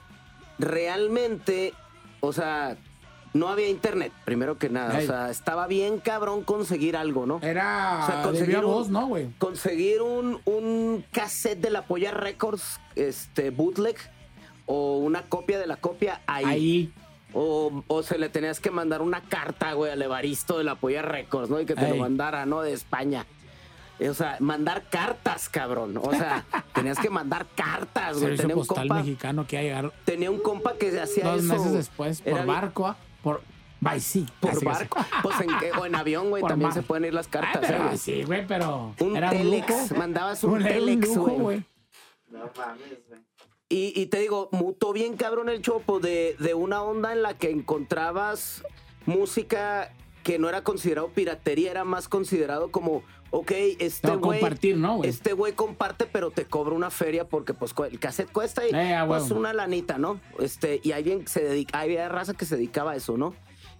realmente, 0.58 1.74
o 2.20 2.32
sea, 2.32 2.76
no 3.38 3.48
había 3.48 3.68
internet, 3.68 4.12
primero 4.24 4.58
que 4.58 4.68
nada. 4.68 4.98
Ey. 4.98 5.04
O 5.04 5.06
sea, 5.08 5.30
estaba 5.30 5.66
bien 5.66 5.98
cabrón 5.98 6.42
conseguir 6.44 6.96
algo, 6.96 7.26
¿no? 7.26 7.40
Era 7.42 8.00
O 8.02 8.06
sea, 8.06 8.22
conseguir 8.22 8.58
un- 8.58 8.64
voz, 8.64 8.88
¿no, 8.88 9.06
güey? 9.06 9.28
conseguir 9.38 10.02
un, 10.02 10.40
un 10.44 11.04
cassette 11.12 11.60
de 11.60 11.70
la 11.70 11.82
Polla 11.82 12.10
Records, 12.10 12.80
este, 12.96 13.50
bootleg, 13.50 13.96
o 14.66 14.98
una 14.98 15.22
copia 15.22 15.58
de 15.58 15.66
la 15.66 15.76
copia 15.76 16.20
ahí. 16.26 16.44
Ahí. 16.44 16.92
O, 17.34 17.84
o 17.88 18.02
se 18.02 18.18
le 18.18 18.30
tenías 18.30 18.58
que 18.58 18.70
mandar 18.70 19.02
una 19.02 19.20
carta, 19.20 19.74
güey, 19.74 19.92
al 19.92 20.00
Evaristo 20.00 20.56
de 20.56 20.64
la 20.64 20.76
Polla 20.76 21.02
Records, 21.02 21.50
¿no? 21.50 21.60
Y 21.60 21.66
que 21.66 21.74
te 21.74 21.88
lo 21.88 21.96
mandara, 21.96 22.46
¿no? 22.46 22.62
De 22.62 22.72
España. 22.72 23.26
O 24.00 24.14
sea, 24.14 24.36
mandar 24.40 24.84
cartas, 24.88 25.48
cabrón. 25.48 25.96
O 25.98 26.10
sea, 26.12 26.44
tenías 26.74 26.98
que 26.98 27.10
mandar 27.10 27.46
cartas, 27.54 28.18
güey. 28.20 28.36
Tenía 28.36 28.56
un, 28.56 28.64
compa, 28.64 28.94
mexicano 28.94 29.46
que 29.46 29.56
iba 29.56 29.60
a 29.60 29.64
llegar 29.82 29.92
tenía 30.04 30.30
un 30.30 30.38
compa 30.40 30.74
que 30.74 30.98
hacía 31.00 31.24
dos 31.32 31.44
eso. 31.44 31.52
meses 31.52 31.72
después 31.72 32.20
por 32.22 32.32
Era 32.32 32.44
barco, 32.44 32.86
ah, 32.86 32.96
por 33.22 33.42
by 33.80 34.00
sea. 34.00 34.24
Por 34.40 34.50
Así 34.52 34.64
barco. 34.64 34.98
Pues 35.22 35.40
en, 35.40 35.48
qué- 35.60 35.72
o 35.72 35.86
en 35.86 35.94
avión, 35.94 36.30
güey, 36.30 36.42
también 36.48 36.68
mar. 36.68 36.74
se 36.74 36.82
pueden 36.82 37.04
ir 37.04 37.14
las 37.14 37.26
Ah, 37.28 37.30
cartas. 37.30 37.62
pero 37.66 37.78
¿eh, 37.78 37.86
güey? 37.86 37.98
sí, 37.98 38.22
güey, 38.24 38.46
pero 38.46 38.94
Un 39.00 39.16
era 39.16 39.30
telex, 39.30 39.70
un 39.70 39.80
lujo. 39.82 39.94
mandabas 39.96 40.44
un 40.44 40.60
era 40.62 40.74
telex, 40.74 41.08
güey. 41.16 41.64
No 42.30 42.38
mames, 42.56 42.98
güey. 43.08 43.20
Y, 43.70 43.92
y 44.00 44.06
te 44.06 44.18
digo, 44.20 44.48
mutó 44.52 44.92
bien 44.94 45.16
cabrón 45.16 45.48
el 45.50 45.60
chopo 45.60 46.00
de, 46.00 46.36
de 46.38 46.54
una 46.54 46.82
onda 46.82 47.12
en 47.12 47.22
la 47.22 47.34
que 47.34 47.50
encontrabas 47.50 48.62
música 49.04 49.92
que 50.28 50.38
no 50.38 50.50
era 50.50 50.62
considerado 50.62 51.08
piratería, 51.08 51.70
era 51.70 51.84
más 51.84 52.06
considerado 52.06 52.70
como, 52.70 53.02
ok, 53.30 53.50
este 53.78 54.08
No, 54.08 54.18
güey. 54.18 54.40
compartir, 54.40 54.76
¿no, 54.76 54.96
güey? 54.98 55.08
Este 55.08 55.32
güey 55.32 55.54
comparte, 55.54 56.04
pero 56.04 56.30
te 56.30 56.44
cobra 56.44 56.74
una 56.74 56.90
feria 56.90 57.26
porque 57.26 57.54
pues 57.54 57.72
el 57.90 57.98
cassette 57.98 58.30
cuesta 58.30 58.68
y 58.68 58.74
Eh, 58.74 58.98
pues 59.06 59.30
una 59.30 59.54
lanita, 59.54 59.96
¿no? 59.96 60.20
Este, 60.38 60.82
y 60.82 60.92
alguien 60.92 61.26
se 61.26 61.42
dedica, 61.42 61.80
había 61.80 62.10
raza 62.10 62.34
que 62.34 62.44
se 62.44 62.56
dedicaba 62.56 62.90
a 62.90 62.96
eso, 62.96 63.16
¿no? 63.16 63.34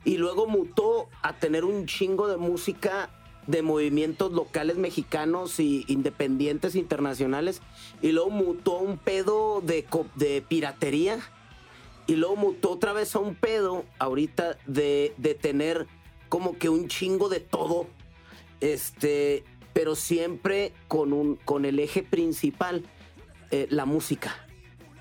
Y 0.06 0.16
luego 0.16 0.46
mutó 0.46 1.10
a 1.20 1.34
tener 1.34 1.66
un 1.66 1.84
chingo 1.84 2.28
de 2.28 2.38
música 2.38 3.10
de 3.46 3.60
movimientos 3.60 4.32
locales 4.32 4.78
mexicanos 4.78 5.60
y 5.60 5.84
independientes 5.86 6.76
internacionales. 6.76 7.60
Y 8.00 8.12
luego 8.12 8.30
mutó 8.30 8.78
a 8.78 8.80
un 8.80 8.96
pedo 8.96 9.60
de 9.60 10.44
piratería. 10.48 11.18
Y 12.06 12.16
luego 12.16 12.36
mutó 12.36 12.70
otra 12.70 12.94
vez 12.94 13.14
a 13.14 13.18
un 13.18 13.34
pedo 13.34 13.84
ahorita 13.98 14.56
de, 14.66 15.12
de 15.18 15.34
tener 15.34 15.86
como 16.28 16.58
que 16.58 16.68
un 16.68 16.88
chingo 16.88 17.28
de 17.28 17.40
todo. 17.40 17.86
Este, 18.60 19.44
pero 19.72 19.94
siempre 19.94 20.72
con, 20.88 21.12
un, 21.12 21.36
con 21.36 21.64
el 21.64 21.78
eje 21.78 22.02
principal, 22.02 22.84
eh, 23.50 23.66
la 23.70 23.84
música. 23.84 24.34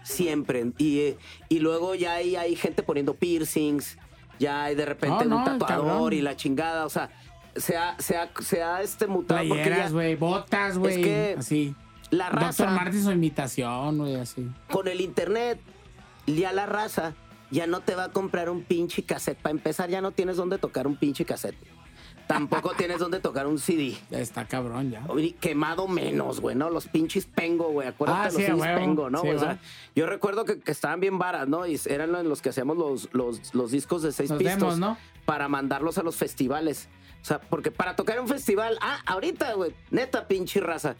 Siempre. 0.04 0.72
Y, 0.78 1.00
eh, 1.00 1.18
y 1.50 1.60
luego 1.60 1.96
ya 1.96 2.14
hay, 2.14 2.36
hay 2.36 2.56
gente 2.56 2.84
poniendo 2.84 3.16
piercings, 3.16 3.98
ya 4.40 4.66
hay 4.66 4.76
de 4.76 4.86
repente 4.86 5.26
No, 5.26 5.38
un 5.38 5.44
tatuador 5.44 6.14
y 6.14 6.22
la 6.22 6.36
chingada. 6.36 6.86
O 6.86 6.90
sea, 6.90 7.10
se 7.56 7.76
ha, 7.76 8.00
se 8.00 8.18
ha, 8.18 8.30
se 8.40 8.64
ha 8.64 8.82
este 8.82 9.08
mutado 9.08 9.40
Playeras, 9.40 9.92
güey, 9.92 10.16
botas, 10.16 10.78
güey. 10.78 11.02
que 11.02 11.36
así. 11.38 11.76
la 12.10 12.26
Doctor 12.26 12.44
raza 12.44 12.70
Martin 12.70 13.04
su 13.04 13.12
imitación, 13.12 13.98
güey, 13.98 14.16
así. 14.16 14.48
con 14.72 14.88
el 14.88 15.02
internet, 15.02 15.60
ya 16.28 16.54
la 16.54 16.66
raza 16.68 17.16
ya 17.52 17.68
no 17.68 17.82
te 17.82 17.96
va 17.96 18.06
a 18.06 18.12
comprar 18.12 18.50
un 18.50 18.64
pinche 18.64 19.04
cassette. 19.04 19.38
Para 19.40 19.52
empezar, 19.52 19.90
ya 19.90 20.02
no 20.02 20.12
tienes 20.12 20.38
dónde 20.38 20.58
tocar 20.58 20.88
un 20.88 20.96
pinche 20.98 21.26
cassette. 21.26 21.56
Tampoco 22.28 22.72
tienes 22.78 23.00
dónde 23.00 23.20
tocar 23.22 23.48
un 23.48 23.58
CD. 23.58 23.98
Está 24.12 24.46
cabrón 24.46 24.92
ya. 24.92 25.06
Quemado 25.40 25.88
menos, 25.88 26.42
güey, 26.42 26.56
¿no? 26.56 26.70
Los 26.70 26.88
pinches 26.88 27.26
pengo, 27.26 27.70
güey. 27.72 27.88
Acuérdate 27.88 28.20
Ah, 28.22 28.26
los 28.26 28.36
sí, 28.36 28.52
huevo. 28.52 28.80
pengo, 28.80 29.10
¿no? 29.10 29.22
Sí, 29.22 29.30
o 29.30 29.40
sea, 29.40 29.60
yo 29.96 30.06
recuerdo 30.08 30.44
que, 30.44 30.60
que 30.60 30.72
estaban 30.72 31.00
bien 31.00 31.18
varas, 31.18 31.48
¿no? 31.48 31.66
Y 31.66 31.80
eran 31.86 32.12
los- 32.12 32.26
los 32.26 32.42
que 32.42 32.50
hacíamos 32.50 32.78
los, 32.78 33.10
los, 33.14 33.54
los 33.56 33.72
discos 33.72 34.02
de 34.02 34.12
seis 34.12 34.30
Los 34.30 34.40
pistos 34.40 34.60
demos, 34.60 34.80
¿no? 34.80 34.98
para 35.26 35.48
mandarlos 35.48 35.98
a 35.98 36.04
los 36.04 36.16
festivales. 36.18 36.90
O 37.22 37.26
sea, 37.26 37.40
porque 37.40 37.72
para 37.72 37.96
tocar 37.96 38.20
un 38.20 38.28
festival, 38.28 38.78
ah, 38.82 39.00
ahorita, 39.06 39.54
güey, 39.54 39.74
neta 39.92 40.28
pinche 40.28 40.60
raza. 40.60 40.96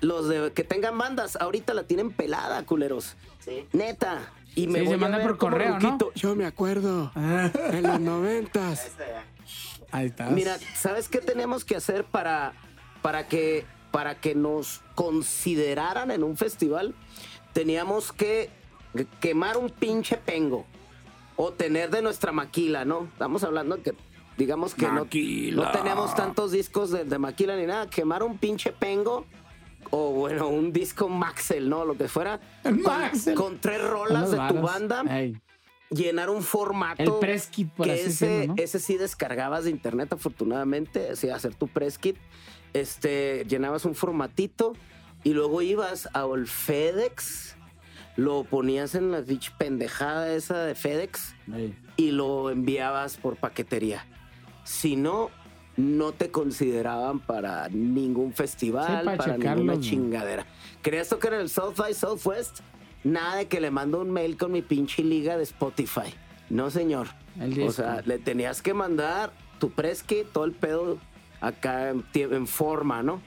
Los 0.00 0.28
de 0.28 0.52
que 0.52 0.64
tengan 0.64 0.98
bandas, 0.98 1.36
ahorita 1.36 1.74
la 1.74 1.84
tienen 1.84 2.10
pelada, 2.10 2.64
culeros. 2.64 3.16
Sí. 3.40 3.66
Neta. 3.72 4.32
Y 4.54 4.66
me 4.66 4.80
Sí, 4.80 4.84
voy 4.84 4.88
se 4.88 4.94
a 4.94 4.98
manda 4.98 5.22
por 5.22 5.38
correo, 5.38 5.78
¿no? 5.78 5.98
Yo 6.14 6.34
me 6.36 6.44
acuerdo. 6.46 7.12
En 7.14 7.82
los 7.82 8.00
noventas. 8.00 8.92
Ahí 9.92 10.06
está. 10.06 10.26
Mira, 10.30 10.58
¿sabes 10.74 11.08
qué 11.08 11.18
teníamos 11.18 11.64
que 11.64 11.76
hacer 11.76 12.04
para, 12.04 12.54
para, 13.02 13.28
que, 13.28 13.66
para 13.90 14.20
que 14.20 14.34
nos 14.34 14.80
consideraran 14.94 16.10
en 16.10 16.22
un 16.22 16.36
festival? 16.36 16.94
Teníamos 17.52 18.12
que 18.12 18.50
quemar 19.20 19.56
un 19.56 19.70
pinche 19.70 20.16
pengo 20.16 20.66
o 21.36 21.52
tener 21.52 21.90
de 21.90 22.02
nuestra 22.02 22.32
maquila, 22.32 22.84
¿no? 22.84 23.04
Estamos 23.12 23.44
hablando 23.44 23.82
que, 23.82 23.94
digamos 24.38 24.74
que 24.74 24.86
no, 24.86 25.04
no 25.04 25.70
teníamos 25.72 26.14
tantos 26.14 26.52
discos 26.52 26.90
de, 26.90 27.04
de 27.04 27.18
maquila 27.18 27.56
ni 27.56 27.66
nada. 27.66 27.88
Quemar 27.88 28.22
un 28.22 28.38
pinche 28.38 28.72
pengo 28.72 29.26
o, 29.90 30.12
bueno, 30.12 30.48
un 30.48 30.72
disco 30.72 31.08
Maxel, 31.08 31.68
¿no? 31.68 31.84
Lo 31.84 31.96
que 31.96 32.08
fuera. 32.08 32.40
Con, 32.62 32.82
Maxell. 32.82 33.34
con 33.34 33.58
tres 33.60 33.82
rolas 33.82 34.30
de 34.30 34.38
tu 34.48 34.60
banda 34.60 35.04
Ey. 35.08 35.36
llenar 35.90 36.30
un 36.30 36.42
formato. 36.42 37.02
El 37.02 37.12
press 37.20 37.46
kit, 37.46 37.70
por 37.70 37.86
que 37.86 37.92
así 37.92 38.02
ese, 38.02 38.50
ese 38.56 38.78
sí 38.78 38.96
descargabas 38.96 39.64
de 39.64 39.70
internet, 39.70 40.12
afortunadamente. 40.12 41.16
Sí, 41.16 41.28
hacer 41.28 41.54
tu 41.54 41.68
press 41.68 41.98
kit. 41.98 42.16
Este, 42.72 43.44
llenabas 43.46 43.84
un 43.84 43.94
formatito 43.94 44.72
y 45.24 45.34
luego 45.34 45.62
ibas 45.62 46.08
a 46.14 46.24
el 46.34 46.46
FedEx, 46.46 47.56
lo 48.16 48.44
ponías 48.44 48.94
en 48.94 49.10
la 49.10 49.20
bitch 49.20 49.52
pendejada 49.56 50.34
esa 50.34 50.64
de 50.64 50.74
FedEx 50.74 51.34
Ey. 51.54 51.76
y 51.96 52.10
lo 52.12 52.50
enviabas 52.50 53.16
por 53.18 53.36
paquetería. 53.36 54.06
Si 54.64 54.96
no, 54.96 55.30
no 55.76 56.12
te 56.12 56.30
consideraban 56.30 57.20
para 57.20 57.68
ningún 57.68 58.32
festival, 58.32 59.00
Sí, 59.02 59.16
para 59.16 59.38
ninguna 59.38 59.80
chingadera. 59.80 60.46
¿Querías 60.82 61.08
tocar 61.08 61.34
en 61.34 61.40
el 61.40 61.48
South 61.48 61.76
by 61.76 61.94
Southwest? 61.94 62.60
Nada 63.04 63.36
de 63.36 63.48
que 63.48 63.60
le 63.60 63.70
mando 63.70 64.00
un 64.00 64.10
mail 64.10 64.36
con 64.36 64.52
mi 64.52 64.62
pinche 64.62 65.02
liga 65.02 65.36
de 65.36 65.42
Spotify. 65.44 66.14
No, 66.50 66.70
señor. 66.70 67.08
O 67.66 67.72
sea, 67.72 68.02
le 68.04 68.18
tenías 68.18 68.62
que 68.62 68.74
mandar 68.74 69.32
tu 69.58 69.70
press 69.70 70.02
kit, 70.02 70.26
todo 70.32 70.44
el 70.44 70.52
pedo 70.52 70.98
acá 71.40 71.90
en, 71.90 72.46
forma, 72.46 73.02
¿no? 73.02 73.20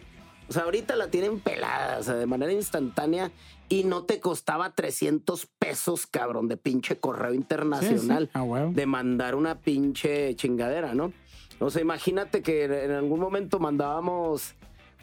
O 0.48 0.54
sea, 0.54 0.64
ahorita 0.64 0.96
la 0.96 1.10
tienen 1.10 1.39
pelada, 1.39 1.98
o 2.00 2.04
sea, 2.04 2.14
de 2.14 2.28
manera 2.28 2.52
instantánea 2.54 3.32
y 3.68 3.84
no 3.84 4.04
te 4.04 4.20
costaba 4.20 4.72
300 4.74 5.48
pesos, 5.58 6.06
cabrón, 6.06 6.48
de 6.48 6.56
pinche 6.56 7.00
correo 7.00 7.34
internacional 7.34 8.26
Sí, 8.26 8.30
sí, 8.32 8.39
a 8.39 8.43
huevo. 8.43 8.72
de 8.72 8.86
mandar 8.86 9.34
una 9.36 9.60
pinche 9.60 10.36
chingadera, 10.36 10.93
¿no? 10.93 11.14
O 11.60 11.70
sea, 11.70 11.82
imagínate 11.82 12.41
que 12.41 12.66
en 12.66 12.91
algún 12.91 13.20
momento 13.20 13.60
mandábamos 13.60 14.56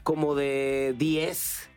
como 0.03 0.35
de 0.35 0.95
10. 0.99 1.69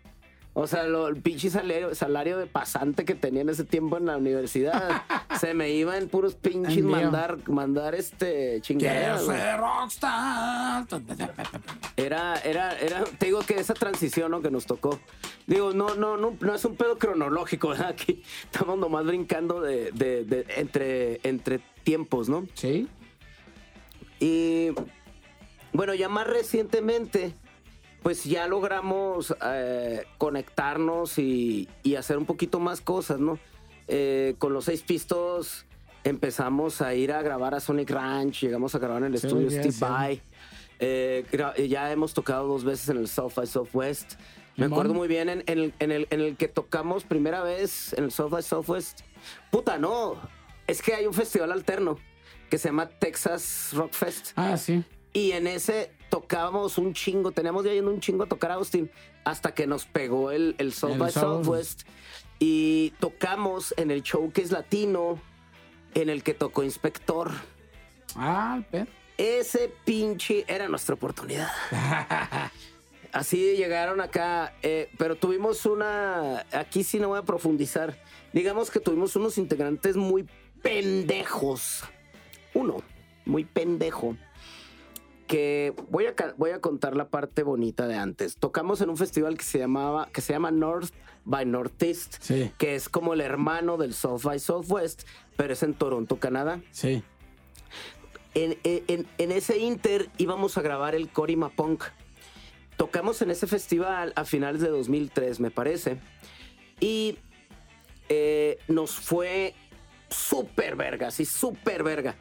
O 0.57 0.67
sea, 0.67 0.83
lo- 0.83 1.09
el 1.09 1.17
pinche 1.21 1.49
salario, 1.49 1.93
salario 1.95 2.37
de 2.37 2.45
pasante 2.45 3.03
que 3.03 3.13
tenía 3.13 3.41
en 3.41 3.49
ese 3.49 3.65
tiempo 3.65 3.97
en 3.97 4.05
la 4.05 4.15
universidad, 4.17 5.01
se 5.39 5.53
me 5.53 5.71
iba 5.71 5.97
en 5.97 6.07
puros 6.07 6.35
pinches 6.35 6.75
mandar, 7.03 7.37
mandar 7.49 7.93
este 7.93 8.61
ser 9.19 9.59
rockstar. 9.59 10.85
Era, 11.97 12.35
era, 12.39 12.77
era, 12.79 13.03
te 13.03 13.25
digo 13.27 13.39
que 13.41 13.55
esa 13.59 13.73
transición 13.73 14.31
¿no? 14.31 14.41
que 14.41 14.49
nos 14.51 14.65
tocó. 14.65 14.99
Digo, 15.47 15.73
no, 15.73 15.95
no, 15.95 16.15
no, 16.17 16.35
no 16.39 16.55
es 16.55 16.63
un 16.65 16.75
pedo 16.75 16.97
cronológico, 16.97 17.69
¿verdad? 17.69 17.89
Aquí 17.89 18.23
estamos 18.43 18.77
nomás 18.77 19.05
brincando 19.05 19.59
de, 19.61 19.91
de- 19.91 20.23
de- 20.23 20.45
entre, 20.57 21.19
entre 21.23 21.59
tiempos, 21.83 22.29
¿no? 22.29 22.47
Sí. 22.53 22.87
Y 24.19 24.69
bueno, 25.73 25.93
ya 25.93 26.09
más 26.09 26.27
recientemente, 26.27 27.33
pues 28.01 28.23
ya 28.23 28.47
logramos 28.47 29.35
eh, 29.43 30.05
conectarnos 30.17 31.17
y, 31.17 31.67
y 31.83 31.95
hacer 31.95 32.17
un 32.17 32.25
poquito 32.25 32.59
más 32.59 32.81
cosas, 32.81 33.19
¿no? 33.19 33.39
Eh, 33.87 34.35
con 34.39 34.53
los 34.53 34.65
seis 34.65 34.81
pistos 34.81 35.65
empezamos 36.03 36.81
a 36.81 36.93
ir 36.93 37.11
a 37.11 37.21
grabar 37.21 37.55
a 37.55 37.59
Sonic 37.59 37.89
Ranch, 37.89 38.41
llegamos 38.41 38.73
a 38.75 38.79
grabar 38.79 39.03
en 39.03 39.13
el 39.13 39.19
Sí, 39.19 39.27
estudio 39.27 39.49
Steve. 39.49 39.75
Vai. 39.79 40.21
Eh, 40.79 41.25
ya 41.69 41.91
hemos 41.91 42.13
tocado 42.13 42.47
dos 42.47 42.63
veces 42.63 42.89
en 42.89 42.97
el 42.97 43.07
South 43.07 43.33
by 43.35 43.47
Southwest. 43.47 44.13
Me 44.57 44.67
acuerdo 44.67 44.93
muy 44.93 45.07
bien 45.07 45.27
en, 45.29 45.43
en 45.47 45.59
el, 45.59 45.73
en, 45.79 45.91
el, 45.91 46.07
en 46.09 46.21
el 46.21 46.37
que 46.37 46.47
tocamos 46.47 47.03
primera 47.03 47.43
vez 47.43 47.91
en 47.93 48.05
el 48.05 48.11
South 48.11 48.29
by 48.29 48.41
Southwest. 48.43 49.01
Puta, 49.51 49.77
no. 49.77 50.15
Es 50.67 50.81
que 50.81 50.93
hay 50.93 51.05
un 51.05 51.13
festival 51.13 51.51
alterno 51.51 51.97
que 52.55 52.59
se 52.59 52.69
llama 52.69 52.87
Texas 52.87 53.71
Rock 53.73 53.91
Fest. 53.91 54.31
Ah, 54.37 54.55
sí. 54.55 54.81
Y 55.11 55.33
en 55.33 55.45
ese 55.45 55.91
tocábamos 56.09 56.77
un 56.77 56.93
chingo, 56.93 57.33
teníamos 57.33 57.65
ya 57.65 57.73
yendo 57.73 57.91
un 57.91 57.99
chingo 57.99 58.23
a 58.23 58.27
tocar 58.27 58.51
a 58.51 58.53
Austin 58.53 58.89
hasta 59.25 59.53
que 59.53 59.67
nos 59.67 59.83
pegó 59.83 60.31
el, 60.31 60.55
el 60.57 60.71
South 60.71 60.93
El 60.93 60.99
by 60.99 61.11
South. 61.11 61.21
Southwest. 61.43 61.81
Y 62.39 62.91
tocamos 63.01 63.73
en 63.75 63.91
el 63.91 64.03
show 64.03 64.31
que 64.31 64.41
es 64.41 64.51
latino, 64.51 65.19
en 65.95 66.07
el 66.07 66.23
que 66.23 66.33
tocó 66.33 66.63
Inspector. 66.63 67.31
Ah. 68.15 68.61
Ese 69.17 69.73
pinche 69.83 70.45
era 70.47 70.69
nuestra 70.69 70.95
oportunidad. 70.95 71.49
Así 73.11 73.57
llegaron 73.57 73.99
acá, 73.99 74.53
eh, 74.63 74.89
pero 74.97 75.17
tuvimos 75.17 75.65
una. 75.65 76.45
Aquí 76.53 76.85
sí 76.85 76.99
no 76.99 77.09
voy 77.09 77.19
a 77.19 77.23
profundizar. 77.23 78.01
Digamos 78.31 78.71
que 78.71 78.79
tuvimos 78.79 79.17
unos 79.17 79.37
integrantes 79.37 79.97
muy 79.97 80.25
pendejos. 80.61 81.83
Uno, 82.55 82.77
muy 83.25 83.43
pendejo. 83.45 84.17
Que 85.27 85.73
voy 85.89 86.05
a, 86.05 86.13
voy 86.37 86.51
a 86.51 86.61
contar 86.61 86.95
la 86.95 87.09
parte 87.09 87.41
bonita 87.43 87.87
de 87.87 87.95
antes. 87.95 88.35
Tocamos 88.37 88.81
en 88.81 88.89
un 88.89 88.97
festival 88.97 89.37
que 89.37 89.43
se 89.43 89.57
llamaba, 89.59 90.07
que 90.11 90.21
se 90.21 90.33
llama 90.33 90.51
North 90.51 90.93
by 91.25 91.45
Northeast, 91.47 92.17
Sí. 92.21 92.51
que 92.59 92.75
es 92.75 92.89
como 92.89 93.13
el 93.15 93.21
hermano 93.21 93.77
del 93.77 93.93
South 93.95 94.21
by 94.23 94.39
Southwest, 94.39 95.03
pero 95.35 95.53
es 95.53 95.63
en 95.63 95.73
Toronto, 95.73 96.17
Canadá. 96.17 96.61
Sí. 96.71 97.01
En, 98.35 98.57
en- 98.63 99.07
en 99.17 99.31
ese 99.31 99.57
inter 99.57 100.09
íbamos 100.17 100.57
a 100.57 100.61
grabar 100.61 100.93
el 100.93 101.09
Corima 101.09 101.49
Punk. 101.49 101.83
Tocamos 102.77 103.21
en 103.23 103.31
ese 103.31 103.47
festival 103.47 104.13
a 104.15 104.25
finales 104.25 104.61
de 104.61 104.69
2003, 104.69 105.39
me 105.39 105.49
parece. 105.49 105.97
Y 106.79 107.17
eh, 108.09 108.59
nos 108.67 108.91
fue 108.91 109.55
súper 110.15 110.75
verga, 110.75 111.11
sí, 111.11 111.25
súper 111.25 111.83
verga. 111.83 112.15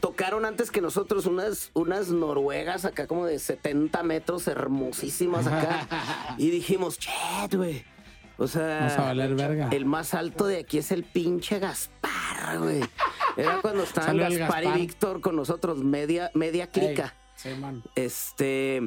Tocaron 0.00 0.44
antes 0.44 0.70
que 0.70 0.80
nosotros 0.82 1.24
unas, 1.26 1.70
unas 1.72 2.08
noruegas 2.08 2.84
acá 2.84 3.06
como 3.06 3.24
de 3.26 3.38
70 3.38 4.02
metros, 4.02 4.46
hermosísimas 4.46 5.46
acá. 5.46 5.86
y 6.38 6.50
dijimos, 6.50 6.98
chet, 6.98 7.54
güey. 7.54 7.84
O 8.38 8.46
sea, 8.46 8.80
Vamos 8.80 8.98
a 8.98 9.02
valer 9.02 9.34
verga. 9.34 9.68
el 9.72 9.86
más 9.86 10.12
alto 10.12 10.46
de 10.46 10.58
aquí 10.58 10.76
es 10.76 10.92
el 10.92 11.04
pinche 11.04 11.58
Gaspar, 11.58 12.58
güey. 12.58 12.80
Era 13.38 13.62
cuando 13.62 13.82
estaban 13.84 14.18
Gaspar, 14.18 14.38
Gaspar. 14.38 14.64
y 14.64 14.80
Víctor 14.82 15.20
con 15.22 15.36
nosotros, 15.36 15.82
media, 15.82 16.30
media 16.34 16.66
clica. 16.70 17.14
Sí, 17.34 17.48
man. 17.58 17.82
Este. 17.94 18.82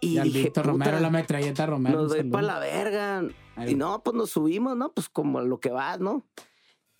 Y, 0.00 0.14
Y, 0.14 0.18
al 0.18 0.24
dije, 0.24 0.38
Víctor 0.44 0.62
"Puta, 0.64 0.72
Romero, 0.72 1.00
la 1.00 1.10
metralleta 1.10 1.66
Romero. 1.66 2.02
nos 2.02 2.08
doy 2.08 2.24
para 2.24 2.42
la 2.42 2.58
verga. 2.58 3.22
Ahí. 3.54 3.72
Y 3.72 3.74
no, 3.76 4.02
pues 4.02 4.16
nos 4.16 4.30
subimos, 4.30 4.76
¿no? 4.76 4.90
Pues 4.92 5.08
como 5.08 5.38
a 5.38 5.42
lo 5.42 5.60
que 5.60 5.70
va, 5.70 5.96
¿no? 5.98 6.24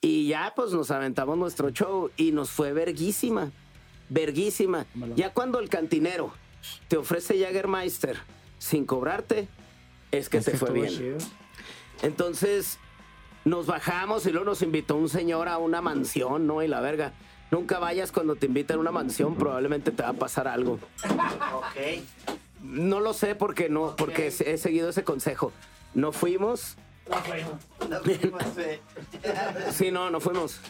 Y 0.00 0.28
ya, 0.28 0.52
pues 0.56 0.72
nos 0.72 0.90
aventamos 0.90 1.36
nuestro 1.36 1.70
show 1.70 2.10
y 2.16 2.32
nos 2.32 2.50
fue 2.50 2.72
verguísima. 2.72 3.50
Verguísima. 4.08 4.86
Ya 5.14 5.32
cuando 5.32 5.58
el 5.58 5.68
cantinero 5.68 6.32
te 6.88 6.96
ofrece 6.96 7.38
Jagermeister 7.38 8.16
sin 8.58 8.86
cobrarte, 8.86 9.48
es 10.10 10.28
que 10.28 10.38
Es 10.38 10.46
te 10.46 10.56
fue 10.56 10.72
bien. 10.72 10.88
chido. 10.88 11.18
Entonces 12.02 12.78
nos 13.44 13.66
bajamos 13.66 14.24
y 14.26 14.30
luego 14.30 14.46
nos 14.46 14.62
invitó 14.62 14.96
un 14.96 15.08
señor 15.08 15.48
a 15.48 15.58
una 15.58 15.80
mansión, 15.82 16.46
¿no? 16.46 16.62
Y 16.62 16.68
la 16.68 16.80
verga. 16.80 17.12
Nunca 17.50 17.78
vayas 17.78 18.10
cuando 18.12 18.36
te 18.36 18.46
invitan 18.46 18.78
a 18.78 18.80
una 18.80 18.92
mansión, 18.92 19.34
probablemente 19.34 19.90
te 19.90 20.02
va 20.02 20.10
a 20.10 20.14
pasar 20.14 20.48
algo. 20.48 20.78
Ok. 21.04 22.02
No 22.62 23.00
lo 23.00 23.12
sé 23.12 23.34
porque 23.34 23.68
no, 23.68 23.96
porque 23.96 24.28
he 24.28 24.58
seguido 24.58 24.88
ese 24.88 25.04
consejo. 25.04 25.52
No 25.94 26.12
fuimos. 26.12 26.76
No 27.10 28.00
fuimos. 28.00 28.42
Sí, 29.74 29.90
no, 29.90 30.10
no 30.10 30.20
fuimos. 30.20 30.60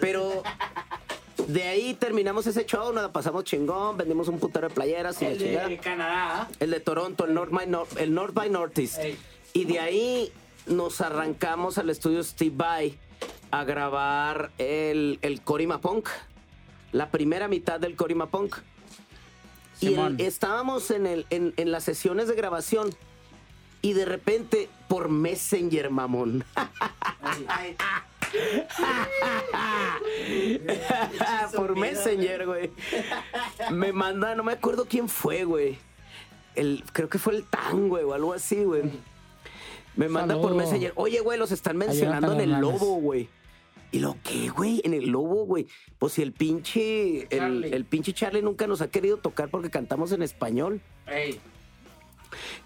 Pero 0.00 0.42
de 1.48 1.62
ahí 1.64 1.94
terminamos 1.94 2.46
ese 2.46 2.64
show, 2.66 2.92
nos 2.92 3.02
la 3.02 3.12
pasamos 3.12 3.44
chingón, 3.44 3.96
vendimos 3.96 4.28
un 4.28 4.38
putero 4.38 4.68
de 4.68 4.74
playeras 4.74 5.20
y 5.22 5.26
la 5.26 5.30
El 5.32 5.38
chingada. 5.38 5.68
de 5.68 5.78
Canadá. 5.78 6.48
El 6.60 6.70
de 6.70 6.80
Toronto, 6.80 7.24
el 7.24 7.34
North 7.34 7.50
by, 7.52 7.66
Nor- 7.66 7.88
el 7.98 8.14
North 8.14 8.34
by 8.34 8.50
Northeast. 8.50 8.98
Ey. 8.98 9.18
Y 9.52 9.64
de 9.64 9.80
ahí 9.80 10.32
nos 10.66 11.00
arrancamos 11.00 11.78
al 11.78 11.88
estudio 11.90 12.22
Steve 12.22 12.54
Vai 12.56 12.98
a 13.50 13.64
grabar 13.64 14.50
el, 14.58 15.18
el 15.22 15.40
Corima 15.42 15.80
Punk. 15.80 16.08
La 16.92 17.10
primera 17.10 17.48
mitad 17.48 17.80
del 17.80 17.96
Corima 17.96 18.26
Punk. 18.26 18.56
Y 19.80 19.94
el- 19.94 20.20
estábamos 20.20 20.90
en, 20.90 21.06
el, 21.06 21.26
en, 21.30 21.54
en 21.56 21.70
las 21.70 21.84
sesiones 21.84 22.28
de 22.28 22.34
grabación. 22.34 22.90
Y 23.82 23.92
de 23.92 24.04
repente, 24.04 24.68
por 24.88 25.08
Messenger, 25.08 25.90
mamón. 25.90 26.44
Ay, 27.48 27.76
por 31.54 31.76
Messenger, 31.76 32.46
güey. 32.46 32.70
Me 33.70 33.92
manda, 33.92 34.34
no 34.34 34.42
me 34.42 34.52
acuerdo 34.52 34.86
quién 34.88 35.08
fue, 35.08 35.44
güey. 35.44 35.78
El, 36.54 36.84
creo 36.92 37.08
que 37.08 37.18
fue 37.18 37.34
el 37.34 37.44
Tan, 37.44 37.88
güey, 37.88 38.04
o 38.04 38.14
algo 38.14 38.32
así, 38.32 38.64
güey. 38.64 38.82
Me 39.96 40.08
manda 40.08 40.40
por. 40.40 40.54
Messenger. 40.54 40.92
Oye, 40.96 41.20
güey, 41.20 41.38
los 41.38 41.52
están 41.52 41.76
mencionando 41.76 42.32
en 42.32 42.40
el 42.40 42.52
Hernández. 42.52 42.80
lobo, 42.80 42.96
güey. 42.96 43.28
¿Y 43.92 44.00
lo 44.00 44.16
qué, 44.22 44.48
güey? 44.48 44.82
En 44.84 44.94
el 44.94 45.08
lobo, 45.10 45.46
güey. 45.46 45.66
Pues 45.98 46.14
si 46.14 46.22
el 46.22 46.32
pinche. 46.32 47.26
El, 47.30 47.64
el 47.64 47.84
pinche 47.84 48.12
Charlie 48.12 48.42
nunca 48.42 48.66
nos 48.66 48.80
ha 48.82 48.88
querido 48.88 49.16
tocar 49.18 49.48
porque 49.48 49.70
cantamos 49.70 50.12
en 50.12 50.22
español. 50.22 50.80
Ey, 51.06 51.40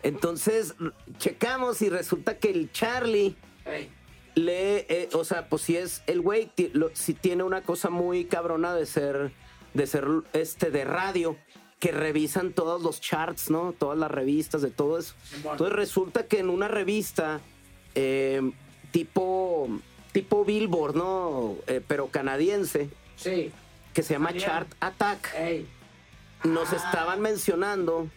Entonces, 0.02 0.74
checamos 1.18 1.82
y 1.82 1.88
resulta 1.90 2.38
que 2.38 2.50
el 2.50 2.72
Charlie 2.72 3.36
ey. 3.64 3.90
le, 4.34 4.86
eh, 4.88 5.08
o 5.12 5.24
sea, 5.24 5.48
pues 5.48 5.62
si 5.62 5.76
es 5.76 6.02
el 6.06 6.20
güey, 6.20 6.50
si 6.94 7.14
tiene 7.14 7.42
una 7.42 7.62
cosa 7.62 7.90
muy 7.90 8.24
cabrona 8.24 8.74
de 8.74 8.86
ser, 8.86 9.32
de 9.74 9.86
ser 9.86 10.06
este 10.32 10.70
de 10.70 10.84
radio, 10.84 11.36
que 11.78 11.92
revisan 11.92 12.52
todos 12.52 12.82
los 12.82 13.00
charts, 13.00 13.48
¿no? 13.50 13.72
Todas 13.72 13.98
las 13.98 14.10
revistas 14.10 14.60
de 14.60 14.70
todo 14.70 14.98
eso. 14.98 15.14
Entonces 15.36 15.72
resulta 15.74 16.26
que 16.26 16.38
en 16.40 16.50
una 16.50 16.68
revista 16.68 17.40
eh, 17.94 18.52
tipo, 18.90 19.68
tipo 20.12 20.44
Billboard, 20.44 20.94
¿no? 20.94 21.56
Eh, 21.66 21.80
pero 21.86 22.08
canadiense, 22.08 22.90
Sí. 23.16 23.50
que 23.94 24.02
se 24.02 24.12
llama. 24.14 24.34
Chart 24.36 24.68
Attack 24.80 25.34
Ey. 25.34 25.66
nos 26.44 26.72
estaban 26.74 27.20
mencionando 27.20 28.08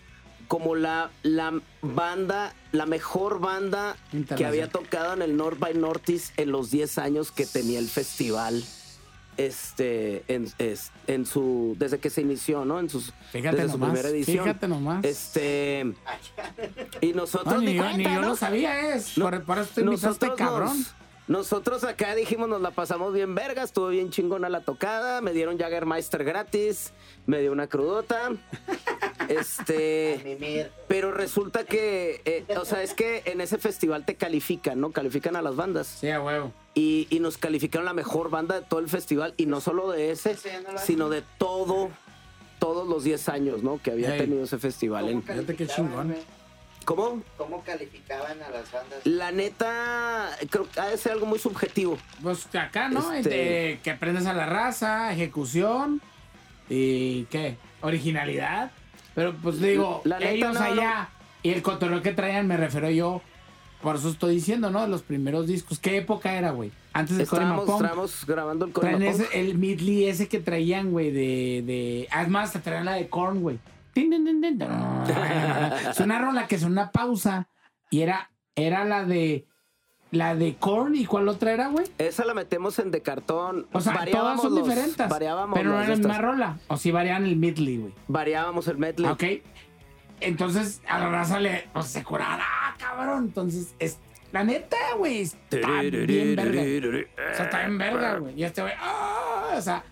como 0.54 0.76
la, 0.76 1.10
la 1.24 1.60
banda, 1.82 2.54
la 2.72 2.86
mejor 2.86 3.40
banda 3.40 3.96
que 4.38 4.46
había 4.46 4.70
tocado 4.70 5.14
en 5.14 5.24
el 5.24 5.36
North 5.36 5.58
by 5.58 5.74
Northeast 5.74 6.38
en 6.38 6.52
los 6.52 6.70
10 6.70 7.00
años 7.00 7.32
que 7.32 7.48
tenía 7.48 7.80
el 7.80 7.90
festival. 7.90 8.64
Este, 9.36 10.24
en, 10.28 10.48
es- 10.60 10.92
en 11.08 11.26
su, 11.26 11.76
desde 11.80 11.98
que 11.98 12.12
se 12.12 12.22
inició, 12.22 12.66
¿no? 12.66 12.80
En 12.80 12.88
sus, 12.88 13.14
Fíjate 13.32 13.56
desde 13.58 13.72
su 13.72 13.78
nomás, 13.80 13.94
primera 13.96 14.10
edición. 14.16 14.46
fíjate 14.46 14.68
nomás. 14.68 15.04
Este, 15.04 15.92
y 17.02 17.14
nosotros 17.14 17.56
No, 17.56 17.60
ni, 17.62 17.66
ni 17.66 17.74
yo, 17.74 17.82
cuenta, 17.82 17.98
ni 17.98 18.04
yo 18.04 18.22
¿no? 18.22 18.28
lo 18.28 18.36
sabía, 18.36 18.94
es. 18.96 19.18
No, 19.18 19.26
por, 19.26 19.44
por 19.44 19.58
eso 19.58 19.72
te 19.74 19.82
invitaste, 19.82 20.28
nosotros 20.28 20.38
cabrón. 20.38 20.78
nos- 20.78 20.94
nosotros 21.28 21.84
acá 21.86 22.16
dijimos, 22.16 22.50
nos 22.50 22.62
la 22.62 22.72
pasamos 22.72 23.14
bien 23.14 23.34
verga, 23.34 23.64
estuvo 23.64 23.88
bien 23.88 24.10
chingona 24.10 24.50
la 24.50 24.62
tocada, 24.62 25.22
me 25.22 25.32
dieron 25.32 25.58
Jaggermeister 25.58 26.24
gratis, 26.24 26.92
me 27.26 27.40
dio 27.40 27.52
una 27.52 27.68
crudota. 27.68 28.32
este. 29.30 30.70
Pero 30.88 31.12
resulta 31.12 31.64
que, 31.66 32.22
eh, 32.26 32.46
o 32.60 32.66
sea, 32.66 32.84
es 32.84 32.94
que 32.94 33.24
en 33.26 33.42
ese 33.42 33.58
festival 33.58 34.06
te 34.06 34.16
califican, 34.16 34.80
¿no? 34.80 34.92
Califican 34.92 35.36
a 35.36 35.42
las 35.42 35.56
bandas. 35.56 35.88
Sí, 35.88 36.10
a 36.10 36.22
huevo. 36.22 36.52
Y, 36.74 37.08
y 37.10 37.20
nos 37.20 37.38
calificaron 37.38 37.86
la 37.86 37.94
mejor 37.94 38.30
banda 38.30 38.60
de 38.60 38.66
todo 38.66 38.80
el 38.80 38.90
festival. 38.90 39.34
Y 39.38 39.46
no 39.46 39.62
solo 39.62 39.92
de 39.92 40.12
ese, 40.12 40.36
sino 40.84 41.10
de 41.10 41.24
todo, 41.38 41.90
todos 42.60 42.88
los 42.88 43.04
10 43.04 43.30
años, 43.30 43.64
¿no? 43.64 43.80
Que 43.82 43.92
había 43.92 44.14
Ey. 44.16 44.22
tenido 44.22 44.44
ese 44.44 44.58
festival. 44.58 45.10
en- 45.10 45.24
Fíjate 45.24 45.56
qué 45.56 45.68
chingón. 45.68 46.16
¿Cómo? 46.86 47.22
¿Cómo 47.38 47.64
calificaban 47.64 48.42
a 48.42 48.50
las 48.50 48.72
bandas? 48.72 49.06
La 49.06 49.32
neta, 49.32 50.30
creo 50.50 50.68
que 50.70 50.80
ha 50.80 50.88
de 50.88 50.98
ser 50.98 51.14
algo 51.14 51.26
muy 51.26 51.40
subjetivo. 51.40 51.98
Pues 52.22 52.48
acá, 52.56 52.90
¿no? 52.90 53.12
Este- 53.14 53.30
De 53.30 53.80
que 53.84 53.92
aprendes 53.92 54.26
a 54.26 54.34
la 54.34 54.46
raza, 54.46 55.12
ejecución 55.14 56.02
y 56.70 57.24
¿qué? 57.26 57.58
Originalidad. 57.82 58.72
Pero 59.16 59.36
pues 59.42 59.60
digo, 59.60 60.02
La 60.06 60.20
neta, 60.20 60.32
ellos 60.32 60.54
no, 60.54 60.60
allá 60.62 61.10
y 61.44 61.50
el 61.52 61.62
cotorreo 61.62 62.02
que 62.02 62.14
traían 62.14 62.48
me 62.48 62.58
refiero 62.58 62.90
yo. 62.90 63.22
Por 63.82 63.98
eso 63.98 64.10
estoy 64.10 64.36
diciendo, 64.36 64.70
¿no? 64.70 64.88
Los 64.88 65.02
primeros 65.02 65.46
discos. 65.46 65.78
¿Qué 65.78 65.98
época 65.98 66.34
era, 66.34 66.52
güey? 66.52 66.72
Antes 66.94 67.18
de 67.18 67.24
Estábamos, 67.24 68.26
grabando 68.26 68.66
el 68.66 68.72
ese- 69.04 69.28
el 69.42 69.58
midley 69.58 70.06
ese 70.08 70.30
que 70.30 70.40
traían, 70.40 70.92
güey, 70.92 71.12
de, 71.12 71.64
de... 71.66 72.08
Además, 72.12 72.54
te 72.54 72.60
traían 72.60 72.86
la 72.86 72.94
de 72.94 73.10
Korn, 73.10 73.42
güey. 73.42 73.60
Es 75.90 76.00
una 76.00 76.20
rola 76.20 76.48
que 76.48 76.56
es 76.56 76.64
una 76.64 76.92
pausa 76.92 77.48
y 77.90 78.02
era, 78.02 78.32
era 78.56 78.86
la 78.86 79.06
de... 79.06 79.46
La 80.12 80.36
de 80.36 80.54
Korn 80.58 80.94
y 80.96 81.08
¿cuál 81.08 81.28
otra 81.28 81.54
era, 81.54 81.70
güey? 81.70 81.88
Esa 81.98 82.24
la 82.24 82.36
metemos 82.36 82.78
en 82.78 82.92
de 82.92 83.02
cartón. 83.02 83.66
O 83.72 83.82
sea, 83.82 84.06
todas 84.12 84.40
son 84.40 84.54
los- 84.54 84.64
diferentes. 84.64 85.10
Variábamos, 85.10 85.58
Pero 85.58 85.72
no 85.72 85.80
era 85.80 85.90
la 85.90 85.96
misma 85.96 86.20
rola. 86.20 86.60
O 86.68 86.78
sí 86.78 86.92
variaban 86.92 87.24
el 87.26 87.36
midley, 87.36 87.78
güey. 87.78 87.94
variábamos 88.08 88.68
el 88.68 88.78
medley. 88.78 89.10
Ok. 89.10 89.24
Entonces, 90.20 90.84
a 90.88 91.00
la 91.00 91.10
raza 91.10 91.40
le... 91.40 91.68
Pues 91.74 91.88
se 91.88 92.04
curaban. 92.04 92.40
¡Ah, 92.44 92.76
cabrón! 92.78 93.24
Entonces, 93.26 93.74
es... 93.80 93.98
La 94.32 94.44
neta, 94.44 94.78
güey, 94.98 95.22
está 95.22 95.82
bien 95.82 96.36
verga. 96.36 96.62
O 97.32 97.36
sea, 97.36 97.46
está 97.46 97.60
bien 97.60 97.78
verga, 97.80 98.18
güey. 98.18 98.40
Y 98.40 98.44
este 98.44 98.62
güey, 98.62 98.74
¡ah! 98.80 99.54
O 99.58 99.62
sea, 99.62 99.84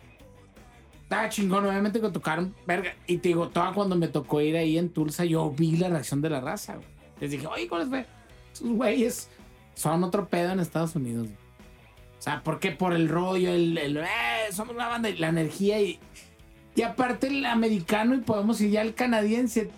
estaba 1.11 1.27
chingón, 1.27 1.65
obviamente 1.65 1.99
que 1.99 2.09
tocaron 2.09 2.55
verga. 2.65 2.95
Y 3.05 3.17
te 3.17 3.27
digo, 3.27 3.49
toda 3.49 3.73
cuando 3.73 3.97
me 3.97 4.07
tocó 4.07 4.39
ir 4.39 4.55
ahí 4.55 4.77
en 4.77 4.87
Tulsa, 4.87 5.25
yo 5.25 5.51
vi 5.51 5.75
la 5.75 5.89
reacción 5.89 6.21
de 6.21 6.29
la 6.29 6.39
raza. 6.39 6.77
Les 7.19 7.31
dije, 7.31 7.45
oye, 7.47 7.67
¿cómo 7.67 7.81
les 7.81 7.89
fue? 7.89 8.05
Esos 8.53 8.69
güeyes 8.69 9.29
son 9.73 10.05
otro 10.05 10.29
pedo 10.29 10.53
en 10.53 10.61
Estados 10.61 10.95
Unidos. 10.95 11.27
O 12.17 12.21
sea, 12.21 12.41
¿por 12.43 12.61
qué? 12.61 12.71
Por 12.71 12.93
el 12.93 13.09
rollo, 13.09 13.51
el, 13.51 13.77
el 13.77 13.97
eh, 13.97 14.07
somos 14.53 14.73
una 14.73 14.87
banda, 14.87 15.09
la 15.17 15.27
energía 15.27 15.81
y. 15.81 15.99
Y 16.75 16.83
aparte 16.83 17.27
el 17.27 17.45
americano, 17.45 18.15
y 18.15 18.19
podemos 18.19 18.61
ir 18.61 18.71
ya 18.71 18.81
el 18.81 18.93
canadiense, 18.93 19.69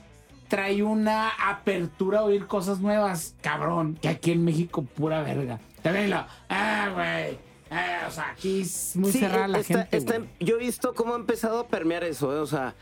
trae 0.49 0.83
una 0.83 1.29
apertura 1.29 2.19
a 2.19 2.23
oír 2.25 2.45
cosas 2.45 2.79
nuevas, 2.79 3.33
cabrón, 3.41 3.97
que 3.99 4.07
aquí 4.09 4.33
en 4.33 4.45
México 4.45 4.83
pura 4.83 5.23
verga. 5.23 5.59
También 5.81 6.11
lo, 6.11 6.23
ah, 6.49 6.91
güey, 6.93 7.39
eh, 7.73 8.05
o 8.07 8.11
sea, 8.11 8.29
aquí 8.31 8.61
es 8.61 8.95
muy 8.95 9.11
Sí, 9.11 9.19
cerrada 9.19 9.47
la 9.47 9.59
está- 9.59 9.79
gente. 9.81 9.97
está- 9.97 10.17
güey. 10.19 10.29
yo 10.39 10.55
he 10.55 10.59
visto 10.59 10.93
cómo 10.93 11.13
ha 11.13 11.17
empezado 11.17 11.59
a 11.59 11.67
permear 11.67 12.03
eso, 12.03 12.33
eh, 12.35 12.39
o 12.39 12.45
sea, 12.47 12.75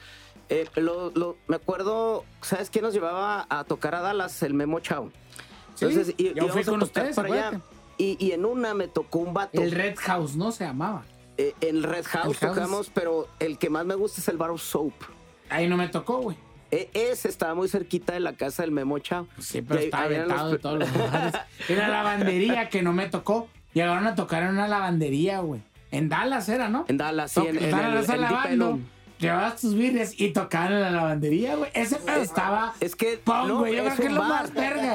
eh, 0.50 0.68
lo- 0.76 1.12
lo- 1.12 1.38
me 1.48 1.56
acuerdo, 1.56 2.26
¿sabes 2.42 2.70
quién 2.70 2.84
nos 2.84 2.94
llevaba 2.94 3.46
a 3.50 3.64
tocar 3.64 3.96
a 3.96 4.02
Dallas? 4.02 4.42
El 4.44 4.54
Memo 4.54 4.80
Chao. 4.82 5.12
Sí, 5.76 5.86
Entonces, 5.86 6.14
y- 6.18 6.34
yo 6.34 6.48
fui 6.50 6.64
con 6.64 6.82
ustedes, 6.84 7.16
para 7.16 7.28
allá. 7.34 7.62
Y, 7.98 8.18
y 8.20 8.32
en 8.34 8.46
una 8.46 8.74
me 8.74 8.88
tocó 8.88 9.20
un 9.20 9.34
vato. 9.34 9.62
El 9.62 9.72
Red 9.72 9.96
House, 10.00 10.36
¿no? 10.36 10.52
Se 10.52 10.66
llamaba. 10.66 11.04
Eh, 11.38 11.54
en 11.62 11.84
Red 11.84 12.06
House 12.06 12.26
El 12.26 12.48
House. 12.48 12.56
tocamos, 12.56 12.92
pero 12.94 13.28
el 13.40 13.58
que 13.58 13.70
más 13.70 13.86
me 13.86 13.96
gusta 13.96 14.20
es 14.22 14.28
el 14.28 14.38
Bar 14.38 14.50
of 14.50 14.62
Soap. 14.62 14.94
Ahí 15.50 15.68
no 15.68 15.78
me 15.78 15.88
tocó, 15.88 16.18
güey. 16.18 16.38
E- 16.72 16.90
ese 16.94 17.28
estaba 17.28 17.54
muy 17.54 17.68
cerquita 17.68 18.14
de 18.14 18.20
la 18.22 18.34
casa 18.34 18.64
del 18.64 18.72
Memo 18.72 18.98
Chao. 19.00 19.28
Sí, 19.40 19.62
pero 19.62 19.80
estaba 19.80 20.08
vetado 20.08 20.44
los- 20.44 20.52
de 20.52 20.60
todos 20.60 20.80
los 20.80 20.94
lugares. 20.94 21.34
Era 21.70 21.88
la 21.88 22.04
lavandería 22.04 22.70
que 22.70 22.82
no 22.82 22.92
me 22.94 23.08
tocó. 23.10 23.48
Llegaron 23.74 24.08
a 24.08 24.16
tocar 24.16 24.44
en 24.44 24.50
una 24.50 24.68
lavandería, 24.68 25.40
güey. 25.40 25.62
En 25.92 26.10
Dallas 26.10 26.48
era, 26.50 26.70
¿no? 26.70 26.86
En 26.88 26.98
Dallas, 26.98 27.32
sí, 27.32 27.42
en, 27.42 27.58
en 27.58 27.78
el, 27.78 28.06
Deep 28.08 28.18
lavando. 28.20 28.80
Llevabas 29.20 29.62
tus 29.62 29.76
birrias 29.76 30.20
y 30.20 30.30
tocaban 30.34 30.74
en 30.74 30.82
la 30.82 30.90
lavandería, 30.90 31.56
güey. 31.56 31.70
Ese 31.76 31.98
pedo 31.98 32.22
estaba. 32.22 32.74
Es 32.80 32.96
que. 32.96 33.20
Punk, 33.24 33.48
no, 33.48 33.60
güey. 33.60 33.76
Yo 33.76 33.84
creo 33.84 33.96
que 33.96 34.06
es 34.08 34.12
lo 34.12 34.20
bar. 34.22 34.30
más 34.30 34.52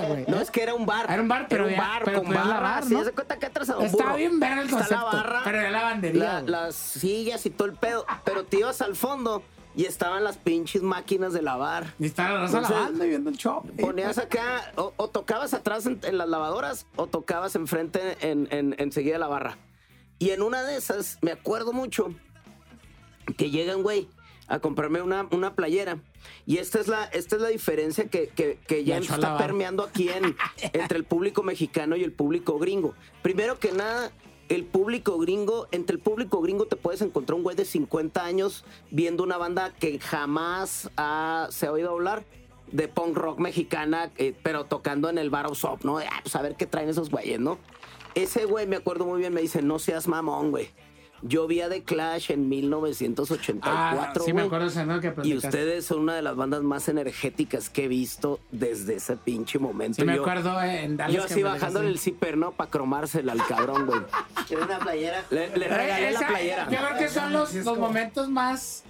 güey. 0.09 0.25
No, 0.27 0.41
es 0.41 0.51
que 0.51 0.63
era 0.65 0.75
un 0.75 0.85
bar. 0.85 1.07
Era 1.09 1.23
un 1.23 1.29
bar, 1.29 1.47
pero 1.49 1.69
Era 1.69 1.75
un 1.77 1.81
ya- 1.81 1.89
bar 1.89 2.03
pero 2.05 2.23
con 2.25 2.35
lavar, 2.35 2.83
sí, 2.85 2.95
¿no? 2.95 3.05
de 3.05 3.13
cuenta 3.13 3.39
que 3.39 3.47
atrás 3.47 3.71
a 3.71 3.85
Estaba 3.85 4.03
burro. 4.11 4.17
bien 4.17 4.41
verga 4.41 4.63
el 4.63 4.67
Está 4.67 4.79
concepto. 4.79 5.05
la 5.07 5.13
barra, 5.13 5.41
pero 5.45 5.61
era 5.61 5.71
lavandería. 5.71 6.21
la- 6.25 6.43
las 6.43 6.75
sillas 6.75 7.47
y 7.47 7.51
todo 7.51 7.69
el 7.69 7.75
pedo. 7.75 8.05
Pero 8.25 8.45
te 8.45 8.59
ibas 8.59 8.81
al 8.83 8.97
fondo 8.97 9.45
y 9.77 9.85
estaban 9.85 10.25
las 10.25 10.39
pinches 10.39 10.83
máquinas 10.83 11.33
de 11.35 11.43
lavar. 11.43 11.95
Y 11.99 12.07
estaba 12.07 12.31
la 12.31 12.41
raza 12.43 12.57
Entonces, 12.59 12.77
lavando 12.81 13.05
y 13.05 13.09
viendo 13.11 13.31
el 13.31 13.37
show. 13.37 13.63
Ponías 13.79 14.17
acá, 14.19 14.73
o, 14.77 14.93
o 14.97 15.09
tocabas 15.09 15.53
atrás 15.55 15.85
en, 15.87 16.01
en 16.03 16.17
las 16.19 16.29
lavadoras, 16.29 16.87
o 16.97 17.07
tocabas 17.07 17.55
enfrente 17.57 18.17
en, 18.21 18.49
en, 18.51 18.75
enseguida 18.79 19.15
de 19.15 19.19
la 19.21 19.29
barra. 19.29 19.59
Y 20.19 20.31
en 20.31 20.41
una 20.43 20.63
de 20.65 20.77
esas, 20.77 21.19
me 21.21 21.31
acuerdo 21.31 21.73
mucho 21.75 22.09
que 23.37 23.51
llega 23.51 23.77
un 23.77 23.83
güey 23.83 24.09
a 24.49 24.61
comprarme 24.61 25.03
una, 25.03 25.27
una 25.33 25.55
playera. 25.55 25.99
Y 26.47 26.59
esta 26.59 26.81
es 26.81 26.89
la, 26.89 27.05
esta 27.07 27.37
es 27.37 27.43
la 27.43 27.49
diferencia 27.49 28.07
que, 28.09 28.29
que- 28.29 28.59
que 28.67 28.85
ya 28.85 28.99
está 28.99 29.37
permeando 29.37 29.83
aquí 29.83 30.09
en, 30.09 30.37
entre 30.73 30.99
el 30.99 31.05
público 31.05 31.43
mexicano 31.43 31.97
y 31.97 32.05
el 32.05 32.13
público 32.13 32.59
gringo. 32.59 32.95
Primero 33.23 33.59
que 33.59 33.73
nada, 33.73 34.11
el 34.49 34.65
público 34.65 35.19
gringo, 35.19 35.69
entre 35.73 35.97
el 35.97 36.03
público 36.03 36.41
gringo 36.41 36.67
te 36.67 36.77
puedes 36.77 37.03
encontrar 37.03 37.37
un 37.37 37.43
güey 37.43 37.57
de 37.57 37.65
50 37.65 38.25
años 38.25 38.65
viendo 38.91 39.23
una 39.23 39.37
banda 39.37 39.73
que 39.79 39.99
jamás 39.99 40.91
se 41.51 41.67
ha 41.67 41.73
oído 41.73 41.91
hablar 41.91 42.25
de 42.71 42.89
punk 42.89 43.17
rock 43.17 43.39
mexicana, 43.39 44.11
eh, 44.17 44.35
pero 44.43 44.65
tocando 44.65 45.09
en 45.09 45.19
el 45.19 45.31
bar 45.31 45.47
of 45.47 45.59
Soap, 45.59 45.85
¿no? 45.85 45.99
Ah, 45.99 46.21
pues 46.23 46.35
a 46.37 46.43
ver 46.43 46.57
qué 46.57 46.67
traen 46.67 46.89
esos 46.89 47.11
güeyes, 47.11 47.39
¿no? 47.39 47.59
Ese 48.15 48.45
güey, 48.45 48.67
me 48.67 48.77
acuerdo 48.77 49.05
muy 49.05 49.21
bien, 49.21 49.35
me 49.35 49.41
dice, 49.41 49.63
no 49.63 49.79
seas 49.79 50.09
mamón, 50.09 50.51
güey. 50.51 50.71
Yo 51.29 51.47
vi 51.47 51.61
a 51.61 51.69
The 51.69 51.83
Clash 51.83 52.31
en 52.31 52.49
1984, 52.49 53.71
Ah, 53.73 54.13
sí 54.25 54.27
me 54.33 54.33
güey. 54.33 54.47
acuerdo 54.47 54.67
ese, 54.67 54.85
¿no? 54.87 55.01
Que 55.01 55.13
Y 55.25 55.37
ustedes 55.37 55.85
son 55.87 56.01
una 56.01 56.15
de 56.15 56.23
las 56.23 56.37
bandas 56.37 56.63
más 56.63 56.89
energéticas 56.89 57.69
que 57.71 57.85
he 57.85 57.89
visto 57.89 58.41
desde 58.51 58.97
ese 58.97 59.17
pinche 59.17 59.59
momento. 59.59 59.97
Sí 59.97 60.05
me 60.05 60.17
yo, 60.17 60.23
acuerdo 60.23 60.61
eh, 60.63 60.85
en 60.85 60.97
Dallas. 60.97 61.15
yo 61.15 61.25
así 61.25 61.37
me 61.37 61.51
bajándole 61.51 61.89
el 61.89 61.99
zipper, 61.99 62.37
¿no? 62.37 62.53
Para 62.53 62.71
cromársela 62.71 63.33
al 63.33 63.45
cabrón, 63.47 63.87
güey. 63.87 64.01
¿Quieres 64.47 64.67
una 64.67 64.79
playera? 64.79 65.25
Le, 65.31 65.57
le 65.57 65.69
regalé 65.69 66.09
Eh, 66.09 66.13
la 66.13 66.27
playera. 66.27 66.71
Yo 66.71 66.77
creo 66.79 66.99
que 66.99 67.09
son 67.09 67.33
los, 67.33 67.55
los 67.55 67.79
momentos 67.79 68.29
más. 68.29 68.85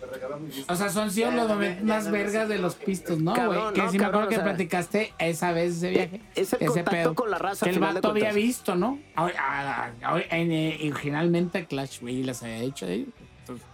O 0.68 0.74
sea, 0.76 0.88
son 0.90 1.10
sido 1.10 1.30
los 1.30 1.48
momentos 1.48 1.84
más 1.84 2.10
vergas 2.10 2.48
de 2.48 2.58
los 2.58 2.74
pistos, 2.74 3.18
¿no, 3.18 3.32
güey? 3.32 3.42
Cabrón, 3.42 3.74
Que 3.74 3.82
no, 3.82 3.90
sí 3.90 3.98
me 3.98 4.04
acuerdo 4.04 4.28
que 4.28 4.34
o 4.36 4.38
sea, 4.38 4.44
platicaste 4.44 5.12
esa 5.18 5.52
vez 5.52 5.76
ese 5.76 5.90
viaje. 5.90 6.20
es 6.34 6.52
el 6.52 6.58
ese 6.62 6.66
contacto 6.84 7.14
con 7.14 7.30
la 7.30 7.38
raza, 7.38 7.64
Que 7.66 7.70
el 7.72 7.78
vato 7.78 8.08
había 8.10 8.32
visto, 8.32 8.74
¿no? 8.74 8.98
A- 9.14 9.26
a- 9.38 9.84
a- 10.02 10.20
en, 10.30 10.52
eh, 10.52 10.78
originalmente 10.92 11.64
Clash, 11.66 12.00
güey, 12.00 12.22
las 12.26 12.42
había 12.42 12.58
hecho 12.58 12.86
de 12.86 12.94
ellos. 12.94 13.14
Entonces, 13.40 13.66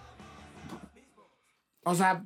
o 1.84 1.94
sea, 1.94 2.24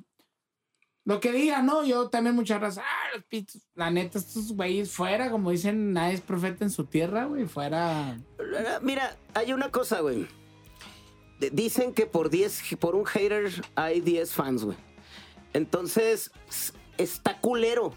lo 1.05 1.19
que 1.19 1.31
diga, 1.31 1.61
¿no? 1.61 1.85
Yo 1.85 2.09
también 2.09 2.35
mucha 2.35 2.59
raza, 2.59 2.83
ah, 2.85 3.15
los 3.15 3.23
pistos. 3.25 3.61
La 3.75 3.89
neta, 3.89 4.19
estos 4.19 4.51
güeyes 4.51 4.91
fuera, 4.91 5.31
como 5.31 5.51
dicen, 5.51 5.93
nadie 5.93 6.15
es 6.15 6.21
profeta 6.21 6.63
en 6.65 6.69
su 6.69 6.85
tierra, 6.85 7.25
güey, 7.25 7.45
fuera. 7.45 8.17
Mira, 8.81 9.15
hay 9.33 9.53
una 9.53 9.71
cosa, 9.71 10.01
güey. 10.01 10.27
De- 11.39 11.49
Dicen 11.49 11.93
que 11.93 12.05
por 12.07 12.29
10, 12.29 12.75
por 12.79 12.95
un 12.95 13.05
hater 13.05 13.49
hay 13.75 14.01
10 14.01 14.31
fans, 14.33 14.63
güey. 14.65 14.77
Entonces, 15.53 16.31
está 16.97 17.39
culero. 17.39 17.93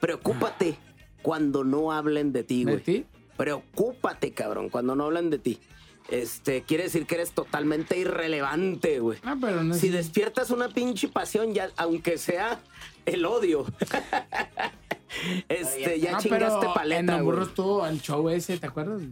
Preocúpate 0.00 0.78
cuando 1.22 1.64
no 1.64 1.92
hablen 1.92 2.32
de 2.32 2.44
ti, 2.44 2.64
¿De 2.64 2.72
güey. 2.72 2.82
ti? 2.84 3.06
Preocúpate, 3.36 4.32
cabrón, 4.32 4.68
cuando 4.68 4.94
no 4.96 5.04
hablan 5.04 5.30
de 5.30 5.38
ti. 5.38 5.60
Este, 6.08 6.62
quiere 6.62 6.84
decir 6.84 7.04
que 7.06 7.16
eres 7.16 7.32
totalmente 7.32 7.98
irrelevante, 7.98 8.98
güey. 8.98 9.18
Ah, 9.24 9.36
pero 9.40 9.62
no 9.62 9.74
Si 9.74 9.88
es- 9.88 9.92
despiertas 9.92 10.50
una 10.50 10.68
pinche 10.70 11.08
pasión, 11.08 11.52
ya, 11.52 11.70
aunque 11.76 12.16
sea 12.16 12.60
el 13.04 13.26
odio. 13.26 13.66
este, 15.48 16.00
ya 16.00 16.12
No, 16.12 16.18
chingaste 16.20 16.28
pero 16.60 16.62
En 16.68 16.74
paleta, 16.74 17.12
güey. 17.14 17.24
Burro 17.24 17.42
estuvo 17.44 17.86
el 17.86 18.00
show 18.00 18.28
ese, 18.30 18.58
¿te 18.58 18.66
acuerdas? 18.66 19.02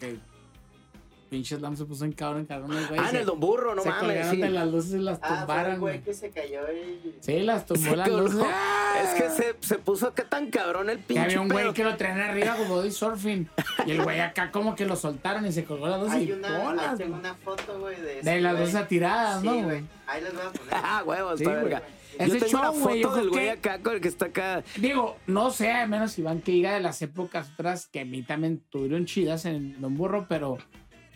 Que 0.00 0.16
pinche 1.32 1.56
Slam 1.56 1.76
se 1.76 1.84
puso 1.86 2.04
en 2.04 2.12
cabrón, 2.12 2.44
cabrón, 2.44 2.70
güey. 2.88 3.00
Ah, 3.00 3.04
en 3.06 3.10
se- 3.10 3.20
el 3.20 3.26
Don 3.26 3.40
Burro, 3.40 3.74
no 3.74 3.82
se 3.82 3.88
mames. 3.88 4.04
colgaron 4.06 4.30
sí. 4.30 4.36
de 4.42 4.48
las 4.50 4.68
luces 4.68 4.92
y 4.94 4.98
las 4.98 5.18
Ah, 5.22 5.38
tumbaron, 5.40 5.80
güey 5.80 5.94
güey. 5.94 6.04
que 6.04 6.12
se 6.14 6.30
cayó 6.30 6.60
y... 6.70 7.14
Sí, 7.20 7.40
las 7.40 7.64
tumbó 7.66 7.90
Se 7.90 7.96
las 7.96 8.08
colgó. 8.08 8.22
luces. 8.28 8.46
¡Ah! 8.48 8.78
Es 9.02 9.08
que 9.20 9.30
se, 9.30 9.56
se 9.60 9.78
puso 9.78 10.08
acá 10.08 10.24
tan 10.24 10.50
cabrón 10.50 10.90
el 10.90 10.98
Que 10.98 11.04
pinche 11.04 11.22
había 11.22 11.40
un 11.40 11.48
güey 11.48 11.72
que 11.72 11.82
lo 11.82 11.96
traían 11.96 12.20
arriba 12.20 12.54
como 12.56 12.74
body 12.76 12.90
surfing. 12.90 13.48
Y 13.86 13.90
el 13.92 14.02
güey 14.02 14.20
acá 14.20 14.50
como 14.52 14.74
que 14.76 14.84
lo 14.84 14.94
soltaron 14.96 15.46
y 15.46 15.50
se 15.52 15.64
colgó 15.64 15.88
las 15.88 15.98
luces 16.00 16.14
Hay 16.16 16.28
y 16.28 16.32
una, 16.32 16.58
bolas, 16.58 16.98
tengo 16.98 17.16
una 17.16 17.34
foto, 17.34 17.80
güey, 17.80 17.98
de 18.00 18.20
De 18.20 18.40
las 18.42 18.58
luces 18.60 18.74
atiradas, 18.74 19.40
Sí, 19.40 19.46
¿no, 19.46 19.62
güey. 19.62 19.82
Ahí 20.06 20.20
les 20.22 20.32
voy 20.34 20.42
a 20.42 20.50
poner. 20.50 20.74
Ah, 20.74 21.02
huevos, 21.06 21.38
Sí, 21.38 21.44
güey. 21.46 21.74
Ese 22.18 22.38
Yo 22.38 22.44
tengo 22.46 22.58
una 22.60 22.70
show, 22.72 22.80
güey, 22.82 23.00
yo 23.00 23.08
foto 23.08 23.20
del 23.20 23.30
güey 23.30 23.44
que- 23.46 23.50
acá 23.52 23.78
con 23.82 23.94
el 23.94 24.00
que 24.02 24.08
está 24.08 24.26
acá. 24.26 24.62
Digo, 24.76 25.16
no 25.26 25.50
sé, 25.50 25.72
a 25.72 25.86
menos 25.86 26.18
Iván 26.18 26.42
que 26.42 26.52
diga 26.52 26.74
de 26.74 26.80
las 26.80 27.00
épocas 27.00 27.50
otras 27.54 27.86
que 27.86 28.00
a 28.00 28.04
mí 28.04 28.22
también 28.22 28.62
tuvieron 28.68 29.06
chidas 29.06 29.46
en 29.46 29.80
Don 29.80 29.96
Burro, 29.96 30.26
pero 30.28 30.58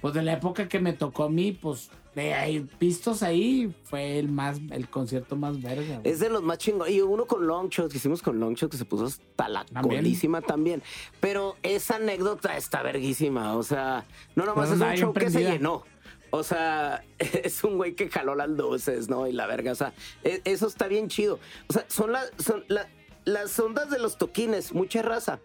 pues 0.07 0.15
de 0.15 0.23
la 0.23 0.35
época 0.35 0.69
que 0.69 0.79
me 0.79 0.93
tocó 0.93 1.25
a 1.25 1.29
mí, 1.29 1.51
pues 1.51 1.91
de 2.15 2.33
ahí, 2.33 2.61
pistos 2.79 3.25
ahí, 3.25 3.75
fue 3.83 4.19
el 4.21 4.29
más, 4.29 4.59
el 4.71 4.89
concierto 4.89 5.35
más 5.35 5.61
verga. 5.61 5.99
güey. 5.99 6.13
Es 6.13 6.21
de 6.21 6.31
los 6.31 6.43
más 6.45 6.59
chingones. 6.59 6.95
Y 6.95 7.01
uno 7.01 7.27
con 7.27 7.45
Longshot, 7.47 7.91
que 7.91 7.97
hicimos 7.97 8.23
con 8.23 8.39
Longshot, 8.39 8.71
que 8.71 8.77
se 8.77 8.85
puso 8.85 9.07
hasta 9.07 9.49
la 9.49 9.65
También. 9.65 10.03
colísima 10.03 10.41
también. 10.43 10.81
Pero 11.19 11.57
esa 11.65 11.97
anécdota 11.97 12.57
está 12.57 12.83
verguísima. 12.83 13.57
O 13.57 13.63
sea, 13.65 14.05
no 14.37 14.47
nomás 14.47 14.71
Pero 14.71 14.85
es 14.85 14.91
un 14.93 14.97
show 14.97 15.13
que 15.13 15.29
se 15.29 15.43
llenó. 15.43 15.83
O 16.31 16.43
sea, 16.45 17.05
es 17.19 17.65
un 17.65 17.77
güey 17.77 17.95
que 17.95 18.09
jaló 18.09 18.35
las 18.37 18.49
luces, 18.51 19.09
¿no? 19.09 19.27
Y 19.27 19.33
la 19.33 19.47
verga, 19.47 19.73
o 19.73 19.77
sea, 19.77 19.93
e- 20.23 20.41
eso 20.45 20.69
está 20.69 20.87
bien 20.89 21.09
chido. 21.09 21.41
O 21.69 21.73
sea, 21.73 21.85
son, 21.89 22.13
las 22.13 22.31
son 22.39 22.65
la- 22.69 22.89
las 23.25 23.59
ondas 23.59 23.91
de 23.91 23.99
los 23.99 24.19
toquines, 24.19 24.73
mucha 24.73 25.03
raza. 25.03 25.41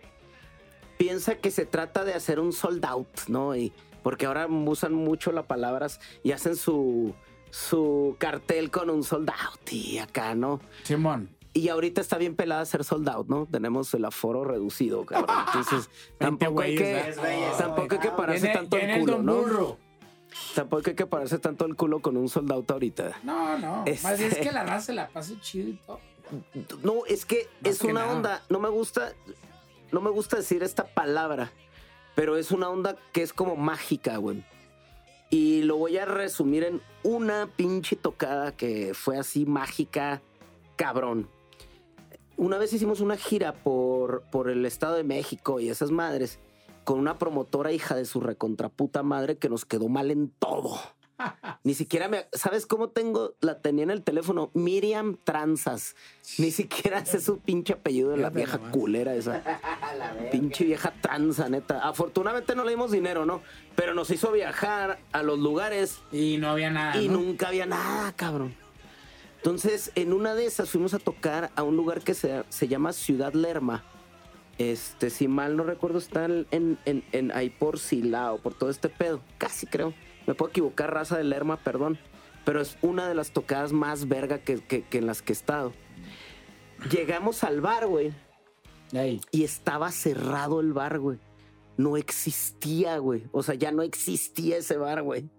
Piensa 0.97 1.35
que 1.35 1.49
se 1.49 1.65
trata 1.65 2.03
de 2.05 2.13
hacer 2.13 2.39
un 2.39 2.53
sold 2.53 2.85
out, 2.85 3.07
¿no? 3.27 3.55
Y 3.55 3.73
porque 4.03 4.25
ahora 4.25 4.47
usan 4.47 4.93
mucho 4.93 5.31
las 5.31 5.45
palabras 5.45 5.99
y 6.23 6.31
hacen 6.31 6.55
su, 6.55 7.13
su 7.49 8.15
cartel 8.19 8.71
con 8.71 8.89
un 8.89 9.03
sold 9.03 9.29
out 9.29 9.71
y 9.71 9.97
acá, 9.99 10.35
¿no? 10.35 10.59
Simón. 10.83 11.29
Y 11.53 11.67
ahorita 11.67 11.99
está 11.99 12.17
bien 12.17 12.35
pelada 12.35 12.61
hacer 12.61 12.83
sold 12.85 13.09
out, 13.09 13.27
¿no? 13.27 13.45
Tenemos 13.45 13.93
el 13.93 14.05
aforo 14.05 14.45
reducido, 14.45 15.05
cabrón. 15.05 15.35
Entonces, 15.47 15.89
tampoco 16.17 16.61
hay 16.61 16.75
que, 16.75 17.13
tampoco 17.57 17.95
hay 17.95 17.99
que 17.99 18.11
pararse 18.11 18.47
tanto 18.49 18.77
el 18.77 18.99
culo, 19.01 19.21
¿no? 19.21 19.77
Tampoco 20.55 20.83
hay 20.87 20.95
que 20.95 21.05
pararse 21.05 21.39
tanto 21.39 21.65
el 21.65 21.75
culo 21.75 21.99
con 22.01 22.15
un 22.15 22.29
sold 22.29 22.51
out 22.53 22.71
ahorita. 22.71 23.19
No, 23.23 23.57
no. 23.57 23.83
Este- 23.85 24.07
Más 24.07 24.17
bien 24.17 24.31
es 24.31 24.37
que 24.37 24.51
la 24.53 24.63
raza 24.63 24.85
se 24.87 24.93
la 24.93 25.09
pase 25.09 25.37
chido 25.41 25.69
y 25.69 25.73
todo. 25.73 25.99
No, 26.83 27.05
es 27.05 27.25
que 27.25 27.49
Más 27.61 27.73
es 27.73 27.79
que 27.79 27.87
una 27.87 28.01
nada. 28.05 28.15
onda. 28.15 28.43
No 28.49 28.59
me 28.59 28.69
gusta, 28.69 29.11
no 29.91 29.99
me 29.99 30.09
gusta 30.09 30.37
decir 30.37 30.63
esta 30.63 30.85
palabra, 30.85 31.51
pero 32.21 32.37
es 32.37 32.51
una 32.51 32.69
onda 32.69 32.97
que 33.13 33.23
es 33.23 33.33
como 33.33 33.55
mágica, 33.55 34.17
güey. 34.17 34.43
Y 35.31 35.63
lo 35.63 35.77
voy 35.77 35.97
a 35.97 36.05
resumir 36.05 36.63
en 36.63 36.79
una 37.01 37.47
pinche 37.47 37.95
tocada 37.95 38.55
que 38.55 38.93
fue 38.93 39.17
así 39.17 39.47
mágica, 39.47 40.21
cabrón. 40.75 41.27
Una 42.37 42.59
vez 42.59 42.73
hicimos 42.73 42.99
una 42.99 43.17
gira 43.17 43.53
por, 43.53 44.21
por 44.31 44.51
el 44.51 44.67
Estado 44.67 44.97
de 44.97 45.03
México 45.03 45.59
y 45.59 45.69
esas 45.69 45.89
madres 45.89 46.37
con 46.83 46.99
una 46.99 47.17
promotora 47.17 47.71
hija 47.71 47.95
de 47.95 48.05
su 48.05 48.19
recontraputa 48.19 49.01
madre 49.01 49.39
que 49.39 49.49
nos 49.49 49.65
quedó 49.65 49.89
mal 49.89 50.11
en 50.11 50.29
todo. 50.29 50.79
Ni 51.63 51.73
siquiera 51.73 52.07
me. 52.07 52.27
¿Sabes 52.33 52.65
cómo 52.65 52.89
tengo? 52.89 53.33
La 53.41 53.59
tenía 53.59 53.83
en 53.83 53.91
el 53.91 54.03
teléfono. 54.03 54.49
Miriam 54.53 55.17
Tranzas. 55.23 55.95
Ni 56.37 56.51
siquiera 56.51 57.05
sé 57.05 57.19
su 57.21 57.39
pinche 57.39 57.73
apellido 57.73 58.11
de 58.11 58.17
la 58.17 58.29
vieja 58.29 58.57
nomás. 58.57 58.73
culera 58.73 59.13
esa. 59.15 59.41
La. 59.97 60.29
Pinche 60.31 60.63
vieja 60.65 60.93
tranza, 61.01 61.49
neta. 61.49 61.87
Afortunadamente 61.87 62.55
no 62.55 62.63
le 62.63 62.71
dimos 62.71 62.91
dinero, 62.91 63.25
¿no? 63.25 63.41
Pero 63.75 63.93
nos 63.93 64.09
hizo 64.09 64.31
viajar 64.31 64.99
a 65.11 65.21
los 65.23 65.37
lugares 65.39 65.99
Y 66.11 66.37
no 66.37 66.49
había 66.49 66.69
nada. 66.69 67.01
y 67.01 67.07
¿no? 67.09 67.19
nunca 67.19 67.49
había 67.49 67.65
nada, 67.65 68.11
cabrón. 68.13 68.55
Entonces, 69.37 69.91
en 69.95 70.13
una 70.13 70.35
de 70.35 70.45
esas 70.45 70.69
fuimos 70.69 70.93
a 70.93 70.99
tocar 70.99 71.51
a 71.55 71.63
un 71.63 71.75
lugar 71.75 72.01
que 72.01 72.13
se, 72.13 72.43
se 72.49 72.67
llama 72.67 72.93
Ciudad 72.93 73.33
Lerma. 73.33 73.83
Este, 74.57 75.09
si 75.09 75.27
mal 75.27 75.57
no 75.57 75.63
recuerdo, 75.63 75.97
está 75.97 76.25
en, 76.25 76.45
en- 76.85 77.03
en- 77.11 77.31
ahí 77.31 77.49
por 77.49 77.79
Silao, 77.79 78.37
por 78.37 78.53
todo 78.53 78.69
este 78.69 78.87
pedo. 78.89 79.19
Casi 79.39 79.65
creo. 79.65 79.93
Me 80.31 80.35
puedo 80.35 80.51
equivocar, 80.51 80.93
raza 80.93 81.17
de 81.17 81.25
Lerma, 81.25 81.57
perdón. 81.57 81.97
Pero 82.45 82.61
es 82.61 82.77
una 82.81 83.05
de 83.09 83.15
las 83.15 83.31
tocadas 83.31 83.73
más 83.73 84.07
verga 84.07 84.37
que, 84.39 84.61
que- 84.61 84.81
que 84.83 84.99
en 84.99 85.05
las 85.05 85.21
que 85.21 85.33
he 85.33 85.35
estado. 85.35 85.73
Llegamos 86.89 87.43
al 87.43 87.59
bar, 87.59 87.85
güey. 87.87 88.13
Ey. 88.93 89.19
Y 89.31 89.43
estaba 89.43 89.91
cerrado 89.91 90.61
el 90.61 90.71
bar, 90.71 90.99
güey. 90.99 91.19
No 91.75 91.97
existía, 91.97 92.97
güey. 92.99 93.25
O 93.33 93.43
sea, 93.43 93.55
ya 93.55 93.73
no 93.73 93.81
existía 93.81 94.55
ese 94.55 94.77
bar, 94.77 95.01
güey. 95.03 95.29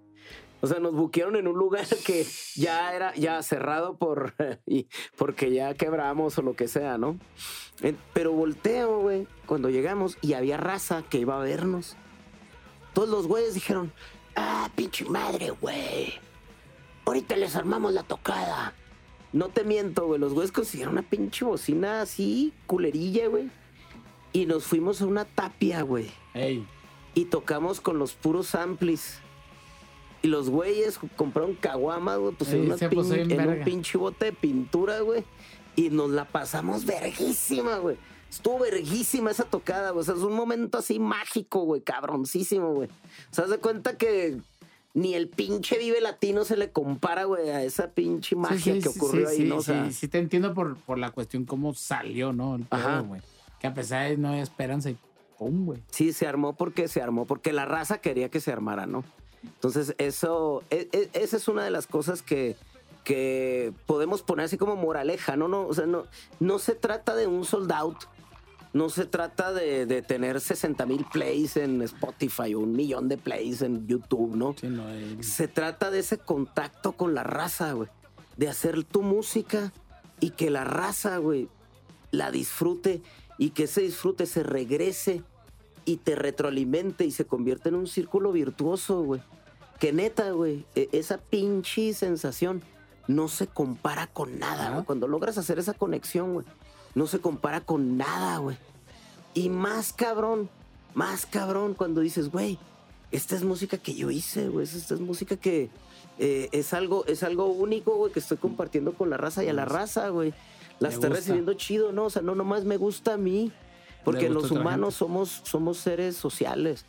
O 0.60 0.66
sea, 0.66 0.78
nos 0.78 0.92
buquearon 0.92 1.36
en 1.36 1.48
un 1.48 1.56
lugar 1.56 1.86
que 2.06 2.26
ya 2.54 2.94
era 2.94 3.14
ya 3.14 3.42
cerrado 3.42 3.96
por 3.96 4.34
y 4.66 4.88
porque 5.16 5.54
ya 5.54 5.72
quebramos 5.72 6.36
o 6.36 6.42
lo 6.42 6.54
que 6.54 6.68
sea, 6.68 6.98
¿no? 6.98 7.18
Pero 8.12 8.32
volteo, 8.32 9.00
güey, 9.00 9.26
cuando 9.46 9.70
llegamos 9.70 10.18
y 10.20 10.34
había 10.34 10.58
raza 10.58 11.02
que 11.08 11.16
iba 11.16 11.40
a 11.40 11.42
vernos. 11.42 11.96
Todos 12.92 13.08
los 13.08 13.26
güeyes 13.26 13.54
dijeron, 13.54 13.90
ah, 14.36 14.68
pinche 14.74 15.04
madre, 15.04 15.50
güey. 15.50 16.12
Ahorita 17.04 17.36
les 17.36 17.56
armamos 17.56 17.92
la 17.92 18.02
tocada. 18.02 18.74
No 19.32 19.48
te 19.48 19.64
miento, 19.64 20.06
güey. 20.06 20.20
Los 20.20 20.34
güeyes 20.34 20.52
consiguieron 20.52 20.94
una 20.94 21.02
pinche 21.02 21.44
bocina 21.44 22.02
así, 22.02 22.52
culerilla, 22.66 23.28
güey. 23.28 23.48
Y 24.32 24.46
nos 24.46 24.64
fuimos 24.64 25.00
a 25.02 25.06
una 25.06 25.24
tapia, 25.24 25.82
güey. 25.82 26.10
Ey. 26.34 26.66
Y 27.14 27.26
tocamos 27.26 27.80
con 27.80 27.98
los 27.98 28.12
puros 28.14 28.54
amplis. 28.54 29.18
Y 30.22 30.28
los 30.28 30.48
güeyes 30.50 31.00
compraron 31.16 31.54
caguamas, 31.54 32.18
güey, 32.18 32.34
pues 32.34 32.50
en, 32.52 32.60
Ey, 32.60 32.66
una 32.66 32.78
se 32.78 32.88
puso 32.88 33.14
pin- 33.14 33.26
bien 33.26 33.40
en 33.40 33.48
un 33.48 33.64
pinche 33.64 33.98
bote 33.98 34.26
de 34.26 34.32
pintura, 34.32 35.00
güey. 35.00 35.24
Y 35.74 35.90
nos 35.90 36.10
la 36.10 36.26
pasamos 36.26 36.84
verguísima, 36.84 37.78
güey. 37.78 37.96
Estuvo 38.32 38.60
verguísima 38.60 39.30
esa 39.30 39.44
tocada, 39.44 39.90
güey. 39.90 40.00
O 40.00 40.04
sea, 40.04 40.14
es 40.14 40.22
un 40.22 40.32
momento 40.32 40.78
así 40.78 40.98
mágico, 40.98 41.64
güey, 41.64 41.82
cabroncísimo, 41.82 42.72
güey. 42.72 42.88
O 43.30 43.34
sea, 43.34 43.44
haz 43.44 43.50
de 43.50 43.58
cuenta 43.58 43.98
que 43.98 44.38
ni 44.94 45.14
el 45.14 45.28
pinche 45.28 45.76
Vive 45.76 46.00
Latino 46.00 46.46
se 46.46 46.56
le 46.56 46.70
compara, 46.70 47.24
güey, 47.24 47.50
a 47.50 47.62
esa 47.62 47.90
pinche 47.90 48.34
magia 48.34 48.58
Sí, 48.58 48.72
sí, 48.72 48.80
que 48.80 48.88
ocurrió 48.88 49.28
sí, 49.28 49.42
ahí, 49.42 49.48
¿no? 49.48 49.56
O 49.56 49.62
sea, 49.62 49.84
sí, 49.84 49.92
sí 49.92 50.08
te 50.08 50.18
entiendo 50.18 50.54
por, 50.54 50.78
por 50.78 50.96
la 50.96 51.10
cuestión 51.10 51.44
cómo 51.44 51.74
salió, 51.74 52.32
¿no? 52.32 52.56
El 52.56 52.66
Ajá. 52.70 53.00
pedo, 53.00 53.04
güey. 53.04 53.20
Que 53.60 53.66
a 53.66 53.74
pesar 53.74 54.08
de 54.08 54.16
no 54.16 54.28
había 54.30 54.42
esperanza 54.42 54.88
y 54.88 54.96
pum, 55.38 55.66
güey. 55.66 55.82
Sí, 55.90 56.14
se 56.14 56.26
armó 56.26 56.54
porque 56.54 56.88
se 56.88 57.02
armó, 57.02 57.26
porque 57.26 57.52
la 57.52 57.66
raza 57.66 57.98
quería 57.98 58.30
que 58.30 58.40
se 58.40 58.50
armara, 58.50 58.86
¿no? 58.86 59.04
Entonces, 59.44 59.94
eso, 59.98 60.62
e- 60.70 60.88
e- 60.92 61.10
esa 61.12 61.36
es 61.36 61.48
una 61.48 61.64
de 61.64 61.70
las 61.70 61.86
cosas 61.86 62.22
que, 62.22 62.56
que 63.04 63.72
podemos 63.86 64.22
poner 64.22 64.46
así 64.46 64.56
como 64.56 64.76
moraleja, 64.76 65.36
¿no? 65.36 65.48
no 65.48 65.66
o 65.66 65.74
sea, 65.74 65.86
no, 65.86 66.04
no 66.40 66.58
se 66.58 66.74
trata 66.74 67.14
de 67.16 67.26
un 67.26 67.44
sold 67.44 67.72
out, 67.72 67.96
no 68.72 68.88
se 68.88 69.04
trata 69.04 69.52
de, 69.52 69.84
de 69.86 70.00
tener 70.02 70.40
60 70.40 70.86
mil 70.86 71.04
plays 71.12 71.56
en 71.56 71.82
Spotify 71.82 72.54
o 72.54 72.60
un 72.60 72.72
millón 72.72 73.08
de 73.08 73.18
plays 73.18 73.60
en 73.62 73.86
YouTube, 73.86 74.34
¿no? 74.34 74.54
Sí, 74.58 74.68
no, 74.68 74.88
el- 74.88 75.22
Se 75.22 75.46
trata 75.48 75.90
de 75.90 75.98
ese 76.00 76.18
contacto 76.18 76.92
con 76.92 77.14
la 77.14 77.22
raza, 77.22 77.72
güey. 77.72 77.88
De 78.36 78.48
hacer 78.48 78.82
tu 78.84 79.02
música 79.02 79.72
y 80.20 80.30
que 80.30 80.48
la 80.50 80.64
raza, 80.64 81.18
güey, 81.18 81.48
la 82.10 82.30
disfrute 82.30 83.02
y 83.38 83.50
que 83.50 83.64
ese 83.64 83.82
disfrute 83.82 84.24
se 84.26 84.42
regrese 84.42 85.22
y 85.84 85.96
te 85.98 86.14
retroalimente 86.14 87.04
y 87.04 87.10
se 87.10 87.26
convierte 87.26 87.68
en 87.68 87.74
un 87.74 87.86
círculo 87.86 88.32
virtuoso, 88.32 89.02
güey. 89.02 89.20
Que 89.80 89.92
neta, 89.92 90.30
güey, 90.30 90.64
e- 90.76 90.88
esa 90.92 91.18
pinche 91.18 91.92
sensación 91.92 92.62
no 93.08 93.26
se 93.28 93.48
compara 93.48 94.06
con 94.06 94.38
nada, 94.38 94.70
güey. 94.70 94.84
Cuando 94.84 95.08
logras 95.08 95.36
hacer 95.38 95.58
esa 95.58 95.74
conexión, 95.74 96.34
güey, 96.34 96.46
no 96.94 97.06
se 97.06 97.20
compara 97.20 97.60
con 97.60 97.96
nada, 97.96 98.38
güey. 98.38 98.56
Y 99.34 99.48
más 99.48 99.92
cabrón, 99.92 100.50
más 100.94 101.26
cabrón 101.26 101.74
cuando 101.74 102.00
dices, 102.00 102.30
güey, 102.30 102.58
esta 103.10 103.34
es 103.34 103.44
música 103.44 103.78
que 103.78 103.94
yo 103.94 104.10
hice, 104.10 104.48
güey. 104.48 104.64
Esta 104.64 104.94
es 104.94 105.00
música 105.00 105.36
que 105.36 105.70
eh, 106.18 106.48
es 106.52 106.74
algo, 106.74 107.04
es 107.06 107.22
algo 107.22 107.46
único, 107.46 107.96
güey, 107.96 108.12
que 108.12 108.20
estoy 108.20 108.36
compartiendo 108.36 108.92
con 108.94 109.10
la 109.10 109.16
raza 109.16 109.42
y 109.44 109.48
a 109.48 109.52
la 109.52 109.64
raza, 109.64 110.08
güey. 110.10 110.32
La 110.80 110.88
Me 110.88 110.94
está 110.94 111.08
gusta. 111.08 111.20
recibiendo 111.20 111.54
chido, 111.54 111.92
¿no? 111.92 112.04
O 112.06 112.10
sea, 112.10 112.22
no 112.22 112.34
nomás 112.34 112.64
me 112.64 112.76
gusta 112.76 113.14
a 113.14 113.16
mí. 113.16 113.52
Porque 114.04 114.28
los 114.28 114.50
humanos 114.50 114.94
somos, 114.94 115.42
somos 115.44 115.78
seres 115.78 116.16
sociales. 116.16 116.84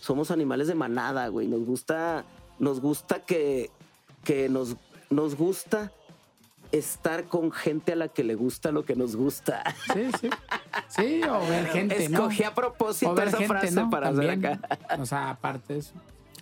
Somos 0.00 0.30
animales 0.30 0.66
de 0.66 0.74
manada, 0.74 1.28
güey. 1.28 1.46
Nos 1.46 1.64
gusta, 1.66 2.24
nos 2.58 2.80
gusta 2.80 3.20
que, 3.20 3.70
que 4.24 4.48
nos, 4.48 4.76
nos 5.10 5.34
gusta 5.34 5.92
estar 6.72 7.24
con 7.24 7.52
gente 7.52 7.92
a 7.92 7.96
la 7.96 8.08
que 8.08 8.24
le 8.24 8.34
gusta 8.34 8.72
lo 8.72 8.84
que 8.84 8.96
nos 8.96 9.16
gusta. 9.16 9.62
Sí, 9.92 10.10
sí. 10.20 10.30
Sí, 10.88 11.22
o 11.22 11.40
ver 11.48 11.66
gente, 11.66 12.08
¿no? 12.08 12.18
Escogí 12.18 12.44
a 12.44 12.54
propósito 12.54 13.16
esa 13.20 13.38
gente, 13.38 13.46
frase 13.46 13.70
¿no? 13.72 13.90
para 13.90 14.08
hacer 14.08 14.26
También. 14.26 14.54
acá. 14.54 14.98
O 15.00 15.06
sea, 15.06 15.30
aparte 15.30 15.74
de 15.74 15.78
eso. 15.80 15.92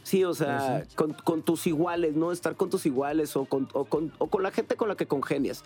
Sí, 0.02 0.24
o 0.24 0.34
sea, 0.34 0.84
sí. 0.88 0.96
con, 0.96 1.12
con 1.12 1.42
tus 1.42 1.66
iguales, 1.66 2.14
¿no? 2.16 2.32
Estar 2.32 2.56
con 2.56 2.70
tus 2.70 2.86
iguales 2.86 3.36
o 3.36 3.44
con, 3.44 3.68
o 3.72 3.84
con, 3.84 4.12
o 4.18 4.26
con 4.28 4.42
la 4.42 4.50
gente 4.50 4.74
con 4.76 4.88
la 4.88 4.96
que 4.96 5.06
congenias. 5.06 5.64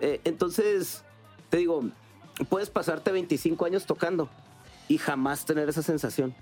Eh, 0.00 0.20
entonces, 0.24 1.04
te 1.48 1.56
digo, 1.56 1.82
puedes 2.48 2.70
pasarte 2.70 3.10
25 3.12 3.64
años 3.64 3.86
tocando 3.86 4.28
y 4.88 4.98
jamás 4.98 5.44
tener 5.46 5.68
esa 5.68 5.82
sensación. 5.82 6.34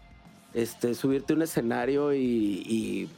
Este, 0.55 0.95
subirte 0.95 1.35
a 1.35 1.37
un 1.37 1.43
escenario 1.43 2.15
y, 2.15 2.19
y 2.19 3.09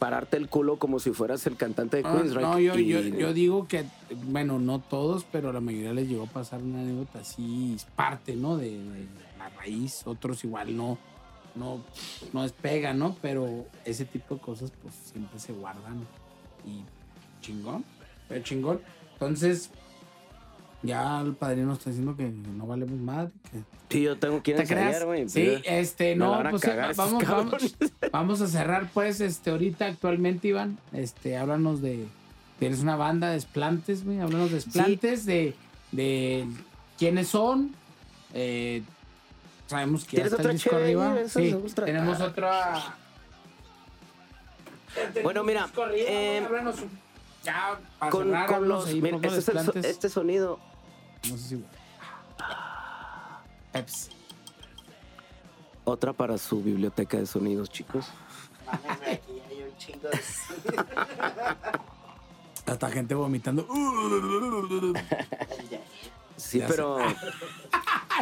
pararte 0.00 0.38
el 0.38 0.48
culo 0.48 0.78
como 0.78 0.98
si 0.98 1.10
fueras 1.12 1.46
el 1.46 1.56
cantante 1.56 1.98
de 1.98 2.02
Ah, 2.08 2.12
Queensryche. 2.12 2.40
no, 2.40 2.58
yo, 2.58 2.74
y- 2.78 2.88
yo, 2.88 3.00
yo 3.02 3.32
digo 3.34 3.68
que, 3.68 3.84
bueno, 4.28 4.58
no 4.58 4.80
todos, 4.80 5.24
pero 5.30 5.52
la 5.52 5.60
mayoría 5.60 5.92
les 5.92 6.08
llegó 6.08 6.24
a 6.24 6.26
pasar 6.26 6.62
una 6.62 6.80
anécdota 6.80 7.18
así, 7.20 7.76
parte, 7.94 8.34
¿no? 8.34 8.56
De, 8.56 8.70
de 8.70 9.06
la 9.38 9.50
raíz, 9.50 10.02
otros 10.06 10.42
igual 10.42 10.74
no, 10.74 10.96
no, 11.54 11.80
no 12.32 12.42
despega, 12.42 12.94
¿no? 12.94 13.14
Pero 13.20 13.66
ese 13.84 14.06
tipo 14.06 14.36
de 14.36 14.40
cosas, 14.40 14.72
pues 14.82 14.94
siempre 14.94 15.38
se 15.38 15.52
guardan 15.52 16.00
y 16.66 16.82
chingón, 17.44 17.84
pero 18.26 18.42
chingón. 18.42 18.80
Entonces, 19.12 19.70
ya 20.82 21.20
el 21.20 21.34
padrino 21.34 21.72
está 21.74 21.90
diciendo 21.90 22.16
que 22.16 22.28
no 22.28 22.66
valemos 22.66 22.98
madre, 22.98 23.30
que 23.50 23.58
Sí, 23.90 24.02
yo 24.02 24.16
tengo 24.18 24.40
que 24.42 24.52
ensayar, 24.56 25.04
güey. 25.04 25.28
Sí, 25.28 25.58
pero- 25.62 25.76
este, 25.76 26.14
no, 26.14 26.40
pues 26.48 26.62
sí, 26.62 26.70
vamos, 26.96 27.26
vamos, 27.26 27.76
vamos 28.12 28.40
a 28.40 28.46
cerrar, 28.46 28.88
pues, 28.94 29.20
este, 29.20 29.50
ahorita 29.50 29.86
actualmente, 29.86 30.46
Iván, 30.48 30.78
este, 30.92 31.36
háblanos 31.36 31.82
de, 31.82 32.06
tienes 32.60 32.80
una 32.80 32.94
banda 32.96 33.30
de 33.30 33.36
Esplantes, 33.36 34.04
güey, 34.04 34.20
háblanos 34.20 34.52
de 34.52 34.58
Esplantes, 34.58 35.26
de, 35.26 35.54
de 35.90 36.46
quiénes 36.98 37.26
son, 37.28 37.74
eh, 38.32 38.82
sabemos 39.66 40.04
que 40.04 40.18
ya 40.18 40.22
¿Tienes 40.22 40.32
está 40.34 40.42
el 40.44 40.52
disco 40.56 40.76
arriba, 40.76 41.16
sí, 41.28 41.56
tenemos 41.84 42.20
Ah. 42.20 42.26
otra, 42.26 42.94
Bueno, 45.22 45.42
mira, 45.44 45.68
eh, 45.94 46.46
Ya, 47.42 47.78
con, 48.10 48.24
cerrar, 48.28 48.46
con 48.46 48.68
los. 48.68 48.92
mira, 48.94 49.16
este, 49.16 49.38
es 49.38 49.48
el 49.48 49.84
este 49.84 50.08
sonido. 50.08 50.58
No 51.28 51.36
sé 51.36 51.48
si... 51.48 51.64
Peps. 53.72 54.10
Otra 55.84 56.12
para 56.12 56.38
su 56.38 56.62
biblioteca 56.62 57.18
de 57.18 57.26
sonidos, 57.26 57.70
chicos. 57.70 58.06
Mámenme 58.66 59.12
aquí, 59.12 59.40
hay 59.48 59.62
un 59.62 59.76
chingo 59.76 60.08
de. 60.08 60.20
Hasta 62.70 62.90
gente 62.90 63.14
vomitando. 63.14 63.66
Sí, 66.36 66.62
pero. 66.66 66.96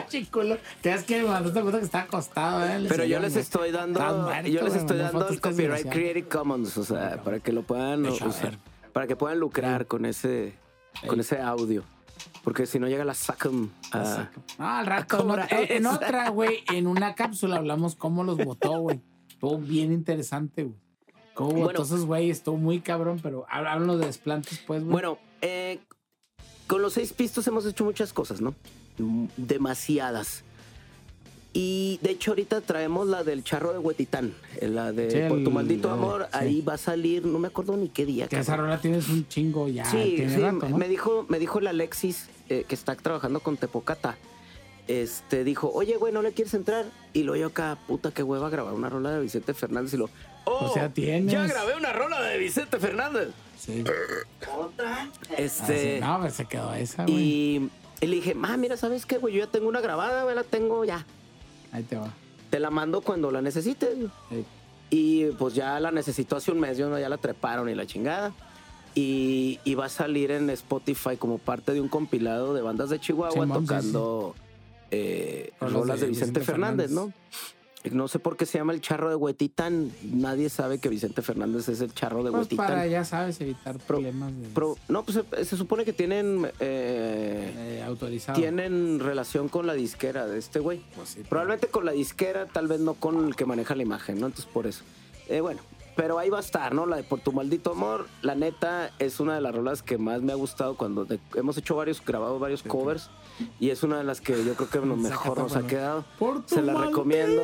Chiculo. 0.09 0.59
Que 0.83 0.93
es 0.93 1.05
que 1.05 1.23
me 1.23 1.71
que 1.71 1.79
está 1.79 2.01
acostado, 2.01 2.67
¿eh? 2.67 2.85
Pero 2.89 3.05
yo 3.05 3.21
les 3.21 3.37
estoy 3.37 3.71
dando, 3.71 4.01
yo 4.43 4.63
les 4.63 4.75
estoy 4.75 4.99
dando 4.99 5.29
el 5.29 5.41
copyright. 5.41 5.89
Creative 5.89 6.29
Commons, 6.29 6.77
o 6.79 6.85
sea, 6.85 7.23
para 7.23 7.39
que 7.39 7.53
lo 7.53 7.63
puedan 7.63 8.05
usar, 8.07 8.59
para 8.93 9.07
que 9.07 9.15
puedan 9.15 9.39
lucrar 9.39 9.87
con 9.87 10.05
ese, 10.05 10.59
con 11.07 11.21
ese 11.21 11.41
audio, 11.41 11.85
porque 12.45 12.67
si 12.67 12.79
no 12.79 12.89
llega 12.89 13.05
la 13.05 13.15
sacan 13.15 13.71
a, 13.93 14.29
Ah, 14.59 14.79
al 14.81 14.87
rato. 14.87 15.21
En 15.21 15.31
otra, 15.31 15.49
en 15.51 15.87
eso. 15.87 15.91
otra, 15.95 16.29
güey, 16.31 16.59
en 16.73 16.87
una 16.87 17.15
cápsula 17.15 17.57
hablamos 17.57 17.95
cómo 17.95 18.25
los 18.25 18.37
votó, 18.39 18.79
güey. 18.81 19.01
Estuvo 19.29 19.59
bien 19.59 19.93
interesante, 19.93 20.65
güey. 20.65 20.77
Cómo 21.35 21.51
votó 21.51 21.65
Bueno. 21.65 21.83
esos 21.83 22.05
güey, 22.07 22.31
estuvo 22.31 22.57
muy 22.57 22.81
cabrón, 22.81 23.21
pero 23.23 23.47
há- 23.49 23.59
háblanos 23.59 24.01
de 24.01 24.07
desplantes, 24.07 24.59
pues, 24.67 24.81
güey. 24.83 24.93
Bueno, 24.93 25.19
eh, 25.41 25.79
con 26.67 26.83
los 26.83 26.95
seis 26.95 27.13
pistos 27.13 27.47
hemos 27.47 27.65
hecho 27.67 27.85
muchas 27.85 28.13
cosas, 28.13 28.41
¿no? 28.41 28.55
Mm, 28.99 29.27
Demasiadas. 29.37 30.43
Y 31.53 31.99
de 32.03 32.11
hecho 32.11 32.33
ahorita 32.33 32.61
traemos 32.61 33.07
la 33.09 33.25
del 33.25 33.43
charro 33.43 33.73
de 33.73 33.79
Huetitán, 33.79 34.35
eh, 34.61 34.69
la 34.69 34.93
de 34.93 35.11
Sí, 35.11 35.19
Por 35.29 35.43
tu 35.43 35.51
maldito 35.51 35.91
amor, 35.91 36.29
sí. 36.31 36.39
ahí 36.39 36.61
va 36.61 36.75
a 36.75 36.79
salir, 36.79 37.25
no 37.25 37.39
me 37.39 37.49
acuerdo 37.49 37.77
ni 37.77 37.89
qué 37.89 38.05
día. 38.05 38.29
que 38.29 38.39
esa 38.39 38.57
rola 38.57 38.81
tienes 38.81 39.09
un 39.09 39.27
chingo 39.29 39.67
ya. 39.69 39.85
Sí, 39.87 40.15
tiene 40.17 40.35
sí, 40.35 40.41
rato, 40.41 40.69
¿no? 40.69 40.77
me 40.77 40.89
dijo, 40.89 41.25
me 41.29 41.39
dijo 41.39 41.59
el 41.59 41.67
Alexis, 41.69 42.29
eh, 42.51 42.65
que 42.69 42.75
está 42.75 42.95
trabajando 42.97 43.41
con 43.41 43.57
Tepocata. 43.57 44.17
Este 44.89 45.45
dijo, 45.45 45.71
oye, 45.75 45.97
güey, 45.97 46.13
¿no 46.13 46.23
le 46.23 46.33
quieres 46.33 46.55
entrar? 46.55 46.87
Y 47.13 47.23
lo 47.23 47.35
yo 47.37 47.49
acá, 47.49 47.77
puta, 47.87 48.11
qué 48.11 48.23
hueva 48.23 48.49
grabar 48.51 48.73
una 48.75 48.89
rola 48.89 49.11
de 49.13 49.21
Vicente 49.21 49.53
Fernández. 49.53 49.93
Y 49.95 49.97
lo, 49.99 50.09
oh, 50.45 50.67
O 50.67 50.73
sea, 50.73 50.89
tienes. 50.91 51.33
ya 51.33 51.47
grabé 51.47 51.77
una 51.77 51.93
rola 51.93 52.23
de 52.23 52.39
Vicente 52.39 52.79
Fernández. 52.79 53.29
Sí. 53.59 53.85
Otra. 54.57 55.09
Este, 55.37 55.63
Ah, 55.63 55.67
sí. 55.67 56.01
No, 56.01 56.21
pues 56.21 56.35
se 56.35 56.45
quedó 56.47 56.73
esa, 56.75 57.03
güey. 57.05 57.17
y, 57.19 57.71
y 58.01 58.07
le 58.07 58.17
dije, 58.17 58.35
ma, 58.35 58.57
mira, 58.57 58.77
¿sabes 58.79 59.05
qué, 59.05 59.19
güey? 59.19 59.35
Yo 59.35 59.45
ya 59.45 59.51
tengo 59.51 59.69
una 59.69 59.81
grabada, 59.83 60.23
güey, 60.23 60.35
la 60.35 60.45
tengo 60.45 60.85
ya. 60.87 61.05
Ahí 61.73 61.83
te 61.83 61.97
va. 61.97 62.13
Te 62.51 62.61
la 62.61 62.71
mando 62.71 63.01
cuando 63.01 63.31
la 63.31 63.43
necesites. 63.43 63.97
Sí. 64.31 64.45
Y 64.91 65.27
pues 65.33 65.55
ya 65.55 65.79
la 65.81 65.91
necesitó 65.91 66.37
hace 66.37 66.51
un 66.51 66.61
mes, 66.61 66.79
ya 66.79 66.87
la 66.87 67.19
treparon 67.19 67.69
y 67.69 67.75
la 67.75 67.87
chingada. 67.87 68.33
Y, 68.95 69.61
y 69.65 69.75
va 69.75 69.87
a 69.87 69.91
salir 69.91 70.31
en 70.31 70.49
Spotify 70.51 71.17
como 71.19 71.39
parte 71.39 71.73
de 71.73 71.81
un 71.81 71.89
compilado 71.89 72.55
de 72.55 72.63
bandas 72.63 72.91
de 72.91 72.99
Chihuahua 72.99 73.33
Simón, 73.33 73.61
sí, 73.61 73.67
tocando 73.67 74.35
eh, 74.91 75.53
Rolas 75.61 75.75
rolas 75.75 76.01
de 76.01 76.07
de 76.07 76.11
Vicente, 76.11 76.41
Vicente 76.41 76.53
Fernández, 76.53 76.91
Fernández. 76.91 77.15
¿no? 77.15 77.58
No 77.93 78.09
sé 78.09 78.19
por 78.19 78.37
qué 78.37 78.45
se 78.45 78.59
llama 78.59 78.73
el 78.73 78.81
charro 78.81 79.09
de 79.09 79.15
Huetitán. 79.15 79.93
Nadie 80.03 80.49
sabe 80.51 80.79
que 80.79 80.89
Vicente 80.89 81.23
Fernández 81.23 81.69
es 81.69 81.81
el 81.81 81.95
charro 81.95 82.25
de 82.25 82.31
Pues 82.31 82.43
Huetitán. 82.43 82.67
para, 82.67 82.87
ya 82.87 83.05
sabes, 83.05 83.41
evitar 83.41 83.77
Pro- 83.79 83.99
problemas 83.99 84.33
de, 84.33 84.49
no, 84.89 85.05
pues 85.05 85.21
se, 85.33 85.45
se 85.45 85.57
supone 85.57 85.85
que 85.85 85.93
tienen 85.93 86.45
eh, 86.61 87.53
eh, 87.79 87.83
autorizado. 87.87 88.39
tienen 88.39 88.99
relación 88.99 89.49
con 89.49 89.67
la 89.67 89.75
disquera 89.75 90.27
de 90.27 90.39
este 90.39 90.59
güey. 90.59 90.83
Pues 90.97 91.11
sí, 91.11 91.23
Probablemente 91.29 91.69
con 91.69 91.85
la 91.85 91.93
disquera, 91.93 92.47
tal 92.47 92.67
vez 92.67 92.81
no 92.81 92.95
con 92.95 93.25
el 93.27 93.37
que 93.37 93.45
maneja 93.47 93.75
la 93.77 93.83
imagen, 93.83 94.19
¿no? 94.21 94.27
Entonces 94.27 94.51
por 94.53 94.67
eso. 94.67 94.83
Eh, 95.29 95.41
bueno, 95.41 95.61
pero 95.99 96.17
ahí 96.21 96.31
va 96.31 96.39
a 96.39 96.41
estar, 96.41 96.73
¿no? 96.77 96.87
La 96.87 96.97
de 96.97 97.03
Por 97.03 97.19
tu 97.19 97.33
maldito 97.33 97.73
amor, 97.73 98.07
la 98.23 98.37
neta 98.37 98.93
es 99.01 99.19
una 99.19 99.35
de 99.35 99.41
las 99.41 99.53
rolas 99.53 99.83
que 99.83 99.99
más 99.99 100.23
me 100.23 100.31
ha 100.31 100.37
gustado 100.37 100.77
cuando 100.77 101.05
de- 101.05 101.19
hemos 101.35 101.59
hecho 101.59 101.75
varios, 101.75 102.01
grabado 102.05 102.39
varios 102.39 102.63
covers 102.63 103.11
y 103.59 103.71
es 103.71 103.83
una 103.83 103.99
de 103.99 104.05
las 104.05 104.21
que 104.21 104.45
yo 104.45 104.55
creo 104.55 104.71
que 104.71 104.79
mejor 104.81 105.39
nos 105.39 105.57
ha 105.57 105.67
quedado. 105.67 106.05
Por 106.17 106.47
tu 106.47 106.55
Se 106.55 106.63
la 106.63 106.75
maldito- 106.75 106.87
recomiendo. 106.91 107.43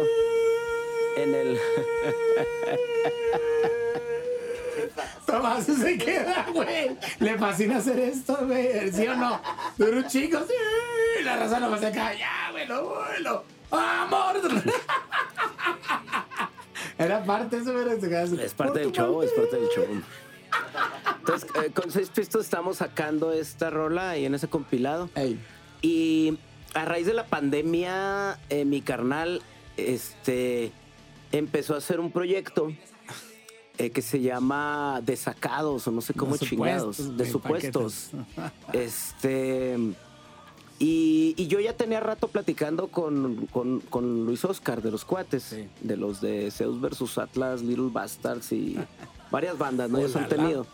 En 1.17 1.35
el 1.35 1.59
Tomás 5.27 5.65
se 5.65 5.99
queda, 5.99 6.47
güey. 6.53 6.97
Le 7.19 7.37
fascina 7.39 7.79
hacer 7.79 7.99
esto, 7.99 8.39
güey. 8.47 8.93
¿Sí 8.93 9.05
o 9.09 9.17
no? 9.17 9.41
Duro 9.77 10.03
chico, 10.09 10.39
sí. 10.47 10.55
La 11.25 11.37
raza 11.39 11.59
nomás 11.59 11.81
se 11.81 11.87
acá. 11.87 12.15
Ya, 12.15 12.51
güey, 12.53 12.69
lo 12.69 12.89
vuelo. 12.89 13.43
¡Amor! 13.73 14.41
Era 16.99 17.25
parte 17.25 17.57
eso, 17.57 17.73
así, 18.19 18.37
Es 18.41 18.55
parte 18.55 18.73
"Por 18.73 18.81
del 18.83 18.93
show, 18.93 19.23
es 19.23 19.31
maldito". 19.37 19.51
parte 19.51 19.57
del 19.57 19.69
show. 19.75 20.03
Entonces, 21.19 21.51
eh, 21.65 21.71
con 21.73 21.91
seis 21.91 22.11
pistos 22.11 22.45
estamos 22.45 22.77
sacando 22.79 23.33
esta 23.33 23.71
rola 23.71 24.17
y 24.19 24.25
en 24.27 24.35
ese 24.35 24.49
compilado. 24.49 25.09
Ey, 25.15 25.39
Y 25.83 26.39
a 26.75 26.85
raíz 26.85 27.07
de 27.07 27.15
la 27.15 27.27
pandemia, 27.27 28.39
eh, 28.51 28.65
mi 28.65 28.81
carnal 28.81 29.43
este, 29.77 30.73
empezó 31.33 31.75
a 31.75 31.79
hacer 31.79 31.99
un 32.01 32.11
proyecto 32.13 32.73
eh, 33.77 33.91
que 33.91 34.03
se 34.03 34.21
llama 34.21 35.01
Desacados, 35.05 35.87
o 35.89 35.91
no 35.91 36.01
sé 36.01 36.15
cómo 36.15 36.37
de 36.37 36.47
chingados, 36.47 36.97
supuestos, 36.97 37.17
de 37.19 37.31
supuestos. 37.31 38.11
paquetes. 38.13 38.55
Este. 38.73 39.77
Y, 40.79 41.35
y 41.37 41.47
yo 41.47 41.61
ya 41.61 41.77
tenía 41.77 42.01
rato 42.01 42.29
platicando 42.29 42.89
con, 42.89 43.47
con- 43.47 43.81
con 43.81 44.27
Luis 44.27 44.45
Oscar 44.45 44.83
de 44.83 44.91
los 44.91 45.05
cuates, 45.05 45.43
Sí. 45.45 45.69
de 45.81 45.97
los 45.97 46.21
de 46.21 46.51
Zeus 46.51 46.81
versus 46.81 47.17
Atlas, 47.19 47.63
Little 47.63 47.91
Bastards 47.93 48.51
y 48.53 48.77
varias 49.31 49.57
bandas, 49.57 49.89
¿no? 49.91 49.99
Ellos 49.99 50.17
han 50.17 50.25
Olala. 50.25 50.37
tenido. 50.43 50.67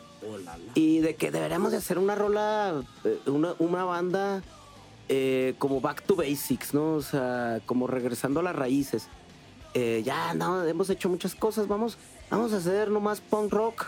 Y 0.74 0.98
de 1.00 1.14
que 1.16 1.30
deberíamos 1.30 1.72
de 1.72 1.78
hacer 1.78 1.98
una 1.98 2.14
rola, 2.14 2.82
eh, 3.04 3.18
una, 3.26 3.54
una 3.58 3.84
banda 3.84 4.42
eh, 5.08 5.54
como 5.58 5.80
back 5.80 6.02
to 6.02 6.14
basics, 6.16 6.72
¿no? 6.74 6.94
O 6.94 7.02
sea, 7.02 7.60
como 7.66 7.86
regresando 7.86 8.40
a 8.40 8.42
las 8.42 8.56
raíces. 8.56 9.08
Eh, 9.74 10.02
ya, 10.04 10.34
no, 10.34 10.64
hemos 10.64 10.90
hecho 10.90 11.08
muchas 11.08 11.34
cosas, 11.34 11.68
vamos, 11.68 11.96
vamos 12.30 12.52
a 12.52 12.56
hacer 12.56 12.90
nomás 12.90 13.20
punk 13.20 13.52
rock 13.52 13.86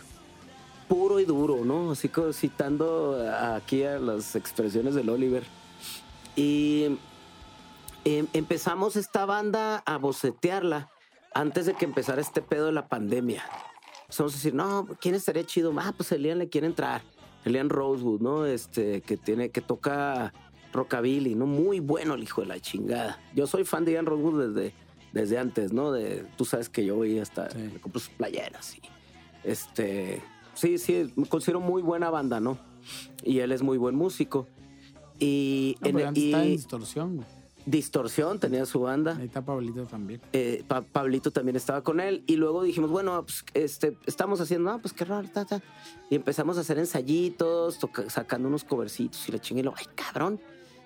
puro 0.88 1.20
y 1.20 1.24
duro, 1.24 1.64
¿no? 1.64 1.90
Así 1.92 2.10
citando 2.32 3.18
aquí 3.56 3.82
a 3.82 3.98
las 3.98 4.36
expresiones 4.36 4.94
del 4.94 5.08
Oliver. 5.08 5.44
Y 6.36 6.98
em, 8.04 8.26
empezamos 8.32 8.96
esta 8.96 9.26
banda 9.26 9.82
a 9.86 9.98
bocetearla 9.98 10.90
antes 11.34 11.66
de 11.66 11.74
que 11.74 11.84
empezara 11.84 12.20
este 12.20 12.42
pedo 12.42 12.66
de 12.66 12.72
la 12.72 12.88
pandemia. 12.88 13.42
Empezamos 14.02 14.32
a 14.32 14.36
decir, 14.36 14.54
no, 14.54 14.86
¿quién 15.00 15.14
estaría 15.14 15.44
chido? 15.44 15.72
Ah, 15.78 15.92
pues 15.96 16.12
Elian 16.12 16.38
le 16.38 16.48
quiere 16.48 16.66
entrar. 16.66 17.02
Elian 17.44 17.70
Rosewood, 17.70 18.20
¿no? 18.20 18.46
Este, 18.46 19.00
que 19.00 19.16
tiene, 19.16 19.50
que 19.50 19.60
toca 19.60 20.32
rockabilly, 20.72 21.34
¿no? 21.34 21.46
Muy 21.46 21.80
bueno 21.80 22.14
el 22.14 22.22
hijo 22.22 22.40
de 22.42 22.46
la 22.46 22.60
chingada. 22.60 23.18
Yo 23.34 23.46
soy 23.46 23.64
fan 23.64 23.84
de 23.84 23.92
Elian 23.92 24.06
Rosewood 24.06 24.48
desde, 24.54 24.74
desde 25.12 25.38
antes, 25.38 25.72
¿no? 25.72 25.92
De, 25.92 26.26
tú 26.36 26.44
sabes 26.44 26.68
que 26.68 26.84
yo 26.84 26.96
voy 26.96 27.18
hasta, 27.18 27.50
Sí. 27.50 27.58
me 27.58 27.80
compro 27.80 28.00
sus 28.00 28.10
playeras 28.10 28.76
y, 28.76 28.82
este, 29.44 30.22
sí, 30.54 30.78
sí, 30.78 31.12
me 31.16 31.26
considero 31.26 31.60
muy 31.60 31.82
buena 31.82 32.10
banda, 32.10 32.38
¿no? 32.40 32.58
Y 33.24 33.40
él 33.40 33.52
es 33.52 33.62
muy 33.62 33.78
buen 33.78 33.94
músico. 33.94 34.46
Y, 35.22 35.76
No, 35.80 35.88
en- 35.88 35.94
pero 35.96 36.08
antes 36.08 36.22
y 36.22 36.26
estaba 36.26 36.44
en 36.44 36.50
distorsión, 36.50 37.16
güey. 37.16 37.28
Distorsión 37.64 38.40
tenía 38.40 38.66
su 38.66 38.80
banda. 38.80 39.16
Ahí 39.16 39.26
está 39.26 39.40
Pablito 39.44 39.84
también. 39.84 40.20
Eh, 40.32 40.64
Pa- 40.66 40.82
Pablito 40.82 41.30
también 41.30 41.54
estaba 41.54 41.82
con 41.84 42.00
él 42.00 42.24
y 42.26 42.34
luego 42.34 42.64
dijimos, 42.64 42.90
bueno, 42.90 43.22
pues 43.22 43.44
este, 43.54 43.96
estamos 44.06 44.40
haciendo, 44.40 44.72
no, 44.72 44.80
pues 44.80 44.92
qué 44.92 45.04
raro, 45.04 45.28
ta, 45.32 45.44
ta. 45.44 45.62
y 46.10 46.16
empezamos 46.16 46.58
a 46.58 46.62
hacer 46.62 46.78
ensayitos, 46.80 47.78
sacando 48.08 48.48
unos 48.48 48.64
covercitos 48.64 49.28
y 49.28 49.32
la 49.32 49.38
chingue, 49.38 49.62
ay, 49.76 49.84
cabrón, 49.94 50.40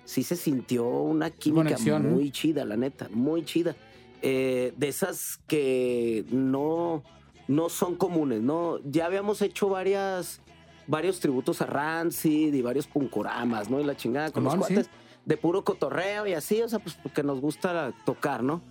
sí 0.05 0.21
se 0.21 0.35
sintió 0.35 0.87
una 0.87 1.31
química 1.31 1.63
Conexión, 1.63 2.05
¿eh? 2.05 2.09
muy 2.09 2.29
chida, 2.31 2.63
la 2.63 2.77
neta, 2.77 3.09
muy 3.11 3.43
chida. 3.43 3.75
Eh, 4.21 4.71
de 4.77 4.87
esas 4.87 5.39
que 5.47 6.25
no, 6.31 7.03
no 7.47 7.69
son 7.69 7.95
comunes, 7.95 8.41
¿no? 8.41 8.77
Ya 8.83 9.07
habíamos 9.07 9.41
hecho 9.41 9.67
varias, 9.67 10.41
varios 10.87 11.19
tributos 11.19 11.61
a 11.61 11.65
Rancid 11.65 12.53
y 12.53 12.61
varios 12.61 12.87
puncoramas, 12.87 13.69
¿no? 13.69 13.79
Y 13.79 13.83
la 13.83 13.95
chingada 13.95 14.31
con 14.31 14.43
los 14.43 14.53
sí. 14.53 14.59
cuates 14.59 14.89
de 15.25 15.37
puro 15.37 15.63
cotorreo 15.63 16.25
y 16.25 16.33
así, 16.33 16.61
o 16.61 16.69
sea, 16.69 16.79
pues 16.79 16.95
porque 16.95 17.21
nos 17.23 17.41
gusta 17.41 17.93
tocar, 18.05 18.43
¿no? 18.43 18.63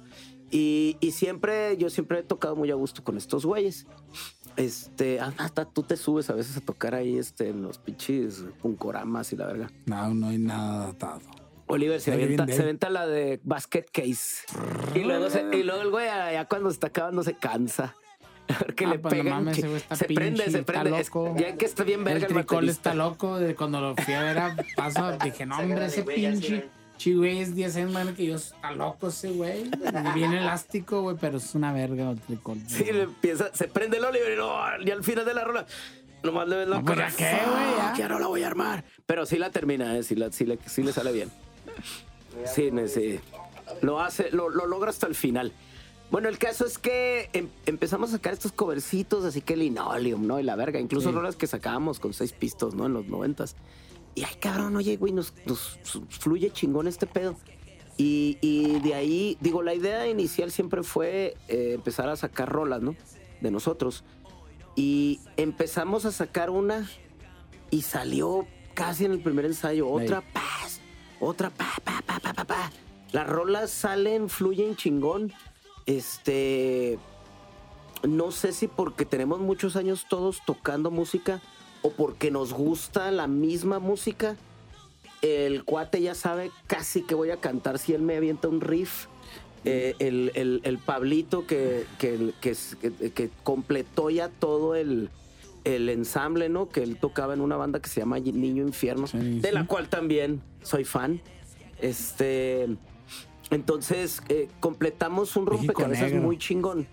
Y, 0.51 0.97
y 1.01 1.11
siempre, 1.11 1.77
yo 1.77 1.91
siempre 1.91 2.21
he 2.21 2.23
tocado 2.23 2.57
muy 2.57 2.71
a 2.71 2.75
gusto 2.75 3.03
con 3.05 3.17
estos 3.17 3.45
güeyes. 3.45 3.87
Este, 4.57 5.21
hasta 5.21 5.67
tú 5.67 5.83
te 5.83 5.97
subes 5.99 6.31
a 6.31 6.35
veces 6.35 6.57
a 6.57 6.61
tocar 6.63 6.95
ahí 6.95 7.19
este, 7.19 7.49
en 7.51 7.61
los 7.63 7.79
pinches 7.79 8.45
puncoramas 8.63 9.33
y 9.33 9.37
la 9.37 9.47
verga. 9.47 9.71
No, 9.85 10.15
no 10.15 10.29
hay 10.29 10.39
nada 10.39 10.87
datado. 10.87 11.21
Oliver 11.67 12.01
se 12.01 12.17
bien, 12.17 12.47
se 12.49 12.63
avienta 12.63 12.89
la 12.89 13.07
de 13.07 13.41
basket 13.43 13.85
case. 13.93 14.47
Y 14.95 15.01
luego, 15.01 15.29
se- 15.31 15.45
y 15.53 15.63
luego 15.65 15.83
el 15.83 15.91
güey 15.91 16.07
ya 16.07 16.47
cuando 16.49 16.71
está 16.71 16.87
acabando 16.87 17.23
se 17.23 17.37
cansa. 17.37 17.95
Porque 18.59 18.85
Ah, 18.85 18.89
le 18.91 18.99
pues 18.99 19.15
no 19.17 19.23
pegan. 19.23 19.45
mames, 19.45 19.55
que- 19.55 19.61
ese 19.61 19.69
güey 19.69 19.81
está 19.81 19.97
se 19.97 20.05
prende, 20.07 20.51
se 20.51 20.59
está 20.61 20.73
prende. 20.73 21.01
Es- 21.01 21.11
ya 21.37 21.57
que 21.57 21.65
está 21.65 21.85
bien 21.85 22.05
verga 22.05 22.19
el 22.19 22.23
el, 22.25 22.29
tricol 22.39 22.57
baterista. 22.57 22.91
está 22.91 22.95
loco. 22.95 23.39
De 23.39 23.55
cuando 23.55 23.81
lo 23.81 23.95
fui 23.97 24.15
a 24.15 24.23
ver 24.23 24.39
a 24.39 24.57
paso, 24.77 25.13
dije, 25.25 25.47
no, 25.47 25.59
hombre, 25.59 25.87
ese 25.87 26.03
pinche. 26.03 26.49
güey. 26.49 26.77
Sí, 26.99 27.13
güey, 27.15 27.41
es 27.41 27.55
10 27.55 27.77
años 27.77 27.93
más 27.93 28.09
que 28.15 28.25
yo. 28.27 28.37
Está 28.37 28.73
loco 28.73 29.09
ese 29.09 29.31
güey. 29.31 29.71
Bien 30.15 30.33
elástico, 30.33 31.03
güey, 31.03 31.17
pero 31.21 31.37
es 31.37 31.55
una 31.55 31.73
verga 31.73 32.11
el 32.11 32.19
tricol. 32.21 32.59
Sí, 32.67 32.85
le 32.85 33.03
empieza, 33.03 33.51
se 33.55 33.69
prende 33.69 33.99
el 33.99 34.05
Oliver 34.07 34.33
y, 34.33 34.37
no, 34.37 34.83
y 34.83 34.91
al 34.91 35.05
final 35.05 35.27
de 35.27 35.35
la 35.35 35.45
rola. 35.45 35.67
Nomás 36.23 36.49
le 36.49 36.57
ves 36.57 36.69
la 36.69 36.77
No, 36.79 36.85
pues, 36.87 36.97
cara. 36.99 37.11
¿ya 37.11 37.17
qué, 37.17 37.51
güey? 37.51 37.77
Ya. 37.77 37.89
"Fuck, 37.91 37.99
Ya 37.99 38.09
no 38.09 38.19
la 38.19 38.27
voy 38.29 38.43
a 38.43 38.47
armar. 38.47 38.85
Pero 39.05 39.27
sí 39.27 39.37
la 39.37 39.51
termina, 39.51 39.95
¿eh? 39.97 40.03
sí, 40.03 40.15
la- 40.15 40.33
sí 40.33 40.47
le, 40.47 40.59
sí 40.67 40.83
le 40.83 40.93
sale 40.95 41.13
bien. 41.13 41.31
Sí, 42.47 42.71
sí. 42.89 43.21
Lo 43.83 44.01
hace, 44.01 44.31
lo, 44.31 44.49
lo 44.49 44.67
logra 44.67 44.89
hasta 44.91 45.07
el 45.07 45.15
final. 45.15 45.53
Bueno, 46.11 46.29
el 46.29 46.39
caso 46.39 46.65
es 46.65 46.79
que 46.79 47.31
em- 47.33 47.49
empezamos 47.67 48.11
a 48.11 48.13
sacar 48.13 48.33
estos 48.33 48.53
covercitos, 48.53 49.25
así 49.25 49.41
que 49.41 49.57
linoleum, 49.57 50.27
¿no? 50.27 50.39
Y 50.39 50.43
la 50.45 50.55
verga. 50.57 50.79
Incluso 50.79 51.11
Sí. 51.11 51.15
rolas 51.15 51.37
que 51.37 51.47
sacábamos 51.47 51.99
con 51.99 52.13
seis 52.15 52.33
pistos, 52.33 52.75
¿no? 52.75 52.87
En 52.87 52.93
los 52.93 53.07
noventas. 53.07 53.57
Y 54.15 54.23
ay, 54.25 54.35
cabrón, 54.41 54.77
oye, 54.77 54.97
güey, 54.97 55.13
nos, 55.13 55.35
nos 55.47 55.79
fluye 56.09 56.51
chingón 56.51 56.87
este 56.87 57.07
pedo. 57.07 57.37
Y, 57.99 58.39
y 58.41 58.79
de 58.81 58.95
ahí, 58.95 59.37
digo, 59.41 59.63
la 59.63 59.75
idea 59.75 60.07
inicial 60.09 60.53
siempre 60.53 60.83
fue 60.83 61.37
eh, 61.49 61.73
empezar 61.75 62.09
a 62.09 62.17
sacar 62.17 62.49
rolas, 62.51 62.83
¿no? 62.83 62.95
De 63.41 63.51
nosotros. 63.51 64.05
Y 64.77 65.21
empezamos 65.37 66.05
a 66.05 66.13
sacar 66.13 66.51
una 66.51 66.89
y 67.71 67.83
salió 67.83 68.47
casi 68.75 69.07
en 69.07 69.13
el 69.13 69.21
primer 69.23 69.45
ensayo. 69.47 69.89
Otra, 69.89 70.21
paz, 70.33 70.81
otra, 71.21 71.51
pa, 71.51 71.73
pa, 71.83 72.03
pa, 72.07 72.21
pa, 72.21 72.33
pa, 72.33 72.45
pa. 72.45 72.71
Las 73.13 73.27
rolas 73.27 73.71
salen, 73.71 74.29
fluyen 74.29 74.77
chingón. 74.77 75.33
Este. 75.87 76.99
No 78.07 78.31
sé 78.31 78.53
si 78.53 78.69
porque 78.69 79.05
tenemos 79.05 79.41
muchos 79.41 79.75
años 79.77 80.07
todos 80.09 80.43
tocando 80.45 80.91
música 80.91 81.41
o 81.83 81.91
porque 81.91 82.31
nos 82.31 82.53
gusta 82.53 83.11
la 83.11 83.27
misma 83.27 83.79
música. 83.79 84.37
El 85.23 85.65
cuate 85.65 86.03
ya 86.03 86.15
sabe 86.15 86.51
casi 86.67 87.03
que 87.03 87.15
voy 87.15 87.31
a 87.31 87.39
cantar 87.39 87.79
si 87.79 87.95
él 87.95 88.03
me 88.03 88.17
avienta 88.17 88.49
un 88.49 88.61
riff. 88.61 89.07
Eh, 89.65 89.97
el, 89.99 90.31
el- 90.35 90.61
el 90.63 90.79
Pablito 90.79 91.45
que, 91.47 91.87
que, 91.99 92.33
que, 92.41 93.31
completó 93.43 94.11
ya 94.11 94.29
todo 94.29 94.77
el, 94.77 95.11
el 95.65 95.89
ensamble, 95.89 96.49
¿no? 96.49 96.69
Que 96.69 96.85
él 96.85 96.99
tocaba 97.01 97.35
en 97.35 97.41
una 97.41 97.57
banda 97.57 97.81
que 97.81 97.89
se 97.89 97.99
llama 97.99 98.21
Niño 98.21 98.63
Infierno, 98.63 99.09
Sí, 99.09 99.19
de 99.41 99.49
sí. 99.49 99.55
la 99.55 99.67
cual 99.67 99.89
también 99.89 100.41
soy 100.63 100.85
fan. 100.85 101.21
Este. 101.81 102.69
Entonces, 103.51 104.23
eh, 104.29 104.49
completamos 104.61 105.37
un 105.37 105.47
rompecabezas 105.47 106.13
muy 106.13 106.39
chingón. 106.39 106.87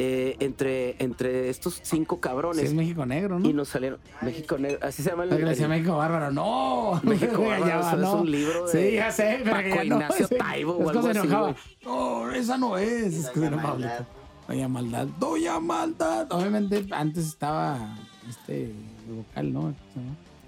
eh, 0.00 0.36
entre, 0.38 0.94
entre 1.02 1.48
estos 1.48 1.80
cinco 1.82 2.16
Sí, 2.16 2.20
cabrones. 2.20 2.62
es 2.66 2.72
México 2.72 3.04
Negro, 3.04 3.40
¿no? 3.40 3.48
Y 3.48 3.52
nos 3.52 3.66
salieron. 3.68 3.98
México 4.22 4.56
Negro. 4.56 4.78
Así 4.86 5.02
se 5.02 5.10
llama 5.10 5.24
el. 5.24 5.32
El- 5.32 5.68
México 5.68 5.96
Bárbaro, 5.96 6.30
no. 6.30 7.00
México 7.02 7.42
Bárbaro, 7.48 7.64
va, 7.80 7.80
eso 7.80 7.96
es 7.96 8.02
no. 8.02 8.20
un 8.20 8.30
libro 8.30 8.66
de 8.68 8.90
Sí, 8.90 8.94
ya 8.94 9.10
sé, 9.10 9.40
pero 9.42 9.56
Paco 9.56 9.68
ya 9.70 9.74
no, 9.76 9.82
Ignacio 9.96 10.28
sí. 10.28 10.34
Taibo 10.38 10.72
o 10.76 10.82
Es 10.90 10.96
algo 11.16 11.46
así. 11.46 11.56
No, 11.84 12.30
esa 12.32 12.58
no 12.58 12.78
es. 12.78 13.12
Es 13.14 13.30
que 13.30 13.40
se 13.40 13.46
enojaba. 13.46 13.72
Maldad. 13.74 14.06
Doña 14.46 14.68
Maldad. 14.68 15.06
Doña 15.18 15.58
Maldad. 15.58 16.26
Obviamente, 16.30 16.86
antes 16.92 17.26
estaba 17.26 17.96
este 18.28 18.66
el 18.66 19.14
vocal, 19.16 19.52
¿no? 19.52 19.74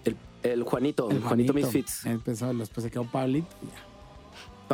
El, 0.05 0.17
el 0.45 0.62
Juanito, 0.62 1.11
el 1.11 1.21
Juanito 1.23 1.53
Misfits. 1.55 2.07
Empezó, 2.07 2.55
después 2.55 2.85
se 2.85 2.91
quedó 2.93 3.03
Pablito. 3.05 3.49
y 3.62 3.67
Ya, 3.67 3.83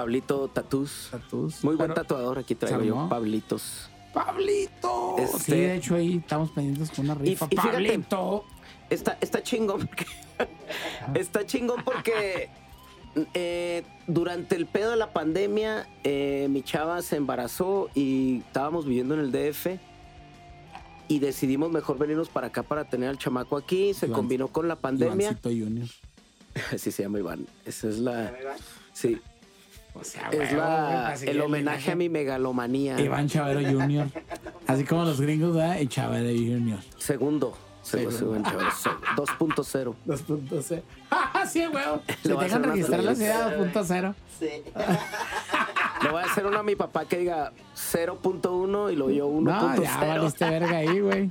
Pablito 0.01 0.49
Tatús. 0.49 1.09
tatús. 1.11 1.65
Muy 1.65 1.75
buen 1.75 1.95
tatuador, 1.95 2.39
aquí 2.39 2.55
traigo 2.55 2.81
¿Se 2.81 2.87
yo. 2.87 3.09
Pablitos. 3.09 3.89
¡Pablito! 4.13 5.17
Este- 5.19 5.39
Sí, 5.39 5.53
de 5.53 5.75
hecho 5.77 5.95
ahí 5.95 6.17
estamos 6.19 6.51
pendientes 6.51 6.91
con 6.91 7.07
una 7.07 7.15
rifa. 7.15 7.47
y 7.47 7.57
fíjate- 7.57 7.73
¡Pablito! 7.73 8.45
Está, 8.91 9.17
está 9.23 9.43
chingón 9.43 9.87
porque. 9.87 10.05
está 11.15 11.47
chingón 11.47 11.83
porque. 11.83 12.51
eh, 13.33 13.85
durante 14.07 14.55
el 14.57 14.67
pedo 14.67 14.91
de 14.91 14.97
la 14.99 15.15
pandemia, 15.15 15.89
eh, 16.05 16.47
mi 16.51 16.63
chava 16.63 17.01
se 17.01 17.17
embarazó 17.17 17.89
y 17.95 18.41
estábamos 18.41 18.85
viviendo 18.85 19.15
en 19.15 19.21
el 19.21 19.33
DF. 19.33 19.79
Y 21.09 21.21
decidimos 21.21 21.71
mejor 21.71 21.97
venirnos 21.97 22.29
para 22.29 22.49
acá 22.49 22.63
para 22.63 22.85
tener 22.85 23.09
al 23.09 23.17
chamaco 23.17 23.57
aquí. 23.57 23.95
Se 23.95 24.07
Iván- 24.09 24.13
combinó 24.17 24.49
con 24.49 24.69
la 24.69 24.77
pandemia. 24.77 25.29
Ivancito 25.31 25.49
Junior. 25.49 25.89
Así 26.75 26.91
se 26.93 27.05
llama 27.05 27.19
Iván. 27.21 27.47
Esa 27.65 27.89
es 27.89 27.99
la. 27.99 28.35
Sí. 28.93 29.19
O 30.01 30.05
sea, 30.05 30.29
Es 30.31 30.53
huevo, 30.53 30.57
la, 30.57 31.15
güey, 31.17 31.31
el 31.31 31.41
homenaje 31.41 31.93
a 31.93 31.97
mi 31.97 32.09
megalomanía. 32.09 33.01
Iván 33.01 33.29
Chavero 33.29 33.61
Junior. 33.61 34.09
Así 34.67 34.85
como 34.85 35.05
los 35.05 35.21
gringos, 35.21 35.55
¿verdad? 35.55 35.79
Y 35.81 35.87
Chavero 35.89 36.29
Junior. 36.29 36.79
Segundo. 36.99 37.57
Segundo. 37.83 38.11
Segundo. 38.11 38.51
segundo, 38.73 39.65
segundo, 39.65 39.95
2.0. 40.07 40.61
2.0. 40.61 40.83
¡Ah, 41.11 41.47
sí, 41.47 41.65
huevo! 41.69 42.03
Le 42.09 42.15
Se 42.31 42.35
dejan 42.35 42.63
registrar 42.65 43.05
la 43.05 43.15
ciudad 43.15 43.57
2.0. 43.59 44.15
Sí. 44.41 44.49
Le 46.03 46.11
voy 46.11 46.23
a 46.23 46.25
hacer 46.25 46.47
uno 46.47 46.59
a 46.59 46.63
mi 46.63 46.75
papá 46.75 47.05
que 47.05 47.19
diga 47.19 47.53
0.1 47.77 48.93
y 48.93 48.97
lo 48.97 49.11
yo 49.11 49.29
1.0. 49.29 49.43
No, 49.43 49.83
ya 49.83 49.99
valiste 49.99 50.51
verga 50.51 50.79
ahí, 50.79 51.01
güey. 51.01 51.31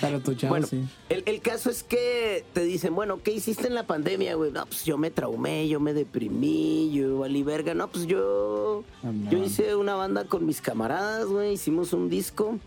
Pero 0.00 0.20
tu 0.20 0.34
chavo 0.34 0.50
Bueno, 0.52 0.66
sí. 0.66 0.82
el, 1.08 1.22
el 1.26 1.40
caso 1.40 1.70
es 1.70 1.82
que 1.82 2.44
te 2.52 2.62
dicen, 2.64 2.94
bueno, 2.94 3.20
¿qué 3.22 3.32
hiciste 3.32 3.66
en 3.66 3.74
la 3.74 3.86
pandemia, 3.86 4.34
güey? 4.34 4.52
No, 4.52 4.66
pues 4.66 4.84
yo 4.84 4.98
me 4.98 5.10
traumé, 5.10 5.68
yo 5.68 5.80
me 5.80 5.92
deprimí, 5.94 6.90
yo 6.92 7.18
valí 7.18 7.42
verga. 7.42 7.74
No, 7.74 7.88
pues 7.88 8.06
yo, 8.06 8.84
Ah, 9.02 9.10
yo 9.30 9.38
hice 9.42 9.74
una 9.76 9.94
banda 9.94 10.24
con 10.24 10.44
mis 10.46 10.60
camaradas, 10.60 11.26
güey, 11.26 11.52
hicimos 11.54 11.92
un 11.92 12.08
disco 12.10 12.58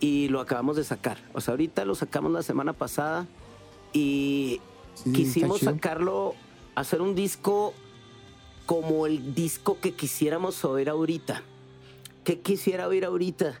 y 0.00 0.28
lo 0.28 0.40
acabamos 0.40 0.76
de 0.76 0.84
sacar. 0.84 1.18
O 1.32 1.40
sea, 1.40 1.52
ahorita 1.52 1.84
lo 1.84 1.94
sacamos 1.94 2.32
la 2.32 2.42
semana 2.42 2.72
pasada 2.72 3.26
y 3.92 4.60
Sí, 4.94 5.12
quisimos 5.12 5.60
sacarlo, 5.60 6.34
hacer 6.74 7.00
un 7.00 7.14
disco 7.14 7.72
como 8.66 9.06
el 9.06 9.34
disco 9.34 9.78
que 9.80 9.92
quisiéramos 9.94 10.64
oír 10.64 10.90
ahorita. 10.90 11.42
¿Qué 12.24 12.40
quisiera 12.40 12.86
oír 12.88 13.04
ahorita? 13.04 13.60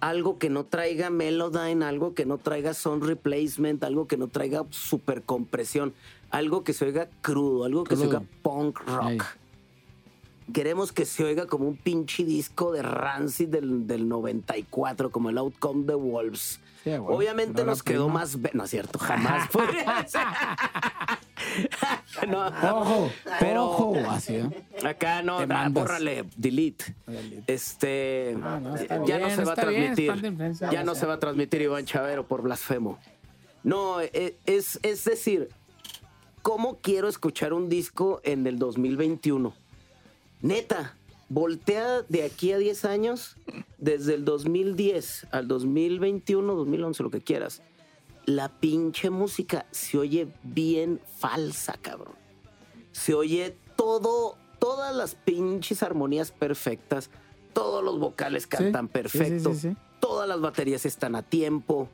Algo 0.00 0.38
que 0.38 0.48
no 0.48 0.64
traiga 0.64 1.10
Melodyne, 1.10 1.84
algo 1.84 2.14
que 2.14 2.24
no 2.24 2.38
traiga 2.38 2.72
sound 2.74 3.04
replacement, 3.04 3.84
algo 3.84 4.06
que 4.06 4.16
no 4.16 4.28
traiga 4.28 4.64
super 4.70 5.22
compresión, 5.22 5.92
algo 6.30 6.64
que 6.64 6.72
se 6.72 6.86
oiga 6.86 7.08
crudo, 7.20 7.64
algo 7.64 7.84
que 7.84 7.96
se 7.96 8.02
Crudo. 8.02 8.18
oiga 8.18 8.30
punk 8.42 8.80
rock. 8.80 9.24
Queremos 10.52 10.90
que 10.90 11.04
se 11.04 11.22
oiga 11.22 11.46
como 11.46 11.68
un 11.68 11.76
pinche 11.76 12.24
disco 12.24 12.72
de 12.72 12.82
Rancid 12.82 13.48
del, 13.48 13.86
del 13.86 14.08
94, 14.08 15.10
como 15.10 15.30
el 15.30 15.38
Outcome 15.38 15.84
the 15.84 15.94
Wolves. 15.94 16.60
Sí. 16.84 16.90
Obviamente 16.92 17.64
nos 17.64 17.82
quedó 17.82 18.06
prima. 18.06 18.20
más... 18.20 18.38
No 18.54 18.64
es 18.64 18.70
cierto, 18.70 18.98
jamás 18.98 19.48
ser. 20.06 20.24
no, 22.28 22.46
Ojo, 22.46 23.10
Pero- 23.38 23.64
ojo. 23.70 23.96
Así, 24.08 24.36
¿eh? 24.36 24.50
acá 24.84 25.22
no, 25.22 25.40
bórrale, 25.70 26.24
delete. 26.36 26.94
Este, 27.46 28.36
Ah, 28.42 28.58
no, 28.60 28.76
ya 29.06 29.18
bien, 29.18 29.28
no 29.28 29.36
se 29.36 29.44
va 29.44 29.52
a 29.52 29.64
bien, 29.66 29.94
transmitir. 29.94 30.70
ya 30.72 30.84
no 30.84 30.94
se 30.94 31.06
va 31.06 31.14
a 31.14 31.18
transmitir 31.18 31.62
Iván 31.62 31.84
Chavero 31.84 32.26
por 32.26 32.42
blasfemo. 32.42 32.98
No, 33.62 34.00
e- 34.00 34.36
es, 34.46 34.78
es 34.82 35.04
decir, 35.04 35.48
¿cómo 36.42 36.78
quiero 36.80 37.08
escuchar 37.08 37.52
un 37.52 37.68
disco 37.68 38.20
en 38.24 38.46
el 38.46 38.58
2021? 38.58 39.52
Neta, 40.42 40.94
voltea 41.30 42.02
de 42.02 42.24
aquí 42.24 42.52
a 42.52 42.58
10 42.58 42.84
años, 42.84 43.36
desde 43.78 44.14
el 44.14 44.26
2010 44.26 45.28
al 45.30 45.48
2021, 45.48 46.54
2011, 46.54 47.02
lo 47.02 47.10
que 47.10 47.22
quieras. 47.22 47.62
La 48.26 48.48
pinche 48.48 49.08
música 49.08 49.64
se 49.70 49.96
oye 49.96 50.28
bien 50.42 51.00
falsa, 51.18 51.78
cabrón. 51.80 52.14
Se 52.92 53.14
oye 53.14 53.56
todo, 53.76 54.36
todas 54.58 54.94
las 54.94 55.14
pinches 55.14 55.82
armonías 55.82 56.32
perfectas, 56.32 57.10
todos 57.54 57.82
los 57.82 57.98
vocales 57.98 58.46
cantan 58.46 58.86
Sí, 58.86 58.92
perfecto, 58.92 59.54
sí, 59.54 59.60
sí, 59.60 59.76
todas 60.00 60.28
las 60.28 60.40
baterías 60.40 60.84
están 60.84 61.14
a 61.14 61.22
tiempo, 61.22 61.88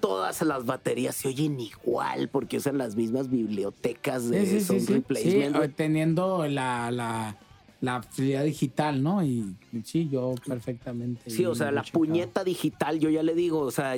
todas 0.00 0.42
las 0.42 0.66
baterías 0.66 1.16
se 1.16 1.28
oyen 1.28 1.58
igual 1.58 2.28
porque 2.28 2.58
usan 2.58 2.76
las 2.76 2.94
mismas 2.96 3.30
bibliotecas 3.30 4.28
de. 4.28 4.60
Sí, 4.60 4.78
replacement. 4.86 5.56
eh, 5.56 5.68
teniendo 5.68 6.46
la, 6.46 6.90
la, 6.90 7.38
la 7.82 8.02
facilidad 8.02 8.44
digital, 8.44 9.02
¿no? 9.02 9.22
Y 9.22 9.54
y 9.72 9.82
sí, 9.84 10.08
yo 10.10 10.34
perfectamente. 10.46 11.28
Sí, 11.30 11.44
o 11.44 11.54
sea, 11.54 11.70
la 11.70 11.82
checado. 11.82 11.98
puñeta 11.98 12.44
digital, 12.44 12.98
yo 12.98 13.10
ya 13.10 13.22
le 13.22 13.34
digo, 13.34 13.58
o 13.60 13.70
sea, 13.70 13.94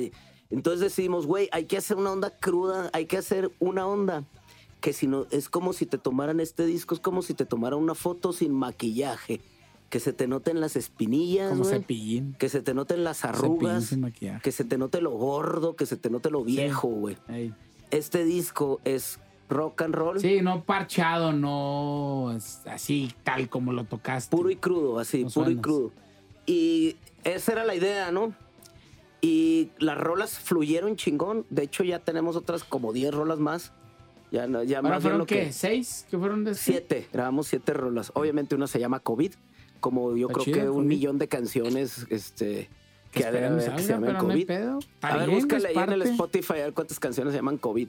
entonces 0.49 0.81
decidimos, 0.81 1.25
güey, 1.25 1.47
hay 1.53 1.65
que 1.65 1.77
hacer 1.77 1.95
una 1.95 2.11
onda 2.11 2.31
cruda, 2.31 2.89
hay 2.91 3.05
que 3.05 3.17
hacer 3.17 3.51
una 3.59 3.87
onda 3.87 4.25
que 4.81 4.91
si 4.91 5.07
no, 5.07 5.25
es 5.31 5.47
como 5.49 5.71
si 5.73 5.85
te 5.85 5.97
tomaran 5.97 6.39
este 6.39 6.65
disco, 6.65 6.93
es 6.93 6.99
como 6.99 7.21
si 7.21 7.33
te 7.33 7.45
tomaran 7.45 7.79
una 7.79 7.95
foto 7.95 8.33
sin 8.33 8.51
maquillaje, 8.53 9.39
que 9.89 9.99
se 9.99 10.13
te 10.13 10.27
noten 10.27 10.59
las 10.59 10.75
espinillas, 10.75 11.49
Como 11.51 11.63
cepillín. 11.63 12.35
que 12.37 12.49
se 12.49 12.61
te 12.61 12.73
noten 12.73 13.03
las 13.03 13.23
arrugas, 13.23 13.85
sin 13.85 14.01
maquillaje. 14.01 14.41
que 14.41 14.51
se 14.51 14.63
te 14.63 14.77
note 14.77 14.99
lo 15.01 15.11
gordo, 15.11 15.75
que 15.75 15.85
se 15.85 15.95
te 15.95 16.09
note 16.09 16.29
lo 16.29 16.43
viejo, 16.43 16.87
güey. 16.89 17.17
Ey. 17.29 17.53
Este 17.91 18.25
disco 18.25 18.81
es 18.83 19.19
rock 19.49 19.81
and 19.83 19.93
roll, 19.95 20.19
Sí, 20.19 20.41
no 20.41 20.63
parchado, 20.63 21.31
no 21.33 22.35
así 22.65 23.13
tal 23.23 23.47
como 23.49 23.73
lo 23.73 23.83
tocaste. 23.83 24.35
puro 24.35 24.49
y 24.49 24.55
crudo, 24.55 24.99
así, 24.99 25.23
No 25.23 25.29
puro 25.29 25.49
y 25.51 25.55
crudo. 25.57 25.91
Y 26.45 26.95
esa 27.23 27.51
era 27.53 27.63
la 27.65 27.75
idea, 27.75 28.11
¿no? 28.11 28.33
Y 29.21 29.71
las 29.79 29.97
rolas 29.97 30.37
fluyeron 30.37 30.95
chingón. 30.95 31.45
De 31.49 31.63
hecho, 31.63 31.83
ya 31.83 31.99
tenemos 31.99 32.35
otras 32.35 32.63
como 32.63 32.93
10 32.93 33.13
rolas 33.13 33.39
más. 33.39 33.71
Ya, 34.31 34.47
no, 34.47 34.63
ya 34.63 34.79
¿Ahora 34.79 34.89
más 34.89 35.01
fueron 35.01 35.19
lo 35.19 35.25
qué? 35.25 35.45
que... 35.45 35.53
¿Seis? 35.53 36.05
¿Qué 36.09 36.17
fueron 36.17 36.43
de? 36.43 36.53
Siete, 36.55 37.07
grabamos 37.13 37.47
siete 37.47 37.73
rolas. 37.73 38.11
Obviamente 38.15 38.53
una 38.55 38.67
se 38.67 38.79
llama 38.79 38.99
COVID, 38.99 39.33
como 39.79 40.15
yo 40.15 40.27
Está 40.27 40.33
creo 40.33 40.43
chido, 40.45 40.57
que 40.59 40.69
un 40.69 40.75
COVID. 40.77 40.87
millón 40.87 41.17
de 41.17 41.27
canciones 41.27 42.05
este, 42.09 42.69
Que 43.11 43.21
que, 43.23 43.81
se 43.81 43.87
llaman 43.93 44.13
no 44.13 44.19
COVID. 44.19 44.51
a 45.01 45.17
ver, 45.17 45.29
búscale 45.29 45.69
ahí 45.69 45.75
en 45.77 45.91
el. 45.93 46.01
Spotify 46.03 46.53
a 46.53 46.63
ver 46.65 46.73
cuántas 46.73 46.99
canciones 46.99 47.31
se 47.33 47.37
llaman 47.39 47.57
COVID. 47.57 47.87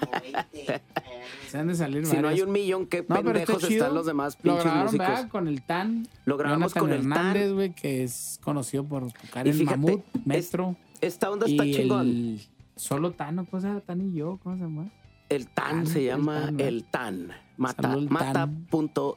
Como 0.00 0.12
20. 0.22 0.82
Se 1.48 1.58
han 1.58 1.68
de 1.68 1.74
salir 1.74 2.04
Si 2.06 2.16
no 2.16 2.28
hay 2.28 2.40
un 2.42 2.50
millón, 2.52 2.86
qué 2.86 3.04
No, 3.08 3.14
está 3.16 3.22
pendejos 3.32 3.64
están 3.70 3.94
los 3.94 4.06
demás 4.06 4.36
Lo 4.36 4.42
pinches 4.42 4.64
grabaron, 4.64 4.84
músicos. 4.86 5.06
¿verdad? 5.08 5.28
Con 5.28 5.48
el 5.48 5.62
Tan. 5.62 6.08
Lo 6.24 6.36
grabamos 6.36 6.74
Jonathan 6.74 6.80
con 6.82 6.92
el 6.92 7.00
Tan. 7.14 7.26
Hernández, 7.26 7.52
güey, 7.52 7.74
que 7.74 8.04
es 8.04 8.40
conocido 8.42 8.84
por 8.84 9.12
tocar 9.12 9.46
Y 9.46 9.52
fíjate, 9.52 9.76
Mamut, 9.78 10.04
es- 10.14 10.26
Metro. 10.26 10.76
Esta 11.00 11.30
onda 11.30 11.46
está 11.46 11.64
y 11.64 11.74
chingón. 11.74 12.06
el 12.08 12.40
solo 12.76 13.12
Tan, 13.12 13.36
¿no? 13.36 13.44
¿Cómo 13.46 13.60
se 13.60 13.68
llama? 13.68 13.80
Tan 13.80 14.00
y 14.00 14.14
yo, 14.16 14.38
¿cómo 14.42 14.56
se 14.56 14.62
llama? 14.62 14.90
El 15.28 15.46
TAN 15.48 15.70
Tan, 15.70 15.86
se 15.86 15.98
el 16.00 16.04
llama 16.06 16.40
Tan, 16.46 16.60
el 16.60 16.84
TAN. 16.84 17.28
Mata, 17.56 17.94
el 17.94 18.10
mata 18.10 18.32
Tan. 18.32 18.64
punto, 18.66 19.16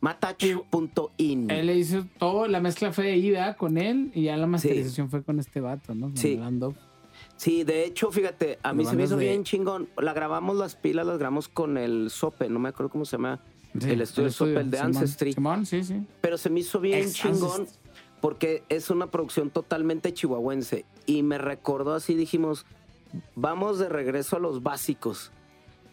matach.in. 0.00 1.50
Él 1.50 1.66
le 1.66 1.76
hizo 1.76 2.04
todo, 2.18 2.46
la 2.48 2.60
mezcla 2.60 2.92
fue 2.92 3.04
de 3.06 3.16
ida 3.16 3.54
con 3.56 3.78
él 3.78 4.10
y 4.14 4.24
ya 4.24 4.36
la 4.36 4.46
masterización 4.46 5.10
fue 5.10 5.22
con 5.22 5.38
este 5.38 5.60
vato, 5.60 5.94
¿no? 5.94 6.06
Con 6.08 6.16
Sí. 6.16 6.32
el. 6.34 6.74
Sí, 7.36 7.64
de 7.64 7.84
hecho, 7.84 8.10
fíjate, 8.10 8.58
a 8.62 8.72
mí 8.72 8.84
se 8.84 8.94
me 8.96 9.04
hizo 9.04 9.16
de- 9.16 9.24
bien 9.24 9.44
chingón. 9.44 9.88
La 9.96 10.12
grabamos 10.12 10.56
las 10.56 10.76
pilas, 10.76 11.06
las 11.06 11.18
grabamos 11.18 11.48
con 11.48 11.76
el 11.78 12.10
Sope, 12.10 12.48
no 12.48 12.58
me 12.58 12.68
acuerdo 12.70 12.90
cómo 12.90 13.04
se 13.04 13.16
llama. 13.16 13.40
Sí, 13.78 13.90
El 13.90 14.02
estudio 14.02 14.30
Sope, 14.30 14.60
el 14.60 14.70
de 14.70 14.78
Simón. 14.78 14.96
Ancestry. 14.96 15.32
Simón, 15.32 15.66
sí, 15.66 15.82
sí. 15.82 16.06
Pero 16.20 16.38
se 16.38 16.48
me 16.48 16.60
hizo 16.60 16.78
bien 16.80 17.00
Ex 17.00 17.14
chingón 17.14 17.66
porque 18.20 18.62
es 18.68 18.88
una 18.88 19.08
producción 19.10 19.50
totalmente 19.50 20.14
chihuahuense. 20.14 20.84
Y 21.06 21.22
me 21.24 21.38
recordó 21.38 21.94
así, 21.94 22.14
dijimos, 22.14 22.66
vamos 23.34 23.78
de 23.80 23.88
regreso 23.88 24.36
a 24.36 24.38
los 24.38 24.62
básicos. 24.62 25.32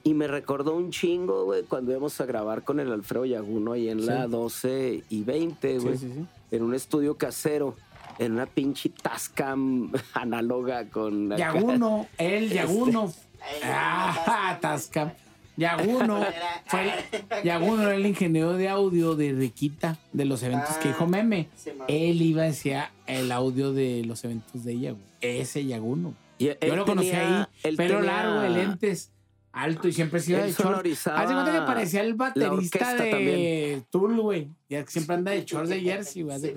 Y 0.03 0.13
me 0.13 0.27
recordó 0.27 0.75
un 0.75 0.89
chingo, 0.91 1.45
güey, 1.45 1.63
cuando 1.63 1.91
íbamos 1.91 2.19
a 2.21 2.25
grabar 2.25 2.63
con 2.63 2.79
el 2.79 2.91
Alfredo 2.91 3.25
Yaguno 3.25 3.73
ahí 3.73 3.89
en 3.89 4.05
la 4.05 4.25
Sí. 4.25 4.31
12 4.31 5.03
y 5.09 5.23
20, 5.23 5.79
güey. 5.79 5.97
Sí, 5.97 6.07
sí, 6.07 6.13
sí. 6.15 6.25
En 6.51 6.63
un 6.63 6.73
estudio 6.73 7.17
casero, 7.17 7.75
en 8.21 8.33
una 8.33 8.45
pinche 8.45 8.89
Tascam 8.89 9.91
análoga 10.13 10.87
con... 10.89 11.35
Yaguno, 11.35 12.07
él, 12.17 12.49
Yaguno. 12.49 13.11
Ay, 13.41 13.59
Ah, 13.63 14.57
Tascam. 14.61 15.11
Yaguno, 15.57 16.25
fue 16.67 16.81
el, 16.83 17.43
Yaguno 17.43 17.83
era 17.83 17.95
el 17.95 18.05
ingeniero 18.05 18.53
de 18.53 18.69
audio 18.69 19.15
de 19.15 19.33
Riquita, 19.33 19.97
de 20.13 20.25
los 20.25 20.41
eventos 20.43 20.77
que 20.77 20.89
dijo 20.89 21.07
Meme. 21.07 21.49
Sí. 21.55 21.71
Él 21.87 22.21
iba 22.21 22.45
hacia 22.45 22.91
el 23.05 23.31
audio 23.31 23.73
de 23.73 24.03
los 24.05 24.23
eventos 24.23 24.63
de 24.63 24.71
ella, 24.73 24.91
güey. 24.91 25.03
Ese 25.21 25.65
Yaguno. 25.65 26.13
Yo 26.39 26.53
lo 26.75 26.85
conocí 26.85 27.09
tenía- 27.11 27.49
ahí, 27.63 27.75
pelo 27.75 27.97
tenía- 27.99 28.11
largo, 28.13 28.39
de 28.41 28.49
lentes, 28.49 29.11
alto 29.53 29.87
y 29.87 29.91
siempre 29.93 30.19
se 30.19 30.31
iba 30.31 30.41
de 30.43 30.51
short. 30.51 30.83
de 30.83 30.95
cuenta 31.03 31.51
que 31.51 31.59
parecía 31.65 32.01
el 32.01 32.13
baterista 32.13 32.93
de. 32.95 33.83
Tool, 33.89 34.19
güey. 34.21 34.49
Ya 34.69 34.83
que 34.85 34.91
siempre 34.91 35.15
anda 35.15 35.31
de 35.31 35.43
shorts 35.45 35.69
de 35.69 35.81
jersey, 35.81 36.23
güey. 36.23 36.39
Sí, 36.39 36.53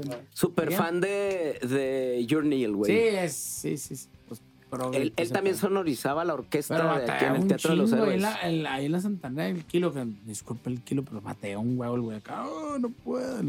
Bien. 0.57 0.73
fan 0.79 1.01
de, 1.01 1.59
de 1.63 2.25
Your 2.27 2.45
Neil, 2.45 2.73
güey. 2.77 2.93
Sí, 2.93 2.99
es, 3.17 3.33
sí, 3.35 3.77
sí. 3.77 3.97
sí. 3.97 4.09
Pues, 4.29 4.41
Él, 4.95 5.13
pues, 5.15 5.29
él 5.29 5.33
también 5.33 5.57
sonorizaba 5.57 6.25
la 6.25 6.35
orquesta 6.35 6.77
Pero 6.77 6.99
de 7.07 7.11
aquí 7.13 7.25
en 7.27 7.37
el 7.37 7.47
Teatro 7.49 7.71
de 7.71 7.77
los 7.77 7.93
ahí 7.93 7.99
Héroes. 8.01 8.25
en, 8.43 8.63
la, 8.63 8.75
ahí 8.75 8.87
en 8.87 8.93
la 8.93 9.01
Santana, 9.01 9.49
el 9.49 9.65
kilo, 9.65 9.93
que 9.93 10.05
disculpe 10.25 10.69
el 10.71 10.81
kilo, 10.81 11.05
pero 11.05 11.21
batea 11.21 11.59
un 11.59 11.79
huevo 11.79 11.95
el 11.95 12.01
güey 12.01 12.17
acá. 12.19 12.45
"Oh, 12.49 12.77
no 12.79 12.89
puedo. 12.91 13.41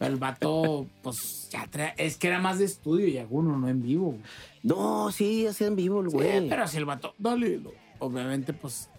El 0.00 0.16
vato, 0.16 0.86
pues, 1.02 1.48
ya 1.50 1.66
trae- 1.70 1.94
es 1.96 2.16
que 2.16 2.28
era 2.28 2.38
más 2.40 2.58
de 2.58 2.64
estudio 2.64 3.06
y 3.08 3.18
alguno, 3.18 3.58
no 3.58 3.68
en 3.68 3.82
vivo. 3.82 4.16
No, 4.62 5.10
sí, 5.10 5.46
hacía 5.46 5.66
en 5.66 5.76
vivo 5.76 6.00
el 6.00 6.10
Sí, 6.10 6.16
güey. 6.16 6.48
pero 6.48 6.66
si 6.68 6.76
el 6.76 6.84
vato, 6.84 7.14
dale, 7.18 7.58
lo- 7.58 7.72
obviamente, 8.00 8.52
pues, 8.52 8.90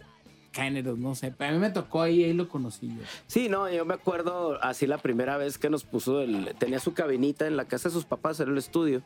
géneros, 0.53 0.98
no 0.98 1.15
sé. 1.15 1.34
A 1.38 1.52
mí 1.52 1.57
me 1.60 1.69
tocó 1.69 2.02
ahí, 2.02 2.23
ahí 2.23 2.34
lo 2.34 2.48
conocí 2.48 2.88
yo. 2.88 3.03
Sí, 3.28 3.49
no, 3.49 3.69
yo 3.69 3.86
me 3.86 3.94
acuerdo 3.94 4.61
así 4.64 4.88
la 4.88 4.98
primera 4.98 5.38
vez 5.38 5.57
que 5.57 5.69
nos 5.69 5.84
puso 5.84 6.22
el... 6.22 6.56
Tenía 6.57 6.80
su 6.80 6.94
cabinita 6.94 7.48
en 7.48 7.57
la 7.57 7.65
casa 7.65 7.90
de 7.90 7.94
sus 7.94 8.06
papás, 8.06 8.40
era 8.40 8.52
el 8.52 8.57
estudio. 8.57 9.02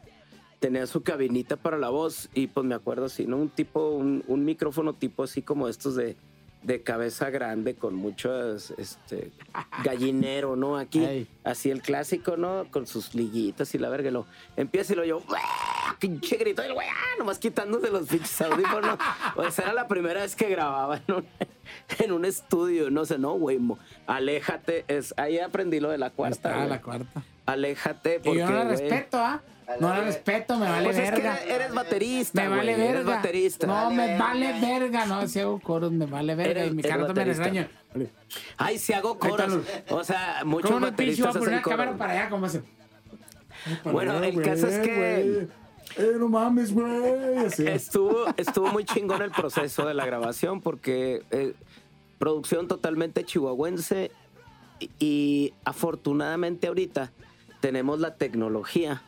Tenía 0.59 0.88
su 0.88 1.03
cabinita 1.03 1.57
para 1.57 1.77
la 1.77 1.89
voz 1.89 2.30
y 2.34 2.47
pues 2.47 2.65
me 2.65 2.76
acuerdo 2.76 3.05
así, 3.05 3.26
¿no? 3.26 3.38
Un 3.38 3.49
tipo, 3.49 3.89
un, 3.89 4.23
un 4.27 4.45
micrófono 4.45 4.93
tipo 4.93 5.23
así 5.23 5.41
como 5.41 5.67
estos 5.67 5.95
de, 5.95 6.15
de 6.65 6.81
cabeza 6.81 7.29
grande 7.29 7.75
con 7.75 7.93
muchos, 7.93 8.71
este, 8.77 9.31
gallinero, 9.83 10.55
¿no? 10.55 10.77
Aquí, 10.77 11.27
así 11.43 11.69
el 11.69 11.81
clásico, 11.81 12.37
¿no? 12.37 12.65
Con 12.71 12.87
sus 12.87 13.13
liguitas 13.13 13.75
y 13.75 13.77
la 13.77 13.89
verga, 13.89 14.09
y 14.09 14.11
lo 14.11 14.25
empieza 14.57 14.93
y 14.93 14.95
lo 14.95 15.05
yo, 15.05 15.21
¡ah! 15.29 15.95
pinche 15.99 16.37
grito 16.37 16.63
del 16.63 16.73
güey, 16.73 16.87
¡ah! 16.87 17.15
nomás 17.19 17.37
quitándose 17.37 17.91
los 17.91 18.07
pinches 18.07 18.41
audífonos. 18.41 18.97
Pues 19.35 19.57
era 19.59 19.73
la 19.73 19.87
primera 19.87 20.21
vez 20.21 20.35
que 20.35 20.49
grababa 20.49 20.99
en 21.07 21.15
un, 21.15 21.25
en 21.99 22.11
un 22.11 22.25
estudio, 22.25 22.89
no 22.89 23.05
sé, 23.05 23.19
no, 23.19 23.33
güey, 23.33 23.59
aléjate, 24.07 24.85
es, 24.87 25.13
ahí 25.17 25.37
aprendí 25.37 25.79
lo 25.79 25.89
de 25.89 25.99
la 25.99 26.09
cuarta, 26.09 26.55
güey. 26.55 26.69
la 26.69 26.81
cuarta. 26.81 27.23
aléjate 27.45 28.15
Y 28.15 28.19
porque, 28.19 28.39
yo 28.39 28.47
no 28.47 28.53
la 28.53 28.63
güey, 28.63 28.77
respeto, 28.77 29.17
¿ah? 29.17 29.41
No 29.79 29.89
la 29.89 30.01
respeto, 30.01 30.57
me 30.57 30.69
vale 30.69 30.85
pues 30.85 30.97
es 30.97 31.09
que 31.09 31.21
verga. 31.21 31.39
eres, 31.43 31.73
baterista, 31.73 32.41
Me 32.43 32.49
vale 32.49 32.61
güey, 32.75 32.75
verga. 32.77 32.91
eres 32.93 33.05
baterista. 33.05 33.67
No, 33.67 33.73
Vale 33.73 33.95
me 33.95 34.07
verga. 34.07 34.23
vale 34.25 34.59
verga. 34.61 35.05
No, 35.05 35.27
si 35.27 35.39
hago 35.39 35.59
coros, 35.59 35.91
me 35.91 36.05
vale 36.05 36.35
verga. 36.35 36.51
Eres- 36.61 36.71
y 36.71 36.75
mi 36.75 36.81
también 36.83 37.07
baterista. 37.07 37.43
extraña. 37.47 37.69
Ay, 38.57 38.77
si 38.77 38.93
hago 38.93 39.17
coros. 39.17 39.59
O 39.89 40.03
sea, 40.03 40.41
muchos 40.45 40.69
¿Cómo 40.71 40.79
no 40.81 40.95
pinche 40.95 41.21
voy 41.23 41.29
a 41.29 41.31
bateristas 41.31 41.37
poner 41.37 41.41
hacen 41.41 41.53
una 41.53 41.61
cámara 41.77 41.97
para 41.97 42.13
allá? 42.13 42.29
¿Cómo 42.29 42.47
para 43.83 43.91
Bueno, 43.91 44.11
allá, 44.17 44.27
el 44.27 44.41
caso 44.41 44.67
es 44.67 44.79
que- 44.87 44.95
güey. 44.95 45.47
Eh, 46.07 46.11
no 46.19 46.27
mames, 46.27 46.73
güey. 46.73 47.37
Así. 47.45 47.65
Estuvo, 47.67 48.25
estuvo 48.37 48.67
muy 48.67 48.83
chingón 48.85 49.21
el 49.21 49.31
proceso 49.31 49.85
de 49.87 49.93
la 49.93 50.05
grabación 50.05 50.59
porque 50.61 51.23
eh, 51.31 51.53
producción 52.19 52.67
totalmente 52.67 53.23
chihuahuense 53.23 54.11
y, 54.79 54.89
y 54.99 55.53
afortunadamente 55.63 56.67
ahorita 56.67 57.11
tenemos 57.61 57.99
la 57.99 58.15
tecnología 58.15 59.03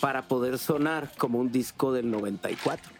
para 0.00 0.26
poder 0.28 0.58
sonar 0.58 1.10
como 1.18 1.38
un 1.38 1.52
disco 1.52 1.92
del 1.92 2.10
94 2.10 2.92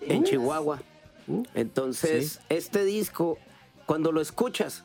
en 0.00 0.24
Chihuahua. 0.24 0.82
Uh, 1.26 1.42
Entonces, 1.54 2.32
Sí. 2.32 2.38
este 2.50 2.84
disco, 2.84 3.38
cuando 3.86 4.12
lo 4.12 4.20
escuchas, 4.20 4.84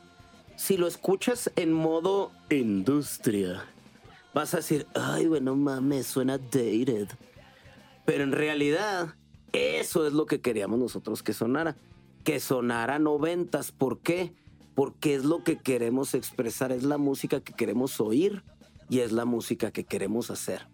si 0.56 0.76
lo 0.76 0.86
escuchas 0.86 1.50
en 1.56 1.72
modo 1.72 2.32
industria, 2.50 3.64
vas 4.34 4.54
a 4.54 4.58
decir, 4.58 4.86
ay, 4.94 5.26
bueno, 5.26 5.56
mames, 5.56 6.06
suena 6.06 6.38
dated. 6.38 7.08
Pero 8.04 8.24
en 8.24 8.32
realidad, 8.32 9.14
eso 9.52 10.06
es 10.06 10.12
lo 10.12 10.26
que 10.26 10.40
queríamos 10.40 10.78
nosotros 10.78 11.22
que 11.22 11.32
sonara. 11.32 11.76
Que 12.24 12.40
sonara 12.40 12.98
noventas. 12.98 13.72
¿Por 13.72 13.98
qué? 14.00 14.32
Porque 14.74 15.14
es 15.14 15.24
lo 15.24 15.42
que 15.44 15.58
queremos 15.58 16.14
expresar, 16.14 16.72
es 16.72 16.84
la 16.84 16.98
música 16.98 17.40
que 17.40 17.52
queremos 17.52 18.00
oír 18.00 18.42
y 18.90 18.98
es 19.00 19.12
la 19.12 19.24
música 19.24 19.70
que 19.70 19.84
queremos 19.84 20.30
hacer. 20.30 20.66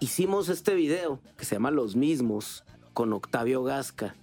Hicimos 0.00 0.48
este 0.48 0.74
video 0.74 1.20
que 1.36 1.44
se 1.44 1.54
llama 1.56 1.70
Los 1.70 1.96
Mismos 1.96 2.64
con 2.92 3.12
Octavio 3.12 3.62
Gasca, 3.62 4.14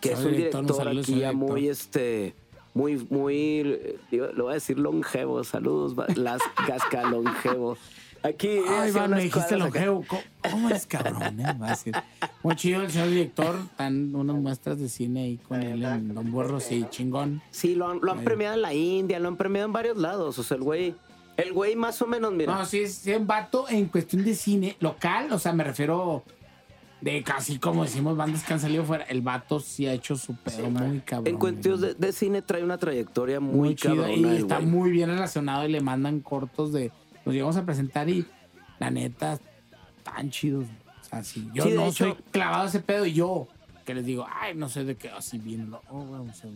que 0.00 0.12
es 0.12 0.18
un 0.20 0.32
director, 0.32 0.62
director 0.62 0.88
aquí 0.88 0.98
ya 0.98 1.30
director. 1.30 1.34
muy, 1.34 1.68
este, 1.68 2.34
muy, 2.74 2.96
muy, 3.10 3.34
eh, 3.64 3.98
lo 4.34 4.44
voy 4.44 4.52
a 4.52 4.54
decir 4.54 4.78
longevo. 4.78 5.42
Saludos, 5.42 5.98
va- 5.98 6.06
las 6.16 6.40
Gasca 6.68 7.04
longevo. 7.08 7.76
Aquí. 8.22 8.58
Ay, 8.68 8.90
Iván, 8.90 9.10
me 9.10 9.22
dijiste 9.22 9.54
acá. 9.54 9.56
longevo. 9.56 10.04
¿Cómo, 10.50 10.68
eres 10.68 10.86
cabrón, 10.86 11.38
eh? 11.40 11.44
Va 11.60 11.72
a. 11.72 12.04
Muy 12.42 12.56
chido 12.56 12.82
el 12.82 12.90
señor 12.90 13.08
director. 13.10 13.56
Están 13.70 14.14
unas 14.14 14.36
muestras 14.36 14.78
de 14.80 14.88
cine 14.88 15.22
ahí 15.24 15.36
con 15.38 15.62
él 15.62 15.84
en 15.84 16.12
Don 16.14 16.30
Borro, 16.32 16.58
sí, 16.58 16.84
chingón. 16.90 17.40
Sí, 17.52 17.74
lo 17.76 17.88
han, 17.88 18.00
lo 18.00 18.10
han 18.12 18.18
Ahí. 18.20 18.24
premiado 18.24 18.54
en 18.54 18.62
la 18.62 18.74
India, 18.74 19.18
lo 19.20 19.28
han 19.28 19.36
premiado 19.36 19.66
en 19.66 19.72
varios 19.72 19.96
lados. 19.96 20.38
O 20.40 20.42
sea, 20.42 20.56
el 20.56 20.62
güey, 20.64 20.94
el 21.36 21.52
güey 21.52 21.76
más 21.76 22.00
o 22.02 22.06
menos, 22.06 22.32
mira. 22.32 22.54
No, 22.54 22.64
sí, 22.66 22.80
es 22.80 22.94
sí, 22.94 23.12
un 23.12 23.26
vato 23.26 23.68
en 23.68 23.86
cuestión 23.86 24.24
de 24.24 24.34
cine 24.34 24.76
local, 24.80 25.32
o 25.32 25.38
sea, 25.38 25.52
me 25.52 25.64
refiero 25.64 26.24
de 27.00 27.22
casi 27.22 27.58
como 27.58 27.84
decimos 27.84 28.16
bandas 28.16 28.42
que 28.42 28.54
han 28.54 28.60
salido 28.60 28.82
fuera. 28.84 29.04
El 29.04 29.20
vato 29.20 29.60
sí 29.60 29.86
ha 29.86 29.92
hecho 29.92 30.16
su 30.16 30.34
pedo 30.36 30.70
muy 30.70 31.00
cabrón. 31.00 31.26
en 31.34 31.38
cuestiones 31.38 31.80
de, 31.82 31.94
de 31.94 32.12
cine 32.12 32.40
trae 32.42 32.64
una 32.64 32.78
trayectoria 32.78 33.38
muy, 33.38 33.54
muy 33.54 33.74
chido 33.74 33.96
cabrona. 33.96 34.12
y 34.16 34.24
el 34.24 34.36
está 34.38 34.56
güey. 34.56 34.66
muy 34.66 34.90
bien 34.90 35.10
relacionado 35.10 35.66
y 35.68 35.72
le 35.72 35.80
mandan 35.82 36.20
cortos 36.20 36.72
de 36.72 36.90
nos 37.24 37.34
llegamos 37.34 37.56
a 37.58 37.64
presentar 37.66 38.08
y 38.08 38.24
la 38.78 38.90
neta 38.90 39.38
tan 40.02 40.30
chidos 40.30 40.64
o 41.02 41.04
sea 41.04 41.22
sí 41.22 41.48
yo 41.52 41.64
Sí, 41.64 41.70
no 41.74 41.82
hecho- 41.88 41.92
soy 41.92 42.14
clavado 42.30 42.64
a 42.64 42.68
ese 42.68 42.80
pedo 42.80 43.04
y 43.04 43.12
yo 43.12 43.46
que 43.84 43.94
les 43.94 44.04
digo 44.06 44.26
ay 44.40 44.54
no 44.54 44.68
sé 44.70 44.84
de 44.84 44.96
qué 44.96 45.10
así 45.10 45.36
bien 45.38 45.70
oh, 45.90 46.06
vamos 46.10 46.42
a 46.42 46.46
ver 46.46 46.54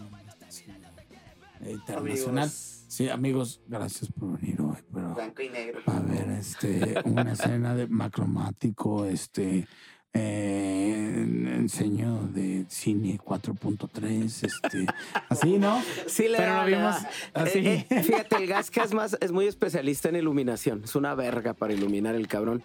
internacional 1.72 2.38
Amigos. 2.44 2.79
Sí 2.90 3.08
amigos 3.08 3.60
gracias 3.68 4.10
por 4.10 4.40
venir 4.40 4.60
hoy 4.60 4.76
pero 4.92 5.14
Blanco 5.14 5.42
y 5.42 5.48
negro. 5.48 5.80
a 5.86 6.00
ver 6.00 6.28
este 6.30 6.96
una 7.04 7.32
escena 7.32 7.74
de 7.76 7.86
macromático 7.86 9.04
este 9.04 9.68
eh, 10.12 11.14
enseño 11.56 12.26
de 12.34 12.66
cine 12.68 13.16
4.3 13.24 14.24
este 14.24 14.86
así 15.28 15.56
no 15.56 15.80
Sí, 16.08 16.26
le 16.28 16.36
pero 16.36 16.50
da, 16.52 16.60
lo 16.62 16.66
vimos 16.66 17.02
da. 17.02 17.10
así 17.34 17.58
Eh, 17.60 17.86
eh, 17.88 18.02
fíjate, 18.02 18.36
el 18.36 18.48
Gasca 18.48 18.82
es 18.82 18.92
más, 18.92 19.16
es 19.20 19.30
muy 19.30 19.46
especialista 19.46 20.08
en 20.08 20.16
iluminación. 20.16 20.82
Es 20.82 20.96
una 20.96 21.14
verga 21.14 21.54
para 21.54 21.72
iluminar 21.72 22.16
el 22.16 22.26
cabrón. 22.26 22.62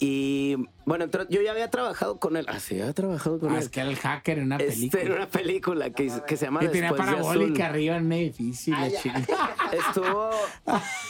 Y 0.00 0.56
bueno, 0.84 1.04
entró- 1.04 1.28
yo 1.28 1.42
ya 1.42 1.52
había 1.52 1.70
trabajado 1.70 2.18
con 2.18 2.36
él. 2.36 2.44
Ah, 2.48 2.58
sí, 2.58 2.80
había 2.80 2.92
trabajado 2.92 3.38
con 3.38 3.50
Ah, 3.52 3.56
él. 3.58 3.62
es 3.62 3.68
que 3.68 3.80
era 3.80 3.88
el 3.90 3.96
hacker 3.96 4.38
en 4.38 4.44
una 4.46 4.56
Este, 4.56 4.72
en 4.84 4.90
película. 4.90 5.14
una 5.16 5.28
película 5.28 5.90
que, 5.90 6.12
que 6.26 6.36
se 6.36 6.44
llama 6.46 6.60
Que 6.60 6.68
tenía 6.68 6.94
parabólica 6.94 7.66
arriba 7.66 7.96
en 7.96 8.06
un 8.06 8.12
edificio. 8.12 8.74
Estuvo. 9.72 10.30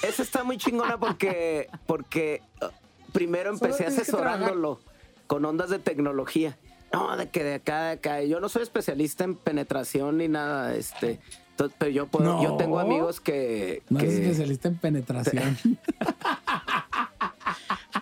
Esa 0.03 0.23
está 0.23 0.45
muy 0.45 0.59
chingona 0.59 0.99
porque, 0.99 1.69
porque 1.87 2.43
uh, 2.61 2.67
primero 3.13 3.51
empecé 3.51 3.87
asesorándolo 3.87 4.81
con 5.27 5.45
ondas 5.45 5.71
de 5.71 5.79
tecnología. 5.79 6.59
No, 6.93 7.17
de 7.17 7.29
que 7.31 7.43
de 7.43 7.55
acá, 7.55 7.85
de 7.87 7.93
acá. 7.93 8.23
Yo 8.23 8.39
no 8.41 8.49
soy 8.51 8.63
especialista 8.63 9.25
en 9.25 9.35
penetración 9.37 10.19
ni 10.19 10.29
nada, 10.29 10.75
este. 10.75 11.21
to- 11.57 11.71
Pero 11.79 11.91
yo 11.91 12.07
puedo, 12.07 12.35
No. 12.35 12.43
yo 12.43 12.57
tengo 12.59 12.79
amigos 12.79 13.19
que, 13.21 13.83
No 13.89 13.99
que- 13.99 14.07
eres 14.07 14.19
especialista 14.19 14.69
en 14.69 14.77
penetración. 14.77 15.57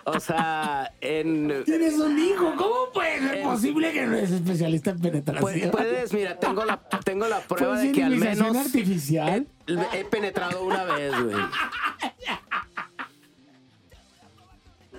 o 0.05 0.19
sea, 0.19 0.93
en 1.01 1.63
Tienes 1.65 1.93
un 1.99 2.17
hijo. 2.17 2.53
¿Cómo 2.57 2.91
puede 2.93 3.19
ser 3.19 3.43
posible 3.43 3.91
que 3.91 4.05
no 4.05 4.15
eres 4.15 4.31
especialista 4.31 4.91
en 4.91 4.99
penetración? 4.99 5.71
Puedes, 5.71 6.13
mira, 6.13 6.37
tengo 6.37 6.65
la, 6.65 6.81
tengo 7.03 7.27
la 7.27 7.39
prueba 7.41 7.73
¿Puedes 7.75 7.87
de 7.89 7.93
que 7.93 8.03
al 8.03 8.15
menos 8.17 8.55
artificial? 8.57 9.47
he, 9.67 9.99
he 9.99 10.05
penetrado 10.05 10.63
una 10.63 10.83
vez, 10.85 11.11
güey. 11.23 11.35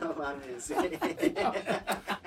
No 0.00 0.14
mames. 0.14 0.72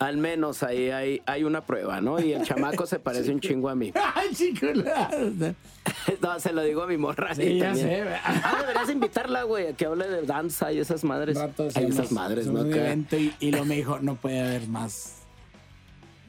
Al 0.00 0.16
menos 0.16 0.62
ahí 0.62 0.90
hay, 0.90 1.22
hay 1.26 1.44
una 1.44 1.60
prueba, 1.60 2.00
¿no? 2.00 2.18
Y 2.18 2.32
el 2.32 2.42
chamaco 2.42 2.86
se 2.86 2.98
parece 2.98 3.30
un 3.32 3.38
chingo 3.38 3.68
a 3.68 3.74
mí. 3.74 3.92
Ay. 4.14 4.30
No, 6.22 6.40
se 6.40 6.52
lo 6.52 6.62
digo 6.62 6.82
a 6.82 6.86
mi 6.86 6.96
morra. 6.96 7.34
Sí, 7.34 7.58
ya 7.58 7.74
sé. 7.74 8.02
Ah, 8.24 8.56
deberías 8.60 8.88
invitarla, 8.88 9.42
güey, 9.42 9.68
a 9.68 9.72
que 9.74 9.84
hable 9.84 10.08
de 10.08 10.22
danza 10.22 10.72
y 10.72 10.78
esas 10.78 11.04
madres. 11.04 11.36
Hay 11.74 11.84
esas 11.84 12.12
madres, 12.12 12.46
¿no? 12.46 12.66
y, 12.66 13.34
y 13.40 13.50
luego 13.50 13.66
me 13.66 13.76
dijo, 13.76 13.98
no 14.00 14.14
puede 14.14 14.40
haber 14.40 14.66
más, 14.68 15.16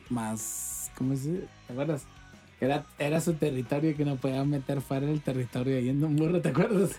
más, 0.10 0.91
¿cómo 0.98 1.15
se 1.15 1.31
dice? 1.31 1.48
¿Te 1.68 1.73
acuerdas? 1.73 2.06
Era, 2.60 2.85
era 2.99 3.22
su 3.22 3.34
territorio 3.34 3.95
que 3.95 4.03
no 4.03 4.18
podía 4.18 4.43
meter 4.43 4.81
fuera 4.81 5.07
del 5.07 5.22
territorio 5.22 5.77
en 5.77 6.03
un 6.03 6.15
burro, 6.15 6.41
¿te 6.41 6.49
acuerdas? 6.49 6.91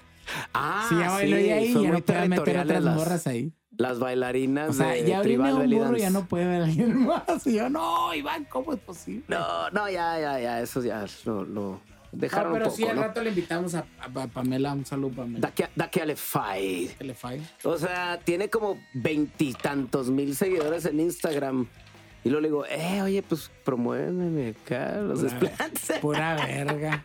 Ah, 0.55 0.87
si 0.89 0.99
ya 0.99 1.11
bailó 1.11 1.37
ahí, 1.37 1.73
ya 1.75 1.81
no 1.91 2.29
meter 2.29 2.59
otras 2.61 2.83
las, 2.85 2.97
morras 2.97 3.27
ahí. 3.27 3.53
las 3.77 3.99
bailarinas 3.99 4.71
O 4.71 4.73
sea, 4.73 4.89
de 4.89 5.07
ya 5.07 5.23
Tribal 5.23 5.55
un 5.55 5.71
burro 5.71 5.97
ya 5.97 6.11
no 6.11 6.27
puede 6.27 6.47
ver 6.47 6.63
a 6.63 6.65
alguien 6.65 6.97
más. 7.07 7.47
Y 7.47 7.55
yo, 7.57 7.69
no, 7.69 8.15
Iván, 8.15 8.45
¿cómo 8.47 8.73
es 8.73 8.81
posible? 8.81 9.25
No, 9.29 9.71
no, 9.71 9.89
ya, 9.91 10.19
ya, 10.21 10.39
ya, 10.41 10.61
eso 10.61 10.83
ya 10.83 11.05
lo, 11.25 11.45
lo 11.45 11.81
dejaron 12.13 12.53
No, 12.53 12.59
pero 12.59 12.65
un 12.67 12.71
poco, 12.71 12.77
sí, 12.77 12.85
al 12.89 12.97
¿no? 12.97 13.03
rato 13.03 13.23
le 13.23 13.31
invitamos 13.31 13.75
a, 13.75 13.85
a- 14.01 14.23
a 14.23 14.27
Pamela, 14.29 14.73
un 14.75 14.85
saludo 14.87 15.17
Pamela. 15.17 15.41
Da 15.41 15.51
que, 15.53 15.69
le. 16.07 17.45
O 17.65 17.79
sea, 17.79 18.21
tiene 18.25 18.49
como 18.51 18.79
veintitantos 18.95 20.11
mil 20.11 20.37
seguidores 20.37 20.85
en 20.85 21.01
Instagram. 21.01 21.67
Y 22.25 22.29
luego 22.31 22.41
le 22.41 22.49
digo, 22.49 22.67
eh, 22.67 23.03
oye, 23.03 23.21
pues 23.23 23.51
promuéveme 23.65 24.51
acá, 24.51 24.99
los 24.99 25.23
desplantes. 25.23 25.99
pura 26.01 26.37
verga. 26.37 27.05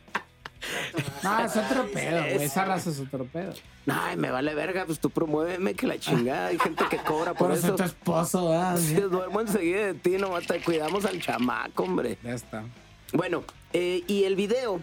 No, 1.24 1.40
es 1.46 1.56
otro 1.56 1.86
pedo, 1.92 2.20
güey. 2.22 2.44
Esa 2.44 2.66
raza 2.66 2.90
es 2.90 3.00
otro 3.00 3.26
pedo. 3.26 3.54
Ay, 3.88 4.18
me 4.18 4.32
vale 4.32 4.54
verga, 4.56 4.86
pues 4.86 5.00
tú 5.00 5.10
promuéveme 5.10 5.74
que 5.74 5.88
la 5.88 5.98
chingada. 5.98 6.48
Hay 6.48 6.60
gente 6.60 6.84
que 6.90 6.98
cobra 6.98 7.34
por, 7.34 7.50
Por 7.50 7.58
eso 7.58 7.68
eso. 7.68 7.76
tu 7.76 7.84
esposo, 7.84 8.50
¿verdad? 8.50 8.78
Si 8.82 8.96
duermo 8.96 9.42
enseguida 9.42 9.88
de 9.88 9.94
ti, 9.94 10.18
nomás 10.18 10.46
te 10.48 10.62
cuidamos 10.62 11.06
al 11.06 11.22
chamaco, 11.22 11.84
hombre. 11.84 12.18
Ya 12.24 12.34
está. 12.34 12.64
Bueno, 13.14 13.44
eh, 13.74 14.04
y 14.08 14.24
el 14.24 14.36
video, 14.36 14.82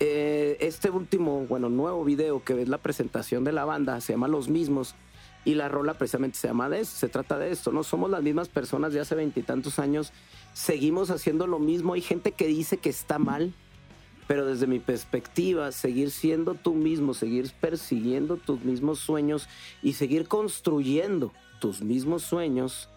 eh, 0.00 0.56
este 0.60 0.90
último, 0.90 1.46
bueno, 1.46 1.68
nuevo 1.68 2.04
video 2.04 2.42
que 2.42 2.60
es 2.62 2.68
la 2.68 2.78
presentación 2.78 3.44
de 3.44 3.52
la 3.52 3.64
banda, 3.64 4.00
se 4.00 4.14
llama 4.14 4.28
Los 4.28 4.48
Mismos. 4.48 4.94
Y 5.42 5.54
la 5.54 5.68
rola 5.70 5.94
precisamente 5.94 6.36
se 6.36 6.48
llama 6.48 6.68
de 6.68 6.80
eso, 6.80 6.94
se 6.96 7.08
trata 7.08 7.38
de 7.38 7.50
esto, 7.50 7.72
¿no? 7.72 7.82
Somos 7.82 8.10
las 8.10 8.22
mismas 8.22 8.48
personas 8.50 8.92
de 8.92 9.00
hace 9.00 9.14
veintitantos 9.14 9.78
años, 9.78 10.12
seguimos 10.52 11.10
haciendo 11.10 11.46
lo 11.46 11.58
mismo. 11.58 11.94
Hay 11.94 12.02
gente 12.02 12.32
que 12.32 12.46
dice 12.46 12.76
que 12.76 12.90
está 12.90 13.18
mal, 13.18 13.54
pero 14.30 14.46
desde 14.46 14.68
mi 14.68 14.78
perspectiva, 14.78 15.72
seguir 15.72 16.12
siendo 16.12 16.54
tú 16.54 16.74
mismo, 16.74 17.14
seguir 17.14 17.50
persiguiendo 17.60 18.36
tus 18.36 18.60
mismos 18.60 19.00
sueños 19.00 19.48
y 19.82 19.94
seguir 19.94 20.28
construyendo 20.28 21.32
tus 21.58 21.82
mismos 21.82 22.22
sueños 22.22 22.88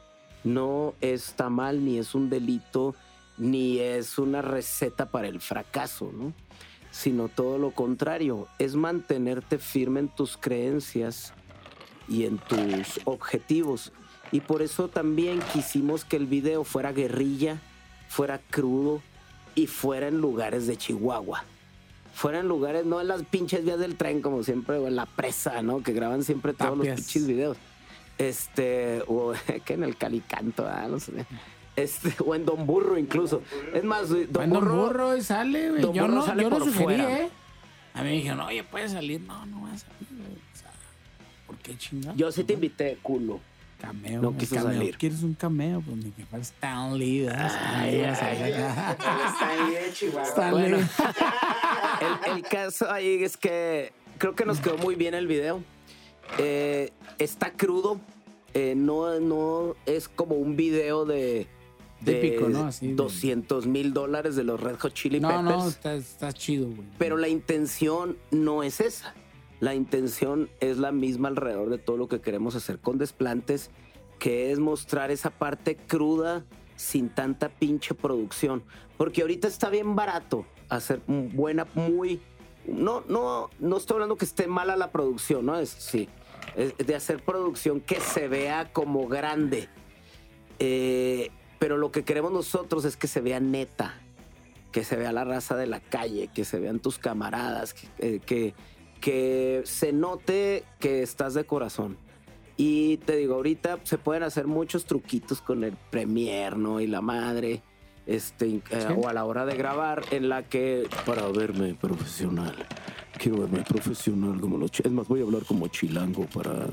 no 0.43 0.93
está 1.01 1.49
mal, 1.49 1.83
ni 1.83 1.97
es 1.97 2.13
un 2.13 2.29
delito, 2.29 2.93
ni 3.39 3.79
es 3.79 4.19
una 4.19 4.43
receta 4.43 5.09
para 5.09 5.27
el 5.27 5.41
fracaso, 5.41 6.11
¿no? 6.13 6.33
Sino 6.91 7.29
todo 7.29 7.57
lo 7.57 7.71
contrario, 7.71 8.47
es 8.59 8.75
mantenerte 8.75 9.57
firme 9.57 10.01
en 10.01 10.09
tus 10.09 10.37
creencias 10.37 11.33
y 12.07 12.25
en 12.25 12.37
tus 12.37 13.01
objetivos. 13.05 13.91
Y 14.31 14.41
por 14.41 14.61
eso 14.61 14.87
también 14.87 15.39
quisimos 15.51 16.05
que 16.05 16.15
el 16.15 16.27
video 16.27 16.63
fuera 16.63 16.91
guerrilla, 16.91 17.59
fuera 18.07 18.37
crudo 18.37 19.01
y 19.55 19.67
fuera 19.67 20.07
en 20.07 20.19
lugares 20.19 20.67
de 20.67 20.77
Chihuahua. 20.77 21.43
Fuera 22.13 22.39
en 22.39 22.47
lugares, 22.47 22.85
no 22.85 23.01
en 23.01 23.07
las 23.07 23.23
pinches 23.23 23.63
vías 23.65 23.79
del 23.79 23.95
tren, 23.95 24.21
como 24.21 24.43
siempre, 24.43 24.77
o 24.77 24.87
en 24.87 24.95
la 24.95 25.05
presa, 25.05 25.61
¿no? 25.63 25.81
Que 25.81 25.93
graban 25.93 26.23
siempre 26.23 26.53
todos 26.53 26.77
Tapias. 26.77 26.97
los 26.97 27.05
pinches 27.05 27.27
videos. 27.27 27.57
Este, 28.17 29.03
o 29.07 29.33
que 29.65 29.73
en 29.73 29.83
el 29.83 29.97
Calicanto, 29.97 30.67
ah, 30.67 30.87
no 30.87 30.99
sé. 30.99 31.11
Este, 31.75 32.13
o 32.23 32.35
en 32.35 32.45
Don 32.45 32.67
Burro 32.67 32.97
incluso. 32.97 33.41
Es 33.73 33.83
más, 33.83 34.09
Don 34.29 34.55
un 34.55 34.63
Burro, 34.63 35.19
sale, 35.21 35.71
güey. 35.71 35.81
Don 35.81 35.93
Yo 35.93 36.03
Burro 36.03 36.15
no, 36.15 36.25
sale 36.25 36.43
yo 36.43 36.49
no 36.49 36.57
por 36.59 36.65
sugerí, 36.67 36.83
fuera. 36.83 37.19
¿eh? 37.21 37.29
A 37.95 38.01
mí 38.03 38.09
me 38.09 38.15
dijeron, 38.15 38.39
oye, 38.41 38.63
puedes 38.63 38.91
salir. 38.91 39.21
No, 39.21 39.45
no 39.47 39.61
vas 39.61 39.73
a 39.73 39.77
salir, 39.79 40.07
güey. 40.11 40.31
O 40.31 40.55
sea, 40.57 40.71
¿por 41.47 41.57
qué 41.57 41.77
chingado? 41.77 42.15
yo 42.15 42.31
sí 42.31 42.43
te 42.43 42.53
invité, 42.53 42.97
culo. 43.01 43.39
Cameo. 43.83 44.21
No 44.21 44.29
un 44.29 44.37
quiso 44.37 44.55
cameo. 44.55 44.73
salir. 44.73 44.97
¿Quieres 44.97 45.23
un 45.23 45.33
cameo? 45.33 45.81
Pues 45.81 45.97
ni 45.97 46.11
que 46.11 46.25
fuera 46.25 46.41
Stan 46.41 46.97
Lee, 46.97 47.21
¿verdad? 47.25 47.47
Stan 47.47 47.75
Ay, 47.75 47.91
Lee, 47.91 48.01
vas 48.03 48.21
a 48.21 48.25
ay, 48.27 48.37
ver 48.41 48.53
acá. 48.55 48.91
El 48.91 49.33
Stanley 49.33 49.75
de 49.83 49.93
Chihuahua. 49.93 50.23
Stan 50.29 50.51
Bueno. 50.51 50.77
Lee. 50.77 50.83
El, 52.31 52.37
el 52.37 52.43
caso 52.43 52.89
ahí 52.91 53.23
es 53.23 53.37
que 53.37 53.91
creo 54.17 54.35
que 54.35 54.45
nos 54.45 54.59
quedó 54.59 54.77
muy 54.77 54.95
bien 54.95 55.13
el 55.13 55.27
video. 55.27 55.61
Eh, 56.37 56.91
está 57.19 57.51
crudo. 57.51 57.99
eh, 58.53 58.73
no, 58.75 59.19
no 59.19 59.75
es 59.85 60.07
como 60.09 60.35
un 60.35 60.55
video 60.55 61.05
de, 61.05 61.47
de 62.01 62.13
Típico, 62.21 62.47
¿no? 62.49 62.65
Así 62.67 62.87
de- 62.87 62.93
200 62.95 63.65
mil 63.67 63.93
dólares 63.93 64.35
de 64.35 64.43
los 64.43 64.59
Red 64.59 64.77
Hot 64.79 64.93
Chili 64.93 65.19
No, 65.19 65.27
Peppers. 65.29 65.43
no, 65.45 65.67
está, 65.67 65.93
está 65.95 66.31
chido, 66.33 66.67
güey. 66.67 66.87
Pero 66.97 67.17
la 67.17 67.27
intención 67.27 68.17
no 68.31 68.63
es 68.63 68.79
esa. 68.79 69.13
La 69.59 69.75
intención 69.75 70.49
es 70.59 70.77
la 70.77 70.91
misma 70.91 71.29
alrededor 71.29 71.69
de 71.69 71.77
todo 71.77 71.97
lo 71.97 72.07
que 72.07 72.21
queremos 72.21 72.55
hacer 72.55 72.79
con 72.79 72.97
desplantes, 72.97 73.71
que 74.19 74.51
es 74.51 74.59
mostrar 74.59 75.11
esa 75.11 75.29
parte 75.29 75.75
cruda 75.75 76.45
sin 76.75 77.09
tanta 77.09 77.49
pinche 77.49 77.93
producción. 77.93 78.63
Porque 78.97 79.21
ahorita 79.21 79.47
está 79.47 79.69
bien 79.69 79.95
barato 79.95 80.45
hacer 80.69 81.01
buena, 81.07 81.67
muy... 81.75 82.21
No, 82.65 83.03
no, 83.09 83.49
no 83.59 83.77
estoy 83.77 83.95
hablando 83.95 84.15
que 84.15 84.25
esté 84.25 84.47
mala 84.47 84.77
la 84.77 84.91
producción, 84.91 85.45
¿no? 85.45 85.59
Es, 85.59 85.69
sí. 85.69 86.07
De 86.77 86.95
hacer 86.95 87.21
producción 87.23 87.81
que 87.81 87.99
se 87.99 88.27
vea 88.27 88.71
como 88.71 89.07
grande. 89.07 89.67
Eh, 90.59 91.29
pero 91.59 91.77
lo 91.77 91.91
que 91.91 92.03
queremos 92.03 92.31
nosotros 92.31 92.85
es 92.85 92.95
que 92.95 93.07
se 93.07 93.21
vea 93.21 93.39
neta, 93.39 93.99
que 94.71 94.83
se 94.83 94.95
vea 94.95 95.11
la 95.11 95.23
raza 95.23 95.55
de 95.55 95.67
la 95.67 95.79
calle, 95.79 96.29
que 96.33 96.45
se 96.45 96.59
vean 96.59 96.79
tus 96.79 96.97
camaradas, 96.99 97.73
que, 97.73 97.87
eh, 97.99 98.19
que, 98.19 98.53
que 99.03 99.61
se 99.65 99.91
note 99.91 100.63
que 100.79 101.03
estás 101.03 101.33
de 101.33 101.43
corazón. 101.43 101.97
Y 102.55 102.97
te 102.97 103.17
digo, 103.17 103.35
ahorita 103.35 103.79
se 103.83 103.97
pueden 103.97 104.23
hacer 104.23 104.47
muchos 104.47 104.85
truquitos 104.85 105.41
con 105.41 105.65
el 105.65 105.73
Premiere, 105.91 106.55
¿no? 106.55 106.79
Y 106.79 106.87
la 106.87 107.01
madre, 107.01 107.61
este, 108.07 108.47
eh, 108.47 108.61
Sí. 108.87 108.93
o 108.95 109.09
a 109.09 109.13
la 109.13 109.25
hora 109.25 109.45
de 109.45 109.55
grabar, 109.57 110.03
en 110.11 110.29
la 110.29 110.43
que, 110.43 110.87
para 111.05 111.27
verme 111.27 111.73
profesional, 111.73 112.55
quiero 113.17 113.39
verme 113.39 113.59
profesional 113.63 114.39
como 114.39 114.57
los... 114.57 114.71
Es 114.81 114.89
más, 114.91 115.05
voy 115.09 115.19
a 115.19 115.23
hablar 115.23 115.43
como 115.43 115.67
chilango 115.67 116.25
para, 116.27 116.67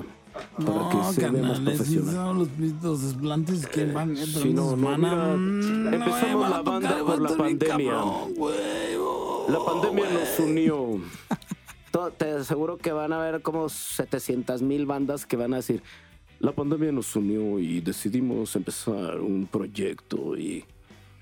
para 0.64 0.88
que 0.90 1.12
se 1.14 1.28
vea 1.30 1.42
más 1.42 1.58
profesional. 1.58 2.38
los, 2.38 2.48
los 2.80 3.02
desplantes 3.02 3.66
que 3.66 3.86
van 3.86 4.14
dentro 4.14 4.40
sí, 4.42 4.50
no, 4.54 4.76
no, 4.76 4.96
mira, 4.96 5.34
Mm, 5.36 5.94
empezamos 5.94 6.42
van 6.42 6.52
a 6.52 6.56
la 6.58 6.62
banda 6.62 6.98
por 7.04 7.20
la 7.22 7.36
pandemia. 7.36 7.90
cabrón, 7.92 8.34
güey, 8.36 8.54
oh, 9.00 9.46
La 9.48 9.58
pandemia 9.64 10.04
güey. 10.04 10.14
nos 10.14 10.38
unió. 10.38 11.00
Te 12.16 12.30
aseguro 12.30 12.78
que 12.78 12.92
van 12.92 13.12
a 13.12 13.20
haber 13.20 13.42
como 13.42 13.68
700 13.68 14.62
mil 14.62 14.86
bandas 14.86 15.26
que 15.26 15.36
van 15.36 15.52
a 15.54 15.56
decir, 15.56 15.82
la 16.38 16.52
pandemia 16.52 16.92
nos 16.92 17.14
unió 17.16 17.58
y 17.58 17.80
decidimos 17.80 18.54
empezar 18.56 19.20
un 19.20 19.46
proyecto 19.46 20.36
y... 20.36 20.64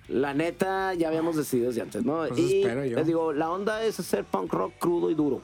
La 0.09 0.33
neta, 0.33 0.95
ya 0.95 1.09
habíamos 1.09 1.37
decidido 1.37 1.69
desde 1.69 1.83
antes, 1.83 2.05
¿no? 2.05 2.25
Pues 2.29 2.39
y 2.39 2.61
espero 2.63 2.85
yo. 2.85 2.97
les 2.97 3.07
digo, 3.07 3.33
la 3.33 3.51
onda 3.51 3.83
es 3.85 4.01
hacer 4.01 4.25
punk 4.25 4.53
rock 4.53 4.73
crudo 4.79 5.11
y 5.11 5.15
duro. 5.15 5.43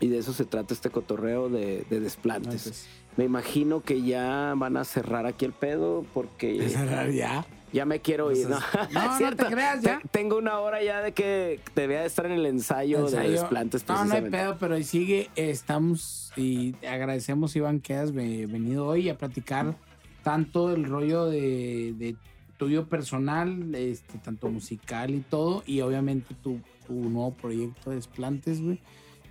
Y 0.00 0.08
de 0.08 0.18
eso 0.18 0.32
se 0.32 0.44
trata 0.44 0.74
este 0.74 0.90
cotorreo 0.90 1.48
de, 1.48 1.84
de 1.88 1.96
Ay, 1.96 2.00
desplantes. 2.00 2.62
pues, 2.64 2.86
Me 3.16 3.24
imagino 3.24 3.80
que 3.82 4.02
ya 4.02 4.54
van 4.56 4.76
a 4.76 4.84
cerrar 4.84 5.26
aquí 5.26 5.44
el 5.44 5.52
pedo 5.52 6.04
porque... 6.14 6.68
cerrar 6.68 7.10
ya. 7.10 7.46
Ya 7.72 7.84
me 7.84 8.00
quiero 8.00 8.30
ir. 8.30 8.48
No, 8.48 8.58
no, 8.92 9.36
te 9.36 9.46
creas, 9.46 9.82
ya. 9.82 9.98
Te- 9.98 10.08
Tengo 10.08 10.36
una 10.38 10.58
hora 10.60 10.82
ya 10.82 11.00
de 11.00 11.12
que 11.12 11.58
debía 11.74 12.00
de 12.02 12.06
estar 12.06 12.26
en 12.26 12.32
el 12.32 12.46
ensayo, 12.46 13.08
de 13.08 13.30
desplantes. 13.30 13.86
No, 13.88 14.04
no 14.04 14.14
hay 14.14 14.22
pedo, 14.30 14.56
pero 14.60 14.74
ahí 14.76 14.84
sigue. 14.84 15.28
Estamos 15.34 16.32
y 16.36 16.72
te 16.74 16.86
agradecemos, 16.88 17.54
Iván, 17.56 17.80
que 17.80 17.94
has 17.94 18.12
ve- 18.12 18.46
venido 18.46 18.86
hoy 18.86 19.08
a 19.08 19.18
platicar 19.18 19.74
tanto 20.22 20.72
el 20.72 20.84
rollo 20.84 21.26
de, 21.26 21.94
de 21.98 22.14
tuyo 22.58 22.86
personal, 22.88 23.74
este, 23.74 24.18
tanto 24.18 24.48
musical 24.50 25.10
y 25.10 25.20
todo, 25.20 25.64
y 25.66 25.80
obviamente 25.80 26.34
tu, 26.42 26.60
tu 26.86 26.94
nuevo 26.94 27.34
proyecto 27.34 27.90
de 27.90 27.96
Desplantes, 27.96 28.62
güey. 28.62 28.78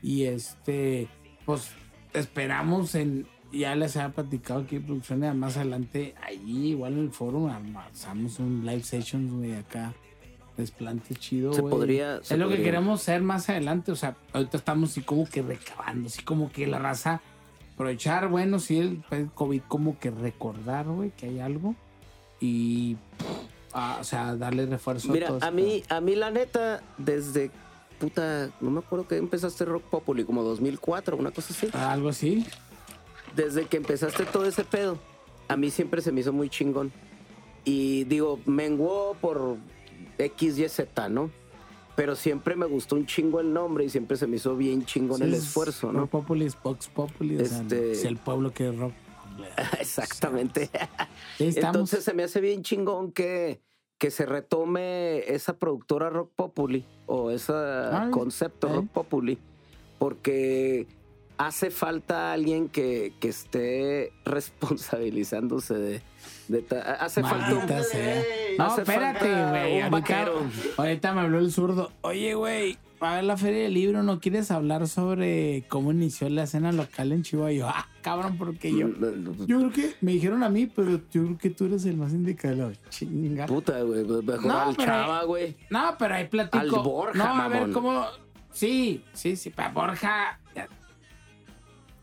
Y 0.01 0.23
este, 0.25 1.07
pues 1.45 1.69
esperamos 2.13 2.93
en, 2.95 3.25
ya 3.53 3.75
les 3.75 3.95
había 3.97 4.13
platicado 4.13 4.61
aquí 4.61 4.77
en 4.77 4.83
producciones, 4.83 5.35
más 5.35 5.55
adelante, 5.57 6.15
ahí 6.21 6.69
igual 6.69 6.93
en 6.93 6.99
el 6.99 7.11
foro, 7.11 7.49
hacemos 7.91 8.39
un 8.39 8.65
live 8.65 8.83
session, 8.83 9.37
güey, 9.39 9.53
acá. 9.55 9.93
Desplante 10.57 11.15
chido, 11.15 11.51
Se 11.53 11.63
podría- 11.63 12.17
Es 12.17 12.27
se 12.27 12.37
lo 12.37 12.47
que 12.47 12.61
queremos 12.61 13.01
hacer 13.01 13.23
más 13.23 13.49
adelante. 13.49 13.91
O 13.91 13.95
sea, 13.95 14.15
ahorita 14.33 14.57
estamos 14.57 14.91
así 14.91 15.01
como 15.01 15.25
que 15.27 15.41
recabando, 15.41 16.07
así 16.07 16.21
como 16.23 16.51
que 16.51 16.67
la 16.67 16.77
raza 16.77 17.21
aprovechar, 17.73 18.27
bueno, 18.27 18.59
sí, 18.59 18.77
el 18.77 19.03
el 19.09 19.31
COVID 19.31 19.61
como 19.67 19.97
que 19.97 20.11
recordar, 20.11 20.85
güey, 20.85 21.09
que 21.09 21.25
hay 21.25 21.39
algo. 21.39 21.73
Y, 22.39 22.97
ah, 23.73 23.97
o 23.99 24.03
sea, 24.03 24.35
darle 24.35 24.67
refuerzo 24.67 25.11
Mira, 25.11 25.25
todo 25.27 25.37
a 25.37 25.39
esto. 25.47 25.51
mí, 25.53 25.81
a 25.89 26.01
mí 26.01 26.13
la 26.15 26.29
neta, 26.29 26.83
desde 26.99 27.49
puta, 27.99 28.51
no 28.61 28.69
me 28.69 28.79
acuerdo 28.79 29.07
que 29.07 29.17
empezaste 29.17 29.65
Rock 29.65 29.83
Populi, 29.85 30.23
como 30.23 30.43
2004, 30.43 31.17
una 31.17 31.31
cosa 31.31 31.51
así. 31.51 31.67
Algo 31.73 32.09
así. 32.09 32.45
Desde 33.35 33.65
que 33.65 33.77
empezaste 33.77 34.25
todo 34.25 34.45
ese 34.45 34.63
pedo, 34.63 34.97
a 35.47 35.57
mí 35.57 35.69
siempre 35.71 36.01
se 36.01 36.11
me 36.11 36.21
hizo 36.21 36.33
muy 36.33 36.49
chingón. 36.49 36.91
Y 37.65 38.03
digo, 38.05 38.39
menguó 38.45 39.15
por 39.19 39.57
X, 40.17 40.57
Y, 40.59 40.67
Z, 40.69 41.09
¿no? 41.09 41.31
Pero 41.95 42.15
siempre 42.15 42.55
me 42.55 42.65
gustó 42.65 42.95
un 42.95 43.05
chingo 43.05 43.39
el 43.39 43.53
nombre 43.53 43.85
y 43.85 43.89
siempre 43.89 44.17
se 44.17 44.25
me 44.27 44.37
hizo 44.37 44.55
bien 44.55 44.83
chingón 44.85 45.21
el 45.21 45.33
es 45.33 45.43
esfuerzo, 45.43 45.91
¿no? 45.91 46.01
Rock 46.01 46.09
Populi 46.09 46.45
es 46.45 46.61
Vox 46.61 46.87
Populi. 46.87 47.37
O 47.39 47.45
sea, 47.45 47.61
Este- 47.61 47.95
si 47.95 48.07
el 48.07 48.17
pueblo 48.17 48.51
quiere 48.51 48.75
rock. 48.77 48.93
Exactamente. 49.79 50.69
Entonces 51.39 52.03
se 52.03 52.13
me 52.13 52.23
hace 52.23 52.41
bien 52.41 52.63
chingón 52.63 53.11
que, 53.11 53.61
que 53.97 54.11
se 54.11 54.25
retome 54.25 55.19
esa 55.33 55.57
productora 55.57 56.09
Rock 56.09 56.31
Populi 56.35 56.85
o 57.05 57.31
ese 57.31 57.53
Ay, 57.53 58.11
concepto 58.11 58.67
eh. 58.67 58.73
Rock 58.73 58.87
Populi, 58.89 59.37
porque 59.99 60.87
hace 61.37 61.71
falta 61.71 62.33
alguien 62.33 62.69
que, 62.69 63.13
que 63.19 63.29
esté 63.29 64.13
responsabilizándose 64.25 65.73
de... 65.75 66.01
hace 66.99 67.21
falta 67.21 67.53
un... 67.53 67.83
Sea. 67.83 68.23
No, 68.57 68.65
hace 68.65 68.81
espérate, 68.81 69.49
güey. 69.49 69.81
Ahorita, 70.77 71.13
me 71.13 71.21
habló 71.21 71.39
el 71.39 71.51
zurdo. 71.51 71.91
Oye, 72.01 72.33
güey, 72.35 72.77
a 72.99 73.15
ver 73.15 73.23
la 73.25 73.37
feria 73.37 73.63
del 73.63 73.73
libro, 73.73 74.03
¿no 74.03 74.19
quieres 74.19 74.49
hablar 74.51 74.87
sobre 74.87 75.65
cómo 75.67 75.91
inició 75.91 76.29
la 76.29 76.43
escena 76.43 76.71
local 76.71 77.11
en 77.11 77.23
Chihuahua? 77.23 77.51
Y 77.51 77.57
yo, 77.57 77.67
ah, 77.67 77.87
cabrón, 78.01 78.37
porque 78.37 78.71
yo. 78.71 78.87
Yo 79.45 79.59
creo 79.59 79.71
que 79.71 79.93
me 80.01 80.13
dijeron 80.13 80.43
a 80.43 80.49
mí, 80.49 80.67
pero 80.67 81.01
yo 81.11 81.23
creo 81.23 81.37
que 81.37 81.49
tú 81.49 81.65
eres 81.65 81.85
el 81.85 81.97
más 81.97 82.13
indicado. 82.13 82.71
Chinga. 82.89 83.45
Puta, 83.45 83.81
güey. 83.81 84.05
Mejor 84.05 84.45
No, 84.45 84.59
al 84.59 84.77
chava, 84.77 85.23
güey. 85.25 85.55
No, 85.69 85.95
pero 85.99 86.15
ahí 86.15 86.27
platico. 86.27 86.59
Al 86.59 86.69
Borja, 86.69 87.17
no, 87.17 87.41
a 87.41 87.47
ver 87.49 87.59
mamón. 87.61 87.73
cómo. 87.73 88.05
Sí, 88.51 89.03
sí, 89.13 89.35
sí, 89.35 89.49
para 89.49 89.69
Borja. 89.69 90.39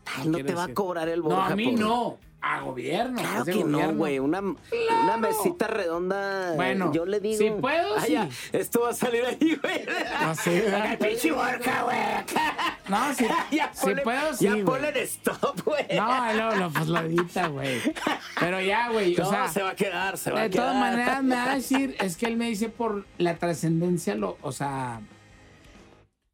Ay, 0.05 0.27
no 0.27 0.37
te 0.43 0.53
va 0.53 0.65
a 0.65 0.73
cobrar 0.73 1.07
el 1.09 1.19
No, 1.19 1.29
Borja. 1.29 1.53
a 1.53 1.55
mí 1.55 1.71
por- 1.71 1.79
no. 1.79 2.17
A 2.43 2.59
gobierno. 2.61 3.21
Claro 3.21 3.43
de 3.43 3.51
que 3.53 3.63
no, 3.63 3.93
güey. 3.93 4.17
Una, 4.17 4.39
una 4.39 5.17
mesita 5.17 5.67
redonda. 5.67 6.53
Bueno, 6.55 6.91
yo 6.91 7.05
le 7.05 7.19
digo. 7.19 7.37
si 7.37 7.51
puedo, 7.51 7.95
Ah, 7.95 8.01
sí. 8.03 8.13
ya, 8.13 8.27
Esto 8.51 8.81
va 8.81 8.89
a 8.89 8.93
salir 8.95 9.23
ahí, 9.23 9.59
güey. 9.61 9.85
Así, 10.25 10.49
¿verdad? 10.49 10.97
Pinche 10.97 11.31
Borja, 11.31 11.83
güey. 11.83 11.97
No, 12.89 13.13
sí, 13.13 13.27
ya 13.51 13.69
sí 13.71 13.81
ponle, 13.85 14.01
puedo, 14.01 14.33
sí, 14.33 14.45
ya 14.45 14.51
güey. 14.53 14.63
ponle 14.65 14.89
en 14.89 14.97
stop, 14.97 15.61
güey. 15.63 15.85
No, 15.95 16.33
no, 16.33 16.55
no, 16.55 16.71
pues 16.71 16.87
lo 16.87 16.99
edita, 17.01 17.45
güey. 17.45 17.79
Pero 18.39 18.59
ya, 18.59 18.89
güey, 18.89 19.15
o 19.17 19.23
No, 19.23 19.29
sea, 19.29 19.47
se 19.47 19.61
va 19.61 19.69
a 19.69 19.75
quedar, 19.75 20.17
se 20.17 20.31
va 20.31 20.39
a 20.39 20.43
de 20.45 20.49
quedar. 20.49 20.65
todas 20.65 20.79
maneras 20.79 21.23
me 21.23 21.35
va 21.35 21.51
a 21.51 21.55
decir, 21.55 21.95
es 21.99 22.17
que 22.17 22.25
él 22.25 22.37
me 22.37 22.47
dice 22.47 22.69
por 22.69 23.05
la 23.19 23.35
trascendencia, 23.37 24.15
lo, 24.15 24.39
o 24.41 24.51
sea, 24.51 24.99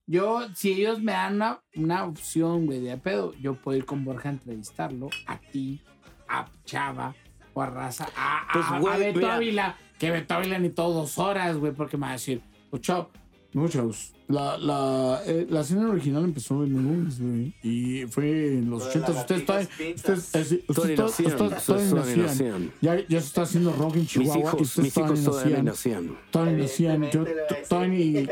yo, 0.07 0.47
si 0.55 0.71
ellos 0.71 0.99
me 1.01 1.11
dan 1.11 1.35
una, 1.35 1.61
una 1.75 2.05
opción, 2.05 2.65
güey, 2.65 2.79
de 2.79 2.97
pedo, 2.97 3.33
yo 3.35 3.55
puedo 3.55 3.77
ir 3.77 3.85
con 3.85 4.03
Borja 4.05 4.29
a 4.29 4.31
entrevistarlo, 4.31 5.09
a 5.27 5.37
ti, 5.37 5.81
a 6.27 6.45
Chava, 6.65 7.13
o 7.53 7.61
a 7.61 7.65
Raza, 7.67 8.07
a, 8.15 8.39
a- 8.43 8.53
Pues, 8.53 8.65
a 8.93 8.97
Beto 8.97 9.19
mira. 9.19 9.35
Ávila, 9.35 9.75
que 9.99 10.09
Beto 10.11 10.33
Ávila 10.33 10.59
ni 10.59 10.69
todo 10.69 10.93
dos 10.93 11.17
horas, 11.19 11.57
güey, 11.57 11.73
porque 11.73 11.97
me 11.97 12.01
va 12.07 12.09
a 12.09 12.13
decir, 12.13 12.41
chao. 12.79 13.09
No, 13.57 13.67
chavos. 13.67 14.13
La, 14.27 14.57
la, 14.57 15.21
eh, 15.25 15.47
la 15.49 15.61
escena 15.61 15.89
original 15.89 16.23
empezó 16.25 16.63
en 16.63 16.73
Londres, 16.73 17.19
güey. 17.19 17.55
Y 17.63 18.05
fue 18.07 18.57
en 18.57 18.69
los 18.69 18.79
Lo 18.83 18.85
de 18.85 18.91
80 18.91 19.09
las 19.09 19.21
Ustedes 19.21 19.45
todavía. 19.45 19.67
Ustedes, 19.95 20.35
eh, 20.35 20.63
ustedes 20.67 20.67
Todavía 20.67 20.95
to- 20.97 21.03
nacían, 21.03 21.31
ustedes 21.31 21.65
todavía 21.65 21.89
todavía 21.89 22.15
nacían. 22.23 22.51
nacían. 22.51 22.73
Ya, 22.81 22.95
ya 23.07 23.21
se 23.21 23.27
está 23.27 23.41
haciendo 23.43 23.71
rock 23.73 23.93
en 23.95 23.99
Mis 24.01 24.09
Chihuahua. 24.09 24.37
y 24.37 24.41
hijos, 24.41 24.61
ustedes 24.61 24.83
mis 24.85 24.97
hijos 24.97 25.23
todavía 25.23 25.63
nacían. 25.63 26.05
nacían. 26.05 26.17
Todavía 26.29 26.57
nacían. 26.57 27.09
Yo, 27.09 27.25
todavía 27.69 28.29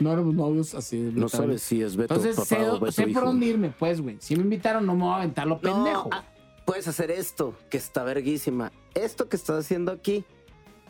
no 0.00 0.12
éramos 0.12 0.34
novios 0.34 0.74
así. 0.74 0.96
No 1.14 1.28
sabes 1.28 1.62
si 1.62 1.82
es 1.82 1.94
Beto, 1.96 2.14
Entonces, 2.14 2.34
papá 2.36 2.46
sé, 2.46 2.68
o 2.70 2.80
Beto, 2.80 2.92
sé 2.92 3.06
por 3.08 3.24
dónde 3.24 3.46
irme, 3.46 3.72
pues, 3.78 4.00
güey. 4.00 4.16
Si 4.20 4.34
me 4.36 4.42
invitaron, 4.42 4.84
no 4.86 4.94
me 4.96 5.02
voy 5.04 5.12
a 5.12 5.16
aventar 5.18 5.46
lo 5.46 5.60
pendejo. 5.60 6.08
Ah, 6.12 6.24
puedes 6.64 6.88
hacer 6.88 7.10
esto, 7.12 7.54
que 7.70 7.76
está 7.76 8.02
verguísima. 8.04 8.72
Esto 8.94 9.28
que 9.28 9.36
estás 9.36 9.58
haciendo 9.64 9.92
aquí, 9.92 10.24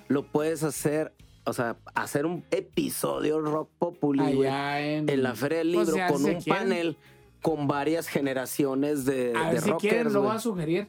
lo 0.09 0.23
puedes 0.25 0.63
hacer, 0.63 1.13
o 1.47 1.53
sea, 1.53 1.77
hacer 1.95 2.27
un 2.27 2.45
episodio 2.51 3.41
Rock 3.41 3.71
Populi, 3.79 4.35
güey, 4.35 4.49
en, 4.49 5.09
en 5.09 5.23
la 5.23 5.35
Feria 5.35 5.59
del 5.59 5.73
Pues, 5.75 5.89
Libro, 5.89 6.07
con 6.13 6.25
un 6.25 6.35
quieren. 6.41 6.45
panel 6.45 6.97
con 7.43 7.67
varias 7.69 8.09
generaciones 8.09 9.05
de, 9.05 9.33
A 9.37 9.47
de 9.49 9.53
ver 9.55 9.63
si 9.63 9.71
quieren, 9.73 9.99
rockers, 10.05 10.13
lo 10.13 10.23
voy 10.23 10.37
a 10.37 10.39
sugerir. 10.41 10.89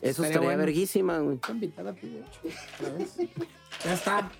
Eso 0.00 0.24
estaría 0.24 0.48
bueno. 0.48 0.58
verguísima, 0.64 1.18
güey. 1.18 1.38
A 1.42 1.50
invitar 1.50 1.94
ti. 1.94 2.18
Ya 3.84 3.94
está. 3.94 4.30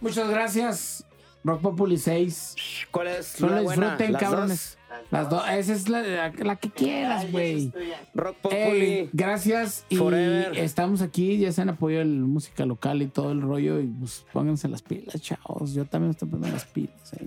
Muchas 0.00 0.28
gracias. 0.30 1.04
Rock 1.44 1.60
Populi 1.62 1.96
6. 1.98 2.54
¿Cuál 2.90 3.08
es 3.08 3.26
Solo 3.26 3.54
la 3.56 3.60
buena? 3.62 3.82
disfruten, 3.90 4.12
Las 4.12 4.22
cabrones. 4.22 4.78
Las 5.10 5.30
dos. 5.30 5.42
Esa 5.50 5.72
es 5.72 5.88
la, 5.88 6.02
la- 6.02 6.32
la 6.32 6.56
que 6.56 6.70
quieras, 6.70 7.30
güey. 7.30 7.72
Rock 8.14 8.36
Populi. 8.38 9.08
Gracias 9.12 9.84
y 9.88 9.96
Forever. 9.96 10.56
estamos 10.58 11.02
aquí, 11.02 11.38
ya 11.38 11.52
se 11.52 11.62
han 11.62 11.68
apoyo 11.70 11.98
de 11.98 12.04
la 12.04 12.26
música 12.26 12.66
local 12.66 13.02
y 13.02 13.06
todo 13.06 13.32
el 13.32 13.40
rollo 13.42 13.80
y 13.80 13.86
pues 13.86 14.24
pónganse 14.32 14.68
las 14.68 14.82
pilas, 14.82 15.20
chavos. 15.20 15.74
Yo 15.74 15.84
también 15.84 16.10
estoy 16.12 16.28
poniendo 16.28 16.54
las 16.56 16.66
pilas. 16.66 17.12
eh. 17.14 17.26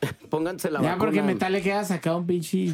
Pónganse 0.30 0.70
la 0.70 0.78
Ya 0.80 0.90
vacuna. 0.90 0.98
porque 0.98 1.22
Metallica 1.22 1.80
ha 1.80 1.84
sacado 1.84 2.18
un 2.18 2.26
pinche 2.26 2.72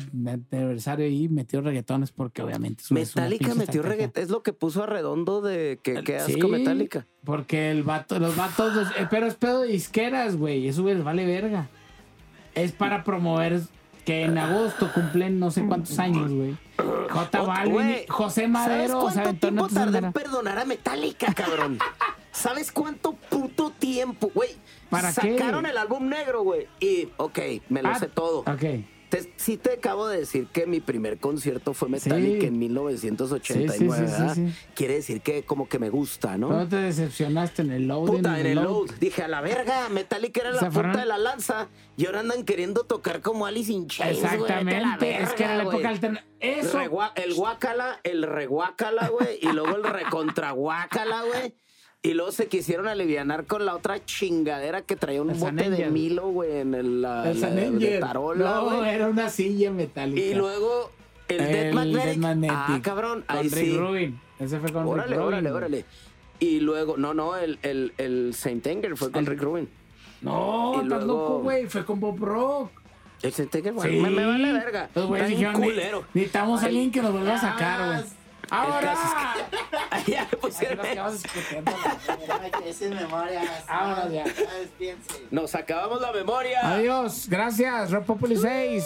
aniversario 0.53 1.07
ahí, 1.07 1.29
metió 1.29 1.61
reggaetones 1.63 2.11
porque 2.11 2.43
obviamente 2.43 2.83
es 2.83 2.93
Metallica 2.93 3.55
metió 3.55 3.83
reggaetón. 3.83 4.23
Es 4.25 4.29
lo 4.29 4.43
que 4.43 4.53
puso 4.53 4.83
a 4.83 4.87
redondo 4.87 5.41
de 5.41 5.79
que, 5.83 6.03
que 6.03 6.21
Sí, 6.21 6.33
asco 6.35 6.49
Metallica. 6.49 7.07
Porque 7.25 7.71
el 7.71 7.83
vato, 7.83 8.19
los 8.19 8.37
vatos, 8.37 8.75
los- 8.75 8.89
eh, 8.99 9.07
pero 9.09 9.27
es 9.27 9.37
pedo 9.37 9.63
de 9.63 9.69
disqueras, 9.69 10.37
güey. 10.37 10.69
Eso 10.69 10.83
güey, 10.83 10.97
les 10.97 11.05
vale 11.05 11.25
verga. 11.25 11.69
Es 12.55 12.73
para 12.73 13.05
promover 13.05 13.61
que 14.05 14.25
en 14.25 14.37
agosto 14.39 14.93
cumplen 14.93 15.39
no 15.39 15.51
sé 15.51 15.65
cuántos 15.67 15.99
años, 15.99 16.31
güey. 16.31 16.57
J 17.09 17.43
Balvin, 17.43 17.97
José 18.09 18.49
Madero, 18.49 19.01
¿Sabes 19.01 19.15
cuánto 19.15 19.41
tiempo 19.41 19.69
tardé 19.69 19.99
en 19.99 20.13
perdonar 20.13 20.59
a 20.59 20.65
Metallica, 20.65 21.33
cabrón? 21.33 21.79
¿Sabes 22.33 22.73
cuánto 22.73 23.13
puto 23.13 23.71
tiempo, 23.71 24.31
güey? 24.35 24.51
¿Para 24.91 25.13
qué? 25.13 25.39
Sacaron 25.39 25.67
el 25.67 25.79
álbum 25.79 26.09
negro, 26.09 26.43
güey. 26.43 26.67
Y, 26.81 27.09
ok, 27.17 27.39
me 27.69 27.81
lo 27.83 27.91
Ah, 27.91 27.99
sé 27.99 28.09
todo. 28.09 28.41
Ok. 28.41 28.65
Te- 29.15 29.33
sí 29.37 29.57
te 29.57 29.75
acabo 29.75 30.09
de 30.09 30.19
decir 30.19 30.47
que 30.53 30.67
mi 30.67 30.81
primer 30.81 31.19
concierto 31.19 31.73
fue 31.75 31.89
Metallica 31.89 32.41
Sí. 32.41 32.47
en 32.47 32.59
1989, 32.59 33.73
Sí, 33.79 33.79
sí, 33.79 33.85
sí, 33.85 34.01
¿verdad? 34.19 34.35
sí, 34.35 34.49
sí. 34.49 34.55
Quiere 34.75 34.95
decir 34.95 35.21
que 35.21 35.43
como 35.45 35.69
que 35.69 35.79
me 35.79 35.89
gusta, 35.91 36.37
¿no? 36.37 36.49
¿Cómo 36.49 36.67
te 36.69 36.77
decepcionaste 36.77 37.63
en 37.63 37.71
el 37.71 37.87
load? 37.87 38.07
Puta, 38.07 38.41
en 38.41 38.47
el 38.47 38.55
load. 38.57 38.91
Dije, 39.01 39.23
a 39.23 39.29
la 39.29 39.41
verga, 39.41 39.89
Metallica 39.89 40.41
era 40.41 40.51
la 40.53 40.69
punta 40.71 40.99
de 41.01 41.07
la 41.07 41.19
lanza. 41.19 41.69
Y 41.97 42.07
ahora 42.07 42.21
andan 42.21 42.45
queriendo 42.45 42.83
tocar 42.85 43.21
como 43.21 43.47
Alice 43.47 43.73
in 43.73 43.87
Chains, 43.87 44.19
Exactamente. 44.19 45.23
es 45.23 45.33
que 45.35 45.45
era 45.45 45.55
la 45.57 45.63
época 45.63 45.77
güey. 45.77 45.87
alterna. 45.87 46.25
Eso. 46.41 46.81
El 47.15 47.35
guácala, 47.35 48.01
el 48.03 48.23
reguácala, 48.25 49.09
güey, 49.09 49.39
y 49.41 49.47
luego 49.53 49.77
el 49.77 49.85
recontraguácala, 49.85 51.23
güey. 51.23 51.55
Y 52.05 52.13
luego 52.13 52.33
se 52.33 52.49
quisieron 52.49 52.87
alivianar 52.87 53.47
con 53.47 53.65
la 53.65 53.75
otra 53.75 54.05
chingadera 54.05 54.83
que 54.83 54.95
traía 54.95 55.23
un 55.23 55.31
El 55.31 55.39
bote 55.39 55.71
de. 55.71 55.91
Milo, 55.91 56.29
güey, 56.29 56.59
en 56.59 56.75
el, 56.75 57.01
la, 57.01 57.31
el 57.31 57.41
la- 57.41 57.51
de 57.51 57.99
tarola, 57.99 58.45
No, 58.45 58.65
güey. 58.77 58.91
era 58.91 59.09
una 59.09 59.31
silla 59.31 59.71
metálica. 59.71 60.21
Y 60.21 60.35
luego 60.35 60.91
el, 61.29 61.41
el 61.41 61.47
Death 61.53 61.75
Magnetic. 61.75 62.05
Death 62.05 62.17
Magnetic. 62.19 62.57
Ah, 62.59 62.81
cabrón, 62.83 63.25
Con 63.27 63.37
ahí 63.39 63.49
Rick 63.49 63.65
sí. 63.65 63.77
Rubin. 63.79 64.21
Ese 64.39 64.61
fue 64.61 64.71
con 64.71 64.87
Órale, 64.87 65.09
Rick 65.09 65.17
Rubin. 65.17 65.27
órale, 65.29 65.51
güey. 65.51 65.57
órale. 65.63 65.85
Y 66.41 66.61
luego, 66.61 66.99
no, 66.99 67.15
no, 67.15 67.37
el, 67.37 67.59
el, 67.63 67.95
el 67.97 68.35
Saint 68.35 68.67
Anger 68.67 68.97
fue 68.99 69.11
con 69.11 69.21
El- 69.21 69.27
Rick 69.27 69.41
Rubin. 69.41 69.69
No, 70.21 70.75
estás 70.83 70.87
luego- 71.05 71.07
loco, 71.07 71.39
güey. 71.41 71.67
Fue 71.69 71.87
con 71.87 72.01
Bob 72.01 72.19
Rock. 72.23 72.71
El 73.23 73.33
Saint 73.33 73.55
Anger, 73.55 73.73
güey, 73.73 73.91
Sí. 73.97 74.01
me, 74.03 74.11
me 74.11 74.27
vale 74.27 74.53
verga. 74.53 74.91
Los 74.95 75.07
güeyes 75.07 75.31
Está 75.31 75.39
bien 75.39 75.53
dijeron, 75.55 75.61
"Ne- 75.63 75.67
culero. 75.69 76.05
necesitamos 76.13 76.63
a 76.63 76.67
alguien 76.67 76.93
que 76.93 77.01
nos 77.01 77.13
vuelva 77.13 77.35
a 77.35 77.41
sacar, 77.41 77.87
güey. 77.97 78.05
Ahora. 78.51 78.95
Ya 80.07 80.29
pusieron 80.41 80.85
Ay, 80.85 82.51
que 82.63 82.73
sin 82.73 82.91
memorias. 82.91 83.67
Vámonos 83.67 84.13
ya. 84.13 84.25
Nos 85.31 85.55
acabamos 85.55 86.01
la 86.01 86.13
memoria. 86.13 86.61
Adiós, 86.63 87.29
gracias, 87.29 87.91
Rock 87.91 88.05
Populi 88.05 88.37
6. 88.37 88.85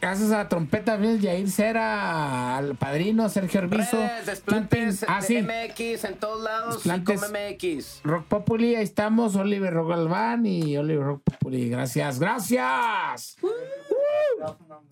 Gracias 0.00 0.32
a 0.32 0.48
Trompeta 0.50 0.96
Bills, 0.96 1.22
Yair 1.22 1.50
Cera, 1.50 2.58
al 2.58 2.76
padrino 2.76 3.26
Sergio. 3.30 3.62
Redes, 3.62 4.26
desplantes, 4.26 5.02
ah, 5.08 5.22
sí. 5.22 5.40
MX 5.40 6.04
en 6.04 6.18
todos 6.18 6.42
lados. 6.42 6.74
Desplantes. 6.84 7.22
MX. 7.30 8.00
Rock 8.04 8.26
Populi, 8.26 8.74
ahí 8.74 8.84
estamos, 8.84 9.34
Oliver 9.34 9.72
Rock 9.72 9.88
Galván 9.88 10.44
y 10.44 10.76
Oliver 10.76 11.04
Rock 11.04 11.22
Populi. 11.24 11.70
Gracias, 11.70 12.18
gracias. 12.18 13.36
micrófono. 14.36 14.82